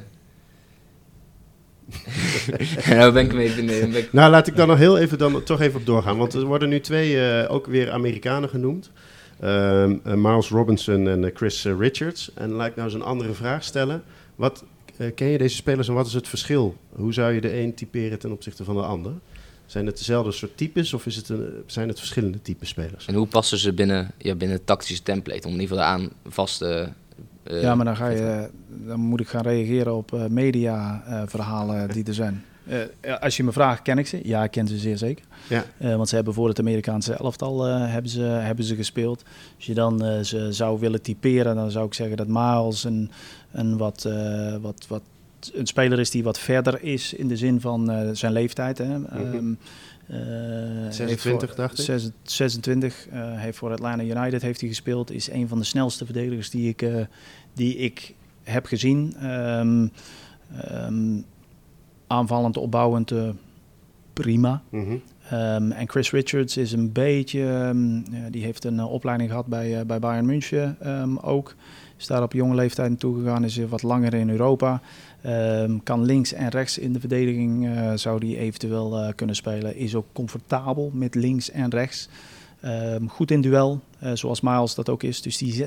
nou 2.89 3.11
ben 3.11 3.25
ik 3.25 3.33
mee 3.33 3.65
ben 3.65 3.95
ik... 3.95 4.13
Nou, 4.13 4.31
laat 4.31 4.47
ik 4.47 4.55
dan 4.55 4.67
nog 4.67 4.77
heel 4.77 4.97
even 4.97 5.17
dan 5.17 5.43
toch 5.43 5.61
even 5.61 5.79
op 5.79 5.85
doorgaan. 5.85 6.17
Want 6.17 6.33
er 6.33 6.45
worden 6.45 6.69
nu 6.69 6.79
twee 6.79 7.47
ook 7.47 7.65
weer 7.65 7.91
Amerikanen 7.91 8.49
genoemd. 8.49 8.91
Um, 9.43 10.01
uh, 10.07 10.13
Miles 10.13 10.49
Robinson 10.49 11.07
en 11.07 11.23
uh, 11.23 11.29
Chris 11.33 11.65
uh, 11.65 11.79
Richards. 11.79 12.31
En 12.33 12.51
laat 12.51 12.67
ik 12.67 12.75
nou 12.75 12.87
eens 12.87 12.97
een 12.97 13.03
andere 13.03 13.33
vraag 13.33 13.63
stellen. 13.63 14.03
Wat, 14.35 14.63
ken 15.15 15.27
je 15.27 15.37
deze 15.37 15.55
spelers 15.55 15.87
en 15.87 15.93
wat 15.93 16.07
is 16.07 16.13
het 16.13 16.27
verschil? 16.27 16.75
Hoe 16.89 17.13
zou 17.13 17.33
je 17.33 17.41
de 17.41 17.59
een 17.59 17.73
typeren 17.73 18.19
ten 18.19 18.31
opzichte 18.31 18.63
van 18.63 18.75
de 18.75 18.81
ander? 18.81 19.13
Zijn 19.71 19.85
het 19.85 19.97
dezelfde 19.97 20.31
soort 20.31 20.57
types 20.57 20.93
of 20.93 21.05
is 21.05 21.15
het 21.15 21.29
een, 21.29 21.63
zijn 21.65 21.87
het 21.87 21.99
verschillende 21.99 22.41
type 22.41 22.65
spelers? 22.65 23.05
En 23.05 23.13
hoe 23.13 23.27
passen 23.27 23.57
ze 23.57 23.73
binnen, 23.73 24.11
ja, 24.17 24.35
binnen 24.35 24.57
het 24.57 24.65
tactische 24.65 25.03
template? 25.03 25.47
Om 25.47 25.53
in 25.53 25.59
ieder 25.59 25.77
geval 25.77 25.91
aan 25.91 26.09
vaste... 26.27 26.89
ja, 27.43 27.75
maar 27.75 27.85
dan, 27.85 27.95
ga 27.95 28.07
je, 28.07 28.49
dan 28.67 28.99
moet 28.99 29.19
ik 29.19 29.27
gaan 29.27 29.41
reageren 29.41 29.95
op 29.95 30.27
mediaverhalen 30.29 31.89
die 31.89 32.03
er 32.03 32.13
zijn. 32.13 32.43
Uh, 32.67 33.19
als 33.19 33.37
je 33.37 33.43
me 33.43 33.51
vraagt, 33.51 33.81
ken 33.81 33.97
ik 33.97 34.07
ze? 34.07 34.19
Ja, 34.23 34.43
ik 34.43 34.51
ken 34.51 34.67
ze 34.67 34.77
zeer 34.77 34.97
zeker. 34.97 35.25
Ja. 35.49 35.63
Uh, 35.81 35.95
want 35.95 36.09
ze 36.09 36.15
hebben 36.15 36.33
voor 36.33 36.47
het 36.47 36.59
Amerikaanse 36.59 37.13
elftal 37.13 37.67
uh, 37.67 37.91
hebben 37.91 38.11
ze, 38.11 38.21
hebben 38.21 38.65
ze 38.65 38.75
gespeeld. 38.75 39.23
Als 39.55 39.65
je 39.65 39.73
dan 39.73 40.25
ze 40.25 40.53
zou 40.53 40.79
willen 40.79 41.01
typeren, 41.01 41.55
dan 41.55 41.71
zou 41.71 41.85
ik 41.85 41.93
zeggen 41.93 42.17
dat 42.17 42.27
Miles 42.27 42.83
een, 42.83 43.11
een, 43.51 43.77
wat, 43.77 44.09
wat, 44.61 44.85
wat, 44.87 45.01
een 45.53 45.67
speler 45.67 45.99
is 45.99 46.09
die 46.09 46.23
wat 46.23 46.39
verder 46.39 46.83
is 46.83 47.13
in 47.13 47.27
de 47.27 47.37
zin 47.37 47.61
van 47.61 48.09
zijn 48.15 48.31
leeftijd. 48.31 48.77
Hè. 48.77 48.97
Mm 48.97 49.05
-hmm. 49.05 49.35
um, 49.35 50.91
26, 50.91 51.49
voor, 51.49 51.55
dacht 51.55 51.89
ik. 51.89 52.11
26, 52.23 53.07
heeft 53.11 53.57
voor 53.57 53.71
Atlanta 53.71 54.03
United 54.03 54.41
heeft 54.41 54.59
hij 54.59 54.69
gespeeld. 54.69 55.11
Is 55.11 55.31
een 55.31 55.47
van 55.47 55.57
de 55.57 55.63
snelste 55.63 56.05
verdedigers 56.05 56.49
die 56.49 56.69
ik, 56.69 56.85
die 57.53 57.75
ik 57.75 58.13
heb 58.43 58.65
gezien. 58.65 59.15
Um, 59.29 59.91
um, 60.71 61.25
aanvallend, 62.11 62.57
opbouwend, 62.57 63.11
uh, 63.11 63.29
prima. 64.13 64.61
Mm 64.69 64.83
-hmm. 64.83 65.01
um, 65.39 65.71
en 65.71 65.89
Chris 65.89 66.11
Richards 66.11 66.57
is 66.57 66.71
een 66.71 66.91
beetje, 66.91 67.41
um, 67.41 68.03
die 68.29 68.43
heeft 68.43 68.63
een 68.63 68.75
uh, 68.75 68.91
opleiding 68.91 69.29
gehad 69.29 69.45
bij, 69.45 69.79
uh, 69.79 69.85
bij 69.85 69.99
Bayern 69.99 70.25
München 70.25 70.77
um, 70.85 71.17
ook. 71.17 71.55
Is 71.97 72.07
daar 72.07 72.23
op 72.23 72.33
jonge 72.33 72.55
leeftijd 72.55 72.89
naartoe 72.89 73.19
gegaan, 73.19 73.43
is 73.43 73.57
wat 73.57 73.83
langer 73.83 74.13
in 74.13 74.29
Europa. 74.29 74.81
Kan 75.83 76.05
links 76.05 76.33
en 76.33 76.49
rechts 76.49 76.77
in 76.77 76.93
de 76.93 76.99
verdediging, 76.99 77.69
zou 77.95 78.19
die 78.19 78.37
eventueel 78.37 79.13
kunnen 79.15 79.35
spelen. 79.35 79.75
Is 79.75 79.95
ook 79.95 80.05
comfortabel 80.13 80.91
met 80.93 81.15
links 81.15 81.51
en 81.51 81.69
rechts. 81.69 82.09
goed 83.07 83.31
in 83.31 83.41
duel, 83.41 83.81
zoals 84.13 84.41
Miles 84.41 84.75
dat 84.75 84.89
ook 84.89 85.03
is. 85.03 85.21
Dus 85.21 85.37
die 85.37 85.65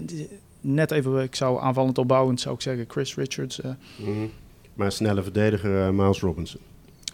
net 0.60 0.90
even, 0.90 1.22
ik 1.22 1.34
zou 1.34 1.60
aanvallend 1.60 1.98
opbouwend, 1.98 2.40
zou 2.40 2.54
ik 2.54 2.60
zeggen 2.60 2.84
Chris 2.88 3.14
Richards. 3.14 3.60
Mm 3.60 3.76
-hmm. 3.96 4.30
Maar 4.74 4.92
snelle 4.92 5.22
verdediger 5.22 5.86
uh, 5.86 5.90
Miles 5.90 6.20
Robinson. 6.20 6.60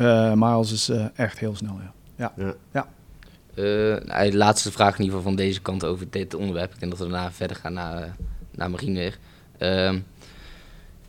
Uh, 0.01 0.33
Miles 0.33 0.73
is 0.73 0.91
uh, 0.91 1.07
echt 1.15 1.39
heel 1.39 1.57
snel, 1.57 1.79
ja. 1.83 1.93
Ja. 2.17 2.33
ja. 2.37 2.55
ja. 2.73 2.87
Nou, 4.05 4.31
de 4.31 4.37
laatste 4.37 4.73
vraag 4.73 4.93
in 4.93 5.05
ieder 5.05 5.17
geval 5.17 5.33
van 5.33 5.37
deze 5.37 5.61
kant 5.61 5.85
over 5.85 6.07
dit 6.11 6.35
onderwerp. 6.35 6.73
Ik 6.73 6.81
denk 6.81 6.91
dat 6.91 7.01
we 7.01 7.09
daarna 7.09 7.33
verder 7.33 7.57
gaan 7.57 7.73
naar, 7.73 8.17
naar 8.51 8.71
Marien 8.71 8.95
weer. 8.95 9.19
Ehm, 9.59 9.99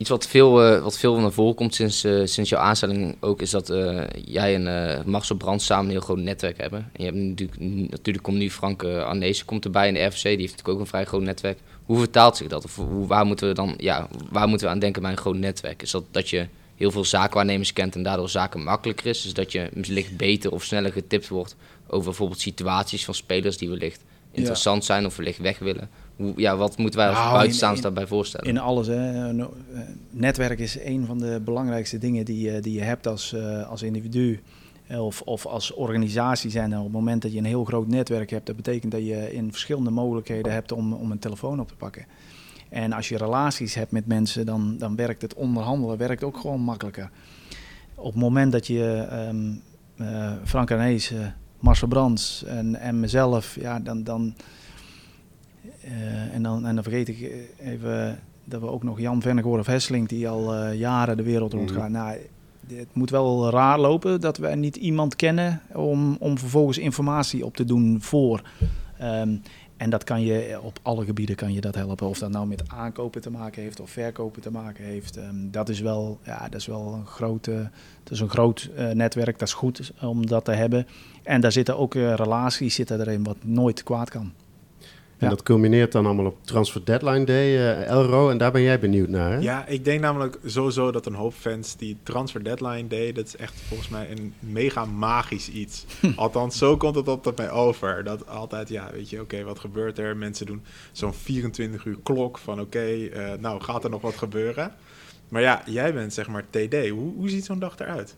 iets 0.02 0.10
wat 0.10 0.26
veel, 0.26 0.80
wat 0.80 0.98
veel 0.98 1.18
naar 1.18 1.32
voren 1.32 1.54
komt 1.54 1.74
sinds, 1.74 1.98
sinds 2.24 2.50
jouw 2.50 2.60
aanstelling 2.60 3.16
ook... 3.20 3.40
is 3.40 3.50
dat 3.50 3.72
jij 4.24 4.54
en 4.54 5.02
Marcel 5.10 5.36
Brand 5.36 5.62
samen 5.62 5.84
een 5.84 5.90
heel 5.90 6.00
groot 6.00 6.18
netwerk 6.18 6.60
hebben. 6.60 6.78
En 6.78 7.04
je 7.04 7.04
hebt 7.04 7.16
natuurlijk, 7.16 7.60
natuurlijk 7.90 8.24
komt 8.24 8.36
nu 8.36 8.50
Frank 8.50 8.84
Arnezen 8.84 9.46
komt 9.46 9.64
erbij 9.64 9.88
in 9.88 9.94
de 9.94 10.04
RFC. 10.04 10.22
Die 10.22 10.30
heeft 10.30 10.50
natuurlijk 10.50 10.68
ook 10.68 10.80
een 10.80 10.86
vrij 10.86 11.04
groot 11.04 11.22
netwerk. 11.22 11.58
Hoe 11.84 11.98
vertaalt 11.98 12.36
zich 12.36 12.48
dat? 12.48 12.64
Of 12.64 12.76
hoe, 12.76 13.06
waar 13.06 13.26
moeten 13.26 13.48
we 13.48 13.54
dan 13.54 13.74
ja, 13.78 14.08
waar 14.30 14.48
moeten 14.48 14.66
we 14.66 14.72
aan 14.72 14.78
denken 14.78 15.02
bij 15.02 15.10
een 15.10 15.16
groot 15.16 15.36
netwerk? 15.36 15.82
Is 15.82 15.90
dat 15.90 16.04
dat 16.10 16.30
je 16.30 16.46
heel 16.76 16.90
veel 16.90 17.04
zakenwaarnemers 17.04 17.72
kent 17.72 17.94
en 17.94 18.02
daardoor 18.02 18.28
zaken 18.28 18.62
makkelijker 18.62 19.06
is? 19.06 19.22
Dus 19.22 19.34
dat 19.34 19.52
je 19.52 19.68
wellicht 19.74 20.16
beter 20.16 20.52
of 20.52 20.64
sneller 20.64 20.92
getipt 20.92 21.28
wordt 21.28 21.56
over 21.86 22.04
bijvoorbeeld 22.04 22.40
situaties 22.40 23.04
van 23.04 23.14
spelers 23.14 23.56
die 23.58 23.68
wellicht 23.68 24.00
interessant 24.32 24.84
zijn 24.84 25.06
of 25.06 25.16
wellicht 25.16 25.38
weg 25.38 25.58
willen? 25.58 25.90
Ja, 26.36 26.56
wat 26.56 26.76
moeten 26.76 26.98
wij 26.98 27.08
als 27.08 27.18
nou, 27.18 27.32
buitenstaanders 27.32 27.82
daarbij 27.82 28.06
voorstellen? 28.06 28.48
In 28.48 28.58
alles. 28.58 28.86
Hè. 28.86 29.28
Eh, 29.38 29.46
netwerk 30.10 30.58
is 30.58 30.78
een 30.84 31.06
van 31.06 31.18
de 31.18 31.40
belangrijkste 31.44 31.98
dingen 31.98 32.24
die, 32.24 32.60
die 32.60 32.74
je 32.74 32.82
hebt 32.82 33.06
als, 33.06 33.34
als 33.68 33.82
individu 33.82 34.40
of, 34.88 35.20
of 35.20 35.46
als 35.46 35.72
organisatie 35.72 36.50
zijn. 36.50 36.76
op 36.76 36.84
het 36.84 36.92
moment 36.92 37.22
dat 37.22 37.32
je 37.32 37.38
een 37.38 37.44
heel 37.44 37.64
groot 37.64 37.86
netwerk 37.86 38.30
hebt, 38.30 38.46
dat 38.46 38.56
betekent 38.56 38.92
dat 38.92 39.06
je 39.06 39.32
in 39.32 39.50
verschillende 39.50 39.90
mogelijkheden 39.90 40.52
hebt 40.52 40.72
om, 40.72 40.92
om 40.92 41.10
een 41.10 41.18
telefoon 41.18 41.60
op 41.60 41.68
te 41.68 41.74
pakken. 41.74 42.06
En 42.68 42.92
als 42.92 43.08
je 43.08 43.16
relaties 43.16 43.74
hebt 43.74 43.90
met 43.90 44.06
mensen, 44.06 44.46
dan, 44.46 44.76
dan 44.78 44.96
werkt 44.96 45.22
het 45.22 45.34
onderhandelen 45.34 45.98
werkt 45.98 46.24
ook 46.24 46.36
gewoon 46.36 46.60
makkelijker. 46.60 47.10
Op 47.94 48.12
het 48.12 48.22
moment 48.22 48.52
dat 48.52 48.66
je 48.66 49.08
um, 49.28 49.62
uh, 49.96 50.32
Frank 50.44 50.70
Arnees, 50.70 51.12
uh, 51.12 51.26
Marcel 51.58 51.88
Brands 51.88 52.44
en, 52.44 52.76
en 52.76 53.00
mezelf, 53.00 53.56
ja, 53.60 53.80
dan, 53.80 54.04
dan, 54.04 54.34
en 56.32 56.42
dan, 56.42 56.66
en 56.66 56.74
dan 56.74 56.84
vergeet 56.84 57.08
ik 57.08 57.32
even 57.58 58.18
dat 58.44 58.60
we 58.60 58.66
ook 58.66 58.82
nog 58.82 59.00
Jan 59.00 59.22
Vennegoor 59.22 59.58
of 59.58 59.66
Hesseling, 59.66 60.08
die 60.08 60.28
al 60.28 60.70
jaren 60.70 61.16
de 61.16 61.22
wereld 61.22 61.52
rondgaat. 61.52 61.88
Mm. 61.88 61.92
Nou, 61.92 62.16
het 62.66 62.94
moet 62.94 63.10
wel 63.10 63.50
raar 63.50 63.78
lopen 63.78 64.20
dat 64.20 64.36
we 64.36 64.48
niet 64.48 64.76
iemand 64.76 65.16
kennen 65.16 65.60
om, 65.72 66.16
om 66.18 66.38
vervolgens 66.38 66.78
informatie 66.78 67.44
op 67.44 67.56
te 67.56 67.64
doen 67.64 68.00
voor. 68.00 68.42
Um, 69.02 69.42
en 69.76 69.90
dat 69.90 70.04
kan 70.04 70.22
je 70.22 70.60
op 70.62 70.78
alle 70.82 71.04
gebieden 71.04 71.36
kan 71.36 71.52
je 71.52 71.60
dat 71.60 71.74
helpen. 71.74 72.06
Of 72.06 72.18
dat 72.18 72.30
nou 72.30 72.46
met 72.46 72.68
aankopen 72.68 73.20
te 73.20 73.30
maken 73.30 73.62
heeft 73.62 73.80
of 73.80 73.90
verkopen 73.90 74.42
te 74.42 74.50
maken 74.50 74.84
heeft. 74.84 75.16
Um, 75.16 75.50
dat 75.50 75.68
is 75.68 75.80
wel, 75.80 76.18
ja, 76.24 76.48
dat 76.48 76.60
is 76.60 76.66
wel 76.66 76.94
een, 76.94 77.06
grote, 77.06 77.70
dat 78.02 78.12
is 78.12 78.20
een 78.20 78.28
groot 78.28 78.70
uh, 78.78 78.90
netwerk. 78.90 79.38
Dat 79.38 79.48
is 79.48 79.54
goed 79.54 79.92
om 80.00 80.26
dat 80.26 80.44
te 80.44 80.52
hebben. 80.52 80.86
En 81.22 81.40
daar 81.40 81.52
zitten 81.52 81.78
ook 81.78 81.94
uh, 81.94 82.14
relaties 82.14 82.74
zitten 82.74 83.00
erin 83.00 83.24
wat 83.24 83.36
nooit 83.44 83.82
kwaad 83.82 84.10
kan. 84.10 84.32
En 85.22 85.28
dat 85.28 85.42
culmineert 85.42 85.92
dan 85.92 86.06
allemaal 86.06 86.26
op 86.26 86.36
Transfer 86.44 86.84
Deadline 86.84 87.24
Day, 87.24 87.46
uh, 87.46 87.88
Elro. 87.88 88.30
En 88.30 88.38
daar 88.38 88.52
ben 88.52 88.62
jij 88.62 88.78
benieuwd 88.78 89.08
naar, 89.08 89.30
hè? 89.30 89.38
Ja, 89.38 89.66
ik 89.66 89.84
denk 89.84 90.00
namelijk 90.00 90.38
sowieso 90.44 90.92
dat 90.92 91.06
een 91.06 91.14
hoop 91.14 91.32
fans 91.34 91.76
die 91.76 91.96
Transfer 92.02 92.44
Deadline 92.44 92.86
Day... 92.86 93.12
dat 93.12 93.26
is 93.26 93.36
echt 93.36 93.54
volgens 93.60 93.88
mij 93.88 94.10
een 94.10 94.34
mega 94.38 94.84
magisch 94.84 95.48
iets. 95.48 95.84
Althans, 96.16 96.58
zo 96.58 96.76
komt 96.76 96.94
het 96.94 97.08
op 97.08 97.36
mij 97.36 97.50
over. 97.50 98.04
Dat 98.04 98.28
altijd, 98.28 98.68
ja, 98.68 98.90
weet 98.92 99.10
je, 99.10 99.20
oké, 99.20 99.44
wat 99.44 99.58
gebeurt 99.58 99.98
er? 99.98 100.16
Mensen 100.16 100.46
doen 100.46 100.62
zo'n 100.92 101.14
24 101.14 101.84
uur 101.84 101.98
klok 102.02 102.38
van... 102.38 102.60
oké, 102.60 102.62
okay, 102.62 103.00
uh, 103.02 103.38
nou, 103.40 103.60
gaat 103.60 103.84
er 103.84 103.90
nog 103.90 104.00
wat 104.02 104.16
gebeuren? 104.16 104.72
Maar 105.28 105.42
ja, 105.42 105.62
jij 105.66 105.94
bent 105.94 106.12
zeg 106.12 106.28
maar 106.28 106.44
TD. 106.50 106.88
Hoe, 106.88 107.14
hoe 107.16 107.28
ziet 107.28 107.44
zo'n 107.44 107.58
dag 107.58 107.78
eruit? 107.78 108.16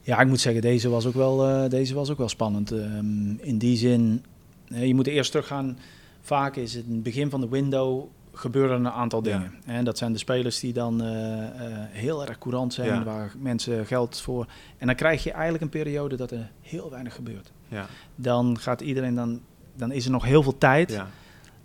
Ja, 0.00 0.20
ik 0.20 0.26
moet 0.26 0.40
zeggen, 0.40 0.62
deze 0.62 0.88
was 0.88 1.06
ook 1.06 1.14
wel, 1.14 1.48
uh, 1.48 1.70
deze 1.70 1.94
was 1.94 2.10
ook 2.10 2.18
wel 2.18 2.28
spannend. 2.28 2.70
Um, 2.70 3.38
in 3.40 3.58
die 3.58 3.76
zin 3.76 4.24
je 4.64 4.94
moet 4.94 5.06
eerst 5.06 5.30
teruggaan. 5.30 5.78
Vaak 6.20 6.56
is 6.56 6.74
het 6.74 6.84
in 6.86 6.92
het 6.92 7.02
begin 7.02 7.30
van 7.30 7.40
de 7.40 7.48
window 7.48 8.04
gebeuren 8.32 8.76
een 8.76 8.90
aantal 8.90 9.22
dingen. 9.22 9.52
En 9.64 9.84
dat 9.84 9.98
zijn 9.98 10.12
de 10.12 10.18
spelers 10.18 10.60
die 10.60 10.72
dan 10.72 11.02
uh, 11.02 11.08
uh, 11.08 11.46
heel 11.90 12.26
erg 12.26 12.38
courant 12.38 12.74
zijn, 12.74 13.04
waar 13.04 13.32
mensen 13.38 13.86
geld 13.86 14.20
voor. 14.20 14.46
En 14.78 14.86
dan 14.86 14.96
krijg 14.96 15.24
je 15.24 15.32
eigenlijk 15.32 15.62
een 15.62 15.68
periode 15.68 16.16
dat 16.16 16.30
er 16.30 16.50
heel 16.60 16.90
weinig 16.90 17.14
gebeurt. 17.14 17.52
Ja. 17.68 17.86
Dan 18.14 18.58
gaat 18.58 18.80
iedereen 18.80 19.14
dan, 19.14 19.40
dan 19.76 19.92
is 19.92 20.04
er 20.04 20.10
nog 20.10 20.24
heel 20.24 20.42
veel 20.42 20.58
tijd. 20.58 20.90
Ja. 20.90 21.08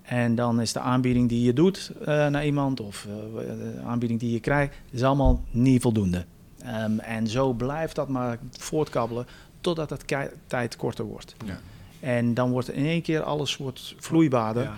En 0.01 0.35
dan 0.35 0.61
is 0.61 0.73
de 0.73 0.79
aanbieding 0.79 1.29
die 1.29 1.43
je 1.43 1.53
doet 1.53 1.91
uh, 2.01 2.05
naar 2.05 2.45
iemand 2.45 2.79
of 2.79 3.07
de 3.35 3.81
aanbieding 3.85 4.19
die 4.19 4.31
je 4.31 4.39
krijgt, 4.39 4.75
is 4.89 5.03
allemaal 5.03 5.43
niet 5.51 5.81
voldoende. 5.81 6.25
Um, 6.65 6.99
en 6.99 7.27
zo 7.27 7.53
blijft 7.53 7.95
dat 7.95 8.07
maar 8.07 8.39
voortkabbelen 8.51 9.25
totdat 9.61 9.89
het 9.89 10.03
tijd 10.47 10.75
korter 10.75 11.05
wordt. 11.05 11.35
En 11.99 12.33
dan 12.33 12.51
wordt 12.51 12.71
in 12.71 12.85
één 12.85 13.01
keer 13.01 13.21
alles 13.21 13.57
wordt 13.57 13.95
vloeibaarder. 13.97 14.63
Ja. 14.63 14.73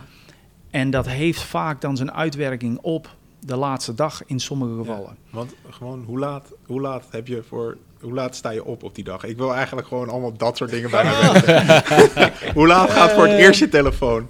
En 0.69 0.89
dat 0.89 1.07
heeft 1.07 1.41
vaak 1.41 1.81
dan 1.81 1.97
zijn 1.97 2.11
uitwerking 2.11 2.79
op 2.81 3.15
de 3.39 3.55
laatste 3.55 3.93
dag 3.93 4.25
in 4.25 4.39
sommige 4.39 4.75
gevallen. 4.75 5.17
Want 5.29 5.53
gewoon, 5.69 6.03
hoe 6.05 6.19
laat, 6.19 6.53
hoe 6.65 6.81
laat 6.81 7.05
heb 7.11 7.27
je 7.27 7.43
voor... 7.47 7.77
Hoe 8.01 8.13
laat 8.13 8.35
sta 8.35 8.49
je 8.49 8.65
op 8.65 8.83
op 8.83 8.95
die 8.95 9.03
dag? 9.03 9.23
Ik 9.23 9.37
wil 9.37 9.53
eigenlijk 9.55 9.87
gewoon 9.87 10.09
allemaal 10.09 10.33
dat 10.37 10.57
soort 10.57 10.69
dingen 10.69 10.89
bij 10.89 11.03
me 11.03 11.31
weten. 11.33 12.53
hoe 12.57 12.67
laat 12.67 12.89
gaat 12.91 13.11
voor 13.11 13.27
het 13.27 13.37
eerst 13.39 13.59
je 13.59 13.69
telefoon? 13.69 14.27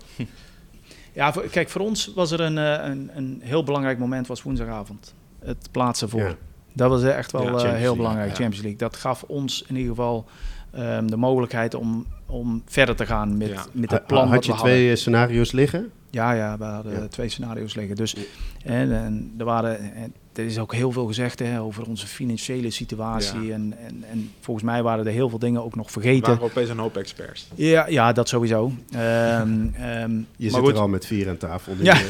Ja, 1.13 1.33
voor- 1.33 1.43
kijk, 1.43 1.69
voor 1.69 1.81
ons 1.81 2.11
was 2.15 2.31
er 2.31 2.39
een, 2.39 2.57
eh, 2.57 2.89
een, 2.89 3.09
een 3.13 3.39
heel 3.43 3.63
belangrijk 3.63 3.99
moment, 3.99 4.27
was 4.27 4.43
woensdagavond. 4.43 5.13
Het 5.39 5.67
plaatsen 5.71 6.09
voor. 6.09 6.19
Ja. 6.21 6.35
Dat 6.73 6.89
was 6.89 7.03
echt 7.03 7.31
wel 7.31 7.41
Ja, 7.41 7.47
eh, 7.49 7.61
heel 7.61 7.71
League, 7.71 7.95
belangrijk, 7.95 8.29
ja. 8.29 8.35
Champions 8.35 8.61
League. 8.61 8.77
Dat 8.77 8.95
gaf 8.95 9.23
ons 9.23 9.61
in 9.67 9.75
ieder 9.75 9.89
geval 9.89 10.25
ehm, 10.71 11.07
de 11.07 11.17
mogelijkheid 11.17 11.73
om, 11.73 12.05
om 12.31 12.61
verder 12.65 12.95
te 12.95 13.05
gaan 13.05 13.37
met, 13.37 13.47
Ja. 13.49 13.65
met 13.71 13.91
het 13.91 14.07
plan 14.07 14.27
Had 14.27 14.45
je 14.45 14.51
we 14.51 14.57
hadden. 14.57 14.73
twee 14.75 14.89
eh, 14.91 14.95
scenario's 14.97 15.51
liggen? 15.51 15.91
Ja, 16.09 16.31
ja, 16.33 16.57
we 16.57 16.63
hadden 16.63 16.91
Ja. 16.93 17.07
twee 17.07 17.29
scenario's 17.29 17.75
liggen. 17.75 17.95
Dus 17.95 18.15
en, 18.63 18.91
en 19.03 19.33
er 19.37 19.45
waren, 19.45 19.93
en 19.93 20.13
er 20.33 20.45
is 20.45 20.59
ook 20.59 20.73
heel 20.73 20.91
veel 20.91 21.05
gezegd 21.07 21.39
hè, 21.39 21.61
over 21.61 21.87
onze 21.87 22.07
financiële 22.07 22.69
situatie. 22.69 23.41
Ja. 23.41 23.53
En, 23.53 23.73
en, 23.87 24.03
en 24.11 24.31
volgens 24.39 24.65
mij 24.65 24.83
waren 24.83 25.05
er 25.05 25.11
heel 25.11 25.29
veel 25.29 25.39
dingen 25.39 25.63
ook 25.63 25.75
nog 25.75 25.85
Er 25.85 25.91
vergeten. 25.91 26.27
waren 26.27 26.43
opeens 26.43 26.69
een 26.69 26.77
hoop 26.77 26.97
experts. 26.97 27.47
Ja, 27.55 27.87
ja, 27.87 28.11
dat 28.11 28.29
sowieso. 28.29 28.71
Ehm, 28.91 28.99
ehm, 29.73 30.11
Je 30.35 30.49
zit 30.49 30.53
goed. 30.59 30.69
er 30.73 30.79
al 30.79 30.87
met 30.87 31.05
vier 31.05 31.29
aan 31.29 31.37
tafel. 31.37 31.73
Ja. 31.81 31.95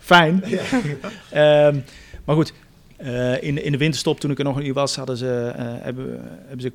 Fijn. 0.00 0.42
Ehm, 1.30 1.78
maar 2.24 2.34
goed, 2.36 2.52
eh, 2.96 3.42
in, 3.42 3.64
in 3.64 3.72
de 3.72 3.78
winterstop, 3.78 4.20
toen 4.20 4.30
ik 4.30 4.38
er 4.38 4.44
nog 4.44 4.60
niet 4.60 4.74
was, 4.74 4.96
hadden 4.96 5.16
ze, 5.16 5.52
eh, 5.56 5.64
hebben, 5.66 6.20
hebben 6.46 6.60
ze 6.60 6.72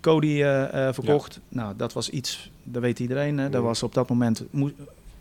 Cody 0.00 0.42
eh, 0.42 0.88
eh, 0.88 0.94
verkocht. 0.94 1.40
Nou, 1.48 1.74
dat 1.76 1.92
was 1.92 2.10
iets, 2.10 2.50
dat 2.62 2.82
weet 2.82 2.98
iedereen. 2.98 3.38
Hè. 3.38 3.50
Dat 3.50 3.60
Mm. 3.60 3.66
was 3.66 3.82
op 3.82 3.94
dat 3.94 4.08
moment, 4.08 4.44
moe- 4.50 4.72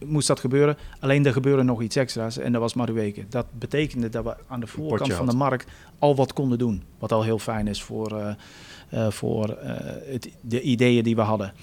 moest 0.05 0.27
dat 0.27 0.39
gebeuren. 0.39 0.77
Alleen 0.99 1.25
er 1.25 1.33
gebeurde 1.33 1.63
nog 1.63 1.81
iets 1.81 1.95
extra's 1.95 2.37
en 2.37 2.51
dat 2.51 2.61
was 2.61 2.73
Maruweke. 2.73 3.23
Dat 3.29 3.45
betekende 3.51 4.09
dat 4.09 4.23
we 4.23 4.35
aan 4.47 4.59
de 4.59 4.67
voorkant 4.67 5.13
van 5.13 5.25
de 5.25 5.35
markt 5.35 5.67
al 5.99 6.15
wat 6.15 6.33
konden 6.33 6.57
doen. 6.57 6.83
Wat 6.99 7.11
al 7.11 7.23
heel 7.23 7.39
fijn 7.39 7.67
is 7.67 7.83
voor, 7.83 8.17
eh, 8.89 9.07
voor 9.09 9.57
het, 10.05 10.29
de 10.41 10.61
ideeën 10.61 11.03
die 11.03 11.15
we 11.15 11.21
hadden. 11.21 11.53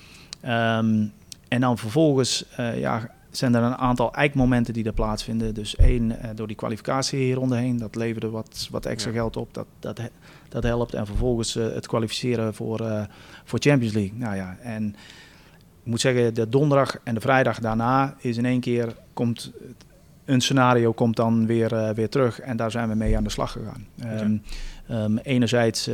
Ehm, 0.41 1.05
en 1.49 1.61
dan 1.61 1.79
vervolgens 1.79 2.45
ja, 2.77 3.11
zijn 3.31 3.55
er 3.55 3.63
een 3.63 3.77
aantal 3.77 4.13
eikmomenten 4.15 4.75
die 4.75 4.85
er 4.85 4.93
plaatsvinden. 4.93 5.55
Dus 5.55 5.77
één, 5.77 6.17
door 6.35 6.47
die 6.47 6.57
kwalificatie 6.57 7.19
hier 7.19 7.35
rondheen, 7.35 7.77
dat 7.79 7.95
leverde 7.95 8.31
wat, 8.31 8.69
wat 8.71 8.87
extra 8.87 9.11
Ja. 9.11 9.17
geld 9.17 9.37
op. 9.37 9.55
Dat, 9.55 9.67
dat, 9.79 10.01
dat 10.63 10.65
helpt. 10.65 10.95
En 10.95 11.07
vervolgens 11.07 11.57
eh, 11.57 11.65
het 11.65 11.87
kwalificeren 11.87 12.55
voor, 12.55 12.81
eh, 12.81 13.03
voor 13.45 13.59
Champions 13.59 13.95
League. 13.95 14.19
Nou 14.19 14.37
ja, 14.37 14.57
en 14.63 14.89
ik 15.83 15.91
moet 15.91 16.01
zeggen, 16.01 16.35
de 16.35 16.49
donderdag 16.49 16.99
en 17.05 17.15
de 17.15 17.21
vrijdag 17.21 17.59
daarna 17.59 18.15
is 18.19 18.37
in 18.37 18.45
één 18.45 18.61
keer 18.61 18.95
komt 19.13 19.53
een 20.25 20.41
scenario 20.41 20.93
komt 20.93 21.17
dan 21.17 21.47
weer, 21.47 21.75
eh, 21.75 21.95
weer 21.95 22.09
terug. 22.09 22.41
En 22.41 22.57
daar 22.57 22.71
zijn 22.71 22.89
we 22.89 22.95
mee 22.95 23.17
aan 23.17 23.25
de 23.25 23.31
slag 23.31 23.53
gegaan. 23.53 23.87
Ehm, 23.99 24.37
ehm, 24.89 25.17
enerzijds 25.17 25.91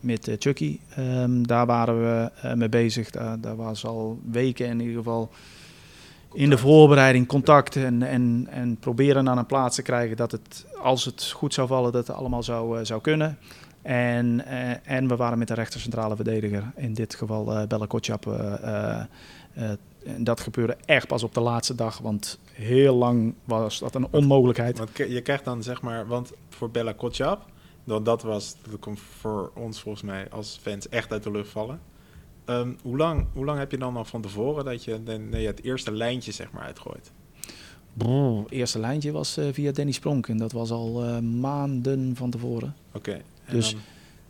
met 0.00 0.36
Chucky, 0.38 0.78
ehm, 0.96 1.42
daar 1.42 1.66
waren 1.66 2.00
we 2.00 2.30
mee 2.54 2.68
bezig. 2.68 3.10
Daar, 3.10 3.40
daar 3.40 3.56
was 3.56 3.84
al 3.84 4.20
weken 4.30 4.66
in 4.66 4.80
ieder 4.80 4.96
geval 4.96 5.30
in 6.32 6.50
de 6.50 6.58
voorbereiding 6.58 7.26
contact 7.26 7.76
en, 7.76 8.02
en, 8.02 8.46
en 8.50 8.76
proberen 8.76 9.28
aan 9.28 9.38
een 9.38 9.46
plaats 9.46 9.76
te 9.76 9.82
krijgen 9.82 10.16
dat 10.16 10.32
het, 10.32 10.66
als 10.82 11.04
het 11.04 11.30
goed 11.34 11.54
zou 11.54 11.68
vallen, 11.68 11.92
dat 11.92 12.06
het 12.06 12.16
allemaal 12.16 12.42
zou, 12.42 12.84
zou 12.84 13.00
kunnen. 13.00 13.38
En, 13.82 14.46
eh, 14.46 14.96
en 14.96 15.08
we 15.08 15.16
waren 15.16 15.38
met 15.38 15.48
de 15.48 15.54
rechtercentrale 15.54 16.16
verdediger, 16.16 16.72
in 16.76 16.94
dit 16.94 17.14
geval 17.14 17.52
eh 17.52 17.66
Bella 17.66 17.86
Kotschap. 17.86 18.26
eh, 18.26 19.02
en 20.04 20.24
dat 20.24 20.40
gebeurde 20.40 20.76
echt 20.84 21.06
pas 21.06 21.22
op 21.22 21.34
de 21.34 21.40
laatste 21.40 21.74
dag, 21.74 21.98
want 21.98 22.38
heel 22.52 22.94
lang 22.94 23.34
was 23.44 23.78
dat 23.78 23.94
een 23.94 24.06
onmogelijkheid. 24.10 24.78
Want 24.78 24.96
je 24.96 25.20
krijgt 25.20 25.44
dan 25.44 25.62
zeg 25.62 25.82
maar, 25.82 26.06
want 26.06 26.32
voor 26.48 26.70
Bella 26.70 26.92
Kotschap, 26.92 27.44
dan 27.84 28.04
dat 28.04 28.22
was, 28.22 28.56
dat 28.70 28.80
komt 28.80 29.00
voor 29.00 29.50
ons 29.54 29.80
volgens 29.80 30.04
mij 30.04 30.30
als 30.30 30.58
fans 30.62 30.88
echt 30.88 31.12
uit 31.12 31.22
de 31.22 31.30
lucht 31.30 31.50
vallen. 31.50 31.80
Ehm, 32.44 32.72
hoe, 32.82 32.96
lang, 32.96 33.26
hoe 33.32 33.44
lang 33.44 33.58
heb 33.58 33.70
je 33.70 33.78
dan 33.78 33.96
al 33.96 34.04
van 34.04 34.20
tevoren 34.20 34.64
dat 34.64 34.84
je 34.84 34.98
nee, 35.30 35.46
het 35.46 35.62
eerste 35.62 35.92
lijntje 35.92 36.32
zeg 36.32 36.50
maar 36.52 36.62
uitgooit? 36.62 37.12
Brrr, 37.92 38.44
eerste 38.48 38.78
lijntje 38.78 39.12
was 39.12 39.38
via 39.52 39.72
Danny 39.72 39.92
Spronk 39.92 40.28
en 40.28 40.36
dat 40.36 40.52
was 40.52 40.70
al 40.70 41.20
maanden 41.22 42.16
van 42.16 42.30
tevoren. 42.30 42.74
Oké. 42.92 43.20
Dus- 43.56 43.70
dan- 43.72 43.80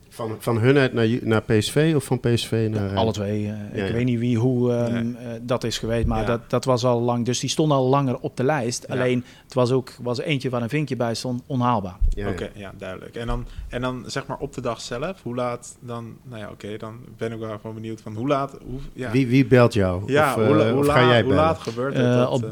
Van, 0.08 0.36
van 0.38 0.58
hun 0.58 0.76
uit 0.78 0.92
naar, 0.92 1.08
naar 1.22 1.42
PSV 1.42 1.92
of 1.96 2.04
van 2.04 2.20
PSV 2.20 2.68
naar... 2.70 2.90
eh, 2.90 2.96
Alle 2.96 3.12
twee. 3.12 3.40
eh, 3.42 3.46
ja, 3.46 3.82
ik 3.82 3.88
ja. 3.88 3.92
weet 3.94 4.04
niet 4.04 4.18
wie, 4.18 4.38
hoe 4.38 4.72
ehm, 4.72 5.14
eh, 5.14 5.26
dat 5.42 5.64
is 5.64 5.78
geweest, 5.78 6.06
maar 6.06 6.20
Ja. 6.20 6.26
dat, 6.26 6.50
dat 6.50 6.64
was 6.64 6.84
al 6.84 7.00
lang. 7.00 7.24
Dus 7.24 7.40
die 7.40 7.50
stonden 7.50 7.76
al 7.76 7.88
langer 7.88 8.18
op 8.18 8.36
de 8.36 8.44
lijst. 8.44 8.84
Ja. 8.88 8.94
Alleen 8.94 9.24
het 9.44 9.54
was 9.54 9.70
ook 9.70 9.90
was 10.02 10.18
eentje 10.20 10.50
waar 10.50 10.62
een 10.62 10.68
vinkje 10.68 10.96
bij 10.96 11.14
stond, 11.14 11.42
onhaalbaar. 11.46 11.96
Oké, 12.28 12.48
ja, 12.54 12.72
duidelijk. 12.78 13.16
En 13.16 13.26
dan, 13.26 13.46
en 13.68 13.80
dan 13.80 14.04
zeg 14.06 14.26
maar 14.26 14.38
op 14.38 14.54
de 14.54 14.60
dag 14.60 14.80
zelf, 14.80 15.22
hoe 15.22 15.34
laat 15.34 15.76
dan, 15.80 16.16
nou 16.22 16.40
ja, 16.40 16.50
oké, 16.50 16.76
dan 16.76 16.96
ben 17.16 17.32
ik 17.32 17.38
wel 17.38 17.58
gewoon 17.58 17.74
benieuwd 17.74 18.00
van 18.00 18.14
hoe 18.14 18.28
laat, 18.28 18.58
hoe, 18.70 18.80
ja, 18.92 19.10
Wie, 19.10 19.26
wie 19.26 19.46
belt 19.46 19.72
jou? 19.72 20.02
ja 20.12 20.28
of, 20.28 20.34
hoe, 20.34 20.44
eh, 20.44 20.50
la- 20.56 20.70
hoe, 20.70 20.80
of 20.80 20.86
la- 20.86 20.92
ga 20.94 21.06
jij 21.08 21.20
hoe 21.20 21.28
bellen? 21.30 21.44
laat 21.44 21.58
gebeurt 21.58 21.94
het? 21.96 22.12
Dat, 22.12 22.30
op- 22.30 22.50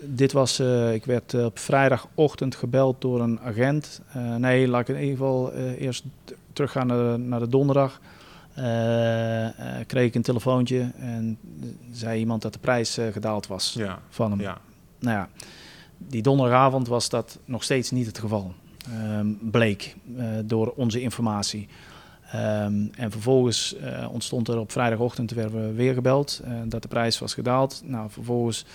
dit 0.00 0.32
was, 0.32 0.58
eh, 0.58 0.94
ik 0.94 1.04
werd 1.04 1.34
eh, 1.34 1.44
op 1.44 1.58
vrijdagochtend 1.58 2.54
gebeld 2.54 3.00
door 3.00 3.20
een 3.20 3.40
agent. 3.40 4.00
Eh, 4.12 4.34
nee, 4.34 4.68
laat 4.68 4.80
ik 4.80 4.88
in 4.88 5.02
ieder 5.02 5.16
geval 5.16 5.52
eh, 5.52 5.80
eerst 5.80 6.04
teruggaan 6.52 6.86
naar 6.86 7.12
de, 7.12 7.18
naar 7.18 7.40
de 7.40 7.48
donderdag. 7.48 8.00
Eh, 8.54 9.46
eh, 9.46 9.86
kreeg 9.86 10.06
ik 10.06 10.14
een 10.14 10.22
telefoontje 10.22 10.90
en 10.98 11.38
zei 11.92 12.18
iemand 12.18 12.42
dat 12.42 12.52
de 12.52 12.58
prijs 12.58 12.98
eh, 12.98 13.12
gedaald 13.12 13.46
was 13.46 13.72
ja, 13.72 13.98
van 14.08 14.30
hem. 14.30 14.40
ja, 14.40 14.58
Nou 14.98 15.16
ja, 15.16 15.28
die 15.98 16.22
donderdagavond 16.22 16.88
was 16.88 17.08
dat 17.08 17.38
nog 17.44 17.62
steeds 17.62 17.90
niet 17.90 18.06
het 18.06 18.18
geval. 18.18 18.54
Ehm, 18.92 19.26
bleek 19.40 19.96
eh, 20.16 20.26
door 20.44 20.72
onze 20.76 21.00
informatie. 21.00 21.68
Ehm, 22.30 22.86
en 22.96 23.10
vervolgens 23.10 23.76
eh, 23.76 24.08
ontstond 24.12 24.48
er 24.48 24.58
op 24.58 24.72
vrijdagochtend 24.72 25.30
werden 25.30 25.66
we 25.66 25.72
weer 25.72 25.94
gebeld 25.94 26.40
eh, 26.44 26.52
dat 26.64 26.82
de 26.82 26.88
prijs 26.88 27.18
was 27.18 27.34
gedaald. 27.34 27.82
Nou, 27.84 28.10
vervolgens 28.10 28.64
eh, 28.64 28.70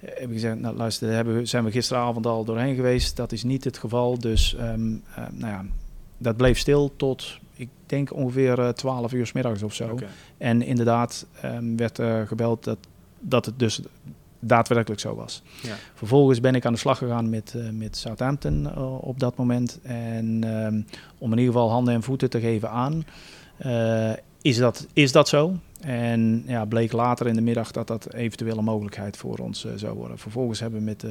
heb 0.00 0.28
ik 0.28 0.32
gezegd, 0.32 0.58
nou 0.58 0.76
luister, 0.76 1.10
daar 1.10 1.34
we, 1.34 1.44
zijn 1.44 1.64
we 1.64 1.70
gisteravond 1.70 2.26
al 2.26 2.44
doorheen 2.44 2.74
geweest. 2.74 3.16
Dat 3.16 3.32
is 3.32 3.42
niet 3.42 3.64
het 3.64 3.78
geval. 3.78 4.18
Dus 4.18 4.54
ehm, 4.54 4.92
eh, 5.14 5.24
nou 5.32 5.52
ja, 5.52 5.64
dat 6.18 6.36
bleef 6.36 6.58
stil 6.58 6.92
tot, 6.96 7.38
ik 7.54 7.68
denk 7.86 8.14
ongeveer 8.14 8.58
eh, 8.58 8.68
12 8.68 9.12
uur 9.12 9.26
s 9.26 9.32
middags 9.32 9.62
of 9.62 9.74
zo. 9.74 9.98
En 10.38 10.62
inderdaad 10.62 11.26
ehm, 11.40 11.76
werd 11.76 11.98
er 11.98 12.26
gebeld 12.26 12.64
dat, 12.64 12.78
dat 13.20 13.46
het 13.46 13.58
dus 13.58 13.80
daadwerkelijk 14.40 15.00
zo 15.00 15.14
was. 15.14 15.42
Ja. 15.62 15.74
Vervolgens 15.94 16.40
ben 16.40 16.54
ik 16.54 16.66
aan 16.66 16.72
de 16.72 16.78
slag 16.78 16.98
gegaan 16.98 17.30
met, 17.30 17.54
eh, 17.56 17.70
met 17.70 17.96
Southampton 17.96 18.70
eh, 18.74 19.04
op 19.04 19.20
dat 19.20 19.36
moment. 19.36 19.78
En 19.82 20.44
ehm, 20.44 20.80
om 21.18 21.32
in 21.32 21.38
ieder 21.38 21.52
geval 21.52 21.70
handen 21.70 21.94
en 21.94 22.02
voeten 22.02 22.30
te 22.30 22.40
geven 22.40 22.70
aan, 22.70 23.04
eh, 23.56 24.12
is, 24.42 24.56
dat, 24.56 24.86
is 24.92 25.12
dat 25.12 25.28
zo? 25.28 25.56
En 25.80 26.44
ja, 26.46 26.64
bleek 26.64 26.92
later 26.92 27.26
in 27.26 27.34
de 27.34 27.40
middag 27.40 27.70
dat 27.70 27.86
dat 27.86 28.14
eventueel 28.14 28.58
een 28.58 28.64
mogelijkheid 28.64 29.16
voor 29.16 29.38
ons 29.38 29.64
eh, 29.64 29.72
zou 29.76 29.96
worden. 29.96 30.18
Vervolgens 30.18 30.60
hebben 30.60 30.78
we 30.78 30.84
met, 30.84 31.04
eh, 31.04 31.10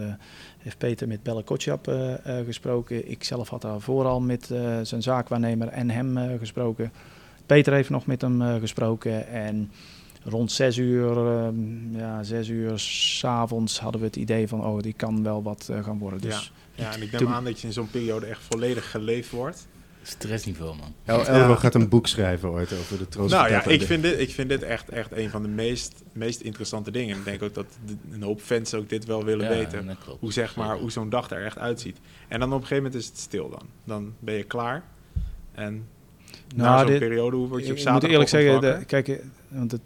heeft 0.58 0.78
Peter 0.78 1.08
met 1.08 1.24
Belle 1.24 1.44
Kotschap 1.44 1.88
eh, 1.88 2.14
gesproken. 2.46 3.10
Ik 3.10 3.24
zelf 3.24 3.50
had 3.50 3.62
daar 3.62 3.82
vooral 3.82 4.22
met 4.22 4.46
zijn 4.82 5.02
zaakwaarnemer 5.02 5.68
en 5.68 5.90
hem 5.90 6.38
gesproken. 6.40 6.92
Peter 7.46 7.74
heeft 7.74 7.90
nog 7.90 8.06
met 8.06 8.22
hem 8.22 8.60
gesproken 8.60 9.28
en 9.28 9.72
rond 10.24 10.52
zes 10.52 10.78
uur, 10.78 11.18
ehm, 11.18 11.98
ja, 11.98 12.24
zes 12.24 12.48
uur 12.48 12.80
s'avonds 12.80 13.80
hadden 13.80 14.02
we 14.02 14.08
het 14.08 14.16
idee 14.16 14.48
van, 14.48 14.66
oh, 14.66 14.80
die 14.80 14.94
kan 14.94 15.24
wel 15.24 15.44
wat 15.44 15.70
gaan 15.82 15.98
worden. 15.98 16.22
Dus 16.22 16.52
Ja, 16.76 16.94
en 16.94 17.02
ik 17.02 17.12
neem 17.12 17.28
aan 17.28 17.44
dat 17.44 17.60
je 17.60 17.68
in 17.68 17.74
zo'n 17.74 17.90
periode 17.90 18.26
echt 18.26 18.42
volledig 18.42 18.92
geleefd 18.92 19.30
wordt. 19.30 19.68
Stressniveau, 20.10 20.76
man. 20.76 20.94
El 21.06 21.26
Elro 21.28 21.56
gaat 21.56 21.76
een 21.76 21.90
boek 21.90 22.08
schrijven 22.08 22.50
ooit 22.50 22.74
over 22.80 22.98
de 22.98 23.08
troost. 23.08 23.34
Nou 23.34 23.50
ja, 23.50 23.66
ik 23.66 23.82
vind 23.82 24.04
dit, 24.04 24.20
ik 24.20 24.30
vind 24.30 24.50
dit 24.50 24.64
echt, 24.64 24.90
echt 24.90 25.12
een 25.12 25.30
van 25.30 25.42
de 25.42 25.48
meest, 25.48 26.04
meest 26.14 26.42
interessante 26.42 26.92
dingen. 26.92 27.18
Ik 27.18 27.26
denk 27.26 27.44
ook 27.44 27.54
dat 27.54 27.66
een 28.12 28.24
hoop 28.24 28.42
fans 28.42 28.74
ook 28.74 28.90
dit 28.90 29.06
wel 29.06 29.24
willen 29.24 29.46
Ja, 29.46 29.52
weten. 29.52 29.98
klopt. 30.04 30.20
Hoe, 30.20 30.34
zeg 30.34 30.56
maar, 30.56 30.78
hoe 30.78 30.92
zo'n 30.92 31.10
dag 31.10 31.30
er 31.30 31.46
echt 31.46 31.58
uitziet. 31.58 31.98
En 32.28 32.40
dan 32.40 32.50
op 32.54 32.62
een 32.62 32.68
gegeven 32.68 32.84
moment 32.84 33.02
is 33.02 33.08
het 33.10 33.18
stil 33.18 33.50
dan. 33.50 33.62
Dan 33.84 34.14
ben 34.20 34.34
je 34.34 34.44
klaar. 34.44 34.84
En 35.52 35.86
na 36.56 36.64
Nou, 36.64 36.78
zo'n 36.80 36.88
dit- 36.88 37.00
periode, 37.00 37.36
hoe 37.36 37.48
word 37.48 37.66
je 37.66 37.72
op 37.72 37.78
ik 37.78 37.84
moet 37.84 37.94
zaterdag 37.94 38.12
eerlijk 38.12 38.30
zeggen, 38.30 38.62
de, 38.62 38.86
kijk, 38.86 39.22
want 39.48 39.72
het, 39.72 39.82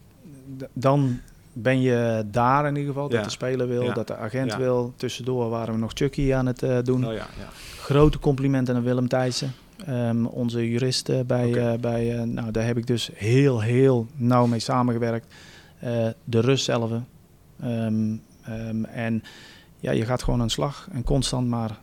dan 0.74 1.19
ben 1.53 1.82
je 1.82 2.24
daar 2.32 2.67
in 2.67 2.76
ieder 2.76 2.93
geval, 2.93 3.09
dat 3.09 3.24
de 3.24 3.30
speler 3.30 3.67
wil, 3.67 3.84
Ja. 3.84 3.93
dat 3.93 4.07
de 4.07 4.15
agent 4.15 4.51
Ja. 4.51 4.57
wil. 4.57 4.93
Tussendoor 4.95 5.49
waren 5.49 5.74
we 5.74 5.80
nog 5.80 5.91
Chucky 5.93 6.34
aan 6.34 6.45
het 6.45 6.63
eh, 6.63 6.78
doen. 6.84 7.05
Oh 7.07 7.13
ja, 7.13 7.17
ja. 7.39 7.49
Grote 7.80 8.19
complimenten 8.19 8.76
aan 8.76 8.84
Willem 8.84 9.07
Thijssen, 9.07 9.53
ehm, 9.86 10.25
onze 10.25 10.69
jurist 10.69 11.09
eh, 11.09 11.19
bij, 11.27 11.53
eh, 11.53 11.79
bij 11.79 12.17
eh, 12.17 12.23
nou 12.23 12.51
daar 12.51 12.65
heb 12.65 12.77
ik 12.77 12.88
dus 12.88 13.09
heel, 13.13 13.61
heel 13.61 14.07
nauw 14.15 14.45
mee 14.45 14.59
samengewerkt. 14.59 15.34
Eh, 15.79 16.07
de 16.23 16.39
rust 16.39 16.65
zelf. 16.65 16.91
ehm, 17.61 18.15
ehm, 18.43 18.84
en 18.84 19.23
ja, 19.79 19.91
je 19.91 20.05
gaat 20.05 20.23
gewoon 20.23 20.39
aan 20.41 20.47
de 20.47 20.53
slag 20.53 20.88
en 20.91 21.03
constant 21.03 21.47
maar 21.47 21.79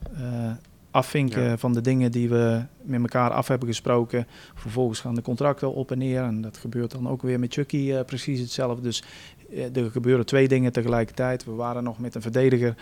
afvinken 0.90 1.42
Ja. 1.42 1.57
van 1.57 1.72
de 1.72 1.80
dingen 1.80 2.12
die 2.12 2.28
we 2.28 2.62
met 2.82 3.01
elkaar 3.01 3.30
af 3.30 3.49
hebben 3.49 3.68
gesproken. 3.68 4.26
Vervolgens 4.55 5.01
gaan 5.01 5.14
de 5.14 5.22
contracten 5.22 5.74
op 5.74 5.90
en 5.90 5.99
neer 5.99 6.22
en 6.22 6.40
dat 6.40 6.57
gebeurt 6.57 6.90
dan 6.90 7.09
ook 7.09 7.22
weer 7.22 7.38
met 7.38 7.53
Chucky 7.53 8.03
precies 8.07 8.40
hetzelfde. 8.40 8.82
Dus 8.82 9.03
er 9.72 9.90
gebeuren 9.90 10.26
twee 10.26 10.49
dingen 10.49 10.72
tegelijkertijd. 10.72 11.44
We 11.44 11.53
waren 11.53 11.84
nog 11.84 11.99
met 11.99 12.14
een 12.14 12.22
verdediger 12.22 12.74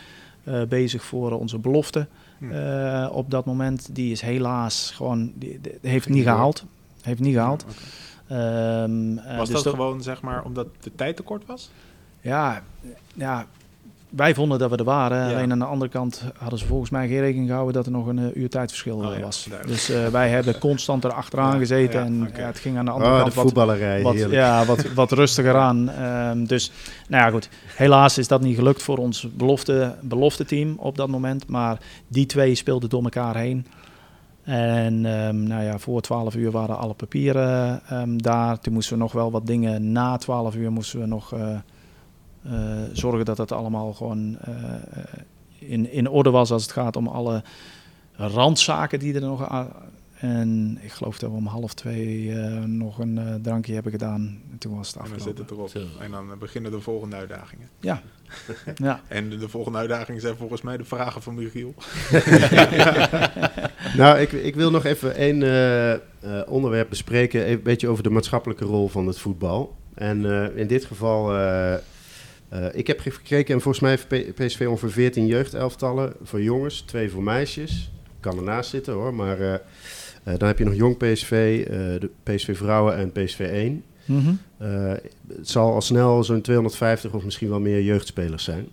bezig 0.68 1.02
voor 1.04 1.32
onze 1.32 1.58
belofte. 1.58 2.06
Eh, 2.40 3.08
op 3.12 3.30
dat 3.30 3.44
moment. 3.44 3.88
Die 3.94 4.12
is 4.12 4.20
helaas 4.20 4.90
gewoon, 4.90 5.32
die, 5.34 5.60
die 5.60 5.90
heeft 5.90 6.08
niet 6.08 6.22
gehaald. 6.22 6.64
Heeft 7.02 7.20
niet 7.20 7.34
gehaald. 7.34 7.64
Ja. 8.28 8.82
Ehm, 8.82 9.18
eh, 9.18 9.36
Was 9.36 9.48
dus 9.50 9.62
dat 9.62 9.74
gewoon 9.74 10.02
zeg 10.02 10.22
maar 10.22 10.44
omdat 10.44 10.66
de 10.80 10.94
tijd 10.94 11.16
tekort 11.16 11.46
was? 11.46 11.70
Ja, 12.20 12.62
ja, 13.14 13.46
wij 14.10 14.34
vonden 14.34 14.58
dat 14.58 14.70
we 14.70 14.76
er 14.76 14.84
waren. 14.84 15.28
Ja. 15.28 15.36
Alleen 15.36 15.52
aan 15.52 15.58
de 15.58 15.64
andere 15.64 15.90
kant 15.90 16.22
hadden 16.38 16.58
ze 16.58 16.66
volgens 16.66 16.90
mij 16.90 17.08
geen 17.08 17.20
rekening 17.20 17.46
gehouden 17.48 17.74
dat 17.74 17.86
er 17.86 17.92
nog 17.92 18.06
een 18.06 18.18
eh, 18.18 18.24
uur 18.42 18.48
tijdverschil 18.50 18.96
Oh 18.96 19.12
eh, 19.12 19.18
ja, 19.18 19.24
was. 19.24 19.46
duidelijk. 19.48 19.78
Dus 19.78 19.90
eh, 19.90 20.06
wij 20.06 20.28
hebben 20.28 20.58
constant 20.58 21.04
erachteraan 21.04 21.52
Ja, 21.52 21.58
gezeten. 21.58 22.00
ja, 22.00 22.06
en 22.06 22.44
het 22.46 22.58
ging 22.58 22.78
aan 22.78 22.84
de 22.84 22.90
andere 22.90 23.10
Oh, 23.10 23.16
de 23.16 23.22
kant 23.22 23.34
wat, 23.34 23.44
voetballerij, 23.44 24.02
wat, 24.02 24.14
heerlijk. 24.14 24.34
ja, 24.34 24.64
wat, 24.64 24.92
wat 24.92 25.12
rustiger 25.12 25.56
aan. 25.56 25.88
Ehm, 25.90 26.44
dus 26.44 26.72
nou 27.08 27.24
ja, 27.24 27.30
goed. 27.30 27.48
Helaas 27.66 28.18
is 28.18 28.28
dat 28.28 28.40
niet 28.40 28.56
gelukt 28.56 28.82
voor 28.82 28.98
ons 28.98 29.28
belofte, 29.36 29.94
belofte 30.00 30.44
team 30.44 30.74
op 30.78 30.96
dat 30.96 31.08
moment. 31.08 31.48
Maar 31.48 31.78
die 32.08 32.26
twee 32.26 32.54
speelden 32.54 32.88
door 32.88 33.02
elkaar 33.02 33.36
heen. 33.36 33.66
En 34.42 35.06
ehm, 35.06 35.42
nou 35.42 35.62
ja, 35.62 35.78
voor 35.78 36.00
12 36.00 36.34
uur 36.34 36.50
waren 36.50 36.78
alle 36.78 36.94
papieren 36.94 37.80
ehm, 37.88 38.16
daar. 38.16 38.58
Toen 38.60 38.72
moesten 38.72 38.96
we 38.96 39.02
nog 39.02 39.12
wel 39.12 39.30
wat 39.30 39.46
dingen 39.46 39.92
na 39.92 40.16
12 40.16 40.54
uur 40.54 40.72
moesten 40.72 41.00
we 41.00 41.06
nog 41.06 41.34
zorgen 42.92 43.24
dat 43.24 43.38
het 43.38 43.52
allemaal 43.52 43.92
gewoon 43.92 44.38
eh, 44.40 44.74
eh, 44.74 45.04
in, 45.58 45.92
in 45.92 46.08
orde 46.08 46.30
was 46.30 46.50
als 46.50 46.62
het 46.62 46.72
gaat 46.72 46.96
om 46.96 47.06
alle 47.08 47.42
randzaken 48.12 48.98
die 48.98 49.14
er 49.14 49.20
nog 49.20 49.48
aan. 49.48 49.68
En 50.16 50.78
ik 50.82 50.92
geloof 50.92 51.18
dat 51.18 51.30
we 51.30 51.36
om 51.36 51.46
half 51.46 51.74
twee 51.74 52.32
eh, 52.32 52.62
nog 52.62 52.98
een 52.98 53.18
eh, 53.18 53.34
drankje 53.42 53.74
hebben 53.74 53.92
gedaan. 53.92 54.40
En 54.50 54.58
toen 54.58 54.76
was 54.76 54.88
het 54.88 54.96
En 54.96 55.02
dan 55.02 55.12
afgelopen. 55.12 55.36
zit 55.36 55.50
het 55.50 55.58
erop. 55.58 55.90
Zo. 55.98 56.02
En 56.04 56.10
dan 56.10 56.32
eh, 56.32 56.38
beginnen 56.38 56.70
de 56.70 56.80
volgende 56.80 57.16
uitdagingen. 57.16 57.68
Ja. 57.80 58.02
ja. 58.74 59.00
En 59.08 59.30
de, 59.30 59.36
de 59.36 59.48
volgende 59.48 59.78
uitdagingen 59.78 60.20
zijn 60.20 60.36
volgens 60.36 60.62
mij 60.62 60.76
de 60.76 60.84
vragen 60.84 61.22
van 61.22 61.34
Michiel. 61.34 61.74
Nou, 63.96 64.18
ik, 64.18 64.32
ik 64.32 64.54
wil 64.54 64.70
nog 64.70 64.84
even 64.84 65.14
één 65.14 65.42
eh, 65.42 65.92
eh, 65.92 65.98
onderwerp 66.46 66.88
bespreken. 66.88 67.40
Even 67.42 67.52
een 67.56 67.62
beetje 67.62 67.88
over 67.88 68.02
de 68.02 68.10
maatschappelijke 68.10 68.64
rol 68.64 68.88
van 68.88 69.06
het 69.06 69.18
voetbal. 69.18 69.76
En 69.94 70.30
eh, 70.30 70.56
in 70.56 70.66
dit 70.66 70.84
geval, 70.84 71.24
eh, 72.48 72.66
ik 72.72 72.86
heb 72.86 73.00
gekeken 73.00 73.54
en 73.54 73.60
volgens 73.60 73.82
mij 73.82 73.90
heeft 73.90 74.34
PSV 74.34 74.66
ongeveer 74.68 74.90
14 74.90 75.26
jeugdelftallen 75.26 76.12
voor 76.22 76.42
jongens, 76.42 76.80
twee 76.80 77.10
voor 77.10 77.22
meisjes. 77.22 77.90
Kan 78.20 78.36
ernaast 78.36 78.70
zitten 78.70 78.92
hoor, 78.92 79.14
maar 79.14 79.40
eh, 79.40 79.54
eh, 79.54 79.60
dan 80.22 80.48
heb 80.48 80.58
je 80.58 80.64
nog 80.64 80.74
jong 80.74 80.96
PSV, 80.96 81.66
de 82.00 82.10
PSV 82.22 82.56
vrouwen 82.56 82.96
en 82.96 83.12
PSV 83.12 83.40
1. 83.52 83.84
Mhm. 84.04 84.34
Het 85.28 85.48
zal 85.48 85.72
al 85.72 85.80
snel 85.80 86.24
zo'n 86.24 86.40
250 86.40 87.12
of 87.12 87.24
misschien 87.24 87.48
wel 87.48 87.60
meer 87.60 87.82
jeugdspelers 87.82 88.44
zijn. 88.44 88.68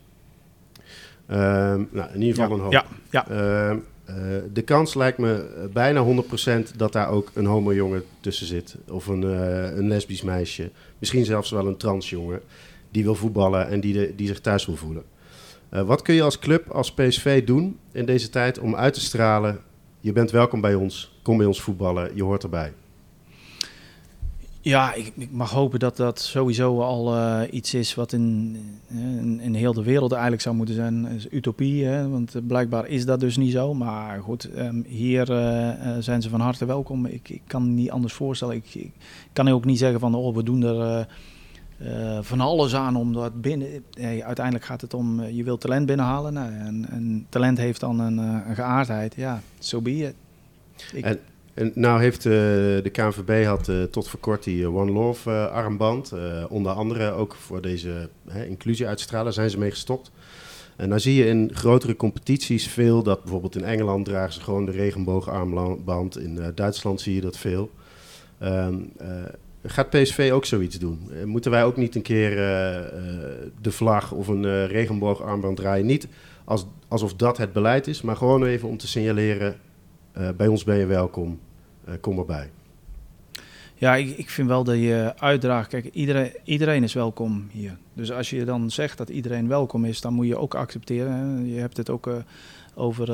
Ehm, 1.26 1.84
nou, 1.92 2.14
in 2.14 2.22
ieder 2.22 2.42
geval 2.42 2.58
een 2.58 2.64
hoop. 2.64 2.72
Ja, 2.72 2.86
ja. 3.10 3.28
Ehm, 3.28 3.78
eh, 4.06 4.16
de 4.54 4.62
kans 4.62 4.94
lijkt 4.94 5.18
me 5.18 5.68
bijna 5.74 6.02
100% 6.02 6.74
dat 6.78 6.92
daar 6.92 7.10
ook 7.10 7.32
een 7.34 7.46
homojongen 7.46 8.04
tussen 8.20 8.48
zit. 8.48 8.76
Of 8.88 9.08
een, 9.08 9.22
een 9.78 9.88
lesbisch 9.88 10.22
meisje. 10.22 10.70
Misschien 11.00 11.26
zelfs 11.26 11.50
wel 11.50 11.68
een 11.68 11.78
transjongen. 11.78 12.42
Die 12.94 13.04
wil 13.04 13.16
voetballen 13.16 13.68
en 13.68 13.80
die, 13.80 13.94
de, 13.94 14.14
die 14.16 14.28
zich 14.28 14.40
thuis 14.40 14.66
wil 14.66 14.76
voelen. 14.76 15.04
Eh, 15.70 15.82
wat 15.82 16.02
kun 16.02 16.16
je 16.16 16.22
als 16.22 16.40
club, 16.40 16.70
als 16.70 16.94
PSV 16.94 17.44
doen 17.44 17.80
in 17.92 18.06
deze 18.06 18.30
tijd 18.30 18.60
om 18.60 18.76
uit 18.76 18.94
te 18.94 19.02
stralen... 19.02 19.60
je 20.00 20.12
bent 20.12 20.32
welkom 20.32 20.62
bij 20.62 20.76
ons, 20.76 21.20
kom 21.22 21.38
bij 21.38 21.46
ons 21.46 21.62
voetballen, 21.62 22.16
je 22.16 22.24
hoort 22.24 22.44
erbij. 22.44 22.74
Ja, 24.62 24.94
ik, 24.94 25.12
ik 25.16 25.32
mag 25.32 25.52
hopen 25.52 25.80
dat 25.80 25.98
dat 25.98 26.20
sowieso 26.20 26.82
al 26.82 27.16
eh, 27.16 27.42
iets 27.52 27.74
is 27.74 27.96
wat 27.96 28.14
in, 28.14 28.58
in, 28.88 29.40
in 29.40 29.54
heel 29.54 29.74
de 29.74 29.84
wereld 29.84 30.12
eigenlijk 30.12 30.42
zou 30.42 30.56
moeten 30.56 30.76
zijn. 30.76 31.22
Utopie, 31.32 31.86
hè? 31.86 32.10
want 32.10 32.48
blijkbaar 32.48 32.88
is 32.88 33.06
dat 33.06 33.20
dus 33.20 33.38
niet 33.38 33.52
zo. 33.52 33.74
Maar 33.74 34.22
goed, 34.22 34.54
ehm, 34.54 34.82
hier 34.86 35.32
eh, 35.32 35.98
zijn 36.00 36.22
ze 36.22 36.30
van 36.30 36.40
harte 36.40 36.66
welkom. 36.66 37.06
Ik, 37.06 37.30
ik 37.30 37.42
kan 37.48 37.74
niet 37.74 37.92
anders 37.92 38.14
voorstellen. 38.14 38.56
Ik, 38.56 38.76
ik 38.76 38.92
kan 39.34 39.50
ook 39.50 39.66
niet 39.66 39.80
zeggen 39.80 40.00
van, 40.00 40.16
oh, 40.16 40.36
we 40.36 40.44
doen 40.44 40.64
er 40.64 41.08
eh, 41.84 42.18
eh, 42.18 42.24
van 42.24 42.40
alles 42.42 42.76
aan 42.76 42.96
om 42.96 43.14
dat 43.14 43.42
binnen... 43.42 43.84
Nee, 43.92 44.24
uiteindelijk 44.26 44.66
gaat 44.66 44.82
het 44.82 44.94
om, 44.94 45.20
eh, 45.20 45.36
je 45.36 45.44
wilt 45.44 45.62
talent 45.62 45.86
binnenhalen. 45.86 46.34
Nou, 46.34 46.52
en, 46.54 46.86
en 46.90 47.26
talent 47.30 47.58
heeft 47.58 47.80
dan 47.80 48.00
een, 48.00 48.20
eh, 48.20 48.48
een 48.50 48.56
geaardheid. 48.56 49.16
Ja, 49.16 49.42
zo 49.60 49.76
so 49.78 49.82
be 49.82 49.92
it. 49.92 50.14
En- 51.04 51.20
En 51.54 51.72
nou 51.76 52.02
heeft 52.02 52.26
eh, 52.26 52.32
de 52.32 52.90
KNVB 52.92 53.46
had 53.46 53.68
eh, 53.70 53.84
tot 53.84 54.08
voor 54.08 54.20
kort 54.20 54.44
die 54.44 54.64
eh, 54.64 54.76
One 54.76 54.92
Love 54.92 55.30
eh, 55.32 55.46
armband. 55.52 56.12
Eh, 56.12 56.44
onder 56.50 56.72
andere 56.72 57.12
ook 57.12 57.36
voor 57.36 57.62
deze 57.62 58.10
inclusie 58.48 58.88
uitstralen 58.88 59.34
zijn 59.34 59.50
ze 59.50 59.58
mee 59.58 59.70
gestopt. 59.72 60.12
En 60.76 60.90
dan 60.90 61.00
zie 61.00 61.14
je 61.16 61.26
in 61.26 61.50
grotere 61.54 61.96
competities 61.96 62.68
veel 62.68 63.04
dat 63.04 63.22
bijvoorbeeld 63.22 63.56
in 63.56 63.64
Engeland 63.64 64.06
dragen 64.06 64.34
ze 64.34 64.42
gewoon 64.42 64.66
de 64.66 64.72
regenboogarmband. 64.72 66.18
In 66.20 66.40
eh, 66.40 66.48
Duitsland 66.56 67.02
zie 67.02 67.16
je 67.16 67.22
dat 67.22 67.38
veel. 67.38 67.70
Ehm, 68.38 68.76
eh, 68.98 69.08
gaat 69.64 69.90
PSV 69.90 70.30
ook 70.34 70.46
zoiets 70.46 70.80
doen? 70.80 71.10
Eh, 71.12 71.24
moeten 71.24 71.52
wij 71.52 71.64
ook 71.64 71.78
niet 71.78 71.96
een 71.96 72.02
keer 72.02 72.38
eh, 72.38 72.78
eh, 72.78 72.86
de 73.62 73.72
vlag 73.72 74.12
of 74.12 74.28
een 74.28 74.46
eh, 74.46 74.66
regenboogarmband 74.66 75.58
draaien? 75.58 75.86
Niet 75.86 76.08
als, 76.44 76.66
alsof 76.88 77.16
dat 77.16 77.38
het 77.38 77.54
beleid 77.54 77.88
is, 77.88 78.02
maar 78.02 78.16
gewoon 78.16 78.46
even 78.46 78.70
om 78.70 78.78
te 78.78 78.88
signaleren... 78.88 79.56
bij 80.38 80.48
ons 80.48 80.64
ben 80.64 80.78
je 80.78 80.86
welkom, 80.86 81.40
kom 82.02 82.20
erbij. 82.20 82.50
Ja, 83.76 83.96
ik, 83.96 84.18
ik 84.18 84.30
vind 84.30 84.48
wel 84.48 84.64
dat 84.64 84.76
je 84.76 85.14
uitdraagt. 85.18 85.70
Kijk, 85.70 85.86
iedereen, 85.86 86.32
iedereen 86.44 86.84
is 86.84 86.94
welkom 86.94 87.48
hier. 87.52 87.78
Dus 87.94 88.12
als 88.12 88.30
je 88.30 88.46
dan 88.46 88.72
zegt 88.72 88.98
dat 88.98 89.10
iedereen 89.10 89.48
welkom 89.48 89.86
is, 89.86 90.02
dan 90.02 90.14
moet 90.14 90.28
je 90.28 90.38
ook 90.38 90.56
accepteren. 90.56 91.46
Je 91.48 91.60
hebt 91.60 91.78
het 91.78 91.90
ook 91.90 92.10
over 92.76 93.08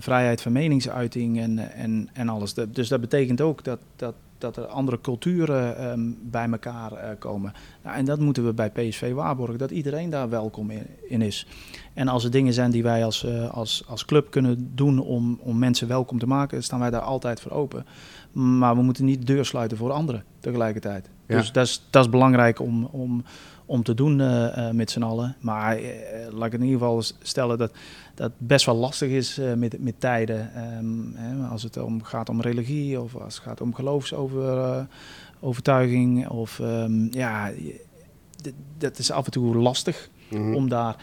vrijheid 0.00 0.40
van 0.40 0.52
meningsuiting 0.52 1.40
en, 1.40 1.72
en, 1.72 2.08
en 2.12 2.28
alles. 2.28 2.54
Dus 2.54 2.88
dat 2.88 3.00
betekent 3.00 3.40
ook 3.40 3.64
dat, 3.64 3.80
dat, 3.96 4.14
dat 4.40 4.56
er 4.56 4.66
andere 4.66 5.00
culturen 5.00 5.76
ehm, 5.76 6.00
bij 6.22 6.48
elkaar 6.50 6.92
eh, 6.92 7.10
komen. 7.18 7.52
Nou, 7.82 7.96
en 7.96 8.04
dat 8.04 8.20
moeten 8.20 8.44
we 8.44 8.52
bij 8.52 8.70
PSV 8.70 9.12
waarborgen, 9.12 9.58
dat 9.58 9.70
iedereen 9.70 10.10
daar 10.10 10.28
welkom 10.28 10.70
in, 10.70 10.86
in 11.08 11.22
is. 11.22 11.46
En 11.94 12.08
als 12.08 12.24
er 12.24 12.30
dingen 12.30 12.52
zijn 12.52 12.70
die 12.70 12.82
wij 12.82 13.04
als, 13.04 13.24
eh, 13.24 13.50
als, 13.50 13.84
als 13.86 14.04
club 14.04 14.30
kunnen 14.30 14.70
doen 14.74 14.98
om, 14.98 15.38
om 15.42 15.58
mensen 15.58 15.88
welkom 15.88 16.18
te 16.18 16.26
maken, 16.26 16.62
staan 16.62 16.80
wij 16.80 16.90
daar 16.90 17.00
altijd 17.00 17.40
voor 17.40 17.52
open. 17.52 17.86
Maar 18.32 18.76
we 18.76 18.82
moeten 18.82 19.04
niet 19.04 19.26
de 19.26 19.34
deur 19.34 19.44
sluiten 19.44 19.76
voor 19.76 19.92
anderen 19.92 20.24
tegelijkertijd. 20.40 21.10
Ja. 21.26 21.36
Dus 21.36 21.52
dat 21.52 21.66
is, 21.66 21.86
dat 21.90 22.04
is 22.04 22.10
belangrijk 22.10 22.60
om, 22.60 22.84
om, 22.84 23.24
om 23.70 23.82
te 23.82 23.94
doen 23.94 24.20
eh, 24.20 24.68
eh, 24.68 24.74
met 24.74 24.90
z'n 24.90 25.02
allen. 25.02 25.36
Maar 25.40 25.76
eh, 25.76 26.32
laat 26.32 26.46
ik 26.46 26.52
in 26.52 26.62
ieder 26.62 26.78
geval 26.78 27.02
stellen 27.22 27.58
dat 27.58 27.72
dat 28.14 28.32
best 28.38 28.66
wel 28.66 28.74
lastig 28.74 29.08
is 29.08 29.40
met, 29.56 29.82
met 29.82 30.00
tijden. 30.00 30.54
Ehm, 30.54 31.14
hè, 31.14 31.46
als 31.46 31.62
het 31.62 31.76
om, 31.76 32.02
gaat 32.02 32.28
om 32.28 32.40
religie 32.40 33.00
of 33.00 33.16
als 33.16 33.34
het 33.34 33.44
gaat 33.44 33.60
om 33.60 33.74
geloofsovertuiging. 33.74 36.28
of 36.28 36.60
ehm, 36.60 37.06
ja, 37.10 37.50
dat 38.78 38.98
is 38.98 39.10
af 39.10 39.24
en 39.24 39.30
toe 39.30 39.56
lastig 39.56 40.08
Mhm. 40.30 40.54
om 40.54 40.68
daar 40.68 40.96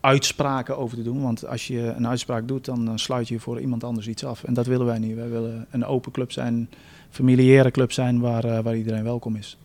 uitspraken 0.00 0.78
over 0.78 0.96
te 0.96 1.02
doen. 1.02 1.22
Want 1.22 1.46
als 1.46 1.66
je 1.66 1.80
een 1.80 2.06
uitspraak 2.06 2.48
doet, 2.48 2.64
dan 2.64 2.98
sluit 2.98 3.28
je 3.28 3.40
voor 3.40 3.60
iemand 3.60 3.84
anders 3.84 4.08
iets 4.08 4.24
af. 4.24 4.44
En 4.44 4.54
dat 4.54 4.66
willen 4.66 4.86
wij 4.86 4.98
niet. 4.98 5.14
Wij 5.14 5.28
willen 5.28 5.66
een 5.70 5.84
open 5.84 6.12
club 6.12 6.32
zijn, 6.32 6.70
familiaire 7.10 7.70
club 7.70 7.92
zijn 7.92 8.20
waar, 8.20 8.62
waar 8.62 8.76
iedereen 8.76 9.04
welkom 9.04 9.36
is. 9.36 9.58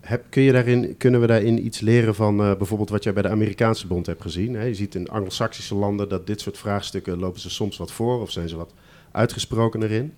Heb, 0.00 0.24
kun 0.30 0.42
je 0.42 0.52
daarin, 0.52 0.96
kunnen 0.96 1.20
we 1.20 1.26
daarin 1.26 1.66
iets 1.66 1.80
leren 1.80 2.14
van 2.14 2.40
eh, 2.40 2.56
bijvoorbeeld 2.56 2.90
wat 2.90 3.04
jij 3.04 3.12
bij 3.12 3.22
de 3.22 3.28
Amerikaanse 3.28 3.86
bond 3.86 4.06
hebt 4.06 4.22
gezien? 4.22 4.54
Hè? 4.54 4.64
Je 4.64 4.74
ziet 4.74 4.94
in 4.94 5.08
Anglo-Saxische 5.08 5.74
landen 5.74 6.08
dat 6.08 6.26
dit 6.26 6.40
soort 6.40 6.58
vraagstukken 6.58 7.18
lopen 7.18 7.40
ze 7.40 7.50
soms 7.50 7.76
wat 7.76 7.92
voor 7.92 8.20
of 8.20 8.30
zijn 8.30 8.48
ze 8.48 8.56
wat 8.56 8.74
uitgesprokener 9.10 9.90
in. 9.90 10.14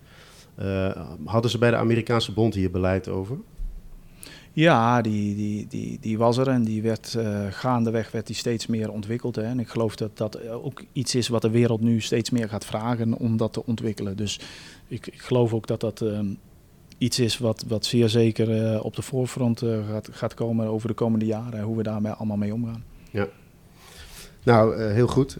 Eh, 0.54 0.90
hadden 1.24 1.50
ze 1.50 1.58
bij 1.58 1.70
de 1.70 1.76
Amerikaanse 1.76 2.32
bond 2.32 2.54
hier 2.54 2.70
beleid 2.70 3.08
over? 3.08 3.36
Ja, 4.52 5.00
die, 5.00 5.34
die, 5.34 5.66
die, 5.66 5.98
die 6.00 6.18
was 6.18 6.36
er 6.36 6.48
en 6.48 6.64
die 6.64 6.82
werd 6.82 7.14
eh, 7.14 7.46
gaandeweg 7.50 8.10
werd 8.10 8.26
die 8.26 8.36
steeds 8.36 8.66
meer 8.66 8.90
ontwikkeld. 8.90 9.36
Hè. 9.36 9.42
En 9.42 9.60
ik 9.60 9.68
geloof 9.68 9.96
dat 9.96 10.16
dat 10.16 10.48
ook 10.48 10.82
iets 10.92 11.14
is 11.14 11.28
wat 11.28 11.42
de 11.42 11.50
wereld 11.50 11.80
nu 11.80 12.00
steeds 12.00 12.30
meer 12.30 12.48
gaat 12.48 12.64
vragen 12.64 13.18
om 13.18 13.36
dat 13.36 13.52
te 13.52 13.66
ontwikkelen. 13.66 14.16
Dus 14.16 14.40
ik, 14.88 15.06
ik 15.06 15.20
geloof 15.20 15.54
ook 15.54 15.66
dat 15.66 15.80
dat 15.80 16.00
ehm, 16.00 16.26
iets 16.98 17.18
is 17.18 17.38
wat, 17.38 17.64
wat 17.68 17.84
zeer 17.84 18.08
zeker 18.08 18.64
eh, 18.64 18.84
op 18.84 18.96
de 18.96 19.02
voorfront 19.02 19.62
eh, 19.62 19.78
gaat, 19.90 20.08
gaat 20.12 20.34
komen 20.34 20.66
over 20.66 20.88
de 20.88 20.94
komende 20.94 21.26
jaren. 21.26 21.62
Hoe 21.62 21.76
we 21.76 21.82
daarmee 21.82 22.12
allemaal 22.12 22.36
mee 22.36 22.54
omgaan. 22.54 22.84
Nou, 24.44 24.76
eh, 24.76 24.92
heel 24.92 25.06
goed. 25.06 25.38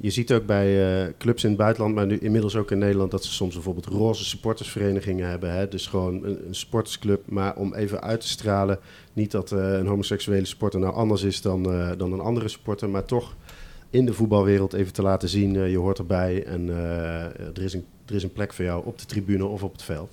Je 0.00 0.10
ziet 0.10 0.32
ook 0.32 0.46
bij 0.46 1.14
clubs 1.18 1.42
in 1.42 1.48
het 1.48 1.58
buitenland, 1.58 1.94
maar 1.94 2.06
nu 2.06 2.18
inmiddels 2.18 2.56
ook 2.56 2.70
in 2.70 2.78
Nederland, 2.78 3.10
dat 3.10 3.24
ze 3.24 3.32
soms 3.32 3.54
bijvoorbeeld 3.54 3.86
roze 3.86 4.24
supportersverenigingen 4.24 5.28
hebben. 5.28 5.52
Hè? 5.52 5.68
Dus 5.68 5.86
gewoon 5.86 6.24
een, 6.24 6.38
sportersclub, 6.50 7.22
maar 7.30 7.56
om 7.56 7.74
even 7.74 8.02
uit 8.02 8.20
te 8.20 8.28
stralen, 8.28 8.78
niet 9.12 9.30
dat 9.30 9.50
een 9.50 9.86
homoseksuele 9.86 10.44
supporter 10.44 10.80
nou 10.80 10.94
anders 10.94 11.22
is 11.22 11.42
dan, 11.42 11.62
dan 11.98 12.12
een 12.12 12.20
andere 12.20 12.48
supporter, 12.48 12.90
maar 12.90 13.04
toch 13.04 13.36
in 13.90 14.06
de 14.06 14.12
voetbalwereld 14.12 14.72
even 14.72 14.92
te 14.92 15.02
laten 15.02 15.28
zien, 15.28 15.70
je 15.70 15.78
hoort 15.78 15.98
erbij 15.98 16.44
en 16.44 16.68
er, 17.54 17.62
is 17.62 17.74
een, 17.74 17.84
er 18.08 18.14
is 18.14 18.22
een 18.22 18.32
plek 18.32 18.52
voor 18.52 18.64
jou 18.64 18.86
op 18.86 18.98
de 18.98 19.06
tribune 19.06 19.44
of 19.44 19.62
op 19.62 19.72
het 19.72 19.82
veld. 19.82 20.12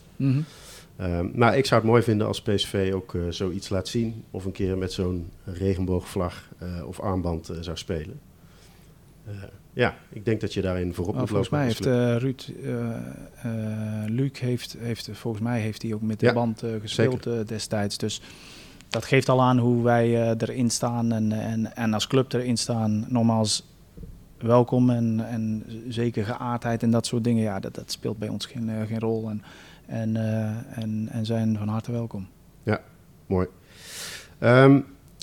Ehm, 0.98 1.28
nou, 1.34 1.56
ik 1.56 1.65
zou 1.65 1.82
het 1.82 1.90
mooi 1.90 2.03
vinden 2.03 2.28
als 2.28 2.41
PSV 2.41 2.91
ook 2.95 3.15
eh, 3.15 3.22
zoiets 3.30 3.70
laat 3.70 3.88
zien. 3.88 4.24
Of 4.32 4.45
een 4.45 4.52
keer 4.52 4.78
met 4.78 4.94
zo'n 4.94 5.30
regenboogvlag 5.44 6.49
eh, 6.57 6.68
of 6.88 6.99
armband 6.99 7.49
eh, 7.49 7.57
zou 7.61 7.78
spelen. 7.78 8.20
ja, 9.74 9.95
ik 10.10 10.26
denk 10.26 10.41
dat 10.41 10.53
je 10.53 10.61
daarin 10.61 10.94
voorop 10.94 11.14
Nou, 11.15 11.28
moet 11.32 11.48
volgens 11.49 11.49
lopen. 11.49 11.88
mij 11.88 11.98
als 12.07 12.20
heeft 12.20 12.22
Ruud, 12.22 12.52
Luc 14.20 14.40
heeft, 14.40 14.76
heeft, 14.80 15.10
volgens 15.11 15.44
mij 15.44 15.60
heeft 15.61 15.82
hij 15.82 15.94
ook 15.94 16.02
met 16.02 16.20
de 16.20 16.26
Ja, 16.26 16.34
band 16.34 16.64
gespeeld 16.82 17.48
destijds. 17.48 17.98
Dus 17.98 18.22
dat 18.90 19.06
geeft 19.06 19.30
al 19.30 19.41
aan 19.41 19.57
hoe 19.57 19.84
wij 19.84 20.36
erin 20.38 20.70
staan 20.70 21.11
en, 21.11 21.32
en, 21.32 21.76
en 21.76 21.94
als 21.94 22.07
club 22.07 22.34
erin 22.34 22.57
staan. 22.57 23.06
Nogmaals, 23.07 23.64
welkom 24.44 24.90
en, 24.90 25.26
en 25.28 25.64
zeker 25.88 26.26
geaardheid 26.26 26.84
en 26.84 26.91
dat 26.91 27.06
soort 27.06 27.24
dingen. 27.24 27.44
Ja, 27.44 27.60
dat, 27.60 27.76
dat 27.76 27.91
speelt 27.91 28.18
bij 28.18 28.30
ons 28.30 28.45
geen, 28.45 28.70
eh, 28.70 28.88
geen 28.88 28.99
rol 28.99 29.30
en, 29.30 29.44
en, 29.86 30.15
eh, 30.15 30.84
en, 30.84 31.07
en 31.11 31.26
zijn 31.26 31.57
van 31.57 31.68
harte 31.68 31.91
welkom. 31.91 32.28
Mooi. 33.26 33.48
Ehm, 34.40 34.80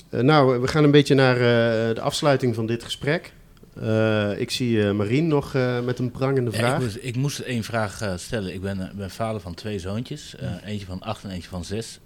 eh, 0.09 0.19
nou, 0.21 0.59
we 0.59 0.67
gaan 0.67 0.83
een 0.83 0.91
beetje 0.91 1.15
naar 1.15 1.35
eh, 1.35 1.95
de 1.95 2.01
afsluiting 2.01 2.55
van 2.55 2.65
dit 2.65 2.83
gesprek. 2.83 3.33
Eh, 3.81 4.39
ik 4.39 4.51
zie 4.51 4.87
eh 4.87 4.93
Marien 4.93 5.27
nog 5.27 5.55
eh, 5.55 5.81
met 5.81 5.99
een 5.99 6.11
prangende 6.11 6.51
Ja, 6.51 6.57
vraag. 6.57 6.75
ik, 6.75 6.81
moest, 6.83 6.97
ik 7.01 7.15
moest 7.15 7.39
één 7.39 7.63
vraag 7.63 8.13
stellen. 8.15 8.53
Ik 8.53 8.61
ben, 8.61 8.91
ben 8.95 9.09
vader 9.09 9.41
van 9.41 9.53
twee 9.53 9.79
zoontjes. 9.79 10.35
eentje 10.65 10.85
van 10.85 11.01
acht 11.01 11.23
en 11.23 11.29
eentje 11.29 11.49
van 11.49 11.65
zes. 11.65 11.99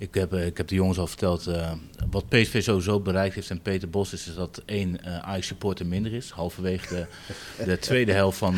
Ik 0.00 0.14
heb, 0.14 0.32
eh, 0.32 0.46
ik 0.46 0.56
heb 0.56 0.68
de 0.68 0.74
jongens 0.74 0.98
al 0.98 1.06
verteld 1.06 1.46
eh, 1.46 1.72
wat 2.10 2.28
PSV 2.28 2.62
sowieso 2.62 3.00
bereikt 3.00 3.34
heeft. 3.34 3.50
En 3.50 3.62
Peter 3.62 3.90
Bos 3.90 4.12
is, 4.12 4.28
is 4.28 4.34
dat 4.34 4.62
één 4.64 5.04
eh 5.04 5.18
Ajax 5.18 5.46
supporter 5.46 5.86
minder 5.86 6.12
is. 6.12 6.30
Halverwege 6.30 6.94
de, 6.94 7.06
de 7.64 7.78
tweede 7.78 8.12
helft 8.12 8.38
van 8.38 8.54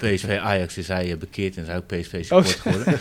PSV 0.00 0.38
Ajax 0.42 0.76
is 0.76 0.88
hij 0.88 1.18
bekeerd 1.18 1.56
en 1.56 1.62
is 1.62 1.68
hij 1.68 1.76
ook 1.76 1.86
PSV 1.86 2.24
supporter 2.24 2.60
geworden. 2.60 3.00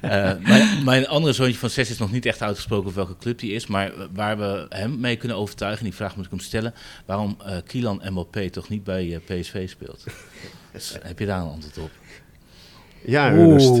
Mijn, 0.48 0.84
mijn 0.84 1.06
andere 1.06 1.32
zoontje 1.32 1.58
van 1.58 1.70
zes 1.70 1.90
is 1.90 1.98
nog 1.98 2.12
niet 2.12 2.26
echt 2.26 2.42
uitgesproken 2.42 2.94
welke 2.94 3.16
club 3.16 3.38
die 3.38 3.52
is. 3.52 3.66
Maar 3.66 3.92
waar 4.12 4.38
we 4.38 4.66
hem 4.68 5.00
mee 5.00 5.16
kunnen 5.16 5.36
overtuigen, 5.36 5.84
die 5.84 5.94
vraag 5.94 6.16
moet 6.16 6.24
ik 6.24 6.30
hem 6.30 6.40
stellen. 6.40 6.74
Waarom 7.06 7.36
Kylian 7.66 8.02
Mbappé 8.04 8.50
toch 8.50 8.68
niet 8.68 8.84
bij 8.84 9.20
PSV 9.24 9.68
speelt. 9.68 10.04
Dus, 10.72 10.96
heb 11.02 11.18
je 11.18 11.26
daar 11.26 11.40
een 11.40 11.48
antwoord 11.48 11.78
op? 11.78 11.90
Ja, 13.04 13.30
Ernest. 13.30 13.72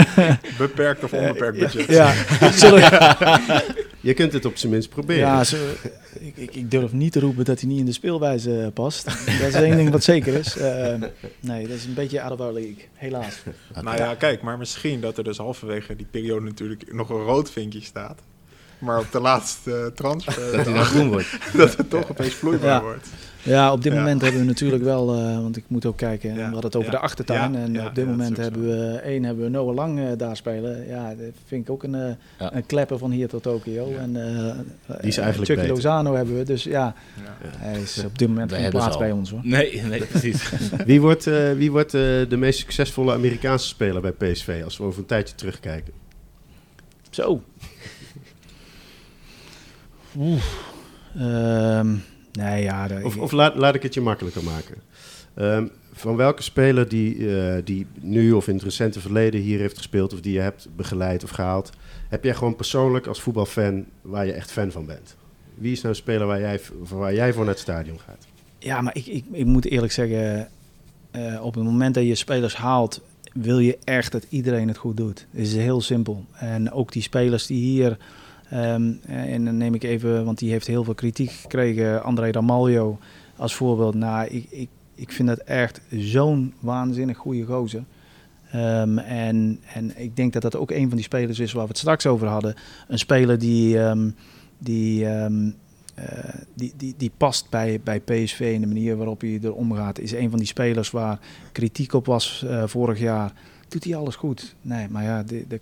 Beperkt 0.58 1.04
of 1.04 1.12
onbeperkt 1.12 1.58
budget. 1.58 1.86
Ja, 1.86 2.12
Je 4.00 4.14
kunt 4.14 4.32
het 4.32 4.44
op 4.44 4.56
zijn 4.56 4.72
minst 4.72 4.88
proberen. 4.88 5.26
ja 5.26 5.44
zo, 5.44 5.56
ik, 6.20 6.36
ik, 6.36 6.54
ik 6.54 6.70
durf 6.70 6.92
niet 6.92 7.12
te 7.12 7.20
roepen 7.20 7.44
dat 7.44 7.60
hij 7.60 7.68
niet 7.68 7.78
in 7.78 7.84
de 7.84 7.92
speelwijze 7.92 8.60
eh, 8.60 8.66
past. 8.74 9.04
Dat 9.04 9.48
is 9.48 9.54
één 9.54 9.76
ding 9.76 9.90
wat 9.90 10.04
zeker 10.04 10.34
is. 10.34 10.56
Eh, 10.56 10.94
nee, 11.40 11.66
dat 11.66 11.76
is 11.76 11.84
een 11.84 11.94
beetje 11.94 12.22
out 12.22 12.32
of 12.32 12.40
our 12.40 12.52
league, 12.52 12.76
helaas. 12.94 13.42
Nou 13.82 13.96
ja, 13.96 14.14
kijk, 14.14 14.42
maar 14.42 14.58
misschien 14.58 15.00
dat 15.00 15.18
er 15.18 15.24
dus 15.24 15.36
halverwege 15.36 15.96
die 15.96 16.06
periode 16.10 16.44
natuurlijk 16.46 16.92
nog 16.92 17.08
een 17.10 17.22
rood 17.22 17.50
vinkje 17.50 17.80
staat. 17.80 18.20
Maar 18.78 18.98
op 18.98 19.12
de 19.12 19.20
laatste 19.20 19.92
transfer 19.94 20.52
Dat 20.56 20.64
hij 20.64 20.74
dan 20.74 20.84
groen 20.84 21.08
wordt. 21.08 21.38
dat 21.56 21.76
het 21.76 21.90
toch 21.90 22.10
opeens 22.10 22.34
vloeibaar 22.34 22.70
Ja. 22.70 22.80
wordt. 22.82 23.06
Ja, 23.48 23.72
op 23.72 23.82
dit 23.82 23.92
Ja. 23.92 23.98
moment 23.98 24.22
hebben 24.22 24.40
we 24.40 24.46
natuurlijk 24.46 24.82
wel, 24.82 25.14
eh, 25.14 25.40
want 25.40 25.56
ik 25.56 25.64
moet 25.66 25.86
ook 25.86 25.96
kijken, 25.96 26.28
Ja, 26.30 26.34
we 26.36 26.42
hadden 26.42 26.62
het 26.64 26.76
over 26.76 26.92
ja, 26.92 26.98
de 26.98 27.02
achtertuin. 27.04 27.52
ja, 27.52 27.58
en 27.58 27.72
ja, 27.72 27.86
op 27.86 27.94
dit 27.94 28.04
ja, 28.04 28.10
moment 28.10 28.36
hebben 28.36 28.62
we, 28.62 28.96
één 28.98 29.24
hebben 29.24 29.44
we 29.44 29.50
Noah 29.50 29.74
Lang 29.74 29.98
eh, 29.98 30.06
daar 30.16 30.36
spelen. 30.36 30.86
Ja, 30.86 31.08
dat 31.08 31.32
vind 31.46 31.62
ik 31.64 31.70
ook 31.70 31.82
een, 31.82 31.94
eh, 31.94 32.10
Ja. 32.38 32.54
een 32.54 32.66
klepper 32.66 32.98
van 32.98 33.10
hier 33.10 33.28
tot 33.28 33.42
Tokio. 33.42 33.88
Ja. 33.90 33.98
En, 33.98 34.16
eh, 34.16 34.54
Die 35.00 35.08
is 35.08 35.16
eh, 35.16 35.22
eigenlijk 35.22 35.36
Chucky 35.36 35.54
beter. 35.54 35.68
Lozano 35.74 36.14
hebben 36.14 36.36
we, 36.38 36.44
dus 36.44 36.64
ja, 36.64 36.94
Ja. 37.42 37.48
hij 37.56 37.80
is 37.80 38.04
op 38.04 38.18
dit 38.18 38.28
moment 38.28 38.52
geen 38.54 38.70
plaats 38.70 38.98
bij 38.98 39.10
ons 39.12 39.30
hoor. 39.30 39.40
Nee, 39.42 39.82
nee, 39.82 40.04
precies. 40.04 40.50
Wie 40.86 41.00
wordt, 41.00 41.26
eh, 41.26 41.52
wie 41.52 41.70
wordt 41.70 41.94
eh, 41.94 42.00
de 42.28 42.36
meest 42.36 42.58
succesvolle 42.58 43.12
Amerikaanse 43.12 43.66
speler 43.66 44.00
bij 44.00 44.12
PSV 44.12 44.60
als 44.64 44.76
we 44.78 44.84
over 44.84 45.00
een 45.00 45.06
tijdje 45.06 45.34
terugkijken? 45.34 45.92
Zo. 47.10 47.42
Oeh. 50.18 50.42
Ehm, 51.18 51.94
nee, 52.44 52.62
ja. 52.62 52.88
de- 52.88 53.00
Of, 53.04 53.16
of 53.16 53.32
laat, 53.32 53.54
laat 53.56 53.74
ik 53.74 53.82
het 53.82 53.94
je 53.94 54.00
makkelijker 54.00 54.44
maken. 54.44 54.74
Ehm, 55.34 55.66
van 55.92 56.16
welke 56.16 56.42
speler 56.42 56.88
die, 56.88 57.36
eh, 57.38 57.62
die 57.64 57.86
nu 58.00 58.32
of 58.32 58.48
in 58.48 58.54
het 58.54 58.62
recente 58.62 59.00
verleden 59.00 59.40
hier 59.40 59.58
heeft 59.58 59.76
gespeeld... 59.76 60.12
of 60.12 60.20
die 60.20 60.32
je 60.32 60.40
hebt 60.40 60.68
begeleid 60.76 61.24
of 61.24 61.30
gehaald... 61.30 61.70
heb 62.08 62.24
jij 62.24 62.34
gewoon 62.34 62.56
persoonlijk 62.56 63.06
als 63.06 63.20
voetbalfan 63.20 63.84
waar 64.02 64.26
je 64.26 64.32
echt 64.32 64.50
fan 64.52 64.70
van 64.70 64.86
bent? 64.86 65.16
Wie 65.54 65.72
is 65.72 65.76
nou 65.80 65.88
een 65.88 66.00
speler 66.00 66.26
waar 66.26 66.40
jij, 66.40 66.60
waar 66.88 67.14
jij 67.14 67.32
voor 67.32 67.44
naar 67.44 67.52
het 67.52 67.62
stadion 67.62 68.00
gaat? 68.00 68.26
Ja, 68.58 68.80
maar 68.80 68.96
ik, 68.96 69.06
ik, 69.06 69.24
ik 69.32 69.46
moet 69.46 69.64
eerlijk 69.64 69.92
zeggen, 69.92 70.48
eh, 71.10 71.44
op 71.44 71.54
het 71.54 71.64
moment 71.64 71.94
dat 71.94 72.04
je 72.06 72.14
spelers 72.14 72.56
haalt, 72.56 73.00
wil 73.32 73.58
je 73.58 73.78
echt 73.84 74.12
dat 74.12 74.26
iedereen 74.28 74.68
het 74.68 74.76
goed 74.76 74.96
doet. 74.96 75.26
Het 75.30 75.40
is 75.40 75.54
heel 75.56 75.80
simpel. 75.80 76.24
En 76.32 76.72
ook 76.72 76.92
die 76.92 77.02
spelers 77.02 77.46
die 77.46 77.60
hier, 77.60 77.96
ehm, 78.50 78.92
en 79.06 79.44
dan 79.44 79.56
neem 79.56 79.74
ik 79.74 79.82
even, 79.82 80.24
want 80.24 80.38
die 80.38 80.50
heeft 80.50 80.66
heel 80.66 80.84
veel 80.84 80.94
kritiek 80.94 81.30
gekregen, 81.30 82.02
André 82.02 82.30
Ramaljo 82.30 82.98
als 83.36 83.54
voorbeeld. 83.54 83.94
Nou, 83.94 84.26
ik, 84.26 84.46
ik, 84.50 84.68
ik 84.94 85.12
vind 85.12 85.28
dat 85.28 85.38
echt 85.38 85.80
zo'n 85.90 86.54
waanzinnig 86.60 87.16
goede 87.16 87.44
gozer. 87.44 87.84
Ehm, 88.50 88.98
en, 88.98 89.60
en 89.74 89.92
ik 90.02 90.16
denk 90.16 90.32
dat 90.32 90.42
dat 90.42 90.56
ook 90.56 90.70
een 90.70 90.86
van 90.88 90.96
die 90.96 91.04
spelers 91.04 91.38
is 91.38 91.52
waar 91.52 91.62
we 91.62 91.68
het 91.68 91.78
straks 91.78 92.06
over 92.06 92.26
hadden. 92.26 92.54
Een 92.88 92.98
speler 92.98 93.38
die, 93.38 93.78
ehm, 93.78 94.10
die, 94.58 95.06
eh, 95.06 95.26
die, 96.54 96.72
die, 96.76 96.94
die 96.96 97.10
past 97.16 97.50
bij, 97.50 97.80
bij 97.84 98.00
PSV 98.00 98.52
en 98.54 98.60
de 98.60 98.66
manier 98.66 98.96
waarop 98.96 99.20
hij 99.20 99.38
er 99.42 99.54
omgaat. 99.54 99.98
Is 99.98 100.12
een 100.12 100.30
van 100.30 100.38
die 100.38 100.48
spelers 100.48 100.90
waar 100.90 101.18
kritiek 101.52 101.92
op 101.92 102.06
was 102.06 102.44
eh, 102.48 102.62
vorig 102.66 102.98
jaar. 102.98 103.32
Doet 103.68 103.84
hij 103.84 103.96
alles 103.96 104.16
goed? 104.16 104.54
Nee, 104.60 104.88
maar 104.88 105.02
ja, 105.02 105.22
die, 105.22 105.44
die, 105.48 105.60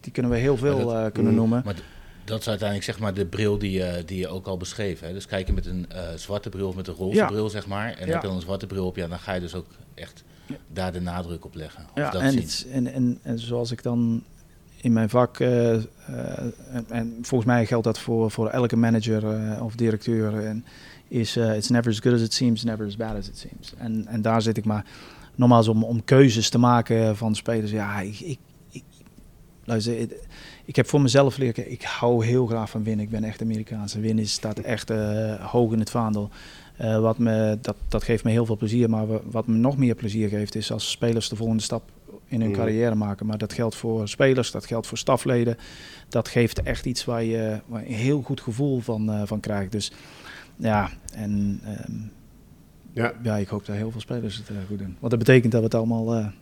die 0.00 0.12
kunnen 0.12 0.32
we 0.32 0.38
heel 0.38 0.56
veel 0.56 0.94
eh, 0.96 1.12
kunnen 1.12 1.32
Mm. 1.32 1.38
noemen. 1.38 1.62
Maar 1.64 1.76
dat 2.28 2.40
is 2.40 2.48
uiteindelijk 2.48 2.88
zeg 2.90 2.98
maar 2.98 3.14
de 3.14 3.26
bril 3.26 3.58
die, 3.58 3.70
je 3.70 4.02
die 4.06 4.18
je 4.18 4.28
ook 4.28 4.46
al 4.46 4.56
beschreef. 4.56 5.00
Hè? 5.00 5.12
Dus 5.12 5.26
kijk 5.26 5.46
je 5.46 5.52
met 5.52 5.66
een 5.66 5.86
eh, 5.90 6.02
zwarte 6.16 6.48
bril 6.48 6.68
of 6.68 6.74
met 6.74 6.88
een 6.88 6.94
roze 6.94 7.16
Ja. 7.16 7.26
bril, 7.26 7.48
zeg 7.48 7.66
maar. 7.66 7.86
En 7.94 8.06
Ja. 8.06 8.12
heb 8.12 8.22
je 8.22 8.26
dan 8.26 8.36
een 8.36 8.42
zwarte 8.42 8.66
bril 8.66 8.86
op, 8.86 8.96
ja, 8.96 9.08
dan 9.08 9.18
ga 9.18 9.32
je 9.32 9.40
dus 9.40 9.54
ook 9.54 9.66
echt 9.94 10.24
daar 10.72 10.92
de 10.92 11.00
nadruk 11.00 11.44
op 11.44 11.54
leggen. 11.54 11.82
Of 11.84 11.90
Ja, 11.94 12.10
dat 12.10 12.22
en, 12.22 12.36
het, 12.36 12.66
en, 12.72 12.92
en, 12.92 13.18
en 13.22 13.38
zoals 13.38 13.70
ik 13.70 13.82
dan 13.82 14.22
in 14.80 14.92
mijn 14.92 15.08
vak, 15.08 15.40
eh, 15.40 15.74
eh, 15.74 15.82
en, 16.72 16.84
en 16.88 17.18
volgens 17.22 17.50
mij 17.50 17.66
geldt 17.66 17.84
dat 17.84 17.98
voor, 17.98 18.30
voor 18.30 18.48
elke 18.48 18.76
manager 18.76 19.28
eh, 19.34 19.62
of 19.64 19.74
directeur, 19.74 20.44
en 20.44 20.64
is 21.08 21.36
eh, 21.36 21.56
it's 21.56 21.68
never 21.68 21.90
as 21.90 21.98
good 21.98 22.14
as 22.14 22.20
it 22.20 22.32
seems, 22.34 22.64
never 22.64 22.86
as 22.86 22.96
bad 22.96 23.16
as 23.16 23.28
it 23.28 23.38
seems. 23.38 23.74
En, 23.78 24.06
en 24.06 24.22
daar 24.22 24.42
zit 24.42 24.56
ik 24.56 24.64
maar 24.64 24.84
nogmaals 25.34 25.68
om, 25.68 25.84
om 25.84 26.04
keuzes 26.04 26.48
te 26.50 26.58
maken 26.58 27.16
van 27.16 27.34
spelers. 27.34 27.70
Ja, 27.70 28.00
ik, 28.00 28.20
ik, 28.20 28.38
ik, 28.70 28.82
luister, 29.64 30.08
ik 30.68 30.76
heb 30.76 30.88
voor 30.88 31.00
mezelf 31.00 31.36
leren, 31.36 31.70
ik 31.70 31.82
hou 31.82 32.24
heel 32.26 32.46
graag 32.46 32.70
van 32.70 32.82
winnen. 32.84 33.04
Ik 33.04 33.10
ben 33.10 33.24
echt 33.24 33.42
Amerikaans. 33.42 33.94
En 33.94 34.00
winnen 34.00 34.26
staat 34.26 34.58
echt 34.58 34.90
eh, 34.90 35.34
hoog 35.50 35.72
in 35.72 35.78
het 35.78 35.90
vaandel. 35.90 36.30
Eh, 36.76 37.00
wat 37.00 37.18
me, 37.18 37.58
dat, 37.60 37.76
dat 37.88 38.02
geeft 38.02 38.24
me 38.24 38.30
heel 38.30 38.46
veel 38.46 38.56
plezier. 38.56 38.90
Maar 38.90 39.06
wa- 39.06 39.20
wat 39.30 39.46
me 39.46 39.56
nog 39.56 39.76
meer 39.76 39.94
plezier 39.94 40.28
geeft, 40.28 40.54
is 40.54 40.72
als 40.72 40.90
spelers 40.90 41.28
de 41.28 41.36
volgende 41.36 41.62
stap 41.62 41.82
in 42.26 42.40
hun 42.40 42.50
Mhm. 42.50 42.58
carrière 42.58 42.94
maken. 42.94 43.26
Maar 43.26 43.38
dat 43.38 43.52
geldt 43.52 43.74
voor 43.74 44.08
spelers, 44.08 44.50
dat 44.50 44.66
geldt 44.66 44.86
voor 44.86 44.98
stafleden. 44.98 45.56
Dat 46.08 46.28
geeft 46.28 46.62
echt 46.62 46.86
iets 46.86 47.04
waar 47.04 47.24
je, 47.24 47.60
waar 47.66 47.82
je 47.82 47.88
een 47.88 47.94
heel 47.94 48.22
goed 48.22 48.40
gevoel 48.40 48.80
van, 48.80 49.10
eh, 49.12 49.22
van 49.24 49.40
krijgt. 49.40 49.72
Dus 49.72 49.92
ja, 50.56 50.90
en 51.14 51.60
ehm, 51.64 51.92
Ja, 52.92 53.12
ja, 53.22 53.36
ik 53.36 53.48
hoop 53.48 53.66
dat 53.66 53.76
heel 53.76 53.90
veel 53.90 54.00
spelers 54.00 54.36
het 54.36 54.48
eh, 54.48 54.56
goed 54.68 54.78
doen. 54.78 54.96
Want 54.98 55.10
dat 55.10 55.18
betekent 55.18 55.52
dat 55.52 55.60
we 55.60 55.66
het 55.66 55.74
allemaal 55.76 56.32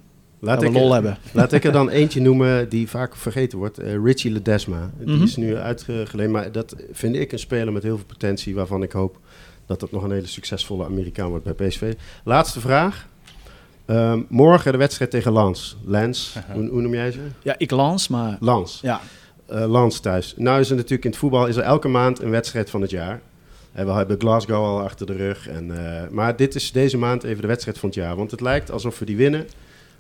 laat 0.47 0.63
ik, 0.63 0.73
we 0.73 0.79
lol 0.79 0.93
hebben. 0.93 1.19
laat 1.33 1.53
ik 1.53 1.65
er 1.65 1.73
dan 1.73 1.89
eentje 1.91 2.21
noemen 2.21 2.69
die 2.69 2.89
vaak 2.89 3.17
vergeten 3.17 3.59
wordt. 3.59 3.79
Eh, 3.79 3.95
Richie 4.05 4.31
Ledesma. 4.33 4.91
Die 4.99 5.15
Mhm. 5.15 5.23
is 5.23 5.37
nu 5.37 5.57
uitgeleend, 5.57 6.31
maar 6.33 6.53
dat 6.53 6.77
vind 6.93 7.17
ik 7.17 7.33
een 7.33 7.39
speler 7.39 7.73
met 7.73 7.83
heel 7.83 7.97
veel 7.97 8.07
potentie... 8.07 8.55
waarvan 8.55 8.83
ik 8.83 8.93
hoop 8.93 9.19
dat 9.67 9.81
dat 9.81 9.91
nog 9.93 10.03
een 10.03 10.11
hele 10.11 10.27
succesvolle 10.27 10.85
Amerikaan 10.85 11.29
wordt 11.29 11.45
bij 11.57 11.69
PSV. 11.69 11.93
Laatste 12.25 12.61
vraag. 12.61 13.07
Ehm, 13.87 14.23
morgen 14.29 14.73
de 14.73 14.79
wedstrijd 14.79 15.11
tegen 15.11 15.33
Lans. 15.33 15.77
Lens, 15.85 16.37
hoe, 16.53 16.69
hoe 16.69 16.81
noem 16.81 16.95
jij 16.95 17.11
ze? 17.13 17.19
Ja, 17.43 17.55
ik 17.59 17.71
lans, 17.71 18.09
maar 18.09 18.37
Lans. 18.41 18.79
ja, 18.83 19.01
Eh, 19.47 19.65
Lans 19.71 20.01
thuis. 20.01 20.35
Nou 20.37 20.61
is 20.61 20.69
er 20.71 20.75
natuurlijk 20.77 21.05
in 21.05 21.11
het 21.11 21.19
voetbal 21.19 21.47
is 21.47 21.57
er 21.57 21.63
elke 21.63 21.89
maand 21.89 22.23
een 22.23 22.31
wedstrijd 22.31 22.71
van 22.71 22.81
het 22.81 22.91
jaar. 22.91 23.21
En 23.73 23.87
we 23.87 23.93
hebben 23.93 24.21
Glasgow 24.21 24.65
al 24.65 24.81
achter 24.81 25.07
de 25.07 25.13
rug. 25.13 25.49
En, 25.49 25.87
eh, 26.03 26.09
maar 26.11 26.37
dit 26.37 26.55
is 26.55 26.73
deze 26.73 26.99
maand 26.99 27.25
even 27.25 27.41
de 27.41 27.47
wedstrijd 27.47 27.79
van 27.79 27.89
het 27.89 27.99
jaar. 27.99 28.17
Want 28.17 28.31
het 28.31 28.41
lijkt 28.41 28.71
alsof 28.71 28.99
we 28.99 29.05
die 29.05 29.17
winnen. 29.17 29.47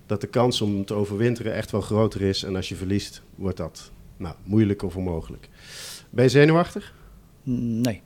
Dat 0.07 0.21
de 0.21 0.27
kans 0.27 0.61
om 0.61 0.85
te 0.85 0.95
overwinteren 0.95 1.55
echt 1.55 1.71
wel 1.71 1.81
groter 1.81 2.23
is. 2.23 2.43
En 2.43 2.57
als 2.57 2.69
je 2.69 2.77
verliest, 2.77 3.23
wordt 3.35 3.57
dat 3.57 3.91
nou, 4.17 4.35
moeilijk 4.45 4.83
of 4.83 4.97
onmogelijk. 4.97 5.49
Ben 6.11 6.25
je 6.25 6.31
zenuwachtig? 6.31 6.95
mm, 7.43 7.81
nee. 7.81 8.03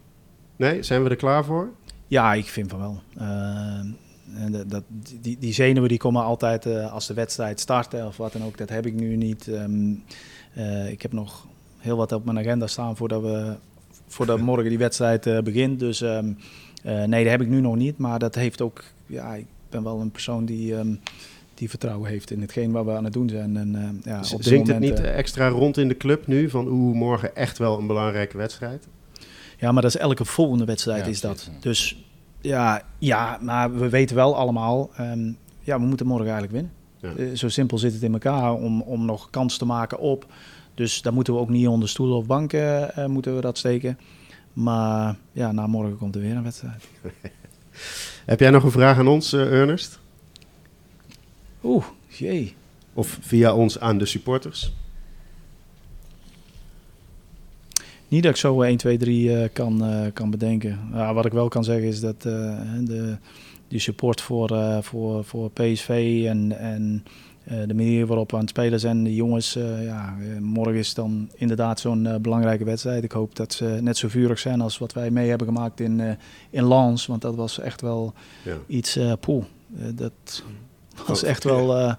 Nee? 0.56 0.82
Zijn 0.82 1.02
we 1.02 1.10
er 1.10 1.16
klaar 1.16 1.44
voor? 1.44 1.70
Ja, 2.06 2.34
ik 2.34 2.46
vind 2.46 2.70
van 2.70 2.78
wel. 2.78 3.02
Eh, 3.16 3.80
en 4.34 4.64
dat, 4.66 4.82
die, 5.20 5.38
die 5.38 5.52
zenuwen 5.52 5.88
die 5.88 5.98
komen 5.98 6.22
altijd 6.22 6.66
eh, 6.66 6.92
als 6.92 7.06
de 7.06 7.14
wedstrijd 7.14 7.60
start 7.60 7.94
of 7.94 8.16
wat 8.16 8.32
dan 8.32 8.44
ook. 8.44 8.58
Dat 8.58 8.68
heb 8.68 8.86
ik 8.86 8.94
nu 8.94 9.16
niet. 9.16 9.48
Ehm, 9.48 9.92
eh, 10.54 10.90
ik 10.90 11.02
heb 11.02 11.12
nog 11.12 11.46
heel 11.78 11.96
wat 11.96 12.12
op 12.12 12.24
mijn 12.24 12.38
agenda 12.38 12.66
staan 12.66 12.96
voordat, 12.96 13.22
we, 13.22 13.54
voordat 14.06 14.40
morgen 14.50 14.68
die 14.68 14.78
wedstrijd 14.78 15.26
eh, 15.26 15.38
begint. 15.38 15.78
Dus 15.78 16.00
ehm, 16.00 16.32
eh, 16.82 17.04
nee, 17.04 17.22
dat 17.22 17.32
heb 17.32 17.40
ik 17.40 17.48
nu 17.48 17.60
nog 17.60 17.76
niet. 17.76 17.98
Maar 17.98 18.18
dat 18.18 18.34
heeft 18.34 18.60
ook... 18.60 18.84
Ja, 19.06 19.34
ik 19.34 19.46
ben 19.68 19.82
wel 19.82 20.00
een 20.00 20.10
persoon 20.10 20.44
die, 20.44 20.76
ehm, 20.76 20.94
die 21.60 21.70
vertrouwen 21.70 22.10
heeft 22.10 22.30
in 22.30 22.40
hetgeen 22.40 22.70
wat 22.72 22.84
we 22.84 22.90
aan 22.92 23.04
het 23.04 23.12
doen 23.12 23.28
zijn. 23.28 23.56
En, 23.56 23.74
eh, 23.74 24.12
ja, 24.12 24.22
Z- 24.22 24.32
op 24.32 24.42
het 24.44 24.78
niet 24.78 25.00
eh, 25.00 25.18
extra 25.18 25.48
rond 25.48 25.76
in 25.76 25.88
de 25.88 25.96
club 25.96 26.26
nu? 26.26 26.50
Van 26.50 26.66
oeh, 26.68 26.94
morgen 26.96 27.36
echt 27.36 27.58
wel 27.58 27.78
een 27.78 27.86
belangrijke 27.86 28.36
wedstrijd? 28.36 28.88
Ja, 29.58 29.72
maar 29.72 29.82
dat 29.82 29.94
is 29.94 30.00
elke 30.00 30.24
volgende 30.24 30.64
wedstrijd 30.64 31.04
Ja, 31.04 31.10
is 31.10 31.20
dat. 31.20 31.50
Dus 31.60 32.04
Ja, 32.40 32.82
ja, 32.98 33.38
maar 33.40 33.74
we 33.74 33.88
weten 33.88 34.16
wel 34.16 34.36
allemaal, 34.36 34.90
ehm, 34.96 35.32
ja, 35.60 35.80
we 35.80 35.86
moeten 35.86 36.06
morgen 36.06 36.30
eigenlijk 36.30 36.52
winnen. 36.52 36.72
Ja. 37.16 37.24
Eh, 37.24 37.36
zo 37.36 37.48
simpel 37.48 37.78
zit 37.78 37.92
het 37.92 38.02
in 38.02 38.12
elkaar 38.12 38.52
om, 38.54 38.80
om 38.82 39.04
nog 39.04 39.30
kans 39.30 39.56
te 39.58 39.64
maken 39.64 39.98
op. 39.98 40.26
Dus 40.74 41.02
daar 41.02 41.12
moeten 41.12 41.34
we 41.34 41.40
ook 41.40 41.48
niet 41.48 41.66
onder 41.68 41.88
stoelen 41.88 42.16
of 42.16 42.26
banken 42.26 42.94
eh, 42.94 43.06
moeten 43.06 43.34
we 43.34 43.40
dat 43.40 43.58
steken. 43.58 43.98
Maar 44.52 45.16
ja, 45.32 45.52
na 45.52 45.66
morgen 45.66 45.96
komt 45.96 46.14
er 46.14 46.20
weer 46.20 46.36
een 46.36 46.42
wedstrijd. 46.42 46.88
Heb 48.26 48.40
jij 48.40 48.50
nog 48.50 48.62
een 48.64 48.70
vraag 48.70 48.98
aan 48.98 49.08
ons, 49.08 49.32
eh, 49.32 49.40
Ernest? 49.60 49.98
Oeh, 51.64 51.84
jee. 52.08 52.54
Of 52.94 53.18
via 53.20 53.54
ons 53.54 53.80
aan 53.80 53.98
de 53.98 54.06
supporters? 54.06 54.72
Niet 58.08 58.22
dat 58.22 58.32
ik 58.32 58.38
zo 58.38 58.62
1, 58.62 58.76
2, 58.76 58.96
3 58.98 59.36
eh, 59.36 59.48
kan, 59.52 59.84
eh, 59.84 60.12
kan 60.12 60.30
bedenken. 60.30 60.78
Ja, 60.92 61.14
wat 61.14 61.24
ik 61.26 61.32
wel 61.32 61.48
kan 61.48 61.64
zeggen 61.64 61.86
is 61.88 62.00
dat 62.00 62.14
eh, 62.24 62.60
de, 62.84 63.16
de 63.68 63.78
support 63.78 64.20
voor, 64.20 64.50
eh, 64.50 64.78
voor, 64.82 65.24
voor 65.24 65.50
PSV 65.50 66.22
en, 66.28 66.58
en 66.58 67.04
de 67.66 67.74
manier 67.74 68.06
waarop 68.06 68.30
we 68.30 68.36
aan 68.36 68.42
het 68.42 68.50
spelen 68.50 68.80
zijn, 68.80 69.04
de 69.04 69.14
jongens, 69.14 69.52
ja, 69.82 70.16
morgen 70.40 70.74
is 70.74 70.94
dan 70.94 71.30
inderdaad 71.34 71.80
zo'n 71.80 72.18
belangrijke 72.22 72.64
wedstrijd. 72.64 73.04
Ik 73.04 73.12
hoop 73.12 73.36
dat 73.36 73.52
ze 73.52 73.78
net 73.82 73.96
zo 73.96 74.08
vurig 74.08 74.38
zijn 74.38 74.60
als 74.60 74.78
wat 74.78 74.92
wij 74.92 75.10
mee 75.10 75.28
hebben 75.28 75.46
gemaakt 75.46 75.80
in, 75.80 76.16
in 76.50 76.68
Lens, 76.68 77.06
want 77.06 77.22
dat 77.22 77.34
was 77.34 77.58
echt 77.58 77.80
wel 77.80 78.12
Ja. 78.44 78.56
iets, 78.66 78.98
poeh, 79.20 79.44
eh, 79.78 80.06
dat 81.00 81.06
was 81.08 81.22
echt 81.22 81.44
wel, 81.44 81.76
eh, 81.76 81.94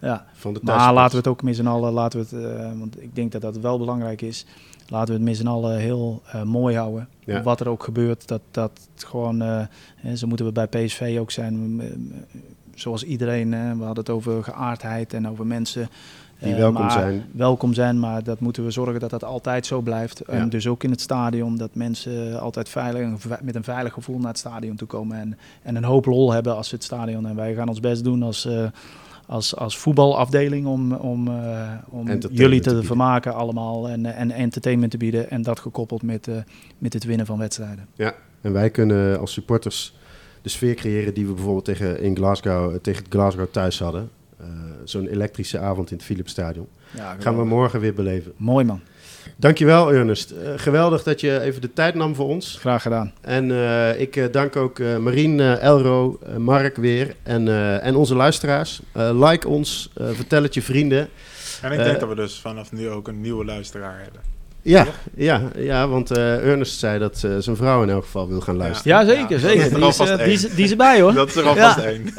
ja. 0.00 0.26
Van 0.32 0.52
de 0.52 0.60
Maar 0.62 0.76
thuisupporters. 0.76 0.94
laten 0.94 1.10
we 1.10 1.16
het 1.16 1.26
ook 1.26 1.42
met 1.42 1.56
z'n 1.56 1.66
allen, 1.66 1.92
laten 1.92 2.18
we 2.18 2.36
het, 2.36 2.44
eh, 2.60 2.78
want 2.78 3.02
ik 3.02 3.14
denk 3.14 3.32
dat 3.32 3.40
dat 3.42 3.56
wel 3.56 3.78
belangrijk 3.78 4.22
is. 4.22 4.46
Laten 4.88 5.08
we 5.08 5.12
het 5.14 5.22
met 5.28 5.36
z'n 5.36 5.46
allen 5.46 5.78
heel 5.78 6.22
eh, 6.26 6.42
mooi 6.42 6.76
houden. 6.76 7.08
Ja. 7.24 7.42
Wat 7.42 7.60
er 7.60 7.68
ook 7.68 7.84
gebeurt, 7.84 8.28
dat, 8.28 8.40
dat 8.50 8.88
gewoon, 8.96 9.42
eh, 9.42 9.60
hè, 9.96 10.16
zo 10.16 10.26
moeten 10.26 10.46
we 10.46 10.52
bij 10.52 10.66
PSV 10.66 11.16
ook 11.20 11.30
zijn. 11.30 11.80
Eh, 11.80 11.86
Zoals 12.74 13.02
iedereen, 13.02 13.50
we 13.50 13.84
hadden 13.84 14.04
het 14.04 14.10
over 14.10 14.44
geaardheid 14.44 15.12
en 15.14 15.28
over 15.28 15.46
mensen. 15.46 15.88
Die 16.38 16.52
eh, 16.52 16.58
welkom 16.58 16.82
maar- 16.82 16.90
zijn. 16.90 17.24
Welkom 17.32 17.74
zijn, 17.74 17.98
maar 17.98 18.22
dat 18.22 18.40
moeten 18.40 18.64
we 18.64 18.70
zorgen 18.70 19.00
dat 19.00 19.10
dat 19.10 19.24
altijd 19.24 19.66
zo 19.66 19.80
blijft. 19.80 20.22
Ja. 20.26 20.32
En 20.32 20.48
dus 20.48 20.66
ook 20.66 20.84
in 20.84 20.90
het 20.90 21.00
stadion, 21.00 21.56
dat 21.56 21.74
mensen 21.74 22.40
altijd 22.40 22.68
veilig, 22.68 23.26
met 23.42 23.54
een 23.54 23.64
veilig 23.64 23.92
gevoel 23.92 24.18
naar 24.18 24.28
het 24.28 24.38
stadion 24.38 24.76
toe 24.76 24.88
komen. 24.88 25.18
En, 25.18 25.38
en 25.62 25.76
een 25.76 25.84
hoop 25.84 26.06
lol 26.06 26.32
hebben 26.32 26.56
als 26.56 26.68
ze 26.68 26.74
het 26.74 26.84
stadion. 26.84 27.26
En 27.26 27.36
wij 27.36 27.54
gaan 27.54 27.68
ons 27.68 27.80
best 27.80 28.04
doen 28.04 28.22
als, 28.22 28.44
eh, 28.44 28.66
als, 29.26 29.56
als 29.56 29.78
voetbalafdeling 29.78 30.66
om, 30.66 30.92
om, 30.92 31.28
eh, 31.28 31.70
om 31.88 32.08
jullie 32.30 32.60
te 32.60 32.82
vermaken 32.82 33.34
allemaal. 33.34 33.88
En, 33.88 34.06
en 34.06 34.30
entertainment 34.30 34.90
te 34.90 34.96
bieden. 34.98 35.30
En 35.30 35.42
dat 35.42 35.60
gekoppeld 35.60 36.02
met, 36.02 36.28
met 36.78 36.92
het 36.92 37.04
winnen 37.04 37.26
van 37.26 37.38
wedstrijden. 37.38 37.86
En 38.40 38.52
wij 38.52 38.70
kunnen 38.70 39.20
als 39.20 39.32
supporters 39.32 39.94
de 40.42 40.48
sfeer 40.48 40.74
creëren 40.74 41.14
die 41.14 41.26
we 41.26 41.32
bijvoorbeeld 41.32 41.64
tegen, 41.64 42.02
in 42.02 42.16
Glasgow, 42.16 42.76
tegen 42.76 43.04
Glasgow 43.08 43.46
thuis 43.50 43.78
hadden. 43.78 44.10
Eh, 44.40 44.46
Zo'n 44.84 45.06
elektrische 45.06 45.58
avond 45.58 45.90
in 45.90 45.96
het 45.96 46.06
Philipsstadion. 46.06 46.66
Ja, 46.90 47.16
Gaan 47.18 47.36
we 47.36 47.44
morgen 47.44 47.80
weer 47.80 47.94
beleven. 47.94 48.32
Mooi 48.36 48.64
man, 48.64 48.80
Dankjewel 49.36 49.92
Ernest. 49.92 50.30
Eh, 50.30 50.52
geweldig 50.56 51.02
dat 51.02 51.20
je 51.20 51.40
even 51.40 51.60
de 51.60 51.72
tijd 51.72 51.94
nam 51.94 52.14
voor 52.14 52.28
ons. 52.28 52.56
graag 52.60 52.82
gedaan. 52.82 53.12
En 53.20 53.50
eh, 53.50 54.00
ik 54.00 54.32
dank 54.32 54.56
ook 54.56 54.78
eh 54.78 54.96
Marien, 54.96 55.40
Elro, 55.40 56.18
Mark 56.38 56.76
weer 56.76 57.14
en, 57.22 57.48
eh, 57.48 57.84
en 57.86 57.94
onze 57.96 58.14
luisteraars. 58.14 58.80
Eh, 58.92 59.28
like 59.28 59.48
ons, 59.48 59.90
eh, 59.94 60.08
vertel 60.08 60.42
het 60.42 60.54
je 60.54 60.62
vrienden. 60.62 61.08
En 61.62 61.72
ik 61.72 61.78
denk 61.78 62.00
dat 62.00 62.08
we 62.08 62.14
dus 62.14 62.40
vanaf 62.40 62.72
nu 62.72 62.88
ook 62.88 63.08
een 63.08 63.20
nieuwe 63.20 63.44
luisteraar 63.44 64.00
hebben. 64.02 64.20
Ja, 64.66 64.86
ja, 65.14 65.42
ja 65.56 65.88
want 65.88 66.10
eh, 66.10 66.46
Ernest 66.48 66.78
zei 66.78 66.98
dat 66.98 67.22
eh, 67.24 67.30
zijn 67.38 67.56
vrouw 67.56 67.82
in 67.82 67.90
elk 67.90 68.04
geval 68.04 68.28
wil 68.28 68.40
gaan 68.40 68.56
luisteren. 68.56 68.98
Ja, 68.98 69.04
zeker, 69.04 69.30
Ja, 69.30 69.38
zeker. 69.38 69.80
dat 69.80 69.88
is 69.90 69.96
Die 69.96 70.06
is, 70.06 70.10
eh, 70.10 70.16
die, 70.16 70.24
één. 70.24 70.32
is, 70.32 70.40
die 70.54 70.64
is 70.64 70.70
erbij 70.70 71.00
hoor. 71.00 71.14
Dat 71.14 71.28
is 71.28 71.36
er 71.36 71.44
alvast 71.48 71.76
Ja. 71.76 71.82
één. 71.84 72.04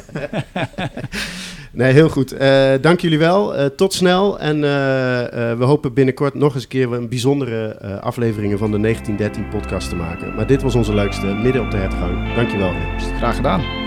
Nee, 1.72 1.94
heel 1.94 2.10
goed. 2.10 2.32
Eh, 2.32 2.72
dank 2.82 3.00
jullie 3.00 3.20
wel. 3.20 3.56
Eh, 3.56 3.66
tot 3.66 3.94
snel. 3.94 4.40
En 4.40 4.64
eh, 4.64 5.52
eh, 5.52 5.58
we 5.58 5.64
hopen 5.64 5.94
binnenkort 5.94 6.34
nog 6.34 6.54
eens 6.54 6.64
een 6.64 6.70
keer 6.70 6.94
een 6.94 7.10
bijzondere 7.10 7.68
eh, 7.68 7.98
afleveringen 8.00 8.58
van 8.58 8.72
de 8.72 8.80
1913 8.80 9.60
podcast 9.60 9.90
te 9.90 9.96
maken. 9.96 10.36
Maar 10.36 10.48
dit 10.48 10.62
was 10.62 10.76
onze 10.76 10.94
leukste, 10.94 11.26
midden 11.26 11.62
op 11.62 11.72
de 11.72 11.78
hertgang. 11.78 12.36
Dankjewel 12.36 12.74
Ernst. 12.74 13.08
Graag 13.18 13.36
gedaan. 13.36 13.87